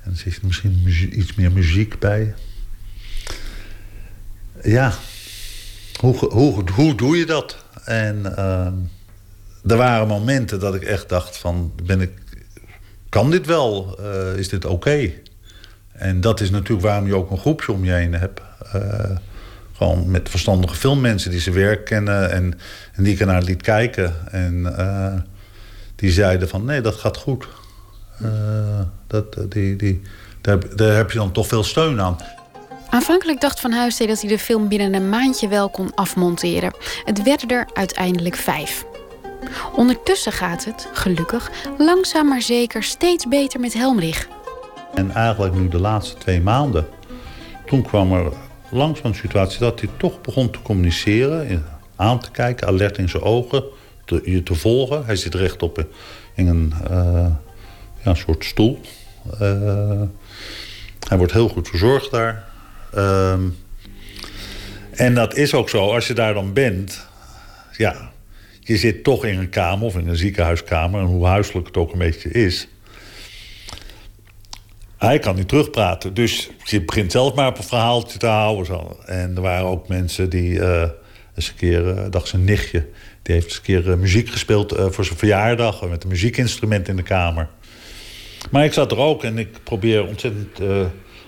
En 0.00 0.12
dan 0.12 0.16
zit 0.16 0.36
er 0.36 0.46
misschien 0.46 1.18
iets 1.18 1.34
meer 1.34 1.52
muziek 1.52 1.98
bij. 1.98 2.34
Ja, 4.62 4.92
hoe, 6.00 6.16
hoe, 6.16 6.70
hoe 6.70 6.94
doe 6.94 7.16
je 7.16 7.26
dat? 7.26 7.64
En 7.84 8.22
uh, 8.24 8.66
er 9.70 9.76
waren 9.76 10.08
momenten 10.08 10.60
dat 10.60 10.74
ik 10.74 10.82
echt 10.82 11.08
dacht 11.08 11.36
van... 11.36 11.72
Ben 11.82 12.00
ik, 12.00 12.10
kan 13.08 13.30
dit 13.30 13.46
wel? 13.46 13.98
Uh, 14.00 14.38
is 14.38 14.48
dit 14.48 14.64
oké? 14.64 15.12
En 15.92 16.20
dat 16.20 16.40
is 16.40 16.50
natuurlijk 16.50 16.86
waarom 16.86 17.06
je 17.06 17.14
ook 17.14 17.30
een 17.30 17.38
groepje 17.38 17.72
om 17.72 17.84
je 17.84 17.92
heen 17.92 18.12
hebt. 18.12 18.40
Uh, 18.74 19.16
gewoon 19.72 20.10
met 20.10 20.28
verstandige 20.28 20.74
filmmensen 20.74 21.30
die 21.30 21.40
ze 21.40 21.50
werk 21.50 21.84
kennen... 21.84 22.30
en, 22.30 22.58
en 22.92 23.02
die 23.02 23.12
ik 23.12 23.20
ernaar 23.20 23.42
liet 23.42 23.62
kijken. 23.62 24.32
En 24.32 24.66
die 25.96 26.10
zeiden 26.10 26.48
van 26.48 26.64
nee, 26.64 26.80
dat 26.80 26.94
gaat 26.94 27.16
goed. 27.16 27.46
dat, 29.06 29.36
die, 29.48 29.76
die, 29.76 30.02
daar, 30.40 30.76
daar 30.76 30.96
heb 30.96 31.10
je 31.10 31.18
dan 31.18 31.32
toch 31.32 31.46
veel 31.46 31.64
steun 31.64 32.00
aan. 32.00 32.16
Aanvankelijk 32.90 33.40
dacht 33.40 33.60
Van 33.60 33.72
Huistee 33.72 34.06
dat 34.06 34.20
hij 34.20 34.30
de 34.30 34.38
film 34.38 34.68
binnen 34.68 34.94
een 34.94 35.08
maandje 35.08 35.48
wel 35.48 35.68
kon 35.70 35.94
afmonteren. 35.94 36.74
Het 37.04 37.22
werden 37.22 37.48
er 37.48 37.66
uiteindelijk 37.72 38.36
vijf. 38.36 38.84
Ondertussen 39.74 40.32
gaat 40.32 40.64
het, 40.64 40.88
gelukkig, 40.92 41.50
langzaam 41.78 42.28
maar 42.28 42.42
zeker 42.42 42.82
steeds 42.82 43.28
beter 43.28 43.60
met 43.60 43.74
Helmrich. 43.74 44.28
En 44.94 45.10
eigenlijk 45.10 45.54
nu 45.54 45.68
de 45.68 45.80
laatste 45.80 46.18
twee 46.18 46.40
maanden, 46.40 46.86
toen 47.66 47.82
kwam 47.82 48.12
er 48.12 48.32
langzaam 48.70 49.06
een 49.06 49.14
situatie 49.14 49.58
dat 49.58 49.80
hij 49.80 49.88
toch 49.96 50.20
begon 50.20 50.50
te 50.50 50.62
communiceren, 50.62 51.64
aan 51.96 52.20
te 52.20 52.30
kijken, 52.30 52.66
alert 52.66 52.98
in 52.98 53.08
zijn 53.08 53.22
ogen, 53.22 53.64
te, 54.06 54.20
je 54.24 54.42
te 54.42 54.54
volgen. 54.54 55.04
Hij 55.04 55.16
zit 55.16 55.34
rechtop 55.34 55.86
in 56.34 56.46
een, 56.46 56.72
uh, 56.90 57.26
ja, 58.04 58.14
soort 58.14 58.44
stoel. 58.44 58.80
Uh, 59.40 60.02
hij 61.08 61.18
wordt 61.18 61.32
heel 61.32 61.48
goed 61.48 61.68
verzorgd 61.68 62.10
daar. 62.10 62.44
Um, 62.96 63.56
en 64.90 65.14
dat 65.14 65.36
is 65.36 65.54
ook 65.54 65.68
zo, 65.68 65.92
als 65.92 66.06
je 66.06 66.14
daar 66.14 66.34
dan 66.34 66.52
bent, 66.52 67.06
ja, 67.76 68.10
je 68.60 68.76
zit 68.76 69.04
toch 69.04 69.24
in 69.24 69.38
een 69.38 69.48
kamer 69.48 69.86
of 69.86 69.96
in 69.96 70.08
een 70.08 70.16
ziekenhuiskamer, 70.16 71.00
en 71.00 71.06
hoe 71.06 71.26
huiselijk 71.26 71.66
het 71.66 71.76
ook 71.76 71.92
een 71.92 71.98
beetje 71.98 72.30
is. 72.30 72.68
Hij 74.96 75.18
kan 75.18 75.34
niet 75.36 75.48
terugpraten, 75.48 76.14
dus 76.14 76.50
je 76.64 76.82
begint 76.82 77.12
zelf 77.12 77.34
maar 77.34 77.48
op 77.48 77.58
een 77.58 77.64
verhaaltje 77.64 78.18
te 78.18 78.26
houden. 78.26 78.66
Zo. 78.66 78.98
En 79.06 79.36
er 79.36 79.42
waren 79.42 79.66
ook 79.66 79.88
mensen 79.88 80.30
die 80.30 80.50
uh, 80.50 80.82
eens 81.34 81.48
een 81.48 81.56
keer, 81.56 81.86
uh, 81.86 82.04
dacht 82.10 82.28
zijn 82.28 82.44
nichtje, 82.44 82.86
die 83.26 83.34
heeft 83.34 83.46
eens 83.46 83.56
een 83.56 83.62
keer 83.62 83.86
uh, 83.86 83.94
muziek 83.94 84.28
gespeeld 84.28 84.74
voor 84.76 85.04
zijn 85.04 85.18
verjaardag 85.18 85.88
met 85.88 86.02
een 86.02 86.08
muziekinstrument 86.08 86.88
in 86.88 86.96
de 86.96 87.02
kamer. 87.02 87.48
Maar 88.50 88.64
ik 88.64 88.72
zat 88.72 88.92
er 88.92 88.98
ook 88.98 89.24
en 89.24 89.38
ik 89.38 89.62
probeer 89.64 90.06
ontzettend 90.06 90.60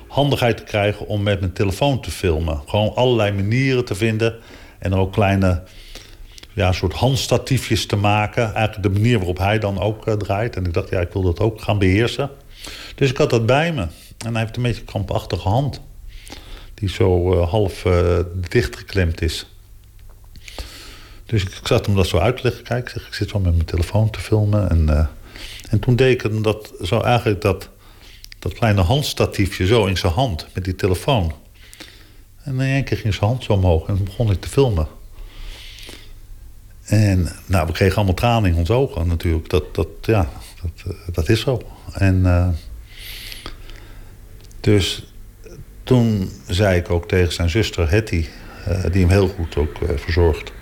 handigheid 0.08 0.56
te 0.56 0.62
krijgen 0.62 1.06
om 1.06 1.22
met 1.22 1.40
mijn 1.40 1.52
telefoon 1.52 2.00
te 2.00 2.10
filmen. 2.10 2.62
Gewoon 2.66 2.94
allerlei 2.94 3.32
manieren 3.32 3.84
te 3.84 3.94
vinden. 3.94 4.38
En 4.78 4.94
ook 4.94 5.12
kleine 5.12 5.62
ja, 6.52 6.72
soort 6.72 6.92
handstatiefjes 6.92 7.86
te 7.86 7.96
maken. 7.96 8.54
Eigenlijk 8.54 8.82
de 8.82 9.00
manier 9.00 9.16
waarop 9.16 9.38
hij 9.38 9.58
dan 9.58 9.80
ook 9.80 10.10
draait. 10.10 10.56
En 10.56 10.64
ik 10.64 10.72
dacht, 10.72 10.90
ja, 10.90 11.00
ik 11.00 11.12
wil 11.12 11.22
dat 11.22 11.40
ook 11.40 11.60
gaan 11.60 11.78
beheersen. 11.78 12.30
Dus 12.94 13.10
ik 13.10 13.16
had 13.16 13.30
dat 13.30 13.46
bij 13.46 13.72
me. 13.72 13.86
En 14.18 14.32
hij 14.32 14.40
heeft 14.40 14.56
een 14.56 14.62
beetje 14.62 14.80
een 14.80 14.86
krampachtige 14.86 15.48
hand. 15.48 15.80
Die 16.74 16.88
zo 16.88 17.36
half 17.42 17.84
uh, 17.84 18.18
dichtgeklemd 18.48 19.22
is. 19.22 19.57
Dus 21.28 21.42
ik 21.42 21.60
zat 21.62 21.86
hem 21.86 21.94
dat 21.94 22.06
zo 22.06 22.18
uit 22.18 22.36
te 22.36 22.42
leggen. 22.42 22.64
Kijk, 22.64 22.84
ik, 22.84 22.88
zeg, 22.88 23.06
ik 23.06 23.14
zit 23.14 23.32
wel 23.32 23.40
met 23.40 23.54
mijn 23.54 23.66
telefoon 23.66 24.10
te 24.10 24.20
filmen. 24.20 24.70
En, 24.70 25.10
en 25.70 25.78
toen 25.78 25.96
deed 25.96 26.24
ik 26.24 26.42
dat, 26.42 26.72
zo 26.82 27.00
eigenlijk 27.00 27.40
dat 27.40 27.68
dat 28.38 28.52
kleine 28.52 28.80
handstatiefje 28.80 29.66
zo 29.66 29.86
in 29.86 29.96
zijn 29.96 30.12
hand 30.12 30.46
met 30.54 30.64
die 30.64 30.74
telefoon. 30.74 31.34
En 32.42 32.52
in 32.52 32.60
één 32.60 32.84
keer 32.84 32.96
ging 32.96 33.14
zijn 33.14 33.30
hand 33.30 33.44
zo 33.44 33.52
omhoog 33.52 33.88
en 33.88 34.04
begon 34.04 34.30
ik 34.30 34.40
te 34.40 34.48
filmen. 34.48 34.86
En 36.84 37.28
nou, 37.46 37.66
we 37.66 37.72
kregen 37.72 37.96
allemaal 37.96 38.14
tranen 38.14 38.50
in 38.50 38.56
ons 38.56 38.70
ogen 38.70 39.06
natuurlijk. 39.06 39.48
Dat, 39.48 39.74
dat, 39.74 39.88
ja, 40.02 40.30
dat, 40.62 40.94
uh, 40.94 40.94
dat 41.12 41.28
is 41.28 41.40
zo. 41.40 41.62
En 41.92 42.16
uh, 42.16 42.48
dus 44.60 45.12
toen 45.84 46.30
zei 46.46 46.76
ik 46.76 46.90
ook 46.90 47.08
tegen 47.08 47.32
zijn 47.32 47.50
zuster 47.50 47.90
Hetty, 47.90 48.26
die 48.90 49.00
hem 49.00 49.10
heel 49.10 49.28
goed 49.28 49.56
ook 49.56 49.78
verzorgt. 49.96 50.52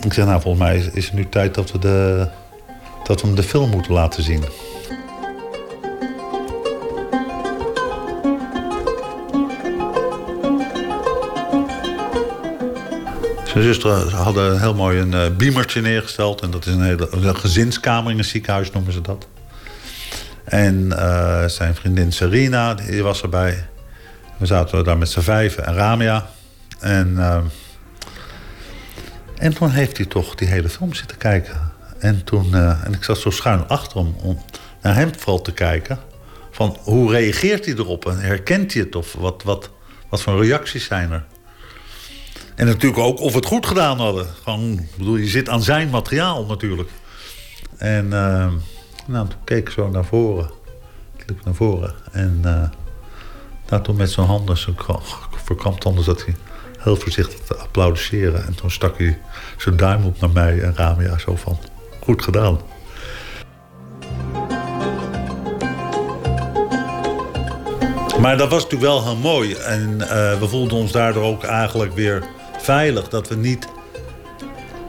Ik 0.00 0.12
zeg, 0.12 0.24
nou, 0.24 0.40
volgens 0.40 0.64
mij 0.64 0.76
is, 0.76 0.88
is 0.88 1.04
het 1.04 1.14
nu 1.14 1.28
tijd 1.28 1.54
dat 1.54 1.72
we, 1.72 1.78
de, 1.78 2.28
dat 3.04 3.20
we 3.20 3.26
hem 3.26 3.36
de 3.36 3.42
film 3.42 3.70
moeten 3.70 3.92
laten 3.92 4.22
zien. 4.22 4.44
Zijn 13.44 13.64
zuster 13.64 14.14
hadden 14.14 14.60
heel 14.60 14.74
mooi 14.74 14.98
een 14.98 15.40
uh, 15.42 15.82
neergesteld. 15.82 16.40
En 16.40 16.50
dat 16.50 16.66
is 16.66 16.74
een 16.74 16.82
hele 16.82 17.34
gezinskamer 17.34 18.12
in 18.12 18.18
een 18.18 18.24
ziekenhuis, 18.24 18.70
noemen 18.70 18.92
ze 18.92 19.00
dat. 19.00 19.26
En 20.44 20.86
uh, 20.90 21.44
zijn 21.46 21.74
vriendin 21.74 22.12
Serena, 22.12 22.74
die 22.74 23.02
was 23.02 23.22
erbij. 23.22 23.66
We 24.36 24.46
zaten 24.46 24.84
daar 24.84 24.98
met 24.98 25.08
z'n 25.08 25.20
vijven 25.20 25.66
en 25.66 25.74
Ramia. 25.74 26.26
En, 26.80 27.14
uh, 27.18 27.36
en 29.42 29.54
toen 29.54 29.70
heeft 29.70 29.96
hij 29.96 30.06
toch 30.06 30.34
die 30.34 30.48
hele 30.48 30.68
film 30.68 30.94
zitten 30.94 31.16
kijken. 31.16 31.72
En, 31.98 32.24
toen, 32.24 32.54
en 32.54 32.92
ik 32.92 33.04
zat 33.04 33.18
zo 33.18 33.30
schuin 33.30 33.68
achter 33.68 33.98
hem 33.98 34.14
om 34.22 34.38
naar 34.82 34.94
hem 34.94 35.10
vooral 35.18 35.40
te 35.40 35.52
kijken. 35.52 35.98
Van 36.50 36.76
hoe 36.80 37.10
reageert 37.10 37.64
hij 37.64 37.74
erop? 37.74 38.06
En 38.06 38.20
herkent 38.20 38.72
hij 38.72 38.82
het? 38.82 38.94
Of 38.94 39.12
wat, 39.12 39.42
wat, 39.42 39.70
wat 40.08 40.22
voor 40.22 40.44
reacties 40.44 40.84
zijn 40.84 41.10
er? 41.10 41.24
En 42.54 42.66
natuurlijk 42.66 43.02
ook 43.02 43.20
of 43.20 43.32
we 43.32 43.38
het 43.38 43.46
goed 43.46 43.66
gedaan 43.66 43.98
hadden. 43.98 44.26
Gewoon, 44.42 44.88
bedoel, 44.96 45.16
je 45.16 45.28
zit 45.28 45.48
aan 45.48 45.62
zijn 45.62 45.90
materiaal 45.90 46.46
natuurlijk. 46.46 46.90
En 47.76 48.04
uh, 48.04 48.52
nou, 49.06 49.28
toen 49.28 49.44
keek 49.44 49.68
ik 49.68 49.70
zo 49.70 49.88
naar 49.88 50.04
voren. 50.04 50.50
Ik 51.16 51.24
liep 51.26 51.44
naar 51.44 51.54
voren. 51.54 51.94
En 52.12 52.40
uh, 53.70 53.80
toen 53.80 53.96
met 53.96 54.10
zijn 54.10 54.26
handen, 54.26 54.56
zo 54.56 54.74
verkrampt 55.44 55.84
handen, 55.84 56.04
zat 56.04 56.24
hij 56.24 56.34
heel 56.82 56.96
voorzichtig 56.96 57.38
te 57.38 57.56
applaudisseren. 57.56 58.46
En 58.46 58.54
toen 58.54 58.70
stak 58.70 58.98
hij 58.98 59.18
zijn 59.56 59.76
duim 59.76 60.04
op 60.04 60.20
naar 60.20 60.30
mij 60.30 60.60
en 60.60 60.76
Ramia 60.76 61.18
zo 61.18 61.36
van, 61.36 61.58
goed 62.00 62.22
gedaan. 62.22 62.58
Maar 68.20 68.36
dat 68.36 68.50
was 68.50 68.62
natuurlijk 68.62 68.92
wel 68.92 69.04
heel 69.04 69.16
mooi. 69.16 69.54
En 69.54 69.96
uh, 70.00 70.06
we 70.38 70.48
voelden 70.48 70.76
ons 70.76 70.92
daardoor 70.92 71.24
ook 71.24 71.42
eigenlijk 71.44 71.94
weer 71.94 72.22
veilig. 72.58 73.08
Dat 73.08 73.28
we 73.28 73.36
niet 73.36 73.68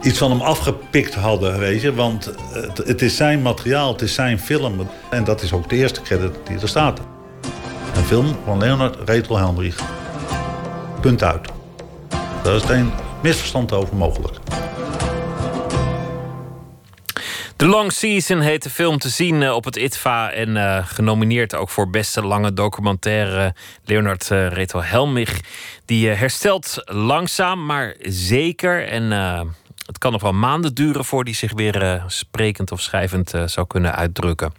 iets 0.02 0.18
van 0.18 0.30
hem 0.30 0.40
afgepikt 0.40 1.14
hadden, 1.14 1.58
weet 1.58 1.80
je. 1.80 1.94
Want 1.94 2.30
het, 2.52 2.78
het, 2.78 3.02
is 3.02 3.16
zijn 3.16 3.42
materiaal, 3.42 3.92
het 3.92 4.02
is 4.02 4.14
zijn 4.14 4.38
film. 4.38 4.88
En 5.10 5.24
dat 5.24 5.42
is 5.42 5.52
ook 5.52 5.68
de 5.68 5.76
eerste 5.76 6.02
credit 6.02 6.34
die 6.44 6.58
er 6.60 6.68
staat. 6.68 7.00
Een 7.96 8.04
film 8.04 8.36
van 8.44 8.58
Leonard 8.58 8.96
Retel 9.08 9.36
Helmrich. 9.36 9.80
Punt 11.00 11.22
uit. 11.22 11.63
Daar 12.44 12.54
is 12.54 12.62
geen 12.62 12.92
misverstand 13.22 13.72
over 13.72 13.96
mogelijk. 13.96 14.36
The 17.56 17.66
Long 17.66 17.92
Season 17.92 18.40
heet 18.40 18.62
de 18.62 18.70
film 18.70 18.98
te 18.98 19.08
zien 19.08 19.42
eh, 19.42 19.54
op 19.54 19.64
het 19.64 19.76
ITVA 19.76 20.30
en 20.30 20.48
uh, 20.48 20.86
genomineerd 20.86 21.54
ook 21.54 21.70
voor 21.70 21.90
beste 21.90 22.22
lange 22.22 22.52
documentaire. 22.52 23.54
Leonard 23.84 24.30
uh, 24.30 24.48
Reto 24.48 24.80
Helmich. 24.82 25.40
Die 25.84 26.08
herstelt 26.08 26.82
langzaam, 26.84 27.66
maar 27.66 27.94
zeker. 28.00 28.88
En 28.88 29.10
het 29.86 29.98
kan 29.98 30.12
nog 30.12 30.22
wel 30.22 30.32
maanden 30.32 30.74
duren 30.74 31.04
voor 31.04 31.24
die 31.24 31.34
zich 31.34 31.52
weer 31.52 32.04
sprekend 32.06 32.72
of 32.72 32.80
schrijvend 32.80 33.32
zou 33.46 33.66
kunnen 33.66 33.94
uitdrukken. 33.94 34.52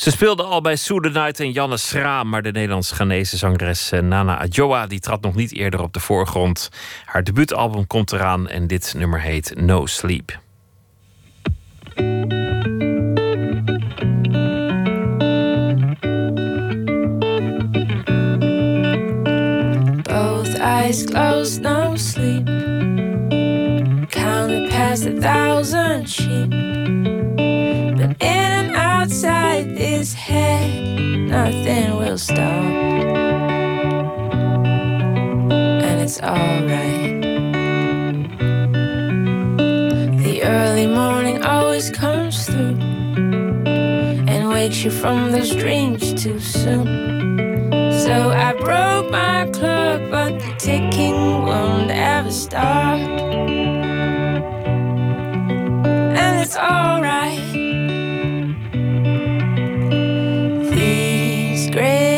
Ze 0.00 0.10
speelde 0.10 0.42
al 0.42 0.60
bij 0.60 0.78
Night 0.86 1.40
en 1.40 1.52
Janne 1.52 1.76
Schraam, 1.76 2.28
maar 2.28 2.42
de 2.42 2.50
Nederlands-Ghanese 2.50 3.36
zangeres 3.36 3.90
Nana 3.90 4.38
Adjoa 4.38 4.86
die 4.86 5.00
trad 5.00 5.20
nog 5.20 5.34
niet 5.34 5.52
eerder 5.52 5.82
op 5.82 5.92
de 5.92 6.00
voorgrond. 6.00 6.68
Haar 7.04 7.24
debuutalbum 7.24 7.86
komt 7.86 8.12
eraan 8.12 8.48
en 8.48 8.66
dit 8.66 8.94
nummer 8.96 9.20
heet 9.20 9.52
No 9.56 9.86
Sleep. 9.86 10.38
Both 20.02 20.58
eyes 20.58 21.04
closed, 21.04 21.62
no 21.62 21.96
sleep. 21.96 22.79
Count 24.10 24.70
past 24.70 25.06
a 25.06 25.12
thousand 25.20 26.08
sheep. 26.08 26.50
But 26.50 28.16
in 28.20 28.50
and 28.60 28.74
outside 28.74 29.76
this 29.76 30.12
head, 30.14 30.98
nothing 31.28 31.96
will 31.96 32.18
stop. 32.18 32.38
And 35.52 36.00
it's 36.00 36.20
alright. 36.20 37.22
The 40.24 40.42
early 40.42 40.88
morning 40.88 41.44
always 41.44 41.90
comes 41.90 42.46
through 42.46 42.78
and 43.66 44.48
wakes 44.48 44.82
you 44.82 44.90
from 44.90 45.30
those 45.30 45.54
dreams 45.54 46.20
too 46.20 46.40
soon. 46.40 47.70
So 47.92 48.30
I 48.30 48.54
broke 48.54 49.10
my 49.12 49.48
clock, 49.52 50.00
but 50.10 50.40
the 50.40 50.54
ticking 50.58 51.44
won't 51.44 51.92
ever 51.92 52.32
stop. 52.32 52.98
It's 56.42 56.56
alright. 56.56 57.36
These 60.74 61.68
great 61.70 62.09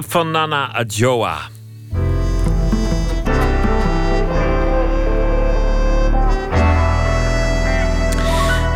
Van 0.00 0.32
Nana 0.32 0.72
Adjoa. 0.74 1.55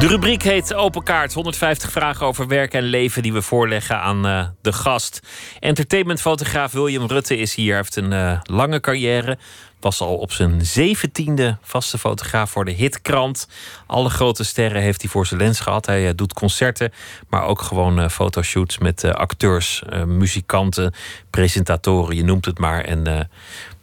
De 0.00 0.06
rubriek 0.06 0.42
heet 0.42 0.74
Open 0.74 1.02
Kaart. 1.02 1.32
150 1.32 1.90
vragen 1.90 2.26
over 2.26 2.46
werk 2.46 2.72
en 2.72 2.82
leven 2.82 3.22
die 3.22 3.32
we 3.32 3.42
voorleggen 3.42 4.00
aan 4.00 4.26
eh, 4.26 4.46
de 4.62 4.72
gast. 4.72 5.20
Entertainmentfotograaf 5.58 6.72
William 6.72 7.06
Rutte 7.06 7.36
is 7.36 7.54
hier. 7.54 7.68
Hij 7.68 7.76
heeft 7.76 7.96
een 7.96 8.12
eh, 8.12 8.40
lange 8.42 8.80
carrière. 8.80 9.38
Was 9.80 10.00
al 10.00 10.16
op 10.16 10.32
zijn 10.32 10.64
zeventiende 10.64 11.58
vaste 11.62 11.98
fotograaf 11.98 12.50
voor 12.50 12.64
de 12.64 12.70
Hitkrant. 12.70 13.48
Alle 13.86 14.10
grote 14.10 14.44
sterren 14.44 14.82
heeft 14.82 15.00
hij 15.00 15.10
voor 15.10 15.26
zijn 15.26 15.40
lens 15.40 15.60
gehad. 15.60 15.86
Hij 15.86 16.08
eh, 16.08 16.12
doet 16.14 16.32
concerten, 16.32 16.92
maar 17.28 17.44
ook 17.44 17.62
gewoon 17.62 18.10
fotoshoots 18.10 18.78
met 18.78 19.04
acteurs, 19.04 19.82
muzikanten, 20.06 20.94
presentatoren, 21.30 22.16
je 22.16 22.24
noemt 22.24 22.44
het 22.44 22.58
maar. 22.58 22.84
En 22.84 23.28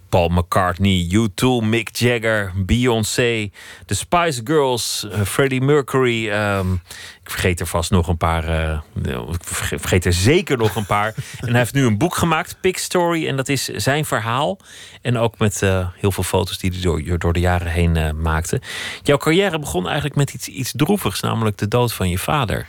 Paul 0.09 0.27
McCartney, 0.29 1.07
U2, 1.13 1.63
Mick 1.65 1.95
Jagger, 1.95 2.51
Beyoncé, 2.55 3.49
de 3.85 3.93
Spice 3.93 4.41
Girls, 4.43 5.07
eh, 5.11 5.21
Freddie 5.21 5.61
Mercury. 5.61 6.29
ehm, 6.29 6.73
ik 6.73 7.29
vergeet 7.33 7.59
er 7.59 7.67
vast 7.67 7.91
nog 7.91 8.07
een 8.07 8.17
paar. 8.17 8.43
eh, 8.43 8.79
ik 9.31 9.43
verge- 9.43 9.79
vergeet 9.79 10.05
er 10.05 10.13
zeker 10.13 10.57
nog 10.57 10.75
een 10.75 10.85
paar. 10.85 11.13
en 11.39 11.49
hij 11.49 11.57
heeft 11.57 11.73
nu 11.73 11.85
een 11.85 11.97
boek 11.97 12.15
gemaakt, 12.15 12.57
Pick 12.61 12.77
Story. 12.77 13.27
En 13.27 13.35
dat 13.35 13.49
is 13.49 13.63
zijn 13.67 14.05
verhaal. 14.05 14.57
En 15.01 15.17
ook 15.17 15.37
met 15.39 15.61
eh, 15.61 15.87
heel 15.95 16.11
veel 16.11 16.23
foto's 16.23 16.57
die 16.57 16.71
hij 16.71 16.81
door, 16.81 17.17
door 17.19 17.33
de 17.33 17.39
jaren 17.39 17.71
heen 17.71 18.21
maakte. 18.21 18.61
Jouw 19.03 19.17
carrière 19.17 19.59
begon 19.59 19.85
eigenlijk 19.85 20.15
met 20.15 20.33
iets, 20.33 20.47
iets 20.47 20.73
droevigs, 20.75 21.19
namelijk 21.19 21.57
de 21.57 21.67
dood 21.67 21.93
van 21.93 22.09
je 22.09 22.17
vader. 22.17 22.67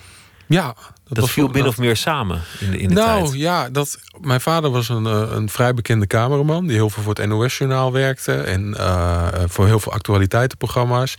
Ja, 0.49 0.75
Dat, 1.09 1.31
viel 1.31 1.49
min 1.49 1.67
of 1.67 1.79
meer 1.79 1.97
samen 1.97 2.43
in 2.61 2.71
de, 2.71 2.79
in 2.79 2.89
de 2.89 2.95
nou 2.95 3.25
tijd. 3.25 3.39
ja, 3.39 3.71
dat, 3.71 3.99
mijn 4.21 4.41
vader 4.41 4.71
was 4.71 4.89
een, 4.89 5.07
eh, 5.07 5.29
een 5.31 5.49
vrij 5.49 5.75
bekende 5.75 6.07
cameraman... 6.07 6.67
die 6.67 6.77
heel 6.77 6.91
veel 6.91 7.03
voor 7.03 7.15
het 7.15 7.27
NOS-journaal 7.27 7.93
werkte... 7.93 8.33
en 8.33 8.75
eh, 8.75 9.29
voor 9.47 9.67
heel 9.67 9.81
veel 9.81 9.93
actualiteitenprogramma's. 9.93 11.15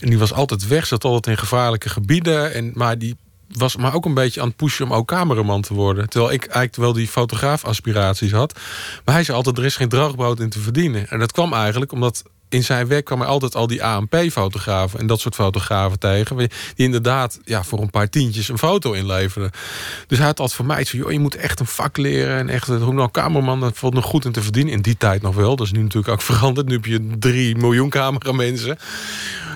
En 0.00 0.08
die 0.08 0.18
was 0.18 0.32
altijd 0.32 0.66
weg, 0.66 0.86
zat 0.86 1.04
altijd 1.04 1.36
in 1.36 1.42
gevaarlijke 1.42 1.88
gebieden. 1.88 2.54
En, 2.54 2.70
maar 2.74 2.98
die 2.98 3.16
was 3.48 3.76
maar 3.76 3.94
ook 3.94 4.04
een 4.04 4.14
beetje 4.14 4.40
aan 4.40 4.46
het 4.46 4.56
pushen 4.56 4.84
om 4.84 4.92
ook 4.92 5.06
cameraman 5.06 5.62
te 5.62 5.74
worden. 5.74 6.08
Terwijl 6.08 6.32
ik 6.32 6.42
eigenlijk 6.42 6.76
wel 6.76 6.92
die 6.92 7.08
fotograaf-aspiraties 7.08 8.32
had. 8.32 8.58
Maar 9.04 9.14
hij 9.14 9.24
zei 9.24 9.36
altijd, 9.36 9.58
er 9.58 9.64
is 9.64 9.76
geen 9.76 9.88
draagbrood 9.88 10.40
in 10.40 10.48
te 10.48 10.60
verdienen. 10.60 11.08
En 11.08 11.18
dat 11.18 11.32
kwam 11.32 11.52
eigenlijk 11.52 11.92
omdat 11.92 12.22
in 12.54 12.64
zijn 12.64 12.86
werk 12.86 13.04
kwam 13.04 13.18
hij 13.18 13.28
altijd 13.28 13.54
al 13.54 13.66
die 13.66 13.84
ANP-fotografen 13.84 14.98
en 15.00 15.06
dat 15.06 15.20
soort 15.20 15.34
fotografen 15.34 15.98
tegen. 15.98 16.36
Die 16.36 16.48
inderdaad 16.74 17.40
ja, 17.44 17.64
voor 17.64 17.80
een 17.80 17.90
paar 17.90 18.10
tientjes 18.10 18.48
een 18.48 18.58
foto 18.58 18.92
inleverden. 18.92 19.50
Dus 20.06 20.18
hij 20.18 20.26
had 20.26 20.40
altijd 20.40 20.56
voor 20.56 20.66
mij 20.66 20.86
van: 20.86 20.98
joh, 20.98 21.12
je 21.12 21.18
moet 21.18 21.36
echt 21.36 21.60
een 21.60 21.66
vak 21.66 21.96
leren. 21.96 22.36
En 22.36 22.48
echt, 22.48 22.66
hoe 22.66 22.92
nou, 22.92 23.10
cameraman, 23.10 23.60
dat 23.60 23.78
valt 23.78 23.94
nog 23.94 24.04
goed 24.04 24.24
in 24.24 24.32
te 24.32 24.42
verdienen. 24.42 24.72
In 24.72 24.82
die 24.82 24.96
tijd 24.96 25.22
nog 25.22 25.34
wel. 25.34 25.56
Dat 25.56 25.66
is 25.66 25.72
nu 25.72 25.82
natuurlijk 25.82 26.12
ook 26.12 26.22
veranderd. 26.32 26.66
Nu 26.66 26.74
heb 26.74 26.84
je 26.84 27.16
drie 27.18 27.56
miljoen 27.56 27.90
cameramensen. 27.90 28.78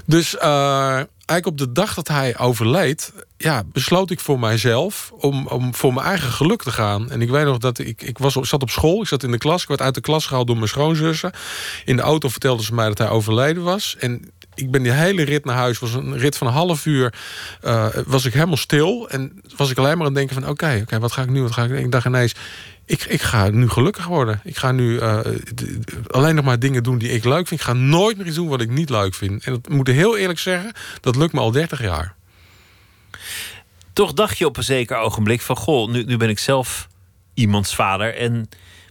Dus 0.05 0.37
eh, 0.37 1.01
eigenlijk 1.29 1.47
op 1.47 1.67
de 1.67 1.73
dag 1.73 1.95
dat 1.95 2.09
hij 2.09 2.39
overleed, 2.39 3.13
ja, 3.37 3.63
besloot 3.73 4.11
ik 4.11 4.21
voor 4.21 4.39
mijzelf 4.39 5.13
om, 5.19 5.47
om 5.47 5.75
voor 5.75 5.95
mijn 5.95 6.07
eigen 6.07 6.33
geluk 6.33 6.63
te 6.63 6.71
gaan. 6.71 7.11
En 7.11 7.23
ik 7.23 7.31
weet 7.31 7.45
nog 7.45 7.59
dat 7.59 7.79
ik, 7.79 8.03
ik 8.03 8.19
was, 8.19 8.35
zat 8.35 8.63
op 8.63 8.71
school, 8.71 9.01
ik 9.01 9.09
zat 9.09 9.23
in 9.23 9.31
de 9.31 9.39
klas, 9.39 9.63
ik 9.63 9.69
werd 9.69 9.81
uit 9.81 9.95
de 9.95 10.01
klas 10.01 10.27
gehaald 10.27 10.47
door 10.47 10.57
mijn 10.57 10.69
schoonzussen. 10.69 11.33
In 11.85 11.97
de 11.97 12.03
auto 12.03 12.29
vertelden 12.29 12.65
ze 12.65 12.75
mij 12.75 12.87
dat 12.87 12.99
hij 12.99 13.09
overleden 13.09 13.63
was. 13.63 13.97
En 13.99 14.31
ik 14.55 14.71
ben 14.71 14.83
die 14.83 14.93
hele 14.93 15.23
rit 15.23 15.45
naar 15.45 15.57
huis, 15.57 15.79
was 15.79 15.95
een 15.95 16.19
rit 16.19 16.37
van 16.37 16.47
een 16.47 16.53
half 16.53 16.87
uur, 16.87 17.15
eh, 17.61 17.87
was 18.07 18.25
ik 18.25 18.33
helemaal 18.33 18.57
stil. 18.57 19.09
En 19.09 19.41
was 19.57 19.71
ik 19.71 19.79
alleen 19.79 19.99
maar 19.99 20.07
aan 20.07 20.15
het 20.15 20.15
denken 20.15 20.35
van, 20.35 20.49
oké, 20.49 20.79
oké, 20.83 20.99
wat 20.99 21.13
ga 21.13 21.23
ik 21.23 21.31
nu, 21.31 21.43
wat 21.43 21.53
ga 21.53 21.65
ik? 21.65 21.71
Ik 21.71 21.91
dacht 21.91 22.07
ineens, 22.07 22.35
ik, 22.89 23.05
ik 23.05 23.23
ga 23.23 23.48
nu 23.48 23.69
gelukkig 23.69 24.06
worden. 24.06 24.40
Ik 24.44 24.56
ga 24.56 24.73
nu 24.73 25.01
uh, 25.01 25.20
alleen 26.06 26.35
nog 26.35 26.44
maar 26.44 26.59
dingen 26.59 26.82
doen 26.82 26.98
die 26.98 27.10
ik 27.10 27.24
leuk 27.24 27.47
vind. 27.47 27.60
Ik 27.60 27.66
ga 27.66 27.73
nooit 27.73 28.16
meer 28.16 28.27
iets 28.27 28.36
doen 28.36 28.48
wat 28.48 28.60
ik 28.60 28.70
niet 28.70 28.90
leuk 28.90 29.15
vind. 29.15 29.44
En 29.44 29.52
dat 29.52 29.69
moet 29.69 29.89
ik 29.89 29.94
heel 29.94 30.16
eerlijk 30.16 30.39
zeggen, 30.39 30.73
dat 31.01 31.16
lukt 31.16 31.32
me 31.32 31.40
al 31.40 31.51
30 31.51 31.82
jaar. 31.82 32.15
Toch 33.93 34.12
dacht 34.12 34.39
je 34.39 34.47
op 34.47 34.56
een 34.56 34.65
zeker 34.65 34.97
ogenblik 34.97 35.40
van... 35.40 35.56
goh, 35.56 35.89
nu, 35.89 36.05
nu 36.05 36.16
ben 36.16 36.28
ik 36.28 36.39
zelf 36.39 36.89
iemands 37.35 37.74
vader... 37.74 38.16
en 38.16 38.48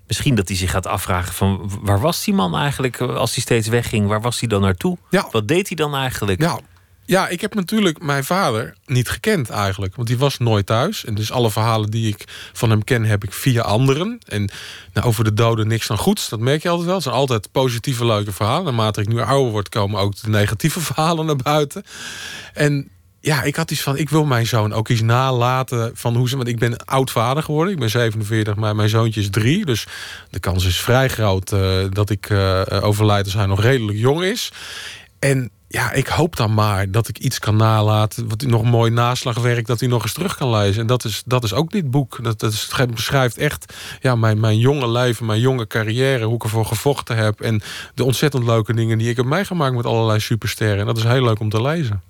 misschien 0.08 0.36
dat 0.36 0.48
hij 0.48 0.58
zich 0.58 0.72
gaat 0.72 0.88
afvragen 0.88 1.34
van... 1.34 1.72
waar 1.82 2.00
was 2.00 2.24
die 2.24 2.34
man 2.34 2.56
eigenlijk 2.56 3.02
als 3.02 3.34
hij 3.34 3.44
steeds 3.44 3.68
wegging? 3.68 4.08
Waar 4.08 4.22
was 4.22 4.40
hij 4.40 4.50
dan 4.50 4.62
naartoe? 4.62 4.98
Ja. 5.10 5.28
Wat 5.32 5.48
deed 5.48 5.68
hij 5.68 5.76
dan 5.76 5.96
eigenlijk? 5.96 6.42
Ja, 6.42 6.60
ja, 7.08 7.28
ik 7.28 7.42
heb 7.42 7.54
natuurlijk 7.54 8.02
mijn 8.02 8.24
vader 8.24 8.76
niet 8.86 9.10
gekend 9.10 9.50
eigenlijk. 9.50 9.96
Want 9.96 10.08
die 10.08 10.18
was 10.18 10.38
nooit 10.38 10.66
thuis. 10.66 11.06
En 11.06 11.16
dus 11.16 11.32
alle 11.32 11.52
verhalen 11.52 11.92
die 11.92 12.08
ik 12.08 12.24
van 12.54 12.70
hem 12.70 12.84
ken, 12.84 13.04
heb 13.04 13.24
ik 13.24 13.34
via 13.34 13.62
anderen. 13.62 14.20
En 14.26 14.50
nou, 14.94 15.08
over 15.08 15.24
de 15.24 15.34
doden 15.34 15.68
niks 15.68 15.88
dan 15.88 15.98
goeds. 15.98 16.30
Dat 16.30 16.40
merk 16.40 16.62
je 16.62 16.70
altijd 16.70 16.86
wel. 16.86 16.96
Het 16.96 17.04
zijn 17.04 17.16
altijd 17.16 17.52
positieve, 17.52 18.06
leuke 18.06 18.32
verhalen. 18.32 18.64
Naarmate 18.64 19.02
ik 19.02 19.08
nu 19.08 19.22
ouder 19.22 19.52
word, 19.52 19.70
komen 19.70 20.00
ook 20.00 20.22
de 20.22 20.30
negatieve 20.30 20.80
verhalen 20.94 21.26
naar 21.26 21.36
buiten. 21.36 21.84
En 22.54 22.90
ja, 23.20 23.44
ik 23.44 23.56
had 23.56 23.72
iets 23.72 23.82
van, 23.82 23.98
ik 23.98 24.10
wil 24.10 24.26
mijn 24.26 24.48
zoon 24.48 24.74
ook 24.74 24.90
iets 24.90 25.02
nalaten 25.02 25.92
van 25.94 26.16
hoe 26.16 26.30
ze... 26.30 26.36
Want 26.36 26.48
ik 26.48 26.60
ben 26.60 26.86
oud 26.86 27.12
vader 27.12 27.44
geworden. 27.44 27.74
Ik 27.74 27.80
ben 27.80 27.90
47, 27.90 28.56
maar 28.56 28.76
mijn 28.76 28.90
zoontje 28.90 29.22
is 29.22 29.30
drie. 29.30 29.66
Dus 29.66 29.86
de 30.30 30.40
kans 30.40 30.66
is 30.66 30.80
vrij 30.80 31.08
groot 31.08 31.52
uh, 31.52 31.86
dat 31.90 32.10
ik 32.10 32.30
uh, 32.30 32.62
overlijd 32.82 33.26
als 33.26 33.34
hij 33.34 33.46
nog 33.46 33.62
redelijk 33.62 33.98
jong 33.98 34.24
is. 34.24 34.52
En 35.20 35.52
ja, 35.70 35.92
ik 35.92 36.08
hoop 36.08 36.36
dan 36.36 36.54
maar 36.54 36.92
dat 36.92 37.08
ik 37.08 37.18
iets 37.18 37.40
kan 37.40 37.56
nalaten. 37.56 38.30
Wat 38.30 38.42
nog 38.42 38.64
mooi 38.64 38.92
naslagwerk, 38.92 39.68
dat 39.68 39.80
hij 39.80 39.90
nog 39.90 40.04
eens 40.04 40.14
terug 40.14 40.38
kan 40.38 40.50
lezen. 40.50 40.82
En 40.82 40.88
dat 40.88 41.04
is, 41.04 41.24
dat 41.26 41.44
is 41.44 41.54
ook 41.54 41.72
dit 41.72 41.92
boek. 41.92 42.24
Dat, 42.24 42.40
dat 42.40 42.54
is, 42.54 42.70
beschrijft 42.94 43.38
echt 43.38 43.74
ja, 44.02 44.16
mijn, 44.16 44.40
mijn 44.40 44.58
jonge 44.58 44.90
leven, 44.90 45.26
mijn 45.26 45.40
jonge 45.40 45.68
carrière. 45.68 46.26
Hoe 46.26 46.36
ik 46.36 46.44
ervoor 46.44 46.66
gevochten 46.66 47.16
heb. 47.16 47.42
En 47.42 47.62
de 47.94 48.04
ontzettend 48.04 48.44
leuke 48.44 48.74
dingen 48.74 48.98
die 48.98 49.10
ik 49.10 49.16
heb 49.16 49.26
meegemaakt 49.26 49.76
met 49.76 49.86
allerlei 49.86 50.20
supersterren. 50.20 50.80
En 50.80 50.86
dat 50.86 50.98
is 50.98 51.04
heel 51.04 51.24
leuk 51.24 51.40
om 51.40 51.50
te 51.50 51.62
lezen. 51.62 52.02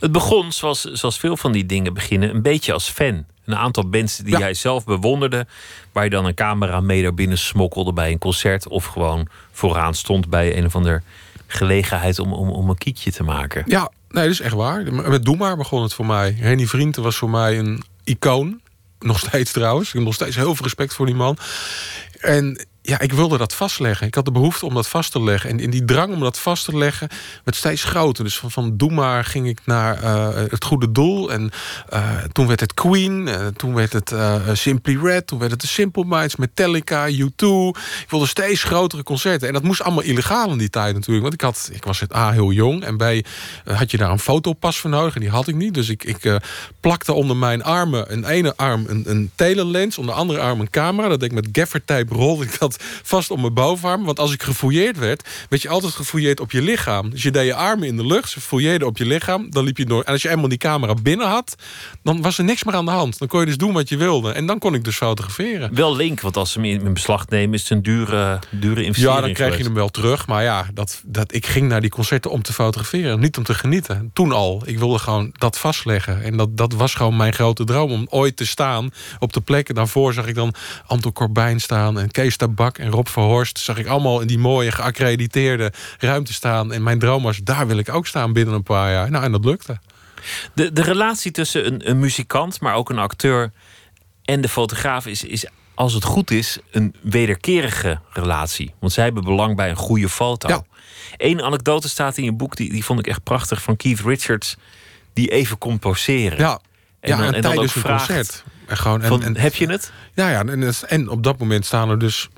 Het 0.00 0.12
begon, 0.12 0.52
zoals, 0.52 0.80
zoals 0.80 1.18
veel 1.18 1.36
van 1.36 1.52
die 1.52 1.66
dingen 1.66 1.94
beginnen, 1.94 2.34
een 2.34 2.42
beetje 2.42 2.72
als 2.72 2.88
fan. 2.88 3.24
Een 3.44 3.56
aantal 3.56 3.88
bands 3.88 4.16
die 4.16 4.32
ja. 4.32 4.38
jij 4.38 4.54
zelf 4.54 4.84
bewonderde, 4.84 5.46
waar 5.92 6.04
je 6.04 6.10
dan 6.10 6.24
een 6.24 6.34
camera 6.34 6.80
mee 6.80 7.02
naar 7.02 7.14
binnen 7.14 7.38
smokkelde 7.38 7.92
bij 7.92 8.10
een 8.10 8.18
concert. 8.18 8.68
Of 8.68 8.84
gewoon 8.84 9.28
vooraan 9.52 9.94
stond 9.94 10.28
bij 10.28 10.56
een 10.56 10.64
of 10.64 10.74
ander 10.74 11.02
gelegenheid 11.52 12.18
om, 12.18 12.32
om, 12.32 12.50
om 12.50 12.68
een 12.68 12.78
kiekje 12.78 13.12
te 13.12 13.22
maken. 13.22 13.62
Ja, 13.66 13.90
nee, 14.08 14.22
dat 14.22 14.32
is 14.32 14.40
echt 14.40 14.54
waar. 14.54 14.92
Met 14.92 15.24
Doe 15.24 15.36
Maar 15.36 15.56
begon 15.56 15.82
het 15.82 15.94
voor 15.94 16.06
mij. 16.06 16.36
Henny 16.38 16.66
Vrienden 16.66 17.02
was 17.02 17.16
voor 17.16 17.30
mij 17.30 17.58
een 17.58 17.82
icoon. 18.04 18.60
Nog 18.98 19.18
steeds 19.18 19.52
trouwens. 19.52 19.88
Ik 19.88 19.94
heb 19.94 20.02
nog 20.02 20.14
steeds 20.14 20.36
heel 20.36 20.54
veel 20.54 20.64
respect 20.64 20.94
voor 20.94 21.06
die 21.06 21.14
man. 21.14 21.36
En 22.20 22.66
ja, 22.84 23.00
ik 23.00 23.12
wilde 23.12 23.38
dat 23.38 23.54
vastleggen. 23.54 24.06
Ik 24.06 24.14
had 24.14 24.24
de 24.24 24.32
behoefte 24.32 24.66
om 24.66 24.74
dat 24.74 24.88
vast 24.88 25.12
te 25.12 25.22
leggen. 25.22 25.50
En 25.50 25.60
in 25.60 25.70
die 25.70 25.84
drang 25.84 26.14
om 26.14 26.20
dat 26.20 26.38
vast 26.38 26.64
te 26.64 26.76
leggen 26.76 27.08
werd 27.44 27.56
steeds 27.56 27.84
groter. 27.84 28.24
Dus 28.24 28.38
van, 28.38 28.50
van 28.50 28.76
Doe 28.76 28.90
maar 28.90 29.24
ging 29.24 29.48
ik 29.48 29.60
naar 29.64 30.02
uh, 30.02 30.28
het 30.34 30.64
goede 30.64 30.92
doel. 30.92 31.32
En 31.32 31.50
uh, 31.92 32.18
toen 32.32 32.46
werd 32.46 32.60
het 32.60 32.74
Queen. 32.74 33.26
Uh, 33.26 33.46
toen 33.46 33.74
werd 33.74 33.92
het 33.92 34.14
Simply 34.52 34.98
Red. 35.02 35.26
Toen 35.26 35.38
werd 35.38 35.50
het 35.50 35.60
de 35.60 35.66
Simple 35.66 36.04
Minds, 36.06 36.36
Metallica, 36.36 37.08
U2. 37.10 37.46
Ik 38.02 38.06
wilde 38.08 38.26
steeds 38.26 38.62
grotere 38.62 39.02
concerten. 39.02 39.48
En 39.48 39.54
dat 39.54 39.62
moest 39.62 39.82
allemaal 39.82 40.02
illegaal 40.02 40.50
in 40.50 40.58
die 40.58 40.70
tijd 40.70 40.94
natuurlijk. 40.94 41.22
Want 41.22 41.34
ik, 41.34 41.40
had, 41.40 41.70
ik 41.72 41.84
was 41.84 42.00
het 42.00 42.14
A 42.14 42.30
heel 42.30 42.52
jong. 42.52 42.84
En 42.84 42.96
bij 42.96 43.24
had 43.64 43.90
je 43.90 43.96
daar 43.96 44.10
een 44.10 44.18
fotopas 44.18 44.78
voor 44.78 44.90
nodig. 44.90 45.14
En 45.14 45.20
die 45.20 45.30
had 45.30 45.48
ik 45.48 45.54
niet. 45.54 45.74
Dus 45.74 45.88
ik, 45.88 46.04
ik 46.04 46.40
plakte 46.80 47.12
onder 47.12 47.36
mijn 47.36 47.62
armen... 47.62 48.12
een 48.12 48.24
ene 48.24 48.56
arm 48.56 48.84
een, 48.88 49.02
een 49.06 49.30
telelens. 49.34 49.98
Onder 49.98 50.14
de 50.14 50.20
andere 50.20 50.40
arm 50.40 50.60
een 50.60 50.70
camera. 50.70 51.08
Dat 51.08 51.20
deed 51.20 51.30
ik 51.30 51.34
met 51.34 51.48
gaffertape 51.52 52.14
rolde 52.14 52.44
ik 52.44 52.58
dat 52.58 52.71
vast 53.02 53.30
om 53.30 53.40
mijn 53.40 53.54
bovenarm. 53.54 54.04
Want 54.04 54.18
als 54.18 54.32
ik 54.32 54.42
gefouilleerd 54.42 54.98
werd, 54.98 55.28
werd 55.48 55.62
je 55.62 55.68
altijd 55.68 55.92
gefouilleerd 55.92 56.40
op 56.40 56.50
je 56.50 56.62
lichaam. 56.62 57.10
Dus 57.10 57.22
je 57.22 57.30
deed 57.30 57.46
je 57.46 57.54
armen 57.54 57.88
in 57.88 57.96
de 57.96 58.06
lucht, 58.06 58.30
ze 58.30 58.40
fouilleerden 58.40 58.88
op 58.88 58.96
je 58.96 59.06
lichaam. 59.06 59.50
Dan 59.50 59.64
liep 59.64 59.76
je 59.76 59.84
door. 59.84 60.02
En 60.02 60.12
als 60.12 60.22
je 60.22 60.28
eenmaal 60.28 60.48
die 60.48 60.58
camera 60.58 60.94
binnen 60.94 61.28
had, 61.28 61.54
dan 62.02 62.22
was 62.22 62.38
er 62.38 62.44
niks 62.44 62.64
meer 62.64 62.74
aan 62.74 62.84
de 62.84 62.90
hand. 62.90 63.18
Dan 63.18 63.28
kon 63.28 63.40
je 63.40 63.46
dus 63.46 63.56
doen 63.56 63.72
wat 63.72 63.88
je 63.88 63.96
wilde. 63.96 64.32
En 64.32 64.46
dan 64.46 64.58
kon 64.58 64.74
ik 64.74 64.84
dus 64.84 64.96
fotograferen. 64.96 65.74
Wel 65.74 65.96
link, 65.96 66.20
want 66.20 66.36
als 66.36 66.52
ze 66.52 66.60
hem 66.60 66.86
in 66.86 66.94
beslag 66.94 67.28
nemen, 67.28 67.54
is 67.54 67.60
het 67.60 67.70
een 67.70 67.82
dure, 67.82 68.38
dure 68.50 68.84
investering. 68.84 69.16
Ja, 69.16 69.20
dan 69.20 69.32
krijg 69.32 69.56
je 69.56 69.64
hem 69.64 69.74
wel 69.74 69.88
terug. 69.88 70.26
Maar 70.26 70.42
ja, 70.42 70.66
dat, 70.74 71.02
dat, 71.04 71.34
ik 71.34 71.46
ging 71.46 71.68
naar 71.68 71.80
die 71.80 71.90
concerten 71.90 72.30
om 72.30 72.42
te 72.42 72.52
fotograferen. 72.52 73.20
Niet 73.20 73.36
om 73.36 73.44
te 73.44 73.54
genieten. 73.54 74.10
Toen 74.12 74.32
al. 74.32 74.62
Ik 74.64 74.78
wilde 74.78 74.98
gewoon 74.98 75.34
dat 75.38 75.58
vastleggen. 75.58 76.22
En 76.22 76.36
dat, 76.36 76.56
dat 76.56 76.72
was 76.72 76.94
gewoon 76.94 77.16
mijn 77.16 77.32
grote 77.32 77.64
droom. 77.64 77.90
Om 77.92 78.06
ooit 78.10 78.36
te 78.36 78.46
staan 78.46 78.90
op 79.18 79.32
de 79.32 79.40
plekken. 79.40 79.74
Daarvoor 79.74 80.12
zag 80.12 80.26
ik 80.26 80.34
dan 80.34 80.54
Anton 80.86 81.12
Corbijn 81.12 81.60
staan 81.60 81.98
en 81.98 82.10
Kees 82.10 82.36
Tabak 82.36 82.61
en 82.70 82.90
Rob 82.90 83.06
Verhorst. 83.06 83.58
Zag 83.58 83.78
ik 83.78 83.86
allemaal 83.86 84.20
in 84.20 84.26
die 84.26 84.38
mooie 84.38 84.72
geaccrediteerde 84.72 85.72
ruimte 85.98 86.32
staan. 86.32 86.72
En 86.72 86.82
mijn 86.82 86.98
droom 86.98 87.22
was, 87.22 87.38
daar 87.38 87.66
wil 87.66 87.78
ik 87.78 87.94
ook 87.94 88.06
staan 88.06 88.32
binnen 88.32 88.54
een 88.54 88.62
paar 88.62 88.92
jaar. 88.92 89.10
Nou, 89.10 89.24
en 89.24 89.32
dat 89.32 89.44
lukte. 89.44 89.78
De, 90.54 90.72
de 90.72 90.82
relatie 90.82 91.30
tussen 91.30 91.66
een, 91.66 91.88
een 91.90 91.98
muzikant, 91.98 92.60
maar 92.60 92.74
ook 92.74 92.90
een 92.90 92.98
acteur 92.98 93.52
en 94.24 94.40
de 94.40 94.48
fotograaf 94.48 95.06
is, 95.06 95.24
is, 95.24 95.46
als 95.74 95.94
het 95.94 96.04
goed 96.04 96.30
is, 96.30 96.58
een 96.70 96.94
wederkerige 97.00 98.00
relatie. 98.12 98.74
Want 98.78 98.92
zij 98.92 99.04
hebben 99.04 99.24
belang 99.24 99.56
bij 99.56 99.70
een 99.70 99.76
goede 99.76 100.08
foto. 100.08 100.48
Ja. 100.48 100.62
Eén 101.16 101.42
anekdote 101.42 101.88
staat 101.88 102.16
in 102.16 102.24
je 102.24 102.32
boek, 102.32 102.56
die, 102.56 102.70
die 102.72 102.84
vond 102.84 102.98
ik 102.98 103.06
echt 103.06 103.22
prachtig, 103.22 103.62
van 103.62 103.76
Keith 103.76 104.00
Richards, 104.00 104.56
die 105.12 105.28
even 105.30 105.58
komt 105.58 105.80
poseren. 105.80 106.38
Ja, 106.38 106.60
En 107.00 107.10
ja, 107.10 107.16
dan- 107.16 107.26
en, 107.26 107.34
en 107.34 107.42
dan 107.42 107.58
een 107.58 107.82
concert. 107.82 108.44
En 108.66 108.76
gewoon, 108.76 109.02
en, 109.02 109.08
Van, 109.08 109.22
en, 109.22 109.36
heb 109.36 109.54
je 109.54 109.66
het? 109.70 109.92
Ja, 110.14 110.30
ja 110.30 110.44
en, 110.44 110.74
en 110.88 111.08
op 111.08 111.22
dat 111.22 111.38
moment 111.38 111.66
staan 111.66 111.90
er 111.90 111.98
dus 111.98 112.28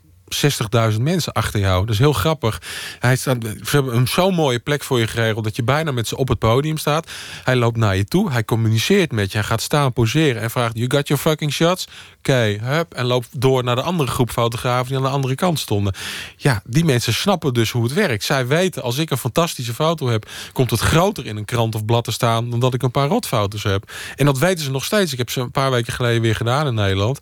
60.000 0.93 1.01
mensen 1.01 1.33
achter 1.33 1.61
jou. 1.61 1.81
Dat 1.81 1.95
is 1.95 2.01
heel 2.01 2.13
grappig. 2.13 2.63
Hij 2.99 3.17
staat, 3.17 3.37
ze 3.43 3.71
hebben 3.71 3.97
een 3.97 4.09
zo'n 4.09 4.35
mooie 4.35 4.59
plek 4.59 4.85
voor 4.85 4.99
je 4.99 5.07
geregeld... 5.07 5.45
dat 5.45 5.57
je 5.57 5.63
bijna 5.63 5.93
met 5.93 6.09
ze 6.09 6.17
op 6.17 6.29
het 6.29 6.39
podium 6.39 6.77
staat. 6.77 7.11
Hij 7.45 7.57
loopt 7.57 7.77
naar 7.77 7.97
je 7.97 8.05
toe, 8.05 8.31
hij 8.31 8.45
communiceert 8.45 9.13
met 9.13 9.33
je. 9.33 9.39
Hij 9.39 9.47
gaat 9.47 9.63
staan, 9.63 9.93
poseren 9.93 10.43
en 10.43 10.51
vraagt... 10.51 10.77
You 10.77 10.91
got 10.91 11.09
your 11.09 11.23
fucking 11.23 11.53
shots? 11.53 11.89
Oké, 12.19 12.59
hup. 12.63 12.95
En 12.95 13.05
loopt 13.05 13.29
door 13.41 13.65
naar 13.65 13.77
de 13.77 13.83
andere 13.83 14.11
groep 14.11 14.31
fotografen... 14.31 14.87
die 14.87 14.97
aan 14.97 15.03
de 15.03 15.09
andere 15.09 15.35
kant 15.35 15.59
stonden. 15.59 15.95
Ja, 16.37 16.63
die 16.65 16.85
mensen 16.85 17.15
snappen 17.15 17.55
dus 17.55 17.71
hoe 17.71 17.83
het 17.83 17.93
werkt. 17.93 18.25
Zij 18.25 18.47
weten, 18.47 18.83
als 18.83 18.99
ik 18.99 19.11
een 19.11 19.19
fantastische 19.19 19.75
foto 19.75 20.09
heb... 20.09 20.29
komt 20.53 20.71
het 20.71 20.81
groter 20.81 21.27
in 21.27 21.37
een 21.37 21.45
krant 21.45 21.75
of 21.75 21.85
blad 21.85 22.05
te 22.05 22.13
staan... 22.13 22.51
dan 22.51 22.61
dat 22.61 22.75
ik 22.75 22.83
een 22.83 22.91
paar 22.91 23.09
rotfoto's 23.09 23.63
heb. 23.63 23.93
En 24.17 24.27
dat 24.27 24.39
weten 24.39 24.65
ze 24.65 24.71
nog 24.71 24.85
steeds. 24.85 25.13
Ik 25.13 25.19
heb 25.19 25.31
ze 25.31 25.41
een 25.41 25.51
paar 25.51 25.71
weken 25.71 25.93
geleden 25.93 26.23
weer 26.23 26.37
gedaan 26.37 26.67
in 26.67 26.75
Nederland. 26.75 27.19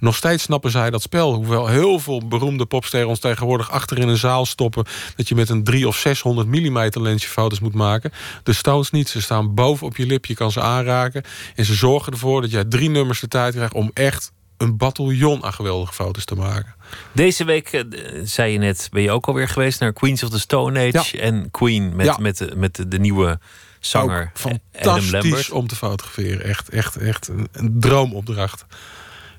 Nog 0.00 0.16
steeds 0.16 0.42
snappen 0.42 0.70
zij 0.70 0.90
dat 0.90 1.02
spel. 1.02 1.34
Hoewel 1.34 1.66
heel 1.66 1.98
veel 1.98 2.26
beroemde 2.28 2.51
popsterren 2.66 3.08
ons 3.08 3.18
tegenwoordig 3.18 3.70
achter 3.70 3.98
in 3.98 4.08
een 4.08 4.16
zaal 4.16 4.46
stoppen... 4.46 4.84
dat 5.16 5.28
je 5.28 5.34
met 5.34 5.48
een 5.48 5.64
3 5.64 5.88
of 5.88 5.96
600 5.96 6.48
mm 6.48 6.88
lensje 6.92 7.28
foto's 7.28 7.60
moet 7.60 7.74
maken. 7.74 8.12
De 8.42 8.52
Stones 8.52 8.90
niet. 8.90 9.08
Ze 9.08 9.22
staan 9.22 9.54
boven 9.54 9.86
op 9.86 9.96
je 9.96 10.06
lip. 10.06 10.26
Je 10.26 10.34
kan 10.34 10.52
ze 10.52 10.60
aanraken. 10.60 11.22
En 11.54 11.64
ze 11.64 11.74
zorgen 11.74 12.12
ervoor 12.12 12.40
dat 12.40 12.50
jij 12.50 12.64
drie 12.64 12.90
nummers 12.90 13.20
de 13.20 13.28
tijd 13.28 13.54
krijgt... 13.54 13.74
om 13.74 13.90
echt 13.94 14.32
een 14.56 14.76
bataljon 14.76 15.44
aan 15.44 15.52
geweldige 15.52 15.92
foto's 15.92 16.24
te 16.24 16.34
maken. 16.34 16.74
Deze 17.12 17.44
week, 17.44 17.68
eh, 17.72 17.82
zei 18.24 18.52
je 18.52 18.58
net, 18.58 18.88
ben 18.92 19.02
je 19.02 19.10
ook 19.10 19.26
alweer 19.26 19.48
geweest 19.48 19.80
naar 19.80 19.92
Queens 19.92 20.22
of 20.22 20.30
the 20.30 20.40
Stone 20.40 20.92
Age 20.94 21.20
en 21.20 21.50
Queen 21.50 21.96
met, 21.96 22.06
Ja. 22.06 22.16
met, 22.20 22.38
de, 22.38 22.52
met 22.56 22.76
de, 22.76 22.88
de 22.88 22.98
nieuwe 22.98 23.38
zanger 23.80 24.32
Ook 24.34 24.52
Adam 24.80 25.00
fantastisch 25.00 25.50
om 25.50 25.66
te 25.66 25.76
fotograferen. 25.76 26.44
Echt, 26.44 26.68
echt, 26.68 26.96
echt 26.96 27.28
een, 27.28 27.48
een 27.52 27.80
droomopdracht. 27.80 28.64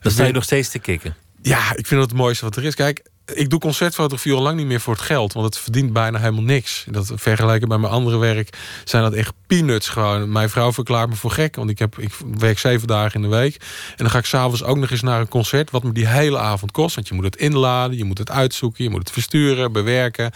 Dan 0.02 0.12
sta 0.12 0.26
je 0.26 0.34
nog 0.34 0.44
steeds 0.44 0.70
te 0.70 0.80
kicken. 0.80 1.16
Ja, 1.44 1.76
ik 1.76 1.88
vind 1.88 2.02
dat 2.02 2.10
het 2.10 2.20
mooiste 2.20 2.46
wat 2.46 2.56
er 2.56 2.64
is. 2.64 2.76
Kijk, 2.76 3.04
ik 3.26 3.50
doe 3.50 3.60
concertfotografie 3.60 4.34
al 4.34 4.42
lang 4.42 4.58
niet 4.58 4.66
meer 4.66 4.82
voor 4.82 4.94
het 4.94 5.04
geld. 5.04 5.34
Want 5.34 5.46
het 5.46 5.58
verdient 5.58 5.94
bijna 5.94 6.20
helemaal 6.20 6.44
niks. 6.44 6.86
Dat 6.90 7.12
vergeleken 7.16 7.68
bij 7.68 7.78
mijn 7.78 7.94
andere 7.94 8.18
werk 8.18 8.58
zijn 8.84 9.04
dat 9.04 9.14
echt 9.14 9.34
peanuts 9.48 9.90
gewoon. 9.90 10.32
Mijn 10.32 10.50
vrouw 10.50 10.74
verklaart 10.74 11.10
me 11.10 11.16
voor 11.16 11.32
gek. 11.32 11.56
Want 11.56 11.70
ik, 11.70 11.80
heb, 11.80 11.98
ik 11.98 12.12
werk 12.38 12.60
zeven 12.60 12.88
dagen 12.88 13.24
in 13.24 13.30
de 13.30 13.36
week. 13.36 13.56
En 13.90 13.96
dan 13.98 14.10
ga 14.10 14.18
ik 14.18 14.26
s'avonds 14.26 14.64
ook 14.64 14.78
nog 14.78 14.92
eens 14.92 15.02
naar 15.02 15.20
een 15.20 15.28
concert. 15.28 15.72
Wat 15.72 15.84
me 15.84 15.92
die 15.92 16.08
hele 16.08 16.38
avond 16.38 16.72
kost. 16.72 16.96
Want 16.96 17.08
je 17.08 17.14
moet 17.14 17.24
het 17.24 17.36
inladen, 17.36 17.98
je 17.98 18.04
moet 18.04 18.18
het 18.18 18.32
uitzoeken. 18.32 18.84
Je 18.84 18.90
moet 18.90 19.00
het 19.00 19.12
versturen, 19.12 19.72
bewerken. 19.72 20.32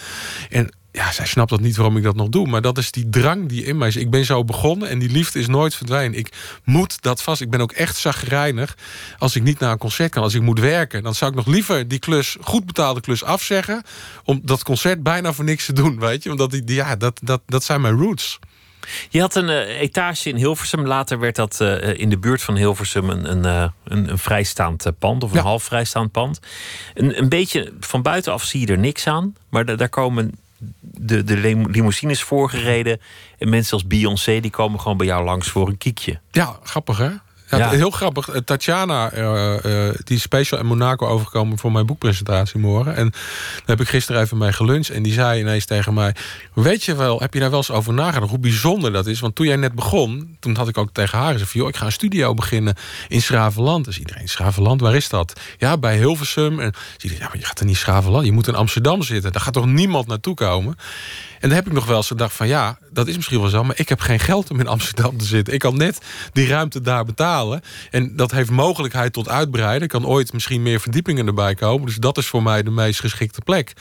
En 0.50 0.72
ja, 0.98 1.12
zij 1.12 1.26
snapt 1.26 1.50
dat 1.50 1.60
niet 1.60 1.76
waarom 1.76 1.98
ik 1.98 2.04
dat 2.04 2.16
nog 2.16 2.30
doe. 2.30 2.48
Maar 2.48 2.62
dat 2.62 2.78
is 2.78 2.92
die 2.92 3.10
drang 3.10 3.50
die 3.50 3.64
in 3.66 3.78
mij 3.78 3.88
is. 3.88 3.96
Ik 3.96 4.10
ben 4.10 4.26
zo 4.26 4.44
begonnen 4.44 4.90
en 4.90 5.00
die 5.00 5.10
liefde 5.10 5.40
is 5.40 5.48
nooit 5.48 5.76
verdwenen. 5.76 6.18
Ik 6.18 6.30
moet 6.64 7.02
dat 7.02 7.22
vast. 7.22 7.42
Ik 7.42 7.50
ben 7.50 7.62
ook 7.62 7.72
echt 7.72 7.98
zagrijnig 7.98 8.76
als 9.18 9.36
ik 9.36 9.44
niet 9.44 9.60
naar 9.60 9.72
een 9.72 9.78
concert 9.78 10.12
kan. 10.12 10.24
Als 10.24 10.34
ik 10.34 10.42
moet 10.42 10.60
werken, 10.60 11.04
dan 11.04 11.16
zou 11.16 11.32
ik 11.32 11.38
nog 11.38 11.46
liever 11.48 11.88
die 11.88 12.00
klus, 12.00 12.38
goed 12.42 12.66
betaalde 12.66 13.02
klus 13.02 13.24
afzeggen. 13.24 13.82
Om 14.24 14.40
dat 14.44 14.64
concert 14.64 15.04
bijna 15.04 15.34
voor 15.34 15.46
niks 15.46 15.66
te 15.66 15.74
doen, 15.74 16.00
weet 16.00 16.24
je. 16.24 16.32
Omdat 16.32 16.52
die, 16.52 16.74
ja, 16.74 16.96
dat, 16.96 17.20
dat, 17.24 17.42
dat 17.46 17.64
zijn 17.64 17.82
mijn 17.82 17.98
roots. 17.98 18.40
Je 19.10 19.20
had 19.20 19.36
een 19.36 19.50
eh, 19.50 19.80
etage 19.82 20.30
in 20.30 20.36
Hilversum. 20.36 20.86
Later 20.86 21.20
werd 21.20 21.36
dat 21.36 21.62
eh, 21.62 22.00
in 22.00 22.10
de 22.10 22.18
buurt 22.18 22.42
van 22.42 22.56
Hilversum 22.56 23.10
een, 23.10 23.32
een, 23.32 23.46
eh, 23.46 23.70
een, 23.84 24.10
een 24.10 24.18
vrijstaand 24.18 24.86
eh, 24.86 24.92
pand. 25.00 25.24
Of 25.24 25.30
een 25.32 25.38
Ja. 25.38 25.44
half 25.44 25.64
vrijstaand 25.64 26.12
pand. 26.12 26.40
Een, 26.94 27.18
een 27.18 27.30
beetje 27.30 27.74
van 27.80 28.02
buitenaf 28.02 28.44
zie 28.44 28.60
je 28.60 28.68
er 28.68 28.78
niks 28.78 29.08
aan. 29.08 29.36
Maar 29.50 29.66
da- 29.66 29.76
daar 29.76 29.90
komen 29.90 30.32
de, 30.80 31.24
de 31.24 31.38
limousines 31.70 32.24
voorgereden. 32.24 33.02
En 33.38 33.50
mensen 33.50 33.74
als 33.74 33.88
Beyoncé 33.88 34.40
die 34.40 34.52
komen 34.52 34.80
gewoon 34.80 34.98
bij 34.98 35.08
jou 35.08 35.24
langs 35.24 35.48
voor 35.50 35.68
een 35.68 35.78
kiekje. 35.78 36.20
Ja, 36.32 36.60
grappig 36.64 36.98
hè? 36.98 37.10
Ja, 37.50 37.58
Ja. 37.58 37.70
Heel 37.70 37.90
grappig. 37.90 38.30
Eh, 38.30 38.42
Tatjana, 38.42 39.12
eh, 39.12 39.88
eh, 39.88 39.96
die 40.04 40.16
is 40.16 40.22
special 40.22 40.60
in 40.60 40.66
Monaco 40.66 41.08
overgekomen 41.08 41.58
voor 41.58 41.72
mijn 41.72 41.86
boekpresentatie 41.86 42.60
morgen. 42.60 42.96
En 42.96 43.10
daar 43.10 43.64
heb 43.66 43.82
ik 43.82 43.88
gisteren 43.88 44.22
even 44.22 44.38
mee 44.38 44.54
geluncht. 44.54 44.90
En 44.90 45.04
die 45.04 45.14
zei 45.14 45.40
ineens 45.40 45.66
tegen 45.66 45.94
mij: 45.94 46.16
Weet 46.54 46.84
je 46.84 46.96
wel, 46.96 47.20
heb 47.20 47.34
je 47.34 47.40
daar 47.40 47.50
wel 47.50 47.60
eens 47.60 47.72
over 47.72 47.94
nagedacht 47.94 48.30
hoe 48.30 48.40
bijzonder 48.40 48.92
dat 48.92 49.08
is? 49.08 49.20
Want 49.20 49.36
toen 49.36 49.46
jij 49.46 49.56
net 49.56 49.74
begon, 49.74 50.38
toen 50.40 50.56
had 50.56 50.68
ik 50.68 50.78
ook 50.78 50.90
tegen 50.92 51.18
haar 51.18 51.32
gezegd: 51.32 51.52
joh, 51.52 51.68
ik 51.68 51.76
ga 51.76 51.86
een 51.86 51.92
studio 51.92 52.34
beginnen 52.34 52.76
in 53.08 53.22
Schravenland. 53.22 53.86
Dus 53.86 54.00
iedereen, 54.00 54.30
Schravenland, 54.30 54.82
waar 54.82 54.96
is 54.96 55.10
dat? 55.10 55.40
Ja, 55.58 55.78
bij 55.78 55.98
Hilversum. 55.98 56.60
En 56.60 56.74
zie 56.98 57.12
je, 57.12 57.18
ja, 57.18 57.28
maar 57.28 57.38
je 57.38 57.46
gaat 57.46 57.60
er 57.60 57.66
niet 57.66 57.78
Schravenland. 57.78 58.26
Je 58.26 58.32
moet 58.32 58.48
in 58.48 58.56
Amsterdam 58.56 59.04
zitten. 59.04 59.32
Daar 59.32 59.42
gaat 59.42 59.54
toch 59.54 59.66
niemand 59.66 60.08
naartoe 60.08 60.36
komen? 60.36 60.76
En 61.40 61.50
dan 61.50 61.58
heb 61.58 61.68
ik 61.68 61.74
nog 61.74 61.86
wel 61.86 61.98
eens 61.98 62.08
gedacht 62.08 62.36
van 62.36 62.48
ja, 62.48 62.80
dat 62.92 63.08
is 63.08 63.16
misschien 63.16 63.40
wel 63.40 63.50
zo, 63.50 63.64
maar 63.64 63.80
ik 63.80 63.90
heb 63.90 64.00
geen 64.00 64.20
geld 64.20 64.52
om 64.52 64.60
in 64.60 64.68
Amsterdam 64.68 65.18
te 65.18 65.26
zitten. 65.26 65.54
Ik 65.54 65.60
kan 65.60 65.78
net 65.78 65.98
die 66.34 66.48
ruimte 66.48 66.82
daar 66.82 67.06
betalen. 67.06 67.62
En 67.92 68.16
dat 68.16 68.32
heeft 68.32 68.50
mogelijkheid 68.50 69.14
tot 69.14 69.30
uitbreiden. 69.30 69.88
Kan 69.88 70.06
ooit 70.06 70.34
misschien 70.34 70.62
meer 70.62 70.80
verdiepingen 70.80 71.28
erbij 71.28 71.56
komen. 71.56 71.86
Dus 71.86 71.96
dat 71.96 72.18
is 72.18 72.28
voor 72.28 72.44
mij 72.44 72.64
de 72.64 72.72
meest 72.72 73.00
geschikte 73.00 73.42
plek. 73.42 73.74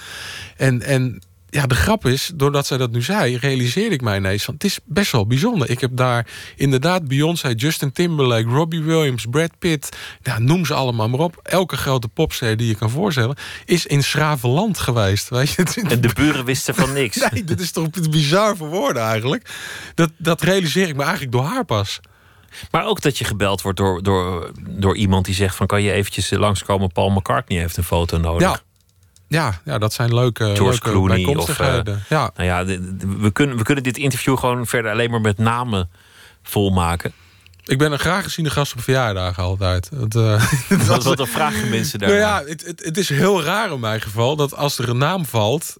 En, 0.56 0.82
en 0.82 1.22
ja, 1.50 1.66
de 1.66 1.74
grap 1.74 2.06
is, 2.06 2.30
doordat 2.34 2.66
zij 2.66 2.76
dat 2.76 2.90
nu 2.90 3.02
zei, 3.02 3.36
realiseerde 3.36 3.94
ik 3.94 4.00
mij 4.00 4.16
ineens 4.16 4.44
van 4.44 4.54
het 4.54 4.64
is 4.64 4.78
best 4.84 5.12
wel 5.12 5.26
bijzonder. 5.26 5.70
Ik 5.70 5.80
heb 5.80 5.90
daar 5.94 6.26
inderdaad 6.56 7.08
Beyoncé, 7.08 7.48
Justin 7.56 7.92
Timberlake, 7.92 8.48
Robbie 8.48 8.82
Williams, 8.82 9.26
Brad 9.30 9.58
Pitt, 9.58 9.96
ja, 10.22 10.38
noem 10.38 10.64
ze 10.66 10.74
allemaal 10.74 11.08
maar 11.08 11.20
op. 11.20 11.40
Elke 11.42 11.76
grote 11.76 12.08
popster 12.08 12.56
die 12.56 12.68
je 12.68 12.74
kan 12.74 12.90
voorstellen, 12.90 13.36
is 13.64 13.86
in 13.86 14.02
Schravenland 14.02 14.78
geweest. 14.78 15.28
Weet 15.28 15.50
je? 15.50 15.64
En 15.88 16.00
de 16.00 16.10
buren 16.14 16.44
wisten 16.44 16.74
van 16.74 16.92
niks. 17.02 17.30
Nee, 17.30 17.44
dit 17.44 17.60
is 17.60 17.72
toch 17.72 17.90
bizar 18.10 18.56
voor 18.56 18.68
woorden 18.68 19.02
eigenlijk. 19.02 19.50
Dat, 19.94 20.10
dat 20.16 20.42
realiseer 20.42 20.88
ik 20.88 20.96
me 20.96 21.02
eigenlijk 21.02 21.32
door 21.32 21.44
haar 21.44 21.64
pas. 21.64 22.00
Maar 22.70 22.86
ook 22.86 23.00
dat 23.00 23.18
je 23.18 23.24
gebeld 23.24 23.62
wordt 23.62 23.78
door, 23.78 24.02
door, 24.02 24.52
door 24.68 24.96
iemand 24.96 25.24
die 25.24 25.34
zegt 25.34 25.56
van... 25.56 25.66
kan 25.66 25.82
je 25.82 25.92
eventjes 25.92 26.30
langskomen, 26.30 26.92
Paul 26.92 27.10
McCartney 27.10 27.58
heeft 27.58 27.76
een 27.76 27.84
foto 27.84 28.18
nodig. 28.18 28.48
Ja, 28.48 28.60
ja, 29.28 29.60
ja 29.64 29.78
dat 29.78 29.92
zijn 29.92 30.14
leuke, 30.14 30.44
George 30.44 30.62
leuke 30.62 30.90
Clooney 30.90 31.24
of... 31.36 31.58
eh, 31.60 31.80
ja. 32.08 32.30
Nou 32.36 32.48
ja, 32.48 32.64
we, 33.18 33.30
kunnen, 33.32 33.56
we 33.56 33.62
kunnen 33.62 33.84
dit 33.84 33.96
interview 33.96 34.38
gewoon 34.38 34.66
verder 34.66 34.90
alleen 34.90 35.10
maar 35.10 35.20
met 35.20 35.38
namen 35.38 35.90
volmaken. 36.42 37.12
Ik 37.64 37.78
ben 37.78 37.92
een 37.92 37.98
graag 37.98 38.22
geziene 38.24 38.50
gast 38.50 38.72
op 38.74 38.80
verjaardagen 38.80 39.42
altijd. 39.42 39.90
Dat, 40.08 40.14
eh, 40.14 40.86
Wat, 40.86 41.04
wat 41.04 41.16
dan 41.16 41.26
vragen 41.26 41.68
mensen 41.68 41.98
daar? 41.98 42.08
Nou 42.08 42.20
ja, 42.20 42.42
het, 42.46 42.66
het, 42.66 42.84
het 42.84 42.96
is 42.96 43.08
heel 43.08 43.42
raar 43.42 43.72
in 43.72 43.80
mijn 43.80 44.00
geval 44.00 44.36
dat 44.36 44.56
als 44.56 44.78
er 44.78 44.88
een 44.88 44.98
naam 44.98 45.24
valt, 45.26 45.76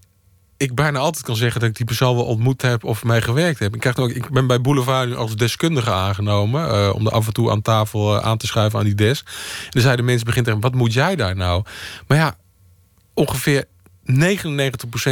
ik 0.56 0.74
bijna 0.74 0.98
altijd 0.98 1.24
kan 1.24 1.36
zeggen 1.36 1.60
dat 1.60 1.68
ik 1.68 1.76
die 1.76 1.86
persoon 1.86 2.16
wel 2.16 2.24
ontmoet 2.24 2.62
heb 2.62 2.84
of 2.84 3.04
mee 3.04 3.20
gewerkt 3.20 3.58
heb. 3.58 3.74
Ik, 3.74 3.80
krijg 3.80 3.96
ook, 3.96 4.10
ik 4.10 4.30
ben 4.30 4.46
bij 4.46 4.60
Boulevard 4.60 5.08
nu 5.08 5.16
als 5.16 5.36
deskundige 5.36 5.90
aangenomen 5.90 6.68
eh, 6.70 6.94
om 6.94 7.06
er 7.06 7.12
af 7.12 7.26
en 7.26 7.32
toe 7.32 7.50
aan 7.50 7.62
tafel 7.62 8.16
eh, 8.16 8.24
aan 8.24 8.38
te 8.38 8.46
schuiven 8.46 8.78
aan 8.78 8.84
die 8.84 8.94
desk. 8.94 9.26
En 9.64 9.70
dan 9.70 9.82
zeiden 9.82 10.04
mensen 10.04 10.26
begint 10.26 10.44
tegen, 10.44 10.60
wat 10.60 10.74
moet 10.74 10.92
jij 10.92 11.16
daar 11.16 11.36
nou? 11.36 11.64
Maar 12.06 12.18
ja, 12.18 12.36
ongeveer 13.16 13.64
99% 14.12 14.14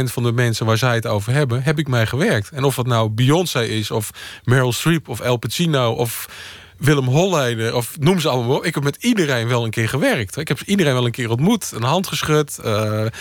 van 0.03 0.23
de 0.23 0.31
mensen 0.31 0.65
waar 0.65 0.77
zij 0.77 0.95
het 0.95 1.07
over 1.07 1.33
hebben, 1.33 1.63
heb 1.63 1.79
ik 1.79 1.87
mee 1.87 2.05
gewerkt. 2.05 2.49
En 2.49 2.63
of 2.63 2.75
het 2.75 2.87
nou 2.87 3.09
Beyoncé 3.09 3.63
is, 3.63 3.91
of 3.91 4.09
Meryl 4.43 4.73
Streep, 4.73 5.09
of 5.09 5.19
El 5.19 5.37
Pacino, 5.37 5.91
of 5.91 6.29
Willem 6.77 7.05
Holleder, 7.05 7.75
of 7.75 7.99
noem 7.99 8.19
ze 8.19 8.29
allemaal. 8.29 8.65
Ik 8.65 8.73
heb 8.73 8.83
met 8.83 8.95
iedereen 8.99 9.47
wel 9.47 9.63
een 9.63 9.69
keer 9.69 9.89
gewerkt. 9.89 10.37
Ik 10.37 10.47
heb 10.47 10.61
iedereen 10.61 10.93
wel 10.93 11.05
een 11.05 11.11
keer 11.11 11.29
ontmoet, 11.29 11.71
een 11.75 11.83
hand 11.83 12.07
geschud, 12.07 12.57
eh, 12.57 13.05
eh, 13.05 13.11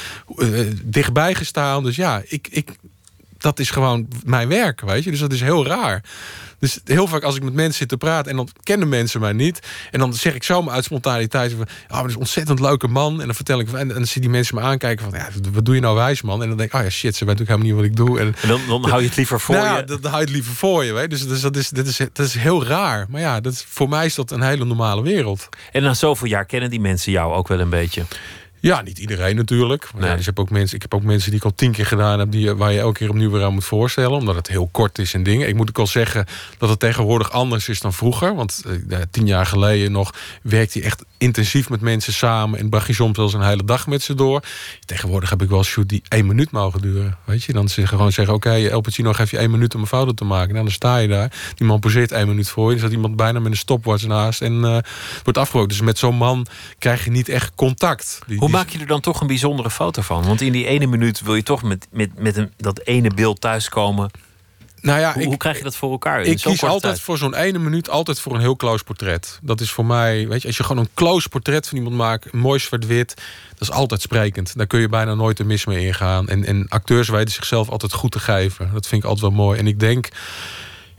dichtbij 0.82 1.34
gestaan. 1.34 1.84
Dus 1.84 1.96
ja, 1.96 2.22
ik, 2.26 2.48
ik, 2.50 2.70
dat 3.44 3.58
is 3.58 3.70
gewoon 3.70 4.08
mijn 4.24 4.48
werk, 4.48 4.80
weet 4.80 5.04
je. 5.04 5.10
Dus 5.10 5.20
dat 5.20 5.32
is 5.32 5.40
heel 5.40 5.66
raar. 5.66 6.02
Dus 6.58 6.80
heel 6.84 7.06
vaak 7.06 7.22
als 7.22 7.36
ik 7.36 7.42
met 7.42 7.54
mensen 7.54 7.74
zit 7.74 7.88
te 7.88 7.96
praten... 7.96 8.30
en 8.30 8.36
dan 8.36 8.48
kennen 8.62 8.88
mensen 8.88 9.20
mij 9.20 9.32
niet... 9.32 9.58
en 9.90 9.98
dan 9.98 10.14
zeg 10.14 10.34
ik 10.34 10.42
zomaar 10.42 10.74
uit 10.74 10.84
spontaniteit... 10.84 11.52
van, 11.52 11.66
oh, 11.88 11.98
dat 11.98 12.06
is 12.06 12.12
een 12.12 12.18
ontzettend 12.18 12.60
leuke 12.60 12.88
man. 12.88 13.20
En 13.20 13.26
dan 13.26 13.34
vertel 13.34 13.60
ik... 13.60 13.72
en, 13.72 13.78
en 13.78 13.88
dan 13.88 14.06
zie 14.06 14.20
die 14.20 14.30
mensen 14.30 14.54
me 14.54 14.60
aankijken 14.60 15.04
van... 15.10 15.18
ja, 15.18 15.28
wat 15.52 15.64
doe 15.64 15.74
je 15.74 15.80
nou 15.80 15.96
wijs, 15.96 16.22
man? 16.22 16.42
En 16.42 16.48
dan 16.48 16.56
denk 16.56 16.72
ik, 16.72 16.78
oh 16.78 16.84
ja, 16.84 16.90
shit, 16.90 17.16
ze 17.16 17.24
weet 17.24 17.38
natuurlijk 17.38 17.66
helemaal 17.66 17.84
niet 17.84 17.96
wat 17.96 18.06
ik 18.06 18.06
doe. 18.06 18.20
En, 18.20 18.34
En 18.42 18.48
dan, 18.48 18.60
dan 18.68 18.90
hou 18.90 19.00
je 19.00 19.08
het 19.08 19.16
liever 19.16 19.40
voor 19.40 19.54
nou, 19.54 19.76
je. 19.76 19.84
Dan, 19.84 20.00
dan 20.00 20.10
hou 20.10 20.22
je 20.22 20.26
het 20.26 20.34
liever 20.34 20.54
voor 20.54 20.84
je, 20.84 20.92
weet. 20.92 21.10
Dus, 21.10 21.26
dus 21.26 21.40
dat, 21.40 21.56
is, 21.56 21.68
dat, 21.68 21.86
is, 21.86 21.96
dat 21.96 22.26
is 22.26 22.34
heel 22.34 22.64
raar. 22.64 23.06
Maar 23.08 23.20
ja, 23.20 23.40
dat 23.40 23.52
is, 23.52 23.64
voor 23.68 23.88
mij 23.88 24.06
is 24.06 24.14
dat 24.14 24.30
een 24.30 24.42
hele 24.42 24.64
normale 24.64 25.02
wereld. 25.02 25.48
En 25.72 25.82
na 25.82 25.94
zoveel 25.94 26.28
jaar 26.28 26.44
kennen 26.44 26.70
die 26.70 26.80
mensen 26.80 27.12
jou 27.12 27.34
ook 27.34 27.48
wel 27.48 27.60
een 27.60 27.70
beetje. 27.70 28.02
Ja, 28.64 28.82
niet 28.82 28.98
iedereen 28.98 29.36
natuurlijk. 29.36 29.90
Maar 29.94 30.08
ja, 30.08 30.16
dus 30.16 30.26
heb 30.26 30.38
ook 30.38 30.50
mensen, 30.50 30.76
ik 30.76 30.82
heb 30.82 30.94
ook 30.94 31.02
mensen 31.02 31.30
die 31.30 31.38
ik 31.38 31.44
al 31.44 31.54
tien 31.54 31.72
keer 31.72 31.86
gedaan 31.86 32.18
heb... 32.18 32.30
Die, 32.30 32.54
waar 32.54 32.72
je 32.72 32.78
elke 32.78 32.98
keer 32.98 33.08
opnieuw 33.08 33.30
weer 33.30 33.44
aan 33.44 33.52
moet 33.52 33.64
voorstellen. 33.64 34.10
Omdat 34.10 34.34
het 34.34 34.48
heel 34.48 34.68
kort 34.72 34.98
is 34.98 35.14
en 35.14 35.22
dingen. 35.22 35.48
Ik 35.48 35.54
moet 35.54 35.68
ook 35.68 35.78
al 35.78 35.86
zeggen 35.86 36.26
dat 36.58 36.68
het 36.68 36.78
tegenwoordig 36.78 37.30
anders 37.30 37.68
is 37.68 37.80
dan 37.80 37.92
vroeger. 37.92 38.34
Want 38.34 38.62
eh, 38.88 38.98
tien 39.10 39.26
jaar 39.26 39.46
geleden 39.46 39.92
nog 39.92 40.14
werkte 40.42 40.78
hij 40.78 40.86
echt 40.86 41.04
intensief 41.18 41.68
met 41.68 41.80
mensen 41.80 42.12
samen... 42.12 42.58
en 42.58 42.68
bracht 42.68 42.86
je 42.86 42.92
soms 42.94 43.16
wel 43.16 43.24
eens 43.26 43.34
een 43.34 43.42
hele 43.42 43.64
dag 43.64 43.86
met 43.86 44.02
ze 44.02 44.14
door. 44.14 44.42
Tegenwoordig 44.84 45.30
heb 45.30 45.42
ik 45.42 45.48
wel 45.48 45.64
shoot 45.64 45.88
die 45.88 46.02
één 46.08 46.26
minuut 46.26 46.50
mogen 46.50 46.80
duren. 46.80 47.16
Weet 47.24 47.44
je, 47.44 47.52
dan 47.52 47.68
zeggen 47.68 47.96
gewoon 47.96 48.12
zeggen... 48.12 48.34
oké, 48.34 48.50
El 48.50 48.80
Pacino 48.80 49.12
geef 49.12 49.30
je 49.30 49.38
één 49.38 49.50
minuut 49.50 49.74
om 49.74 49.80
een 49.80 49.86
foto 49.86 50.12
te 50.12 50.24
maken. 50.24 50.52
Nou, 50.52 50.64
dan 50.64 50.74
sta 50.74 50.96
je 50.96 51.08
daar. 51.08 51.32
Die 51.54 51.66
man 51.66 51.80
poseert 51.80 52.12
één 52.12 52.28
minuut 52.28 52.48
voor 52.48 52.68
je. 52.68 52.72
Er 52.74 52.78
staat 52.80 52.92
iemand 52.92 53.16
bijna 53.16 53.38
met 53.38 53.50
een 53.52 53.58
stopwatch 53.58 54.06
naast 54.06 54.42
en 54.42 54.64
eh, 54.64 54.78
wordt 55.22 55.38
afgebroken. 55.38 55.68
Dus 55.68 55.80
met 55.80 55.98
zo'n 55.98 56.16
man 56.16 56.46
krijg 56.78 57.04
je 57.04 57.10
niet 57.10 57.28
echt 57.28 57.52
contact. 57.54 58.18
Die- 58.26 58.38
Hoe 58.38 58.46
die- 58.46 58.53
maak 58.54 58.68
je 58.68 58.78
er 58.78 58.86
dan 58.86 59.00
toch 59.00 59.20
een 59.20 59.26
bijzondere 59.26 59.70
foto 59.70 60.02
van? 60.02 60.24
Want 60.26 60.40
in 60.40 60.52
die 60.52 60.66
ene 60.66 60.86
minuut 60.86 61.20
wil 61.20 61.34
je 61.34 61.42
toch 61.42 61.62
met, 61.62 61.86
met, 61.90 62.18
met 62.18 62.36
een, 62.36 62.52
dat 62.56 62.80
ene 62.84 63.10
beeld 63.14 63.40
thuiskomen. 63.40 64.10
Nou 64.80 65.00
ja, 65.00 65.12
hoe, 65.12 65.22
ik- 65.22 65.28
hoe 65.28 65.36
krijg 65.36 65.56
je 65.58 65.62
dat 65.64 65.76
voor 65.76 65.90
elkaar? 65.90 66.22
in 66.22 66.30
Ik 66.30 66.36
kies 66.36 66.62
altijd 66.62 66.82
tijd? 66.82 67.00
voor 67.00 67.18
zo'n 67.18 67.34
ene 67.34 67.58
minuut 67.58 67.90
altijd 67.90 68.20
voor 68.20 68.34
een 68.34 68.40
heel 68.40 68.56
close 68.56 68.84
portret. 68.84 69.38
Dat 69.42 69.60
is 69.60 69.70
voor 69.70 69.86
mij, 69.86 70.28
weet 70.28 70.40
je, 70.42 70.46
als 70.46 70.56
je 70.56 70.62
gewoon 70.64 70.82
een 70.82 70.90
close 70.94 71.28
portret 71.28 71.68
van 71.68 71.76
iemand 71.78 71.96
maakt, 71.96 72.32
mooi 72.32 72.58
zwart-wit, 72.60 73.14
dat 73.50 73.60
is 73.60 73.70
altijd 73.70 74.00
sprekend. 74.02 74.56
Daar 74.56 74.66
kun 74.66 74.80
je 74.80 74.88
bijna 74.88 75.14
nooit 75.14 75.38
een 75.38 75.46
mis 75.46 75.64
mee 75.64 75.86
ingaan. 75.86 76.28
En, 76.28 76.44
en 76.44 76.66
acteurs 76.68 77.08
weten 77.08 77.32
zichzelf 77.34 77.68
altijd 77.68 77.92
goed 77.92 78.10
te 78.12 78.18
geven. 78.18 78.70
Dat 78.72 78.86
vind 78.86 79.02
ik 79.02 79.08
altijd 79.08 79.32
wel 79.32 79.44
mooi. 79.44 79.58
En 79.58 79.66
ik 79.66 79.80
denk, 79.80 80.08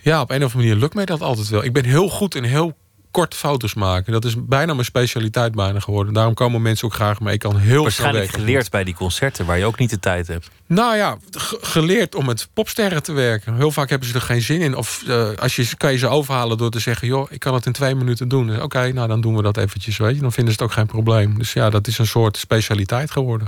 ja, 0.02 0.22
op 0.22 0.30
een 0.30 0.36
of 0.36 0.41
andere 0.44 0.57
manier 0.64 0.76
lukt 0.82 0.94
mij 0.94 1.06
dat 1.06 1.22
altijd 1.22 1.49
wel. 1.49 1.64
Ik 1.64 1.73
ben 1.73 1.86
heel 1.86 2.10
goed 2.10 2.36
in 2.36 2.44
heel 2.44 2.76
kort 3.16 3.36
foto's 3.36 3.74
maken. 3.74 4.14
Dat 4.14 4.26
is 4.26 4.36
bijna 4.38 4.74
mijn 4.74 4.86
specialiteit 4.86 5.56
bijna 5.56 5.80
geworden. 5.80 6.14
Daarom 6.14 6.34
komen 6.34 6.62
mensen 6.62 6.88
ook 6.88 6.94
graag 6.94 7.20
mee. 7.20 7.34
Ik 7.34 7.40
kan 7.40 7.58
heel 7.58 7.82
Waarschijnlijk 7.82 8.24
snel 8.24 8.32
werken. 8.36 8.40
geleerd 8.40 8.70
bij 8.72 8.84
die 8.84 8.94
concerten 8.94 9.46
waar 9.46 9.58
je 9.58 9.66
ook 9.66 9.78
niet 9.80 9.90
de 9.90 10.00
tijd 10.00 10.28
hebt. 10.28 10.50
Nou 10.68 10.96
ja, 10.96 11.18
ge- 11.32 11.58
geleerd 11.62 12.16
om 12.16 12.26
met 12.26 12.48
popsterren 12.54 13.04
te 13.04 13.12
werken. 13.14 13.56
Heel 13.56 13.72
vaak 13.72 13.90
hebben 13.90 14.08
ze 14.08 14.14
er 14.14 14.22
geen 14.22 14.42
zin 14.42 14.62
in. 14.62 14.76
Of 14.76 15.04
eh, 15.08 15.30
als 15.36 15.56
je, 15.56 15.68
kan 15.78 15.92
je 15.92 15.98
ze 15.98 16.08
overhalen 16.08 16.58
door 16.58 16.70
te 16.72 16.80
zeggen... 16.80 17.08
joh, 17.08 17.32
ik 17.32 17.40
kan 17.40 17.54
het 17.54 17.66
in 17.66 17.72
twee 17.72 17.96
minuten 17.96 18.28
doen. 18.28 18.48
Dus, 18.48 18.60
Oké, 18.60 18.92
nou 18.94 19.08
dan 19.08 19.22
doen 19.22 19.36
we 19.36 19.42
dat 19.42 19.58
eventjes, 19.58 19.98
weet 19.98 20.16
je. 20.16 20.22
Dan 20.22 20.32
vinden 20.32 20.54
ze 20.54 20.60
het 20.62 20.70
ook 20.70 20.76
geen 20.78 20.88
probleem. 20.88 21.38
Dus 21.38 21.54
ja, 21.54 21.70
dat 21.70 21.88
is 21.88 21.98
een 21.98 22.08
soort 22.08 22.38
specialiteit 22.38 23.12
geworden. 23.12 23.48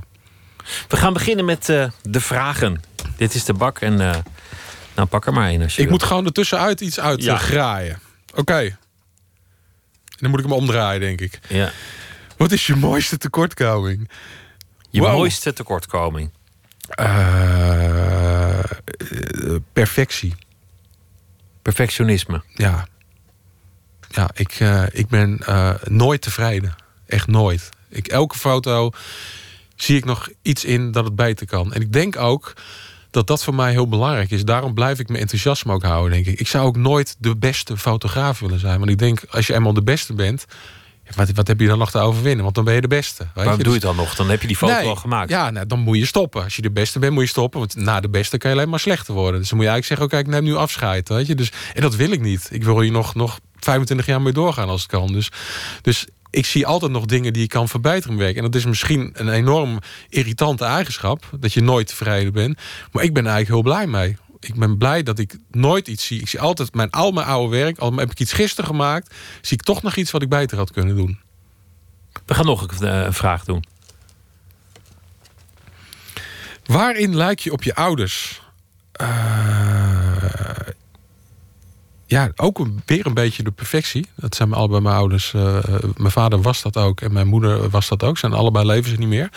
We 0.88 0.98
gaan 0.98 1.14
beginnen 1.14 1.46
met 1.46 1.70
eh, 1.70 1.86
de 2.04 2.20
vragen. 2.22 2.82
Dit 3.18 3.34
is 3.36 3.44
de 3.46 3.54
bak 3.54 3.80
en 3.80 4.02
eh, 4.02 4.16
nou 4.96 5.08
pak 5.08 5.26
er 5.26 5.34
maar 5.34 5.48
één 5.48 5.62
als 5.62 5.76
je 5.76 5.82
Ik 5.82 5.88
wil. 5.88 5.98
moet 5.98 6.08
gewoon 6.08 6.26
ertussenuit 6.26 6.82
iets 6.82 7.00
uit 7.00 7.24
Ja. 7.24 7.34
eh, 7.34 7.40
graaien. 7.40 8.00
Oké. 8.36 8.78
Dan 10.18 10.30
moet 10.30 10.40
ik 10.40 10.46
hem 10.46 10.56
omdraaien, 10.56 11.00
denk 11.00 11.22
ik. 11.22 11.40
Ja. 11.48 11.72
Wat 12.38 12.52
is 12.52 12.68
je 12.68 12.76
mooiste 12.76 13.18
tekortkoming? 13.18 14.10
Je 14.90 15.02
Wow. 15.02 15.12
mooiste 15.12 15.54
tekortkoming. 15.54 16.32
Eh, 16.90 18.60
eh, 18.60 18.66
perfectie. 19.74 20.36
Perfectionisme. 21.62 22.42
Ja. 22.54 22.88
Ja, 24.10 24.30
ik, 24.34 24.52
eh, 24.60 24.84
ik 24.92 25.08
ben 25.08 25.40
nooit 25.84 26.22
tevreden. 26.22 26.76
Echt 27.06 27.28
nooit. 27.28 27.70
Ik, 27.90 28.08
elke 28.08 28.38
foto 28.38 28.92
zie 29.76 29.98
ik 29.98 30.06
nog 30.06 30.30
iets 30.42 30.66
in 30.66 30.92
dat 30.92 31.04
het 31.06 31.16
beter 31.16 31.48
kan. 31.48 31.74
En 31.74 31.82
ik 31.82 31.94
denk 31.94 32.18
ook 32.18 32.54
dat 33.18 33.28
dat 33.28 33.44
voor 33.44 33.56
mij 33.56 33.72
heel 33.72 33.88
belangrijk 33.88 34.32
is. 34.32 34.46
Daarom 34.46 34.74
blijf 34.74 35.00
ik 35.00 35.08
mijn 35.08 35.22
enthousiasme 35.22 35.74
ook 35.74 35.84
houden, 35.84 36.12
denk 36.12 36.26
ik. 36.26 36.40
Ik 36.40 36.48
zou 36.48 36.66
ook 36.66 36.78
nooit 36.78 37.16
de 37.20 37.38
beste 37.38 37.78
fotograaf 37.78 38.40
willen 38.40 38.60
zijn. 38.60 38.80
Want 38.80 38.92
ik 38.92 38.98
denk, 38.98 39.20
als 39.30 39.48
je 39.48 39.54
eenmaal 39.54 39.74
de 39.74 39.84
beste 39.84 40.14
bent... 40.14 40.46
Wat, 41.16 41.32
wat 41.32 41.48
heb 41.48 41.60
je 41.60 41.68
dan 41.68 41.78
nog 41.78 41.92
te 41.92 41.98
overwinnen? 42.00 42.44
Want 42.44 42.56
dan 42.56 42.64
ben 42.64 42.74
je 42.74 42.82
de 42.82 42.88
beste. 42.88 43.24
Weet 43.24 43.32
Waarom 43.34 43.58
je? 43.58 43.64
doe 43.64 43.74
je 43.74 43.80
Dus- 43.80 43.88
het 43.90 43.98
dan 43.98 44.06
nog? 44.06 44.16
Dan 44.16 44.30
heb 44.30 44.42
je 44.42 44.48
die 44.48 44.56
foto 44.58 44.74
Nee, 44.74 44.88
al 44.88 44.96
gemaakt. 44.96 45.30
Ja, 45.30 45.50
nou, 45.50 45.66
dan 45.66 45.80
moet 45.80 45.98
je 45.98 46.06
stoppen. 46.06 46.44
Als 46.44 46.56
je 46.56 46.62
de 46.62 46.72
beste 46.72 47.00
bent, 47.00 47.14
moet 47.14 47.24
je 47.24 47.30
stoppen. 47.30 47.60
Want 47.60 47.76
na 47.76 48.00
de 48.00 48.10
beste 48.10 48.38
kan 48.38 48.52
je 48.52 48.58
alleen 48.58 48.70
maar 48.70 48.80
slechter 48.80 49.14
worden. 49.14 49.40
Dus 49.40 49.50
dan 49.50 49.58
moet 49.58 49.68
je 49.68 49.72
eigenlijk 49.74 50.02
zeggen, 50.02 50.20
oké, 50.20 50.30
ik 50.30 50.42
neem 50.42 50.52
nu 50.52 50.56
afscheid. 50.56 51.10
Weet 51.10 51.28
je? 51.28 51.36
Dus, 51.36 51.52
en 51.74 51.82
dat 51.82 51.96
wil 51.96 52.12
ik 52.12 52.22
niet. 52.22 52.48
Ik 52.52 52.64
wil 52.64 52.80
hier 52.80 52.92
nog, 52.92 53.16
nog 53.16 53.40
25 53.60 54.06
jaar 54.06 54.22
mee 54.22 54.34
doorgaan 54.34 54.70
als 54.70 54.82
het 54.82 54.92
kan. 54.92 55.08
Dus, 55.08 55.32
dus 55.82 56.08
ik 56.30 56.46
zie 56.46 56.66
altijd 56.66 56.92
nog 56.92 57.06
dingen 57.06 57.34
die 57.34 57.44
ik 57.44 57.50
kan 57.50 57.68
verbeteren 57.68 58.10
in 58.10 58.16
mijn 58.16 58.26
werk. 58.26 58.36
En 58.36 58.44
dat 58.52 58.56
is 58.56 58.66
misschien 58.66 59.12
een 59.14 59.30
enorm 59.30 59.80
irritante 60.10 60.66
eigenschap. 60.66 61.30
Dat 61.40 61.54
je 61.54 61.62
nooit 61.62 61.88
tevreden 61.88 62.34
bent. 62.34 62.60
Maar 62.92 63.04
ik 63.04 63.14
ben 63.14 63.28
eigenlijk 63.28 63.54
heel 63.54 63.74
blij 63.74 63.88
mee. 63.88 64.18
Ik 64.40 64.56
ben 64.56 64.78
blij 64.78 65.04
dat 65.04 65.20
ik 65.20 65.38
nooit 65.52 65.88
iets 65.88 66.06
zie. 66.06 66.20
Ik 66.20 66.28
zie 66.28 66.40
altijd 66.40 66.74
mijn, 66.74 66.90
al 66.90 67.12
mijn 67.12 67.28
oude 67.28 67.58
werk. 67.58 67.78
Al 67.78 67.96
heb 67.96 68.12
ik 68.12 68.20
iets 68.20 68.34
gisteren 68.34 68.70
gemaakt. 68.70 69.16
Zie 69.42 69.58
ik 69.58 69.64
toch 69.64 69.82
nog 69.82 69.96
iets 69.96 70.12
wat 70.12 70.22
ik 70.22 70.30
beter 70.30 70.58
had 70.58 70.72
kunnen 70.72 70.96
doen. 70.96 71.20
We 72.26 72.34
gaan 72.34 72.46
nog 72.46 72.80
een, 72.80 72.88
eh, 72.88 73.12
vraag 73.12 73.44
doen. 73.44 73.64
Waarin 76.66 77.16
lijk 77.16 77.40
je 77.40 77.52
op 77.52 77.64
je 77.64 77.76
ouders? 77.76 78.42
Eh, 78.92 79.08
ja, 82.08 82.32
ook 82.36 82.60
een, 82.60 82.82
weer 82.86 83.06
een 83.06 83.14
beetje 83.14 83.44
de 83.44 83.52
perfectie. 83.52 84.08
Dat 84.16 84.36
zijn 84.36 84.54
allebei 84.54 84.82
mijn 84.82 84.96
ouders. 84.96 85.34
Uh, 85.36 85.58
mijn 85.96 86.12
vader 86.12 86.42
was 86.42 86.62
dat 86.62 86.78
ook 86.78 87.02
en 87.02 87.14
mijn 87.14 87.28
moeder 87.28 87.70
was 87.70 87.88
dat 87.88 88.04
ook. 88.04 88.18
Zijn 88.18 88.34
allebei 88.34 88.66
leven 88.66 88.90
ze 88.90 88.98
niet 88.98 89.08
meer. 89.08 89.30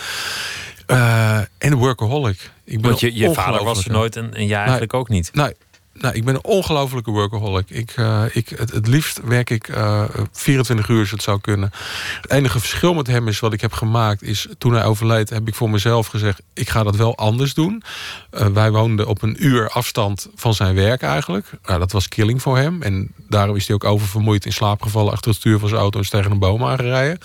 Uh, 0.86 1.38
en 1.58 1.74
workaholic. 1.74 2.50
Ik 2.64 2.80
ben 2.80 2.90
Want 2.90 3.00
je, 3.00 3.14
je 3.14 3.34
vader 3.34 3.64
was 3.64 3.84
er 3.84 3.92
nooit 3.92 4.16
en, 4.16 4.34
en 4.34 4.46
jij 4.46 4.60
eigenlijk 4.60 4.94
ook 4.94 5.08
niet. 5.08 5.30
Nee, 5.32 5.54
nou, 6.00 6.14
ik 6.14 6.24
ben 6.24 6.34
een 6.34 6.44
ongelofelijke 6.44 7.10
workaholic. 7.10 7.70
Ik, 7.70 7.96
uh, 7.96 8.22
ik, 8.32 8.48
het, 8.48 8.72
het, 8.72 8.86
liefst 8.86 9.20
werk 9.24 9.50
ik 9.50 9.68
uh, 9.68 10.04
24 10.32 10.88
uur 10.88 11.00
als 11.00 11.10
het 11.10 11.22
zou 11.22 11.40
kunnen. 11.40 11.70
Het 12.20 12.30
enige 12.30 12.58
verschil 12.60 12.94
met 12.94 13.06
hem 13.06 13.28
is 13.28 13.40
wat 13.40 13.52
ik 13.52 13.60
heb 13.60 13.72
gemaakt... 13.72 14.22
is 14.22 14.46
toen 14.58 14.72
hij 14.72 14.84
overleed 14.84 15.30
heb 15.30 15.48
ik 15.48 15.54
voor 15.54 15.70
mezelf 15.70 16.06
gezegd... 16.06 16.42
ik 16.54 16.68
ga 16.68 16.82
dat 16.82 16.96
wel 16.96 17.16
anders 17.16 17.54
doen. 17.54 17.82
Uh, 18.32 18.46
wij 18.46 18.70
woonden 18.70 19.06
op 19.06 19.22
een 19.22 19.44
uur 19.44 19.70
afstand 19.70 20.28
van 20.34 20.54
zijn 20.54 20.74
werk 20.74 21.02
eigenlijk. 21.02 21.50
Nou, 21.64 21.78
dat 21.78 21.92
was 21.92 22.08
killing 22.08 22.42
voor 22.42 22.56
hem. 22.56 22.82
En 22.82 23.12
daarom 23.28 23.56
is 23.56 23.66
hij 23.66 23.74
ook 23.74 23.84
oververmoeid 23.84 24.44
in 24.44 24.52
slaap 24.52 24.82
gevallen... 24.82 25.12
achter 25.12 25.30
het 25.30 25.40
stuur 25.40 25.58
van 25.58 25.68
zijn 25.68 25.80
auto 25.80 25.98
en 25.98 26.04
is 26.04 26.10
tegen 26.10 26.30
een 26.30 26.38
boom 26.38 26.64
aangereden. 26.64 27.18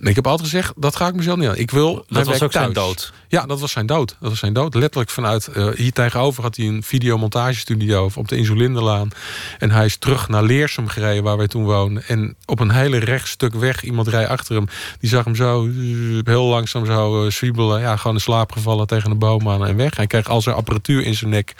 En 0.00 0.06
ik 0.06 0.14
heb 0.14 0.26
altijd 0.26 0.48
gezegd, 0.48 0.72
dat 0.76 0.96
ga 0.96 1.06
ik 1.06 1.14
mezelf 1.14 1.38
niet 1.38 1.48
aan. 1.48 1.56
Ik 1.56 1.70
wil 1.70 2.04
dat 2.08 2.26
was 2.26 2.42
ook 2.42 2.50
thuis. 2.50 2.52
zijn 2.52 2.72
dood? 2.72 3.12
Ja, 3.28 3.46
dat 3.46 3.60
was 3.60 3.72
zijn 3.72 3.86
dood. 3.86 4.16
Dat 4.20 4.30
was 4.30 4.38
zijn 4.38 4.52
dood. 4.52 4.74
Letterlijk 4.74 5.10
vanuit... 5.10 5.50
Hier 5.74 5.92
tegenover 5.92 6.42
had 6.42 6.56
hij 6.56 6.66
een 6.66 6.82
videomontagestudio 6.82 8.01
op 8.14 8.28
de 8.28 8.36
Insulinderlaan. 8.36 9.10
En 9.58 9.70
hij 9.70 9.84
is 9.84 9.96
terug 9.96 10.28
naar 10.28 10.42
Leersum 10.42 10.88
gereden, 10.88 11.22
waar 11.22 11.36
wij 11.36 11.48
toen 11.48 11.64
woonden. 11.64 12.02
En 12.06 12.36
op 12.44 12.60
een 12.60 12.70
hele 12.70 12.98
rechtstuk 12.98 13.54
weg, 13.54 13.82
iemand 13.82 14.08
rijdt 14.08 14.30
achter 14.30 14.54
hem. 14.54 14.66
Die 15.00 15.08
zag 15.08 15.24
hem 15.24 15.34
zo 15.34 15.68
heel 16.24 16.44
langzaam 16.44 16.86
zo 16.86 17.24
uh, 17.24 17.30
zwiebelen. 17.30 17.80
Ja, 17.80 17.96
gewoon 17.96 18.16
in 18.16 18.22
slaap 18.22 18.52
gevallen 18.52 18.86
tegen 18.86 19.10
een 19.10 19.18
boom 19.18 19.48
aan 19.48 19.66
en 19.66 19.76
weg. 19.76 19.96
Hij 19.96 20.06
kreeg 20.06 20.28
al 20.28 20.40
zijn 20.42 20.56
apparatuur 20.56 21.02
in 21.02 21.14
zijn 21.14 21.30
nek. 21.30 21.54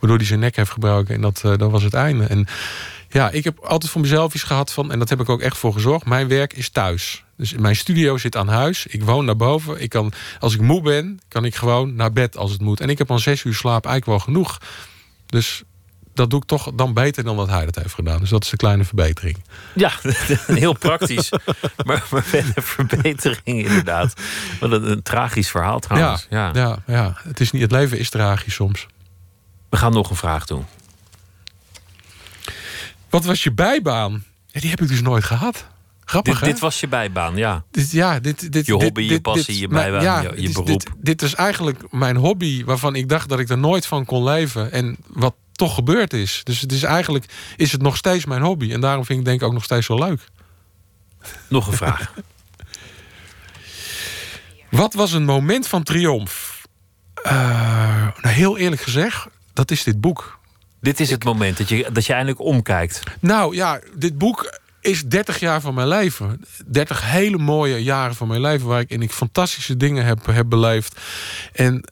Waardoor 0.00 0.18
hij 0.18 0.26
zijn 0.26 0.40
nek 0.40 0.56
heeft 0.56 0.70
gebruikt. 0.70 1.10
En 1.10 1.20
dat, 1.20 1.42
uh, 1.46 1.56
dat 1.56 1.70
was 1.70 1.82
het 1.82 1.94
einde. 1.94 2.24
En 2.24 2.46
ja, 3.08 3.30
ik 3.30 3.44
heb 3.44 3.58
altijd 3.58 3.92
voor 3.92 4.00
mezelf 4.00 4.34
iets 4.34 4.42
gehad 4.42 4.72
van... 4.72 4.92
en 4.92 4.98
dat 4.98 5.08
heb 5.08 5.20
ik 5.20 5.28
ook 5.28 5.40
echt 5.40 5.58
voor 5.58 5.72
gezorgd. 5.72 6.06
Mijn 6.06 6.28
werk 6.28 6.52
is 6.52 6.68
thuis. 6.68 7.24
Dus 7.36 7.52
mijn 7.52 7.76
studio 7.76 8.16
zit 8.16 8.36
aan 8.36 8.48
huis. 8.48 8.86
Ik 8.86 9.04
woon 9.04 9.24
naar 9.24 9.36
boven. 9.36 9.82
Ik 9.82 9.88
kan, 9.88 10.12
als 10.38 10.54
ik 10.54 10.60
moe 10.60 10.82
ben, 10.82 11.20
kan 11.28 11.44
ik 11.44 11.54
gewoon 11.54 11.94
naar 11.94 12.12
bed 12.12 12.36
als 12.36 12.52
het 12.52 12.60
moet. 12.60 12.80
En 12.80 12.88
ik 12.88 12.98
heb 12.98 13.10
al 13.10 13.18
zes 13.18 13.44
uur 13.44 13.54
slaap 13.54 13.86
eigenlijk 13.86 14.06
wel 14.06 14.34
genoeg. 14.34 14.58
Dus 15.26 15.62
dat 16.20 16.30
doe 16.30 16.40
ik 16.40 16.46
toch 16.46 16.72
dan 16.74 16.92
beter 16.92 17.24
dan 17.24 17.36
dat 17.36 17.48
hij 17.48 17.64
dat 17.64 17.74
heeft 17.74 17.94
gedaan. 17.94 18.20
Dus 18.20 18.30
dat 18.30 18.44
is 18.44 18.52
een 18.52 18.58
kleine 18.58 18.84
verbetering. 18.84 19.36
Ja, 19.74 19.92
heel 20.46 20.72
praktisch. 20.72 21.30
maar, 21.86 22.06
maar 22.10 22.26
een 22.32 22.62
verbetering 22.62 23.44
inderdaad. 23.44 24.14
Wat 24.60 24.72
een, 24.72 24.90
een, 24.90 25.02
tragisch 25.02 25.50
verhaal 25.50 25.78
trouwens. 25.78 26.26
Ja, 26.30 26.50
ja. 26.52 26.60
Ja, 26.60 26.78
ja, 26.86 27.16
Het, 27.22 27.40
is 27.40 27.50
niet, 27.50 27.62
het 27.62 27.70
leven 27.70 27.98
is 27.98 28.10
tragisch 28.10 28.54
soms. 28.54 28.86
We 29.68 29.76
gaan 29.76 29.92
nog 29.92 30.10
een 30.10 30.16
vraag 30.16 30.46
doen. 30.46 30.66
Wat 33.10 33.24
was 33.24 33.42
je 33.42 33.52
bijbaan? 33.52 34.24
Ja, 34.46 34.60
die 34.60 34.70
heb 34.70 34.80
ik 34.80 34.88
dus 34.88 35.00
nooit 35.00 35.24
gehad. 35.24 35.66
Grappig, 36.04 36.38
dit, 36.38 36.48
dit, 36.48 36.58
was 36.58 36.80
je 36.80 36.88
bijbaan, 36.88 37.36
ja. 37.36 37.64
Dit, 37.70 37.90
ja 37.90 38.20
dit, 38.20 38.52
dit, 38.52 38.66
je 38.66 38.72
hobby, 38.72 39.02
dit, 39.02 39.10
je 39.10 39.20
passie, 39.20 39.58
je 39.58 39.68
bijbaan, 39.68 40.02
ja, 40.02 40.20
je, 40.20 40.42
je 40.42 40.50
beroep. 40.52 40.94
Dit, 40.96 41.22
is 41.22 41.34
eigenlijk 41.34 41.92
mijn 41.92 42.16
hobby 42.16 42.64
waarvan 42.64 42.94
ik 42.94 43.08
dacht 43.08 43.28
dat 43.28 43.38
ik 43.38 43.48
er 43.48 43.58
nooit 43.58 43.86
van 43.86 44.04
kon 44.04 44.24
leven. 44.24 44.72
En 44.72 44.96
wat 45.06 45.34
toch 45.60 45.74
gebeurd 45.74 46.12
is. 46.12 46.40
Dus 46.44 46.60
het 46.60 46.72
is 46.72 46.82
eigenlijk 46.82 47.24
is 47.56 47.72
het 47.72 47.82
nog 47.82 47.96
steeds 47.96 48.24
mijn 48.24 48.42
hobby. 48.42 48.72
En 48.72 48.80
daarom 48.80 49.04
vind 49.04 49.18
ik 49.18 49.24
denk 49.24 49.40
ik 49.40 49.46
ook 49.46 49.52
nog 49.52 49.64
steeds 49.64 49.86
zo 49.86 49.98
leuk. 49.98 50.20
Nog 51.48 51.66
een 51.66 51.72
vraag. 51.72 52.12
Wat 54.70 54.94
was 54.94 55.12
een 55.12 55.24
moment 55.24 55.66
van 55.66 55.82
triomf? 55.82 56.62
Uh, 57.26 57.32
nou, 58.20 58.28
heel 58.28 58.58
eerlijk 58.58 58.82
gezegd, 58.82 59.26
dat 59.52 59.70
is 59.70 59.82
dit 59.82 60.00
boek. 60.00 60.38
Dit 60.80 61.00
is 61.00 61.10
het 61.10 61.24
moment 61.24 61.58
dat 61.58 61.68
je, 61.68 61.88
dat 61.92 62.06
je 62.06 62.12
eindelijk 62.12 62.40
omkijkt. 62.40 63.02
Nou 63.20 63.54
ja, 63.54 63.80
dit 63.94 64.18
boek 64.18 64.58
is 64.80 65.04
30 65.04 65.40
jaar 65.40 65.60
van 65.60 65.74
mijn 65.74 65.88
leven. 65.88 66.44
30 66.66 67.10
hele 67.10 67.38
mooie 67.38 67.82
jaren 67.82 68.14
van 68.14 68.28
mijn 68.28 68.40
leven... 68.40 68.66
waar 68.66 68.80
ik, 68.80 68.90
in 68.90 69.02
ik 69.02 69.12
fantastische 69.12 69.76
dingen 69.76 70.04
heb, 70.04 70.26
heb 70.26 70.48
beleefd. 70.48 71.00
En 71.52 71.84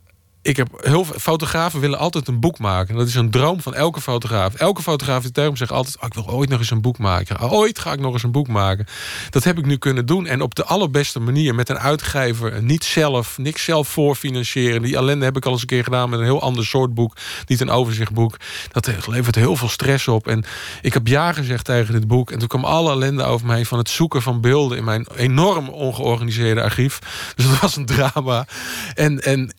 ik 0.42 0.56
heb 0.56 0.68
heel 0.76 1.04
veel 1.04 1.18
fotografen 1.18 1.80
willen 1.80 1.98
altijd 1.98 2.28
een 2.28 2.40
boek 2.40 2.58
maken. 2.58 2.96
Dat 2.96 3.08
is 3.08 3.14
een 3.14 3.30
droom 3.30 3.60
van 3.60 3.74
elke 3.74 4.00
fotograaf. 4.00 4.54
Elke 4.54 4.82
fotograaf 4.82 5.22
die 5.22 5.32
tegen 5.32 5.50
me 5.50 5.56
zegt 5.56 5.70
altijd: 5.70 5.96
oh, 5.98 6.06
ik 6.06 6.14
wil 6.14 6.28
ooit 6.28 6.48
nog 6.48 6.58
eens 6.58 6.70
een 6.70 6.80
boek 6.80 6.98
maken. 6.98 7.50
Ooit 7.50 7.78
ga 7.78 7.92
ik 7.92 8.00
nog 8.00 8.12
eens 8.12 8.22
een 8.22 8.32
boek 8.32 8.48
maken. 8.48 8.86
Dat 9.30 9.44
heb 9.44 9.58
ik 9.58 9.66
nu 9.66 9.76
kunnen 9.76 10.06
doen 10.06 10.26
en 10.26 10.40
op 10.40 10.54
de 10.54 10.64
allerbeste 10.64 11.20
manier 11.20 11.54
met 11.54 11.68
een 11.68 11.78
uitgever. 11.78 12.62
Niet 12.62 12.84
zelf, 12.84 13.38
niks 13.38 13.64
zelf 13.64 13.88
voorfinancieren. 13.88 14.82
Die 14.82 14.96
ellende 14.96 15.24
heb 15.24 15.36
ik 15.36 15.44
al 15.44 15.52
eens 15.52 15.60
een 15.60 15.66
keer 15.66 15.84
gedaan 15.84 16.10
met 16.10 16.18
een 16.18 16.24
heel 16.24 16.42
ander 16.42 16.66
soort 16.66 16.94
boek, 16.94 17.16
niet 17.46 17.60
een 17.60 17.70
overzichtboek. 17.70 18.36
Dat 18.72 19.06
levert 19.06 19.34
heel 19.34 19.56
veel 19.56 19.68
stress 19.68 20.08
op. 20.08 20.26
En 20.28 20.44
ik 20.82 20.94
heb 20.94 21.06
ja 21.06 21.32
gezegd 21.32 21.64
tegen 21.64 21.92
dit 21.94 22.06
boek 22.06 22.30
en 22.30 22.38
toen 22.38 22.48
kwam 22.48 22.64
alle 22.64 22.90
ellende 22.90 23.22
over 23.22 23.46
mij 23.46 23.64
van 23.64 23.78
het 23.78 23.88
zoeken 23.88 24.22
van 24.22 24.40
beelden 24.40 24.78
in 24.78 24.84
mijn 24.84 25.06
enorm 25.16 25.68
ongeorganiseerde 25.68 26.62
archief. 26.62 26.98
Dus 27.34 27.46
dat 27.46 27.60
was 27.60 27.76
een 27.76 27.86
drama. 27.86 28.46
En 28.94 29.20
en 29.20 29.52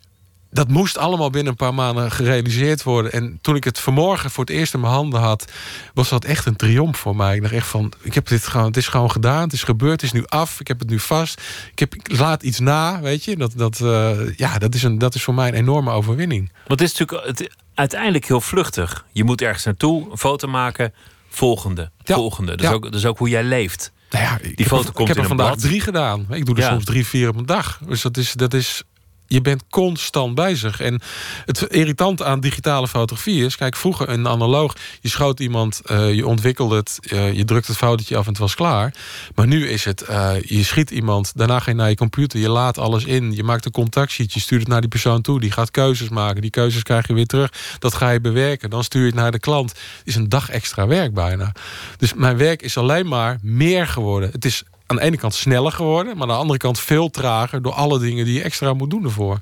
dat 0.51 0.67
moest 0.67 0.97
allemaal 0.97 1.30
binnen 1.30 1.51
een 1.51 1.57
paar 1.57 1.73
maanden 1.73 2.11
gerealiseerd 2.11 2.84
worden. 2.84 3.11
En 3.11 3.39
toen 3.41 3.55
ik 3.55 3.63
het 3.63 3.80
vanmorgen 3.80 4.31
voor 4.31 4.45
het 4.45 4.53
eerst 4.53 4.73
in 4.73 4.80
mijn 4.80 4.93
handen 4.93 5.19
had, 5.19 5.51
was 5.93 6.09
dat 6.09 6.26
echt 6.26 6.45
een 6.45 6.55
triomf 6.55 6.97
voor 6.97 7.15
mij. 7.15 7.35
Ik 7.35 7.41
dacht 7.41 7.53
echt 7.53 7.67
van, 7.67 7.91
ik 8.01 8.13
heb 8.13 8.27
dit 8.27 8.47
gewoon, 8.47 8.65
het 8.67 8.77
is 8.77 8.88
gewoon 8.88 9.11
gedaan, 9.11 9.41
het 9.41 9.53
is 9.53 9.63
gebeurd, 9.63 9.91
het 9.91 10.03
is 10.03 10.11
nu 10.11 10.26
af, 10.26 10.59
ik 10.59 10.67
heb 10.67 10.80
het 10.80 10.89
nu 10.89 10.99
vast. 10.99 11.41
Ik, 11.71 11.80
heb, 11.80 11.95
ik 11.95 12.17
laat 12.17 12.43
iets 12.43 12.59
na, 12.59 13.01
weet 13.01 13.23
je. 13.23 13.38
Dat, 13.38 13.53
dat, 13.55 13.80
uh, 13.80 14.35
ja, 14.35 14.57
dat, 14.57 14.76
is 14.76 14.84
een, 14.84 14.97
dat 14.97 15.15
is 15.15 15.23
voor 15.23 15.34
mij 15.34 15.47
een 15.47 15.53
enorme 15.53 15.91
overwinning. 15.91 16.51
Want 16.67 16.80
het 16.80 16.91
is 16.91 16.97
natuurlijk 16.97 17.27
het, 17.27 17.55
uiteindelijk 17.73 18.26
heel 18.26 18.41
vluchtig. 18.41 19.05
Je 19.11 19.23
moet 19.23 19.41
ergens 19.41 19.65
naartoe, 19.65 20.11
een 20.11 20.17
foto 20.17 20.47
maken, 20.47 20.93
volgende, 21.30 21.91
ja. 22.03 22.15
volgende. 22.15 22.51
Dat, 22.51 22.61
ja. 22.61 22.67
is 22.69 22.73
ook, 22.76 22.84
dat 22.84 22.93
is 22.95 23.05
ook 23.05 23.17
hoe 23.17 23.30
jij 23.30 23.43
leeft. 23.43 23.91
Nou 24.09 24.23
ja, 24.23 24.39
Die 24.55 24.65
foto 24.65 24.84
heb, 24.84 24.93
komt 24.93 25.09
ik 25.09 25.13
heb 25.15 25.23
er 25.23 25.30
vandaag 25.30 25.47
blad. 25.47 25.59
drie 25.61 25.81
gedaan. 25.81 26.26
Ik 26.30 26.45
doe 26.45 26.55
er 26.55 26.61
Ja. 26.61 26.69
soms 26.69 26.85
drie, 26.85 27.05
vier 27.05 27.30
op 27.30 27.35
een 27.35 27.45
dag. 27.45 27.80
Dus 27.88 28.01
dat 28.01 28.17
is, 28.17 28.34
dat 28.34 28.53
is 28.53 28.84
je 29.30 29.41
bent 29.41 29.64
constant 29.69 30.35
bezig. 30.35 30.81
En 30.81 31.01
het 31.45 31.61
irritante 31.61 32.26
aan 32.26 32.39
digitale 32.39 32.88
fotografie 32.88 33.45
is... 33.45 33.56
kijk, 33.56 33.76
vroeger 33.76 34.10
een 34.10 34.27
analoog, 34.27 34.76
je 35.01 35.10
schoot 35.10 35.39
iemand, 35.39 35.81
uh, 35.91 36.14
je 36.14 36.27
ontwikkelde 36.27 36.76
het... 36.76 36.99
Uh, 37.01 37.34
je 37.34 37.45
drukt 37.45 37.68
het 37.68 37.77
foutje 37.77 38.18
af 38.18 38.23
en 38.23 38.30
het 38.30 38.39
was 38.39 38.56
klaar. 38.56 38.93
Maar 39.35 39.47
nu 39.47 39.68
is 39.68 39.85
het, 39.85 40.06
uh, 40.10 40.31
je 40.41 40.64
schiet 40.64 40.91
iemand... 40.91 41.31
daarna 41.35 41.60
ga 41.60 41.72
je 41.72 41.77
naar 41.77 41.89
je 41.89 41.95
computer, 41.95 42.39
je 42.39 42.49
laat 42.49 42.77
alles 42.77 43.06
in... 43.06 43.31
je 43.35 43.43
maakt 43.43 43.65
een 43.65 43.72
contactsheet, 43.72 44.34
je 44.34 44.39
stuurt 44.39 44.61
het 44.61 44.69
naar 44.69 44.81
die 44.81 44.89
persoon 44.89 45.22
toe... 45.22 45.39
die 45.39 45.51
gaat 45.51 45.72
keuzes 45.72 46.10
maken, 46.10 46.41
die 46.41 46.51
keuzes 46.51 46.84
krijg 46.84 47.07
je 47.07 47.14
weer 47.14 47.26
terug. 47.26 47.51
Dat 47.80 47.93
ga 47.93 48.10
je 48.10 48.22
bewerken, 48.22 48.69
dan 48.69 48.84
stuur 48.84 49.01
je 49.01 49.07
het 49.07 49.15
naar 49.15 49.31
de 49.31 49.39
klant. 49.39 49.69
Het 49.69 50.07
is 50.07 50.15
een 50.15 50.30
dag 50.30 50.49
extra 50.49 50.88
werk 50.88 51.14
bijna. 51.14 51.51
Dus 51.97 52.14
mijn 52.14 52.38
werk 52.38 52.61
is 52.61 52.77
alleen 52.77 53.07
maar 53.07 53.38
meer 53.41 53.88
geworden. 53.88 54.31
Het 54.31 54.45
is 54.45 54.64
aan 54.90 54.98
de 54.98 55.03
ene 55.03 55.18
kant 55.18 55.34
sneller 55.34 55.72
geworden, 55.72 56.14
maar 56.14 56.28
aan 56.28 56.34
de 56.34 56.41
andere 56.41 56.60
kant 56.60 56.80
veel 56.80 57.10
trager 57.10 57.61
door 57.61 57.74
alle 57.74 57.99
dingen 57.99 58.26
die 58.26 58.34
je 58.34 58.41
extra 58.41 58.74
moet 58.74 58.90
doen 58.90 59.03
ervoor. 59.03 59.41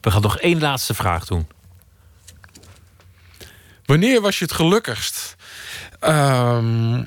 We 0.00 0.10
gaan 0.10 0.22
nog 0.22 0.38
één 0.38 0.60
laatste 0.60 0.94
vraag 0.94 1.24
doen. 1.24 1.46
Wanneer 3.84 4.20
was 4.20 4.38
je 4.38 4.44
het 4.44 4.54
gelukkigst? 4.54 5.36
Um, 6.00 7.06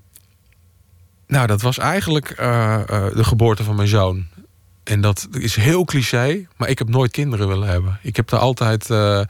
nou, 1.27 1.47
dat 1.47 1.61
was 1.61 1.77
eigenlijk 1.77 2.39
uh, 2.39 2.79
uh, 2.89 3.15
de 3.15 3.23
geboorte 3.23 3.63
van 3.63 3.75
mijn 3.75 3.87
zoon. 3.87 4.25
En 4.87 5.01
dat 5.01 5.27
is 5.31 5.55
heel 5.55 5.85
cliché, 5.85 6.47
maar 6.57 6.69
ik 6.69 6.77
heb 6.77 6.89
nooit 6.89 7.11
kinderen 7.11 7.47
willen 7.47 7.67
hebben. 7.67 7.99
Ik 8.01 8.15
heb 8.15 8.29
daar 8.29 8.39
altijd 8.39 8.89
uh, 8.89 9.21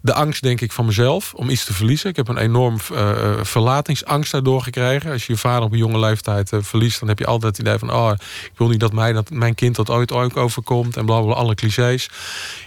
de 0.00 0.14
angst, 0.14 0.42
denk 0.42 0.60
ik, 0.60 0.72
van 0.72 0.86
mezelf 0.86 1.34
om 1.34 1.50
iets 1.50 1.64
te 1.64 1.74
verliezen. 1.74 2.10
Ik 2.10 2.16
heb 2.16 2.28
een 2.28 2.36
enorm 2.36 2.78
uh, 2.92 3.32
verlatingsangst 3.42 4.32
daardoor 4.32 4.62
gekregen. 4.62 5.12
Als 5.12 5.26
je 5.26 5.32
je 5.32 5.38
vader 5.38 5.64
op 5.64 5.72
een 5.72 5.78
jonge 5.78 5.98
leeftijd 5.98 6.50
verliest, 6.54 7.00
dan 7.00 7.08
heb 7.08 7.18
je 7.18 7.26
altijd 7.26 7.56
het 7.56 7.66
idee 7.66 7.78
van: 7.78 7.92
oh, 7.92 8.12
ik 8.44 8.52
wil 8.56 8.68
niet 8.68 8.80
dat, 8.80 8.92
mij, 8.92 9.12
dat 9.12 9.30
mijn 9.30 9.54
kind 9.54 9.76
dat 9.76 9.90
ooit 9.90 10.12
ooit 10.12 10.36
overkomt. 10.36 10.96
En 10.96 11.04
blablabla, 11.04 11.34
alle 11.34 11.54
clichés. 11.54 12.10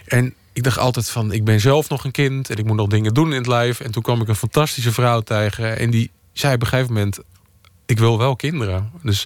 En 0.05 0.34
ik 0.53 0.64
dacht 0.64 0.77
altijd 0.77 1.09
van: 1.09 1.31
ik 1.31 1.43
ben 1.43 1.59
zelf 1.59 1.89
nog 1.89 2.03
een 2.03 2.11
kind 2.11 2.49
en 2.49 2.57
ik 2.57 2.65
moet 2.65 2.77
nog 2.77 2.88
dingen 2.88 3.14
doen 3.14 3.31
in 3.31 3.38
het 3.38 3.47
lijf. 3.47 3.80
En 3.80 3.91
toen 3.91 4.03
kwam 4.03 4.22
ik 4.22 4.27
een 4.27 4.35
fantastische 4.35 4.91
vrouw 4.91 5.22
tegen 5.22 5.77
en 5.77 5.89
die 5.89 6.11
zei 6.34 6.53
op 6.53 6.61
een 6.61 6.68
gegeven 6.68 6.93
moment: 6.93 7.19
ik 7.85 7.99
wil 7.99 8.18
wel 8.18 8.35
kinderen. 8.35 8.91
Dus 9.01 9.19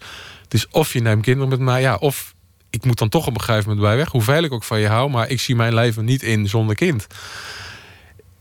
het 0.43 0.53
is 0.53 0.67
of 0.67 0.93
je 0.93 1.01
neemt 1.01 1.23
kinderen 1.23 1.49
met 1.49 1.59
mij, 1.59 1.81
ja, 1.81 1.95
of 1.95 2.33
ik 2.71 2.85
moet 2.85 2.97
dan 2.97 3.09
toch 3.09 3.27
op 3.27 3.33
een 3.33 3.41
gegeven 3.41 3.69
moment 3.69 3.87
bij 3.87 3.97
weg. 3.97 4.11
Hoeveel 4.11 4.43
ik 4.43 4.51
ook 4.51 4.63
van 4.63 4.79
je 4.79 4.87
hou, 4.87 5.09
maar 5.09 5.29
ik 5.29 5.39
zie 5.39 5.55
mijn 5.55 5.73
leven 5.73 6.05
niet 6.05 6.23
in 6.23 6.47
zonder 6.47 6.75
kind. 6.75 7.07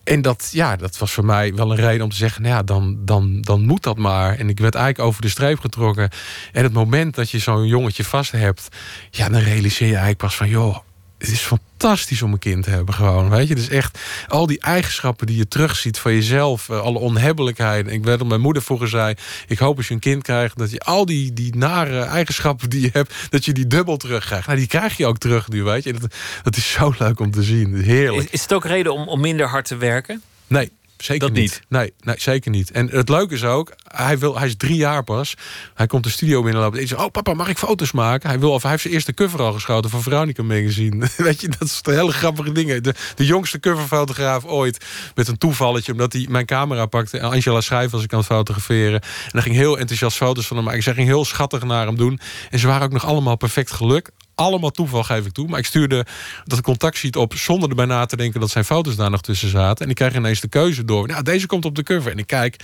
En 0.04 0.22
dat, 0.22 0.48
ja, 0.52 0.76
dat 0.76 0.98
was 0.98 1.12
voor 1.12 1.24
mij 1.24 1.54
wel 1.54 1.70
een 1.70 1.76
reden 1.76 2.04
om 2.04 2.10
te 2.10 2.16
zeggen... 2.16 2.42
nou 2.42 2.54
ja, 2.54 2.62
dan, 2.62 2.98
dan, 3.04 3.40
dan 3.40 3.66
moet 3.66 3.82
dat 3.82 3.98
maar. 3.98 4.38
En 4.38 4.48
ik 4.48 4.58
werd 4.58 4.74
eigenlijk 4.74 5.08
over 5.08 5.22
de 5.22 5.28
streep 5.28 5.58
getrokken. 5.58 6.10
En 6.52 6.62
het 6.62 6.72
moment 6.72 7.14
dat 7.14 7.30
je 7.30 7.38
zo'n 7.38 7.66
jongetje 7.66 8.04
vast 8.04 8.32
hebt... 8.32 8.68
ja, 9.10 9.28
dan 9.28 9.40
realiseer 9.40 9.86
je 9.86 9.92
eigenlijk 9.92 10.22
pas 10.22 10.36
van... 10.36 10.48
joh, 10.48 10.76
het 11.20 11.30
is 11.30 11.40
fantastisch 11.40 12.22
om 12.22 12.32
een 12.32 12.38
kind 12.38 12.64
te 12.64 12.70
hebben 12.70 12.94
gewoon. 12.94 13.28
Weet 13.28 13.48
je, 13.48 13.54
dus 13.54 13.68
echt 13.68 13.98
al 14.28 14.46
die 14.46 14.60
eigenschappen 14.60 15.26
die 15.26 15.36
je 15.36 15.48
terugziet 15.48 15.98
van 15.98 16.12
jezelf, 16.12 16.68
uh, 16.68 16.80
alle 16.80 16.98
onhebbelijkheden. 16.98 17.92
Ik 17.92 18.04
weet 18.04 18.18
dat 18.18 18.28
mijn 18.28 18.40
moeder 18.40 18.62
vroeger 18.62 18.88
zei: 18.88 19.14
ik 19.46 19.58
hoop 19.58 19.76
als 19.76 19.88
je 19.88 19.94
een 19.94 20.00
kind 20.00 20.22
krijgt 20.22 20.58
dat 20.58 20.70
je 20.70 20.80
al 20.80 21.06
die, 21.06 21.32
die 21.32 21.56
nare 21.56 22.00
eigenschappen 22.00 22.70
die 22.70 22.80
je 22.80 22.90
hebt, 22.92 23.14
dat 23.30 23.44
je 23.44 23.52
die 23.52 23.66
dubbel 23.66 23.96
terugkrijgt. 23.96 24.46
Nou, 24.46 24.58
die 24.58 24.68
krijg 24.68 24.96
je 24.96 25.06
ook 25.06 25.18
terug 25.18 25.48
nu, 25.48 25.62
weet 25.62 25.84
je. 25.84 25.92
Dat, 25.92 26.14
dat 26.42 26.56
is 26.56 26.70
zo 26.70 26.94
leuk 26.98 27.20
om 27.20 27.30
te 27.30 27.42
zien. 27.42 27.74
Heerlijk. 27.74 28.26
Is, 28.26 28.30
is 28.30 28.42
het 28.42 28.52
ook 28.52 28.64
reden 28.64 28.92
om, 28.92 29.08
om 29.08 29.20
minder 29.20 29.48
hard 29.48 29.64
te 29.64 29.76
werken? 29.76 30.22
Nee. 30.46 30.70
Zeker 31.02 31.28
Dat 31.28 31.36
niet? 31.36 31.60
Nee, 31.68 31.92
nee, 32.00 32.14
zeker 32.18 32.50
niet. 32.50 32.70
En 32.70 32.90
het 32.90 33.08
leuke 33.08 33.34
is 33.34 33.44
ook, 33.44 33.72
hij, 33.84 34.18
wil, 34.18 34.38
hij 34.38 34.46
is 34.46 34.56
drie 34.56 34.76
jaar 34.76 35.04
pas. 35.04 35.34
Hij 35.74 35.86
komt 35.86 36.04
de 36.04 36.10
studio 36.10 36.42
binnenlopen. 36.42 36.80
En 36.80 36.88
zegt, 36.88 37.02
oh 37.02 37.10
papa, 37.10 37.34
mag 37.34 37.48
ik 37.48 37.58
foto's 37.58 37.92
maken? 37.92 38.28
Hij, 38.28 38.38
wil, 38.38 38.52
of 38.52 38.62
hij 38.62 38.70
heeft 38.70 38.82
zijn 38.82 38.94
eerste 38.94 39.14
cover 39.14 39.40
al 39.40 39.52
geschoten 39.52 39.90
van 39.90 40.02
Veronica 40.02 40.42
Magazine. 40.42 41.08
Weet 41.16 41.40
je, 41.40 41.48
dat 41.48 41.62
is 41.62 41.82
de 41.82 41.92
hele 41.92 42.12
grappige 42.12 42.52
dingen. 42.52 42.82
De, 42.82 42.94
de 43.14 43.26
jongste 43.26 43.60
coverfotograaf 43.60 44.44
ooit. 44.44 44.84
Met 45.14 45.28
een 45.28 45.38
toevalletje, 45.38 45.92
omdat 45.92 46.12
hij 46.12 46.26
mijn 46.28 46.46
camera 46.46 46.86
pakte. 46.86 47.20
Angela 47.20 47.60
Schrijf 47.60 47.90
was 47.90 48.02
ik 48.02 48.12
aan 48.12 48.18
het 48.18 48.28
fotograferen. 48.28 49.00
En 49.00 49.30
dan 49.30 49.42
ging 49.42 49.54
heel 49.54 49.78
enthousiast 49.78 50.16
foto's 50.16 50.46
van 50.46 50.56
hem 50.56 50.66
maken. 50.66 50.82
Zij 50.82 50.94
ging 50.94 51.06
heel 51.06 51.24
schattig 51.24 51.64
naar 51.64 51.86
hem 51.86 51.96
doen. 51.96 52.20
En 52.50 52.58
ze 52.58 52.66
waren 52.66 52.82
ook 52.82 52.92
nog 52.92 53.06
allemaal 53.06 53.36
perfect 53.36 53.72
geluk 53.72 54.10
allemaal 54.40 54.70
toeval, 54.70 55.02
geef 55.02 55.26
ik 55.26 55.32
toe. 55.32 55.48
Maar 55.48 55.58
ik 55.58 55.66
stuurde 55.66 56.06
dat 56.44 56.60
contactsheet 56.60 57.16
op 57.16 57.34
zonder 57.34 57.68
erbij 57.68 57.84
na 57.84 58.06
te 58.06 58.16
denken 58.16 58.40
dat 58.40 58.50
zijn 58.50 58.64
foto's 58.64 58.96
daar 58.96 59.10
nog 59.10 59.20
tussen 59.20 59.48
zaten. 59.48 59.84
En 59.84 59.90
ik 59.90 59.96
krijg 59.96 60.14
ineens 60.14 60.40
de 60.40 60.48
keuze 60.48 60.84
door. 60.84 61.06
Nou, 61.06 61.22
deze 61.22 61.46
komt 61.46 61.64
op 61.64 61.74
de 61.74 61.82
cover. 61.82 62.12
En 62.12 62.18
ik 62.18 62.26
kijk, 62.26 62.56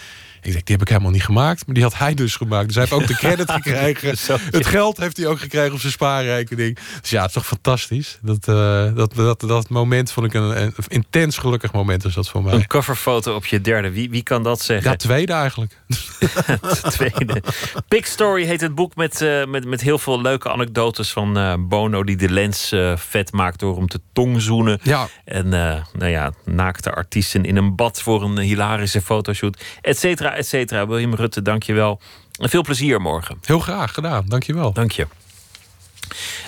ik 0.46 0.52
denk, 0.52 0.66
die 0.66 0.74
heb 0.74 0.84
ik 0.84 0.88
helemaal 0.88 1.10
niet 1.10 1.24
gemaakt. 1.24 1.66
Maar 1.66 1.74
die 1.74 1.84
had 1.84 1.98
hij 1.98 2.14
dus 2.14 2.36
gemaakt. 2.36 2.66
Dus 2.66 2.74
hij 2.74 2.84
heeft 2.84 3.02
ook 3.02 3.06
de 3.06 3.16
credit 3.16 3.50
gekregen. 3.62 4.08
het 4.50 4.66
geld 4.66 4.96
heeft 4.96 5.16
hij 5.16 5.26
ook 5.26 5.40
gekregen 5.40 5.72
op 5.72 5.80
zijn 5.80 5.92
spaarrekening. 5.92 6.78
Dus 7.00 7.10
ja, 7.10 7.18
het 7.18 7.28
is 7.28 7.34
toch 7.34 7.46
fantastisch. 7.46 8.18
Dat, 8.22 8.48
uh, 8.48 8.94
dat, 8.94 9.14
dat, 9.14 9.40
dat 9.40 9.68
moment 9.68 10.12
vond 10.12 10.26
ik 10.26 10.34
een, 10.34 10.62
een, 10.62 10.74
intens 10.88 11.38
gelukkig 11.38 11.72
moment 11.72 12.04
is 12.04 12.14
dat 12.14 12.28
voor 12.28 12.42
mij. 12.42 12.54
Een 12.54 12.66
coverfoto 12.66 13.34
op 13.34 13.46
je 13.46 13.60
derde. 13.60 13.90
Wie, 13.90 14.10
wie 14.10 14.22
kan 14.22 14.42
dat 14.42 14.60
zeggen? 14.60 14.90
Ja, 14.90 14.96
tweede 14.96 15.32
eigenlijk. 15.32 15.80
tweede. 16.96 17.42
Big 17.88 18.06
Story 18.06 18.44
heet 18.44 18.60
het 18.60 18.74
boek 18.74 18.96
met, 18.96 19.20
uh, 19.20 19.44
met, 19.44 19.64
met 19.64 19.80
heel 19.80 19.98
veel 19.98 20.20
leuke 20.20 20.50
anekdotes 20.50 21.12
van 21.12 21.38
uh, 21.38 21.54
Bono... 21.58 22.04
die 22.04 22.16
de 22.16 22.30
lens 22.30 22.74
vet 22.94 23.32
maakt 23.32 23.60
door 23.60 23.76
hem 23.76 23.88
te 23.88 24.00
tongzoenen. 24.12 24.78
Ja. 24.82 25.08
En 25.24 25.48
nou 25.48 26.06
ja, 26.06 26.32
naakte 26.44 26.92
artiesten 26.92 27.44
in 27.44 27.56
een 27.56 27.76
bad 27.76 28.02
voor 28.02 28.22
een 28.22 28.38
hilarische 28.38 29.00
fotoshoot. 29.00 29.64
Et 29.80 29.98
cetera, 29.98 30.35
et 30.36 30.46
cetera. 30.46 30.86
William 30.86 31.14
Rutte, 31.14 31.42
dank 31.42 31.62
je 31.62 31.72
wel. 31.72 32.00
En 32.40 32.48
veel 32.48 32.62
plezier 32.62 33.00
morgen. 33.00 33.38
Heel 33.44 33.58
graag 33.58 33.94
gedaan, 33.94 34.24
dank 34.26 34.42
je 34.42 34.54
wel. 34.54 34.72
Dank 34.72 34.92
je. 34.92 35.06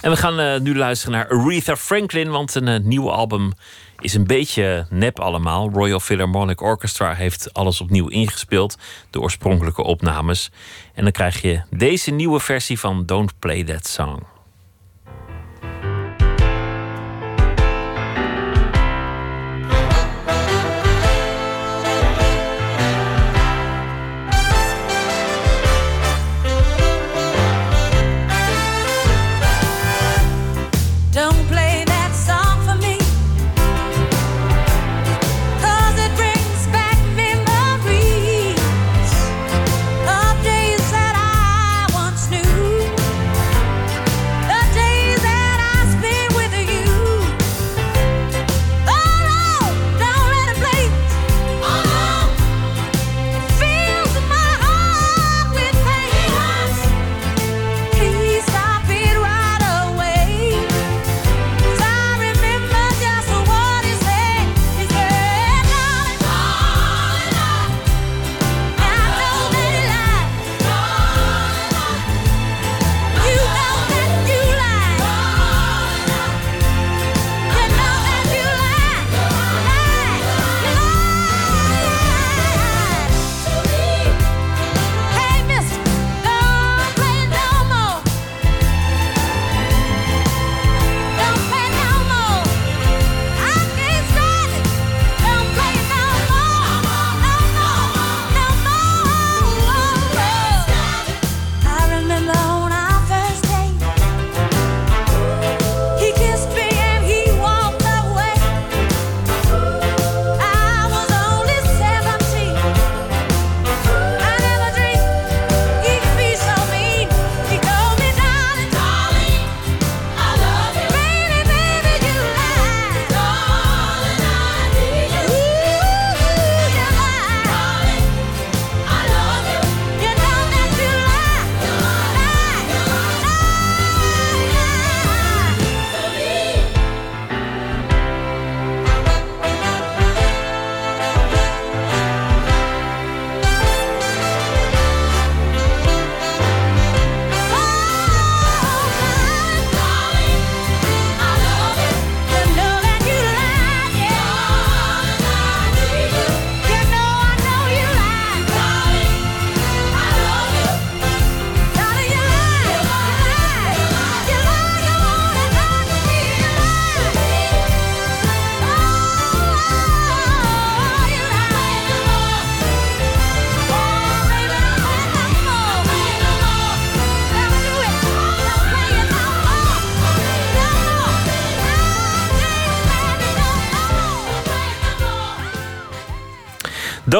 En 0.00 0.10
we 0.10 0.16
gaan 0.16 0.40
uh, 0.40 0.58
nu 0.58 0.76
luisteren 0.76 1.14
naar 1.14 1.28
Aretha 1.28 1.76
Franklin, 1.76 2.30
want 2.30 2.54
een 2.54 2.66
uh, 2.66 2.78
nieuwe 2.78 3.10
album 3.10 3.52
is 4.00 4.14
een 4.14 4.26
beetje 4.26 4.86
nep 4.90 5.20
allemaal. 5.20 5.70
Royal 5.70 6.00
Philharmonic 6.00 6.60
Orchestra 6.60 7.14
heeft 7.14 7.54
alles 7.54 7.80
opnieuw 7.80 8.08
ingespeeld, 8.08 8.78
de 9.10 9.20
oorspronkelijke 9.20 9.82
opnames. 9.82 10.50
En 10.94 11.02
dan 11.02 11.12
krijg 11.12 11.42
je 11.42 11.62
deze 11.70 12.10
nieuwe 12.10 12.40
versie 12.40 12.78
van 12.78 13.06
Don't 13.06 13.38
Play 13.38 13.64
That 13.64 13.86
Song. 13.86 14.22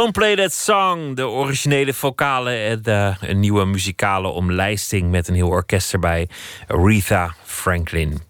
Don't 0.08 0.20
Play 0.20 0.36
That 0.36 0.52
Song, 0.52 1.14
de 1.14 1.28
originele 1.28 1.94
vocalen 1.94 2.64
en 2.64 2.82
de, 2.82 3.14
een 3.20 3.40
nieuwe 3.40 3.64
muzikale 3.64 4.28
omlijsting 4.28 5.10
met 5.10 5.28
een 5.28 5.34
heel 5.34 5.48
orkest 5.48 5.92
erbij. 5.92 6.28
Aretha 6.66 7.34
Franklin. 7.44 8.20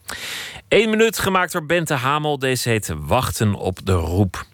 Eén 0.69 0.91
minuut 0.91 1.19
gemaakt 1.19 1.53
door 1.53 1.67
Bente 1.67 1.95
Hamel. 1.95 2.39
Deze 2.39 2.69
heet 2.69 2.93
Wachten 2.99 3.55
op 3.55 3.87
de 3.87 3.93
Roep. 3.93 4.45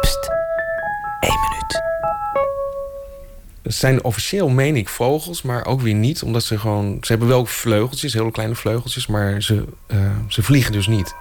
Pst, 0.00 0.30
één 1.20 1.40
minuut. 1.40 1.82
Het 3.62 3.74
zijn 3.74 4.04
officieel, 4.04 4.48
meen 4.48 4.76
ik, 4.76 4.88
vogels, 4.88 5.42
maar 5.42 5.66
ook 5.66 5.80
weer 5.80 5.94
niet. 5.94 6.22
Omdat 6.22 6.42
ze 6.42 6.58
gewoon... 6.58 6.98
Ze 7.00 7.10
hebben 7.12 7.28
wel 7.28 7.46
vleugeltjes, 7.46 8.12
hele 8.12 8.30
kleine 8.30 8.54
vleugeltjes... 8.54 9.06
maar 9.06 9.42
ze, 9.42 9.64
uh, 9.88 10.10
ze 10.28 10.42
vliegen 10.42 10.72
dus 10.72 10.86
niet. 10.86 11.14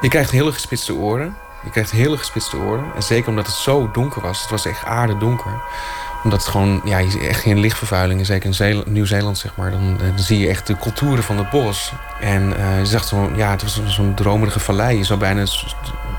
Je 0.00 0.08
krijgt 0.08 0.30
hele 0.30 0.52
gespitste 0.52 0.94
oren. 0.94 1.36
Je 1.64 1.70
krijgt 1.70 1.90
hele 1.90 2.16
gespitste 2.16 2.56
oren. 2.56 2.84
En 2.94 3.02
zeker 3.02 3.28
omdat 3.28 3.46
het 3.46 3.54
zo 3.54 3.90
donker 3.90 4.22
was. 4.22 4.40
Het 4.40 4.50
was 4.50 4.66
echt 4.66 4.84
aardedonker. 4.84 5.52
Omdat 6.24 6.40
het 6.40 6.48
gewoon, 6.48 6.80
ja, 6.84 6.98
echt 6.98 7.40
geen 7.40 7.58
lichtvervuiling. 7.58 8.26
Zeker 8.26 8.68
in 8.68 8.82
Nieuw-Zeeland, 8.86 9.38
zeg 9.38 9.56
maar. 9.56 9.70
Dan, 9.70 9.96
dan, 9.96 10.18
zie 10.18 10.38
je 10.38 10.48
echt 10.48 10.66
de 10.66 10.76
culturen 10.76 11.22
van 11.22 11.38
het 11.38 11.50
bos. 11.50 11.92
En 12.20 12.52
uh, 12.58 12.78
je 12.78 12.86
zag 12.86 13.04
zo, 13.04 13.30
ja, 13.36 13.50
het 13.50 13.62
was 13.62 13.80
zo'n 13.86 14.14
dromerige 14.14 14.60
vallei. 14.60 14.98
Je 14.98 15.04
zou 15.04 15.18
bijna 15.18 15.44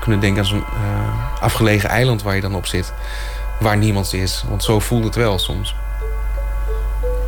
kunnen 0.00 0.20
denken 0.20 0.42
aan 0.42 0.48
zo'n 0.48 0.64
eh, 0.64 1.42
afgelegen 1.42 1.88
eiland 1.88 2.22
waar 2.22 2.34
je 2.34 2.40
dan 2.40 2.54
op 2.54 2.66
zit. 2.66 2.92
Waar 3.60 3.76
niemand 3.76 4.12
is. 4.12 4.44
Want 4.48 4.64
zo 4.64 4.78
voelt 4.78 5.04
het 5.04 5.14
wel 5.14 5.38
soms. 5.38 5.74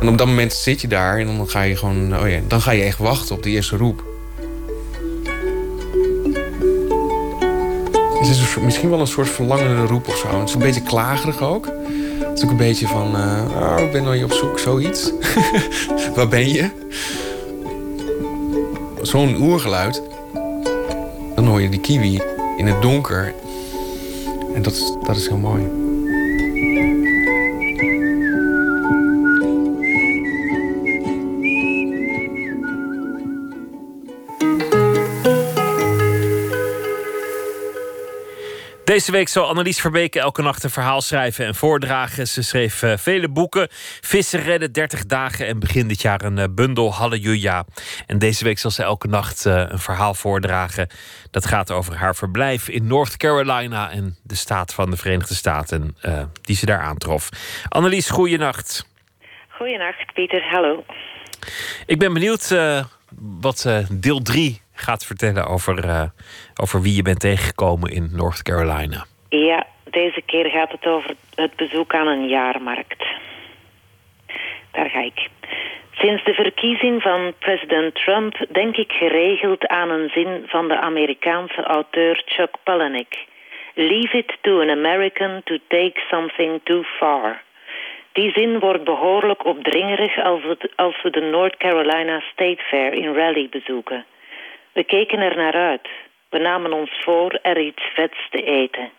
En 0.01 0.07
op 0.07 0.17
dat 0.17 0.27
moment 0.27 0.53
zit 0.53 0.81
je 0.81 0.87
daar 0.87 1.17
en 1.17 1.25
dan 1.25 1.49
ga 1.49 1.61
je 1.61 1.77
gewoon, 1.77 2.19
oh 2.19 2.29
ja, 2.29 2.39
dan 2.47 2.61
ga 2.61 2.71
je 2.71 2.83
echt 2.83 2.97
wachten 2.97 3.35
op 3.35 3.43
de 3.43 3.49
eerste 3.49 3.77
roep. 3.77 4.10
Is 8.31 8.55
misschien 8.61 8.89
wel 8.89 8.99
een 8.99 9.07
soort 9.07 9.29
verlangende 9.29 9.85
roep 9.85 10.07
of 10.07 10.17
zo. 10.17 10.39
Het 10.39 10.47
is 10.47 10.53
een 10.53 10.59
beetje 10.59 10.81
klagerig 10.81 11.41
ook. 11.41 11.65
Het 12.19 12.37
is 12.37 12.43
ook 12.43 12.49
een 12.49 12.57
beetje 12.57 12.87
van, 12.87 13.15
uh, 13.15 13.61
oh, 13.61 13.79
ik 13.79 13.91
ben 13.91 14.05
al 14.05 14.13
je 14.13 14.23
op 14.23 14.31
zoek, 14.31 14.59
zoiets. 14.59 15.11
Waar 16.15 16.27
ben 16.27 16.49
je? 16.49 16.69
Zo'n 19.01 19.41
oergeluid. 19.41 20.01
Dan 21.35 21.45
hoor 21.45 21.61
je 21.61 21.69
die 21.69 21.79
kiwi 21.79 22.21
in 22.57 22.67
het 22.67 22.81
donker. 22.81 23.33
En 24.55 24.61
dat 24.61 24.97
dat 25.03 25.15
is 25.15 25.27
heel 25.27 25.37
mooi. 25.37 25.80
Deze 38.91 39.11
week 39.11 39.27
zal 39.27 39.47
Annelies 39.47 39.81
Verbeke 39.81 40.19
elke 40.19 40.41
nacht 40.41 40.63
een 40.63 40.69
verhaal 40.69 41.01
schrijven 41.01 41.45
en 41.45 41.55
voordragen. 41.55 42.27
Ze 42.27 42.43
schreef 42.43 42.81
uh, 42.81 42.97
vele 42.97 43.29
boeken. 43.29 43.67
Vissen 44.01 44.41
redden, 44.41 44.71
30 44.71 45.05
dagen 45.05 45.47
en 45.47 45.59
begin 45.59 45.87
dit 45.87 46.01
jaar 46.01 46.21
een 46.21 46.37
uh, 46.37 46.45
bundel 46.51 46.93
Halleluja. 46.93 47.65
En 48.07 48.19
deze 48.19 48.43
week 48.43 48.59
zal 48.59 48.71
ze 48.71 48.83
elke 48.83 49.07
nacht 49.07 49.45
uh, 49.45 49.63
een 49.67 49.79
verhaal 49.79 50.13
voordragen. 50.13 50.87
Dat 51.29 51.45
gaat 51.45 51.71
over 51.71 51.95
haar 51.95 52.15
verblijf 52.15 52.69
in 52.69 52.87
North 52.87 53.17
Carolina 53.17 53.91
en 53.91 54.17
de 54.23 54.35
staat 54.35 54.73
van 54.73 54.89
de 54.89 54.97
Verenigde 54.97 55.35
Staten 55.35 55.97
die 56.41 56.55
ze 56.55 56.65
daar 56.65 56.81
aantrof. 56.81 57.29
Annelies, 57.69 58.09
goeienacht. 58.09 58.87
Goeienacht, 59.49 60.13
Pieter. 60.13 60.43
Hallo. 60.49 60.83
Ik 61.85 61.99
ben 61.99 62.13
benieuwd 62.13 62.55
wat 63.39 63.69
deel 63.91 64.21
3 64.21 64.61
gaat 64.81 65.05
vertellen 65.05 65.45
over, 65.45 65.85
uh, 65.85 66.03
over 66.61 66.81
wie 66.81 66.95
je 66.95 67.01
bent 67.01 67.19
tegengekomen 67.19 67.91
in 67.91 68.09
North 68.11 68.41
Carolina. 68.41 69.05
Ja, 69.29 69.65
deze 69.89 70.21
keer 70.25 70.49
gaat 70.49 70.71
het 70.71 70.85
over 70.85 71.15
het 71.35 71.55
bezoek 71.55 71.93
aan 71.93 72.07
een 72.07 72.27
jaarmarkt. 72.27 73.05
Daar 74.71 74.89
ga 74.89 74.99
ik. 74.99 75.29
Sinds 75.91 76.23
de 76.23 76.33
verkiezing 76.33 77.01
van 77.01 77.33
president 77.39 77.95
Trump 77.95 78.45
denk 78.51 78.75
ik 78.77 78.91
geregeld 78.91 79.67
aan 79.67 79.89
een 79.89 80.09
zin 80.09 80.43
van 80.47 80.67
de 80.67 80.79
Amerikaanse 80.79 81.63
auteur 81.63 82.23
Chuck 82.25 82.55
Palahniuk. 82.63 83.25
Leave 83.73 84.17
it 84.17 84.37
to 84.41 84.61
an 84.61 84.69
American 84.69 85.41
to 85.43 85.57
take 85.67 86.01
something 86.09 86.61
too 86.63 86.83
far. 86.83 87.41
Die 88.11 88.31
zin 88.31 88.59
wordt 88.59 88.83
behoorlijk 88.83 89.45
opdringerig 89.45 90.23
als 90.23 90.41
we, 90.41 90.71
als 90.75 91.01
we 91.01 91.09
de 91.09 91.21
North 91.21 91.57
Carolina 91.57 92.19
State 92.19 92.63
Fair 92.63 92.93
in 92.93 93.13
Raleigh 93.13 93.49
bezoeken. 93.49 94.05
We 94.71 94.83
keken 94.83 95.19
er 95.19 95.35
naar 95.35 95.53
uit. 95.53 95.87
We 96.29 96.37
namen 96.37 96.73
ons 96.73 96.91
voor 97.03 97.39
er 97.41 97.59
iets 97.59 97.83
vets 97.93 98.29
te 98.29 98.43
eten. 98.43 98.89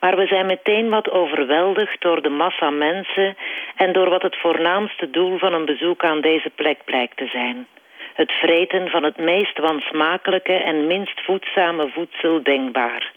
Maar 0.00 0.16
we 0.16 0.26
zijn 0.26 0.46
meteen 0.46 0.88
wat 0.88 1.10
overweldigd 1.10 2.00
door 2.00 2.22
de 2.22 2.28
massa 2.28 2.70
mensen 2.70 3.36
en 3.76 3.92
door 3.92 4.08
wat 4.08 4.22
het 4.22 4.36
voornaamste 4.36 5.10
doel 5.10 5.38
van 5.38 5.52
een 5.52 5.64
bezoek 5.64 6.04
aan 6.04 6.20
deze 6.20 6.50
plek 6.50 6.84
blijkt 6.84 7.16
te 7.16 7.26
zijn. 7.26 7.66
Het 8.14 8.32
vreten 8.32 8.88
van 8.88 9.02
het 9.02 9.16
meest 9.16 9.58
wansmakelijke 9.58 10.52
en 10.52 10.86
minst 10.86 11.20
voedzame 11.20 11.88
voedsel 11.88 12.42
denkbaar. 12.42 13.12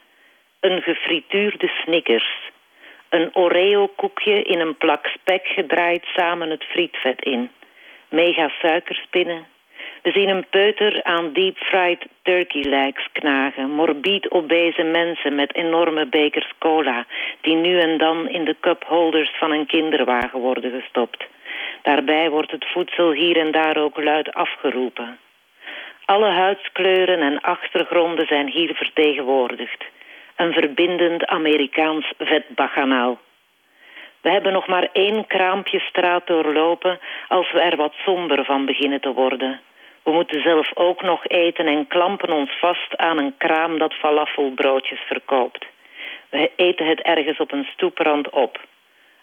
Een 0.59 0.81
gefrituurde 0.81 1.67
snickers. 1.67 2.51
Een 3.09 3.35
Oreo-koekje 3.35 4.41
in 4.41 4.59
een 4.59 4.77
plak 4.77 5.05
spek 5.07 5.47
gedraaid 5.47 6.03
samen 6.05 6.49
het 6.49 6.63
frietvet 6.63 7.23
in. 7.23 7.51
Mega 8.09 8.49
suikerspinnen, 8.61 9.45
we 10.05 10.11
zien 10.11 10.29
een 10.29 10.45
peuter 10.49 11.03
aan 11.03 11.33
deep-fried 11.33 12.05
turkey 12.21 12.61
legs 12.61 13.07
knagen. 13.11 13.69
Morbid 13.69 14.31
obese 14.31 14.83
mensen 14.83 15.35
met 15.35 15.55
enorme 15.55 16.05
bekers 16.05 16.51
cola... 16.59 17.05
die 17.41 17.55
nu 17.55 17.79
en 17.79 17.97
dan 17.97 18.29
in 18.29 18.45
de 18.45 18.55
cupholders 18.59 19.31
van 19.37 19.51
een 19.51 19.65
kinderwagen 19.65 20.39
worden 20.39 20.71
gestopt. 20.71 21.25
Daarbij 21.81 22.29
wordt 22.29 22.51
het 22.51 22.65
voedsel 22.65 23.11
hier 23.11 23.37
en 23.37 23.51
daar 23.51 23.77
ook 23.77 24.03
luid 24.03 24.33
afgeroepen. 24.33 25.17
Alle 26.05 26.29
huidskleuren 26.29 27.19
en 27.19 27.41
achtergronden 27.41 28.27
zijn 28.27 28.49
hier 28.49 28.73
vertegenwoordigd. 28.73 29.83
Een 30.35 30.53
verbindend 30.53 31.25
Amerikaans 31.25 32.13
vetbaganaal. 32.17 33.19
We 34.21 34.29
hebben 34.29 34.53
nog 34.53 34.67
maar 34.67 34.89
één 34.93 35.27
kraampje 35.27 35.79
straat 35.79 36.27
doorlopen 36.27 36.99
als 37.27 37.51
we 37.51 37.59
er 37.59 37.75
wat 37.75 37.93
somber 37.93 38.45
van 38.45 38.65
beginnen 38.65 39.01
te 39.01 39.13
worden. 39.13 39.59
We 40.05 40.11
moeten 40.11 40.41
zelf 40.41 40.71
ook 40.73 41.01
nog 41.01 41.27
eten 41.27 41.65
en 41.65 41.87
klampen 41.87 42.31
ons 42.31 42.59
vast 42.59 42.97
aan 42.97 43.17
een 43.17 43.37
kraam 43.37 43.77
dat 43.77 43.93
falafelbroodjes 43.93 44.99
verkoopt. 44.99 45.65
We 46.29 46.51
eten 46.55 46.85
het 46.85 47.01
ergens 47.01 47.37
op 47.37 47.51
een 47.51 47.67
stoeprand 47.73 48.29
op. 48.29 48.59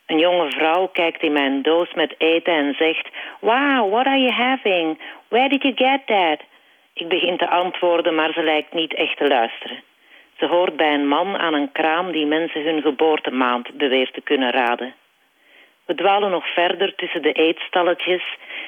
Een 0.07 0.19
jonge 0.19 0.51
vrouw 0.51 0.87
kijkt 0.87 1.23
in 1.23 1.33
mijn 1.33 1.63
doos 1.63 1.95
met 1.95 2.15
eten 2.19 2.53
en 2.53 2.75
zegt... 2.75 3.09
Wow, 3.41 3.91
what 3.91 4.07
are 4.07 4.19
you 4.19 4.31
having? 4.31 4.99
Where 5.29 5.49
did 5.49 5.63
you 5.63 5.75
get 5.75 6.07
that? 6.07 6.41
Ik 6.95 7.09
begin 7.09 7.37
te 7.37 7.49
antwoorden, 7.49 8.15
maar 8.15 8.33
ze 8.33 8.43
lijkt 8.43 8.73
niet 8.73 8.95
echt 8.95 9.17
te 9.17 9.29
luisteren. 9.29 9.83
Ze 10.39 10.47
hoort 10.47 10.77
bij 10.77 10.95
een 10.95 11.09
man 11.09 11.39
aan 11.39 11.55
een 11.55 11.73
kraam 11.73 12.13
die 12.13 12.27
mensen 12.27 12.65
hun 12.65 12.83
geboortemaand 12.83 13.77
beweert 13.77 14.15
te 14.15 14.21
kunnen 14.21 14.51
raden. 14.51 14.95
We 15.87 15.95
dwalen 15.95 16.31
nog 16.31 16.47
verder 16.47 16.95
tussen 16.95 17.23
de 17.23 17.33
eetstalletjes, 17.33 18.23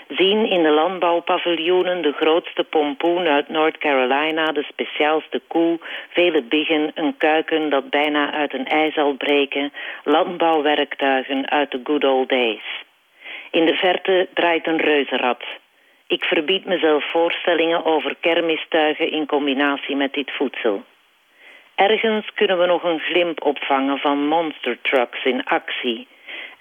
zien 0.09 0.51
in 0.51 0.63
de 0.63 0.71
landbouwpaviljoenen 0.71 2.03
de 2.03 2.13
grootste 2.13 2.65
pompoen 2.65 3.27
uit 3.27 3.49
North 3.49 3.79
Carolina, 3.79 4.53
de 4.53 4.63
speciaalste 4.63 5.41
koe, 5.49 5.79
vele 6.09 6.43
biggen, 6.43 6.91
een 6.95 7.17
kuiken 7.17 7.71
dat 7.71 7.91
bijna 7.91 8.33
uit 8.33 8.55
een 8.55 8.67
ei 8.67 8.91
zal 8.91 9.13
breken, 9.13 9.73
landbouwwerktuigen 10.05 11.51
uit 11.51 11.71
de 11.71 11.81
good 11.85 12.05
old 12.05 12.29
days. 12.29 12.85
In 13.51 13.67
de 13.67 13.75
verte 13.75 14.29
draait 14.35 14.67
een 14.67 14.81
reuzenrad. 14.81 15.43
Ik 16.07 16.25
verbied 16.25 16.65
mezelf 16.65 17.11
voorstellingen 17.11 17.85
over 17.85 18.17
kermistuigen 18.21 19.11
in 19.11 19.27
combinatie 19.27 19.97
met 19.97 20.13
dit 20.13 20.31
voedsel. 20.31 20.85
Ergens 21.75 22.33
kunnen 22.35 22.59
we 22.59 22.67
nog 22.67 22.83
een 22.83 23.01
glimp 23.01 23.45
opvangen 23.45 23.99
van 23.99 24.27
monster 24.27 24.79
trucks 24.83 25.25
in 25.25 25.45
actie 25.45 26.07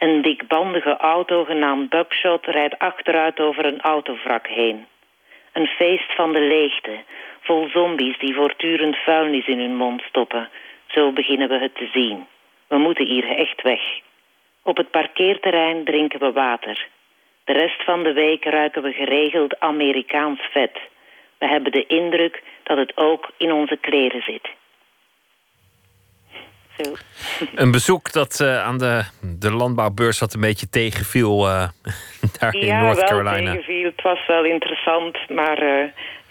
een 0.04 0.22
dikbandige 0.22 0.98
auto 0.98 1.44
genaamd 1.44 1.90
Buckshot 1.90 2.46
rijdt 2.46 2.80
achteruit 2.80 3.40
over 3.40 3.66
een 3.66 3.82
autovrak 3.82 4.48
heen. 4.48 4.86
Een 5.54 5.68
feest 5.68 6.16
van 6.16 6.34
de 6.34 6.40
leegte, 6.40 7.00
vol 7.42 7.70
zombies 7.70 8.18
die 8.20 8.34
voortdurend 8.36 8.96
vuilnis 8.96 9.48
in 9.48 9.60
hun 9.60 9.76
mond 9.76 10.02
stoppen. 10.02 10.50
Zo 10.88 11.12
beginnen 11.12 11.50
we 11.50 11.58
het 11.58 11.76
te 11.76 11.90
zien. 11.94 12.28
We 12.68 12.78
moeten 12.78 13.06
hier 13.06 13.38
echt 13.38 13.62
weg. 13.62 13.82
Op 14.64 14.78
het 14.78 14.92
parkeerterrein 14.92 15.84
drinken 15.84 16.20
we 16.20 16.32
water. 16.32 16.88
De 17.44 17.54
rest 17.54 17.84
van 17.84 18.04
de 18.04 18.14
week 18.14 18.46
ruiken 18.46 18.82
we 18.82 18.92
geregeld 18.92 19.60
Amerikaans 19.60 20.40
vet. 20.52 20.80
We 21.38 21.48
hebben 21.48 21.72
de 21.72 21.86
indruk 21.86 22.44
dat 22.64 22.78
het 22.78 22.98
ook 22.98 23.32
in 23.38 23.52
onze 23.52 23.78
kleren 23.78 24.22
zit. 24.22 24.50
Een 27.56 27.72
bezoek 27.72 28.12
dat 28.12 28.40
uh, 28.42 28.64
aan 28.64 28.78
de, 28.78 29.04
de 29.22 29.52
landbouwbeurs 29.52 30.20
wat 30.20 30.34
een 30.34 30.42
beetje 30.42 30.70
tegenviel 30.70 31.48
uh, 31.48 31.68
daar 32.40 32.58
ja, 32.58 32.78
in 32.78 32.86
North 32.86 33.04
Carolina. 33.04 33.36
Ja, 33.36 33.44
wel 33.44 33.52
tegenviel. 33.54 33.86
Het 33.86 34.02
was 34.02 34.28
wel 34.28 34.46
interessant, 34.46 35.30
maar 35.30 35.64
uh, 35.64 35.86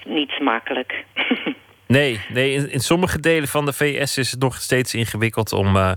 niet 0.05 0.31
smakelijk. 0.31 1.05
nee, 1.87 2.21
nee 2.29 2.53
in, 2.53 2.71
in, 2.71 2.81
sommige 2.81 3.21
delen 3.21 3.49
van 3.49 3.65
de 3.65 3.73
VS 3.73 4.19
is 4.19 4.31
het 4.31 4.41
nog 4.41 4.57
steeds 4.57 4.95
ingewikkeld 4.95 5.53
om 5.53 5.97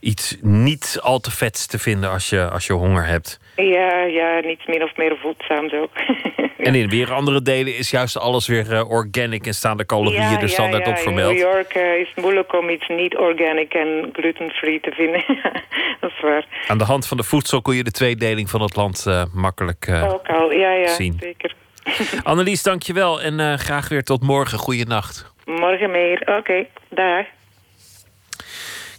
iets 0.00 0.36
niet 0.40 0.98
al 1.02 1.20
te 1.20 1.30
vets 1.30 1.66
te 1.66 1.78
vinden 1.78 2.10
als 2.10 2.30
je, 2.30 2.48
als 2.48 2.66
je 2.66 2.72
honger 2.72 3.06
hebt. 3.06 3.40
Ja, 3.56 4.02
ja, 4.02 4.40
niets 4.40 4.66
min 4.66 4.82
of 4.82 4.96
meer 4.96 5.16
voedzaam 5.20 5.70
ook. 5.72 5.90
En 6.56 6.74
in 6.74 6.88
weer 6.88 7.12
andere 7.12 7.42
delen 7.42 7.76
is 7.76 7.90
juist 7.90 8.18
alles 8.18 8.46
weer 8.46 8.72
uh, 8.72 8.90
organic 8.90 9.46
en 9.46 9.54
staan 9.54 9.76
de 9.76 9.86
calorieën 9.86 10.30
ja, 10.30 10.40
er 10.40 10.48
standaard 10.48 10.86
ja, 10.86 10.90
op 10.90 10.98
vermeld. 10.98 11.30
In 11.30 11.36
New 11.36 11.52
York 11.52 11.74
uh, 11.74 11.94
is 12.00 12.08
het 12.14 12.24
moeilijk 12.24 12.52
om 12.54 12.68
iets 12.68 12.88
niet 12.88 13.16
organic 13.16 13.74
en 13.74 14.10
glutenfree 14.12 14.80
te 14.80 14.90
vinden. 14.90 15.24
dat 16.00 16.10
is 16.10 16.20
waar. 16.20 16.46
Aan 16.66 16.78
de 16.78 16.84
hand 16.84 17.06
van 17.06 17.16
de 17.16 17.22
voedsel 17.22 17.62
kun 17.62 17.74
je 17.76 17.84
de 17.84 17.90
tweedeling 17.90 18.50
van 18.50 18.60
het 18.60 18.76
land 18.76 19.04
uh, 19.08 19.22
makkelijk 19.34 19.88
Ook 19.88 20.28
al, 20.28 20.52
ja, 20.52 20.72
ja, 20.72 20.88
zien. 20.88 21.16
zeker. 21.20 21.54
Annelies, 22.22 22.62
dankjewel 22.62 23.22
en 23.22 23.58
graag 23.58 23.88
weer 23.88 24.04
tot 24.04 24.22
morgen. 24.22 24.58
Goeienacht. 24.58 25.32
Morgen 25.44 25.90
meer. 25.90 26.20
Oké, 26.20 26.32
okay. 26.32 26.68
dag. 26.88 27.26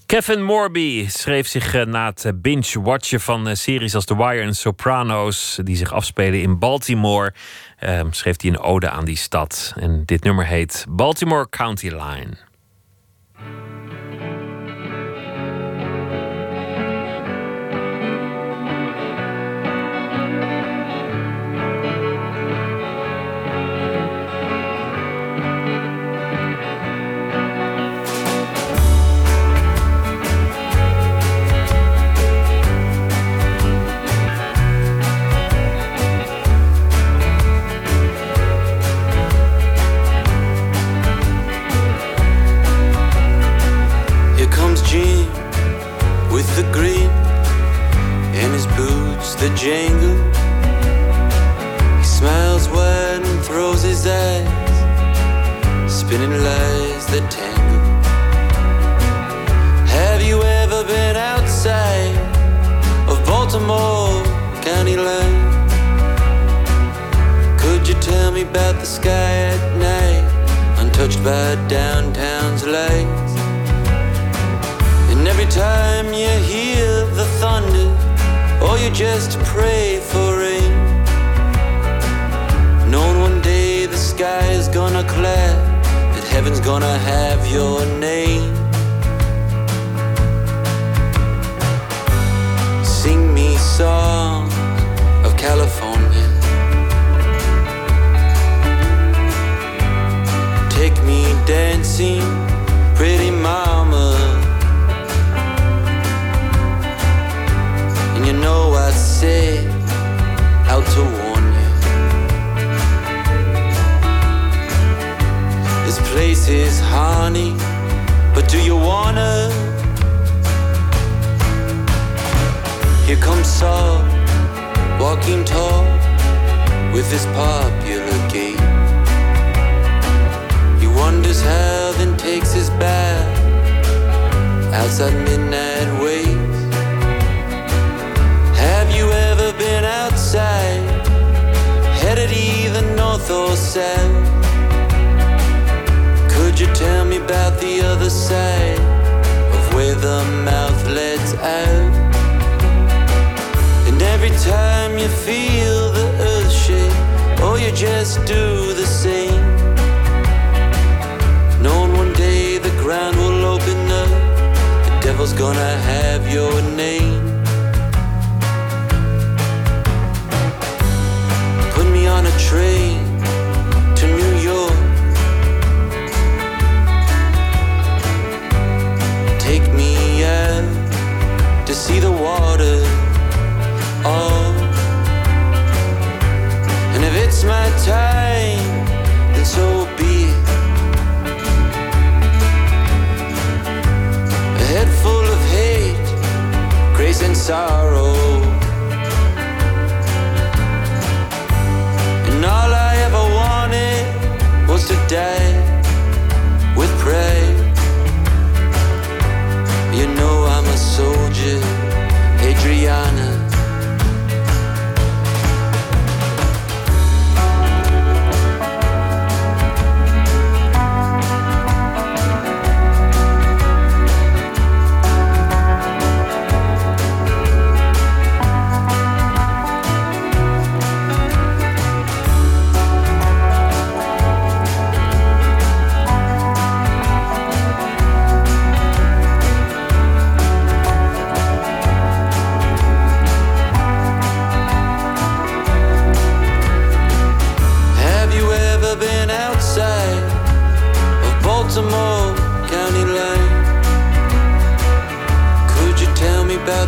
Kevin 0.08 0.44
Morby 0.44 1.08
schreef 1.10 1.48
zich 1.48 1.86
na 1.86 2.06
het 2.06 2.42
binge-watchen 2.42 3.22
van 3.22 3.56
series 3.56 3.96
als 3.96 4.06
The 4.06 4.18
Wire 4.18 4.42
en 4.42 4.56
Sopranos, 4.56 5.60
die 5.64 5.76
zich 5.76 5.94
afspelen 5.94 6.42
in 6.42 6.60
Baltimore, 6.60 7.34
uh, 7.84 8.02
schreef 8.10 8.42
hij 8.42 8.50
een 8.50 8.60
ode 8.60 8.90
aan 8.90 9.06
die 9.06 9.18
stad. 9.18 9.74
En 9.80 10.04
dit 10.06 10.24
nummer 10.24 10.46
heet 10.46 10.86
Baltimore 10.90 11.50
County 11.50 11.88
Line. 11.88 12.47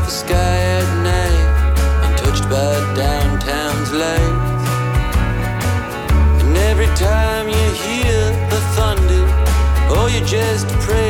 sky 0.10 0.58
at 0.80 0.90
night, 1.04 1.48
untouched 2.06 2.50
by 2.50 2.74
downtown's 2.96 3.92
lights. 3.92 4.70
And 6.42 6.58
every 6.58 6.90
time 6.96 7.48
you 7.48 7.68
hear 7.86 8.20
the 8.50 8.60
thunder, 8.76 9.26
oh, 9.94 10.10
you 10.12 10.26
just 10.26 10.68
pray. 10.86 11.09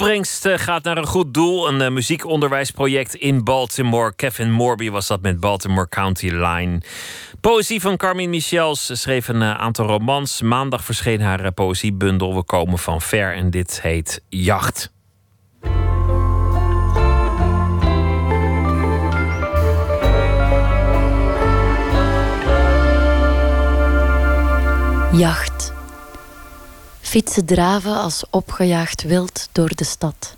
opbrengst 0.00 0.44
eh, 0.44 0.58
gaat 0.58 0.84
naar 0.84 0.96
een 0.96 1.06
goed 1.06 1.34
doel. 1.34 1.68
Een 1.68 1.80
eh, 1.80 1.90
muziekonderwijsproject 1.90 3.14
in 3.14 3.44
Baltimore. 3.44 4.12
Kevin 4.16 4.52
Morby 4.52 4.90
was 4.90 5.06
dat 5.06 5.20
met 5.20 5.40
Baltimore 5.40 5.88
County 5.88 6.28
Line. 6.28 6.80
Poëzie 7.40 7.80
van 7.80 7.96
Carmine 7.96 8.28
Michels 8.28 9.00
schreef 9.00 9.28
een 9.28 9.42
eh, 9.42 9.54
aantal 9.54 9.86
romans. 9.86 10.42
Maandag 10.42 10.84
verscheen 10.84 11.20
haar 11.20 11.52
poëziebundel 11.52 12.34
We 12.34 12.42
komen 12.42 12.78
van 12.78 13.00
ver 13.00 13.34
en 13.34 13.50
dit 13.50 13.82
heet 13.82 14.24
Jacht. 14.28 14.92
Jacht. 25.12 25.77
Fietsen 27.08 27.44
draven 27.44 27.96
als 27.96 28.24
opgejaagd 28.30 29.02
wild 29.02 29.48
door 29.52 29.74
de 29.74 29.84
stad. 29.84 30.36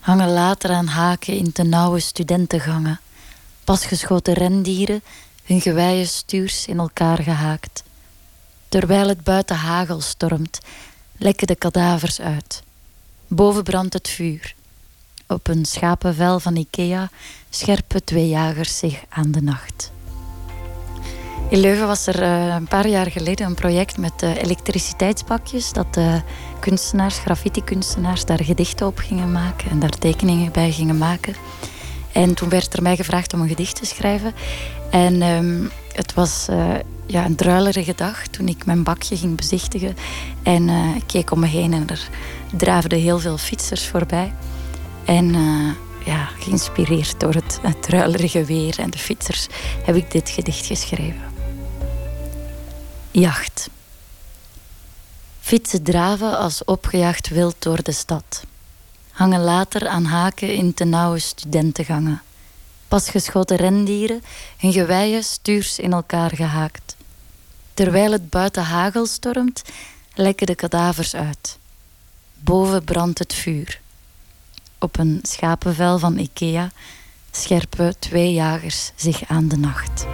Hangen 0.00 0.32
later 0.32 0.70
aan 0.70 0.86
haken 0.86 1.36
in 1.36 1.52
te 1.52 1.62
nauwe 1.62 2.00
studentengangen. 2.00 3.00
Pasgeschoten 3.64 4.34
rendieren, 4.34 5.02
hun 5.44 5.60
gewijen 5.60 6.06
stuurs 6.06 6.66
in 6.66 6.78
elkaar 6.78 7.22
gehaakt. 7.22 7.82
Terwijl 8.68 9.08
het 9.08 9.24
buiten 9.24 9.56
hagel 9.56 10.00
stormt, 10.00 10.58
lekken 11.16 11.46
de 11.46 11.56
kadavers 11.56 12.20
uit. 12.20 12.62
Boven 13.26 13.62
brandt 13.62 13.94
het 13.94 14.08
vuur. 14.08 14.54
Op 15.26 15.48
een 15.48 15.64
schapenvel 15.64 16.40
van 16.40 16.56
Ikea 16.56 17.10
scherpen 17.50 18.04
twee 18.04 18.28
jagers 18.28 18.78
zich 18.78 19.02
aan 19.08 19.30
de 19.30 19.42
nacht. 19.42 19.90
In 21.48 21.58
Leuven 21.60 21.86
was 21.86 22.06
er 22.06 22.22
eh, 22.22 22.54
een 22.54 22.68
paar 22.68 22.88
jaar 22.88 23.10
geleden 23.10 23.46
een 23.46 23.54
project 23.54 23.98
met 23.98 24.22
eh, 24.22 24.36
elektriciteitsbakjes. 24.36 25.72
Dat 25.72 25.98
kunstenaars, 26.60 27.18
graffiti-kunstenaars, 27.18 28.24
daar 28.24 28.44
gedichten 28.44 28.86
op 28.86 28.98
gingen 28.98 29.32
maken 29.32 29.70
en 29.70 29.78
daar 29.78 29.98
tekeningen 29.98 30.52
bij 30.52 30.72
gingen 30.72 30.98
maken. 30.98 31.34
En 32.12 32.34
toen 32.34 32.48
werd 32.48 32.72
er 32.72 32.82
mij 32.82 32.96
gevraagd 32.96 33.34
om 33.34 33.40
een 33.40 33.48
gedicht 33.48 33.76
te 33.76 33.86
schrijven. 33.86 34.32
En 34.90 35.22
ehm, 35.22 35.64
het 35.92 36.14
was 36.14 36.46
eh, 36.48 36.74
ja, 37.06 37.24
een 37.24 37.36
druilerige 37.36 37.94
dag 37.96 38.26
toen 38.26 38.48
ik 38.48 38.66
mijn 38.66 38.82
bakje 38.82 39.16
ging 39.16 39.36
bezichtigen. 39.36 39.96
En 40.42 40.68
ik 40.96 41.06
keek 41.06 41.30
om 41.30 41.40
me 41.40 41.46
heen 41.46 41.72
en 41.72 41.88
er 41.88 42.08
draafden 42.56 42.98
heel 42.98 43.18
veel 43.18 43.38
fietsers 43.38 43.86
voorbij. 43.86 44.32
En 45.04 45.34
ja, 46.04 46.28
geïnspireerd 46.38 47.20
door 47.20 47.34
het, 47.34 47.60
het 47.62 48.46
weer 48.46 48.78
en 48.78 48.90
de 48.90 48.98
fietsers, 48.98 49.46
heb 49.84 49.96
ik 49.96 50.10
dit 50.10 50.30
gedicht 50.30 50.66
geschreven. 50.66 51.35
Jacht. 53.18 53.68
Fietsen 55.40 55.82
draven 55.82 56.38
als 56.38 56.64
opgejaagd 56.64 57.28
wild 57.28 57.56
door 57.58 57.82
de 57.82 57.92
stad. 57.92 58.44
Hangen 59.10 59.40
later 59.40 59.88
aan 59.88 60.04
haken 60.04 60.54
in 60.54 60.74
te 60.74 60.84
nauwe 60.84 61.18
studentengangen. 61.18 62.22
Pasgeschoten 62.88 63.56
rendieren, 63.56 64.22
hun 64.56 64.72
geweien 64.72 65.24
stuurs 65.24 65.78
in 65.78 65.92
elkaar 65.92 66.34
gehaakt. 66.34 66.96
Terwijl 67.74 68.12
het 68.12 68.30
buiten 68.30 68.62
hagel 68.62 69.06
stormt, 69.06 69.62
lekken 70.14 70.46
de 70.46 70.54
kadavers 70.54 71.14
uit. 71.14 71.58
Boven 72.34 72.84
brandt 72.84 73.18
het 73.18 73.34
vuur. 73.34 73.80
Op 74.78 74.98
een 74.98 75.18
schapenvel 75.22 75.98
van 75.98 76.18
Ikea 76.18 76.70
scherpen 77.30 77.98
twee 77.98 78.32
jagers 78.32 78.92
zich 78.96 79.28
aan 79.28 79.48
de 79.48 79.56
nacht. 79.56 80.06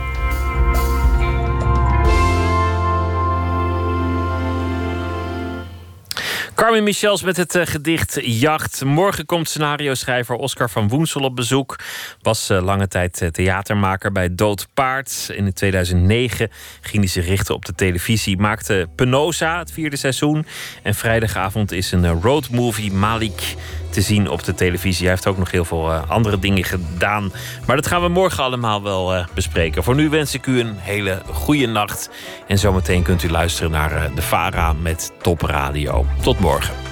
Carmen 6.63 6.83
Michels 6.83 7.23
met 7.23 7.37
het 7.37 7.55
uh, 7.55 7.67
gedicht 7.67 8.19
Jacht. 8.23 8.85
Morgen 8.85 9.27
komt 9.27 9.49
scenario-schrijver 9.49 10.35
Oscar 10.35 10.71
van 10.71 10.89
Woensel 10.89 11.21
op 11.21 11.37
bezoek. 11.37 11.79
Was 12.21 12.51
uh, 12.51 12.63
lange 12.63 12.89
tijd 12.89 13.21
uh, 13.21 13.29
theatermaker 13.29 14.13
bij 14.13 14.35
Dood 14.35 14.69
Paard. 14.75 15.29
In 15.35 15.53
2009 15.53 16.51
ging 16.81 17.03
hij 17.03 17.07
zich 17.13 17.27
richten 17.27 17.55
op 17.55 17.65
de 17.65 17.75
televisie. 17.75 18.39
Maakte 18.39 18.89
Penosa, 18.97 19.59
het 19.59 19.73
vierde 19.73 19.97
seizoen. 19.97 20.47
En 20.83 20.95
vrijdagavond 20.95 21.73
is 21.73 21.93
een 21.93 22.21
roadmovie 22.21 22.93
Malik 22.93 23.55
te 23.93 24.01
zien 24.01 24.29
op 24.29 24.45
de 24.45 24.55
televisie. 24.55 25.03
Hij 25.03 25.11
heeft 25.11 25.27
ook 25.27 25.39
nog 25.39 25.51
heel 25.51 25.65
veel 25.65 25.91
uh, 25.91 26.11
andere 26.11 26.39
dingen 26.39 26.65
gedaan. 26.65 27.33
Maar 27.67 27.77
dat 27.77 27.87
gaan 27.87 28.03
we 28.03 28.09
morgen 28.09 28.45
allemaal 28.45 28.83
wel 28.83 29.15
uh, 29.15 29.25
bespreken. 29.35 29.83
Voor 29.83 29.95
nu 29.95 30.09
wens 30.09 30.35
ik 30.35 30.47
u 30.47 30.61
een 30.61 30.75
hele 30.77 31.23
goede 31.33 31.67
nacht. 31.67 32.11
En 32.47 32.59
zometeen 32.59 33.03
kunt 33.03 33.23
u 33.23 33.31
luisteren 33.31 33.71
naar 33.71 33.93
uh, 33.93 34.03
de 34.15 34.23
Vara 34.23 34.73
met 34.73 35.13
Top 35.23 35.41
Radio. 35.41 36.07
Tot 36.23 36.39
morgen. 36.39 36.92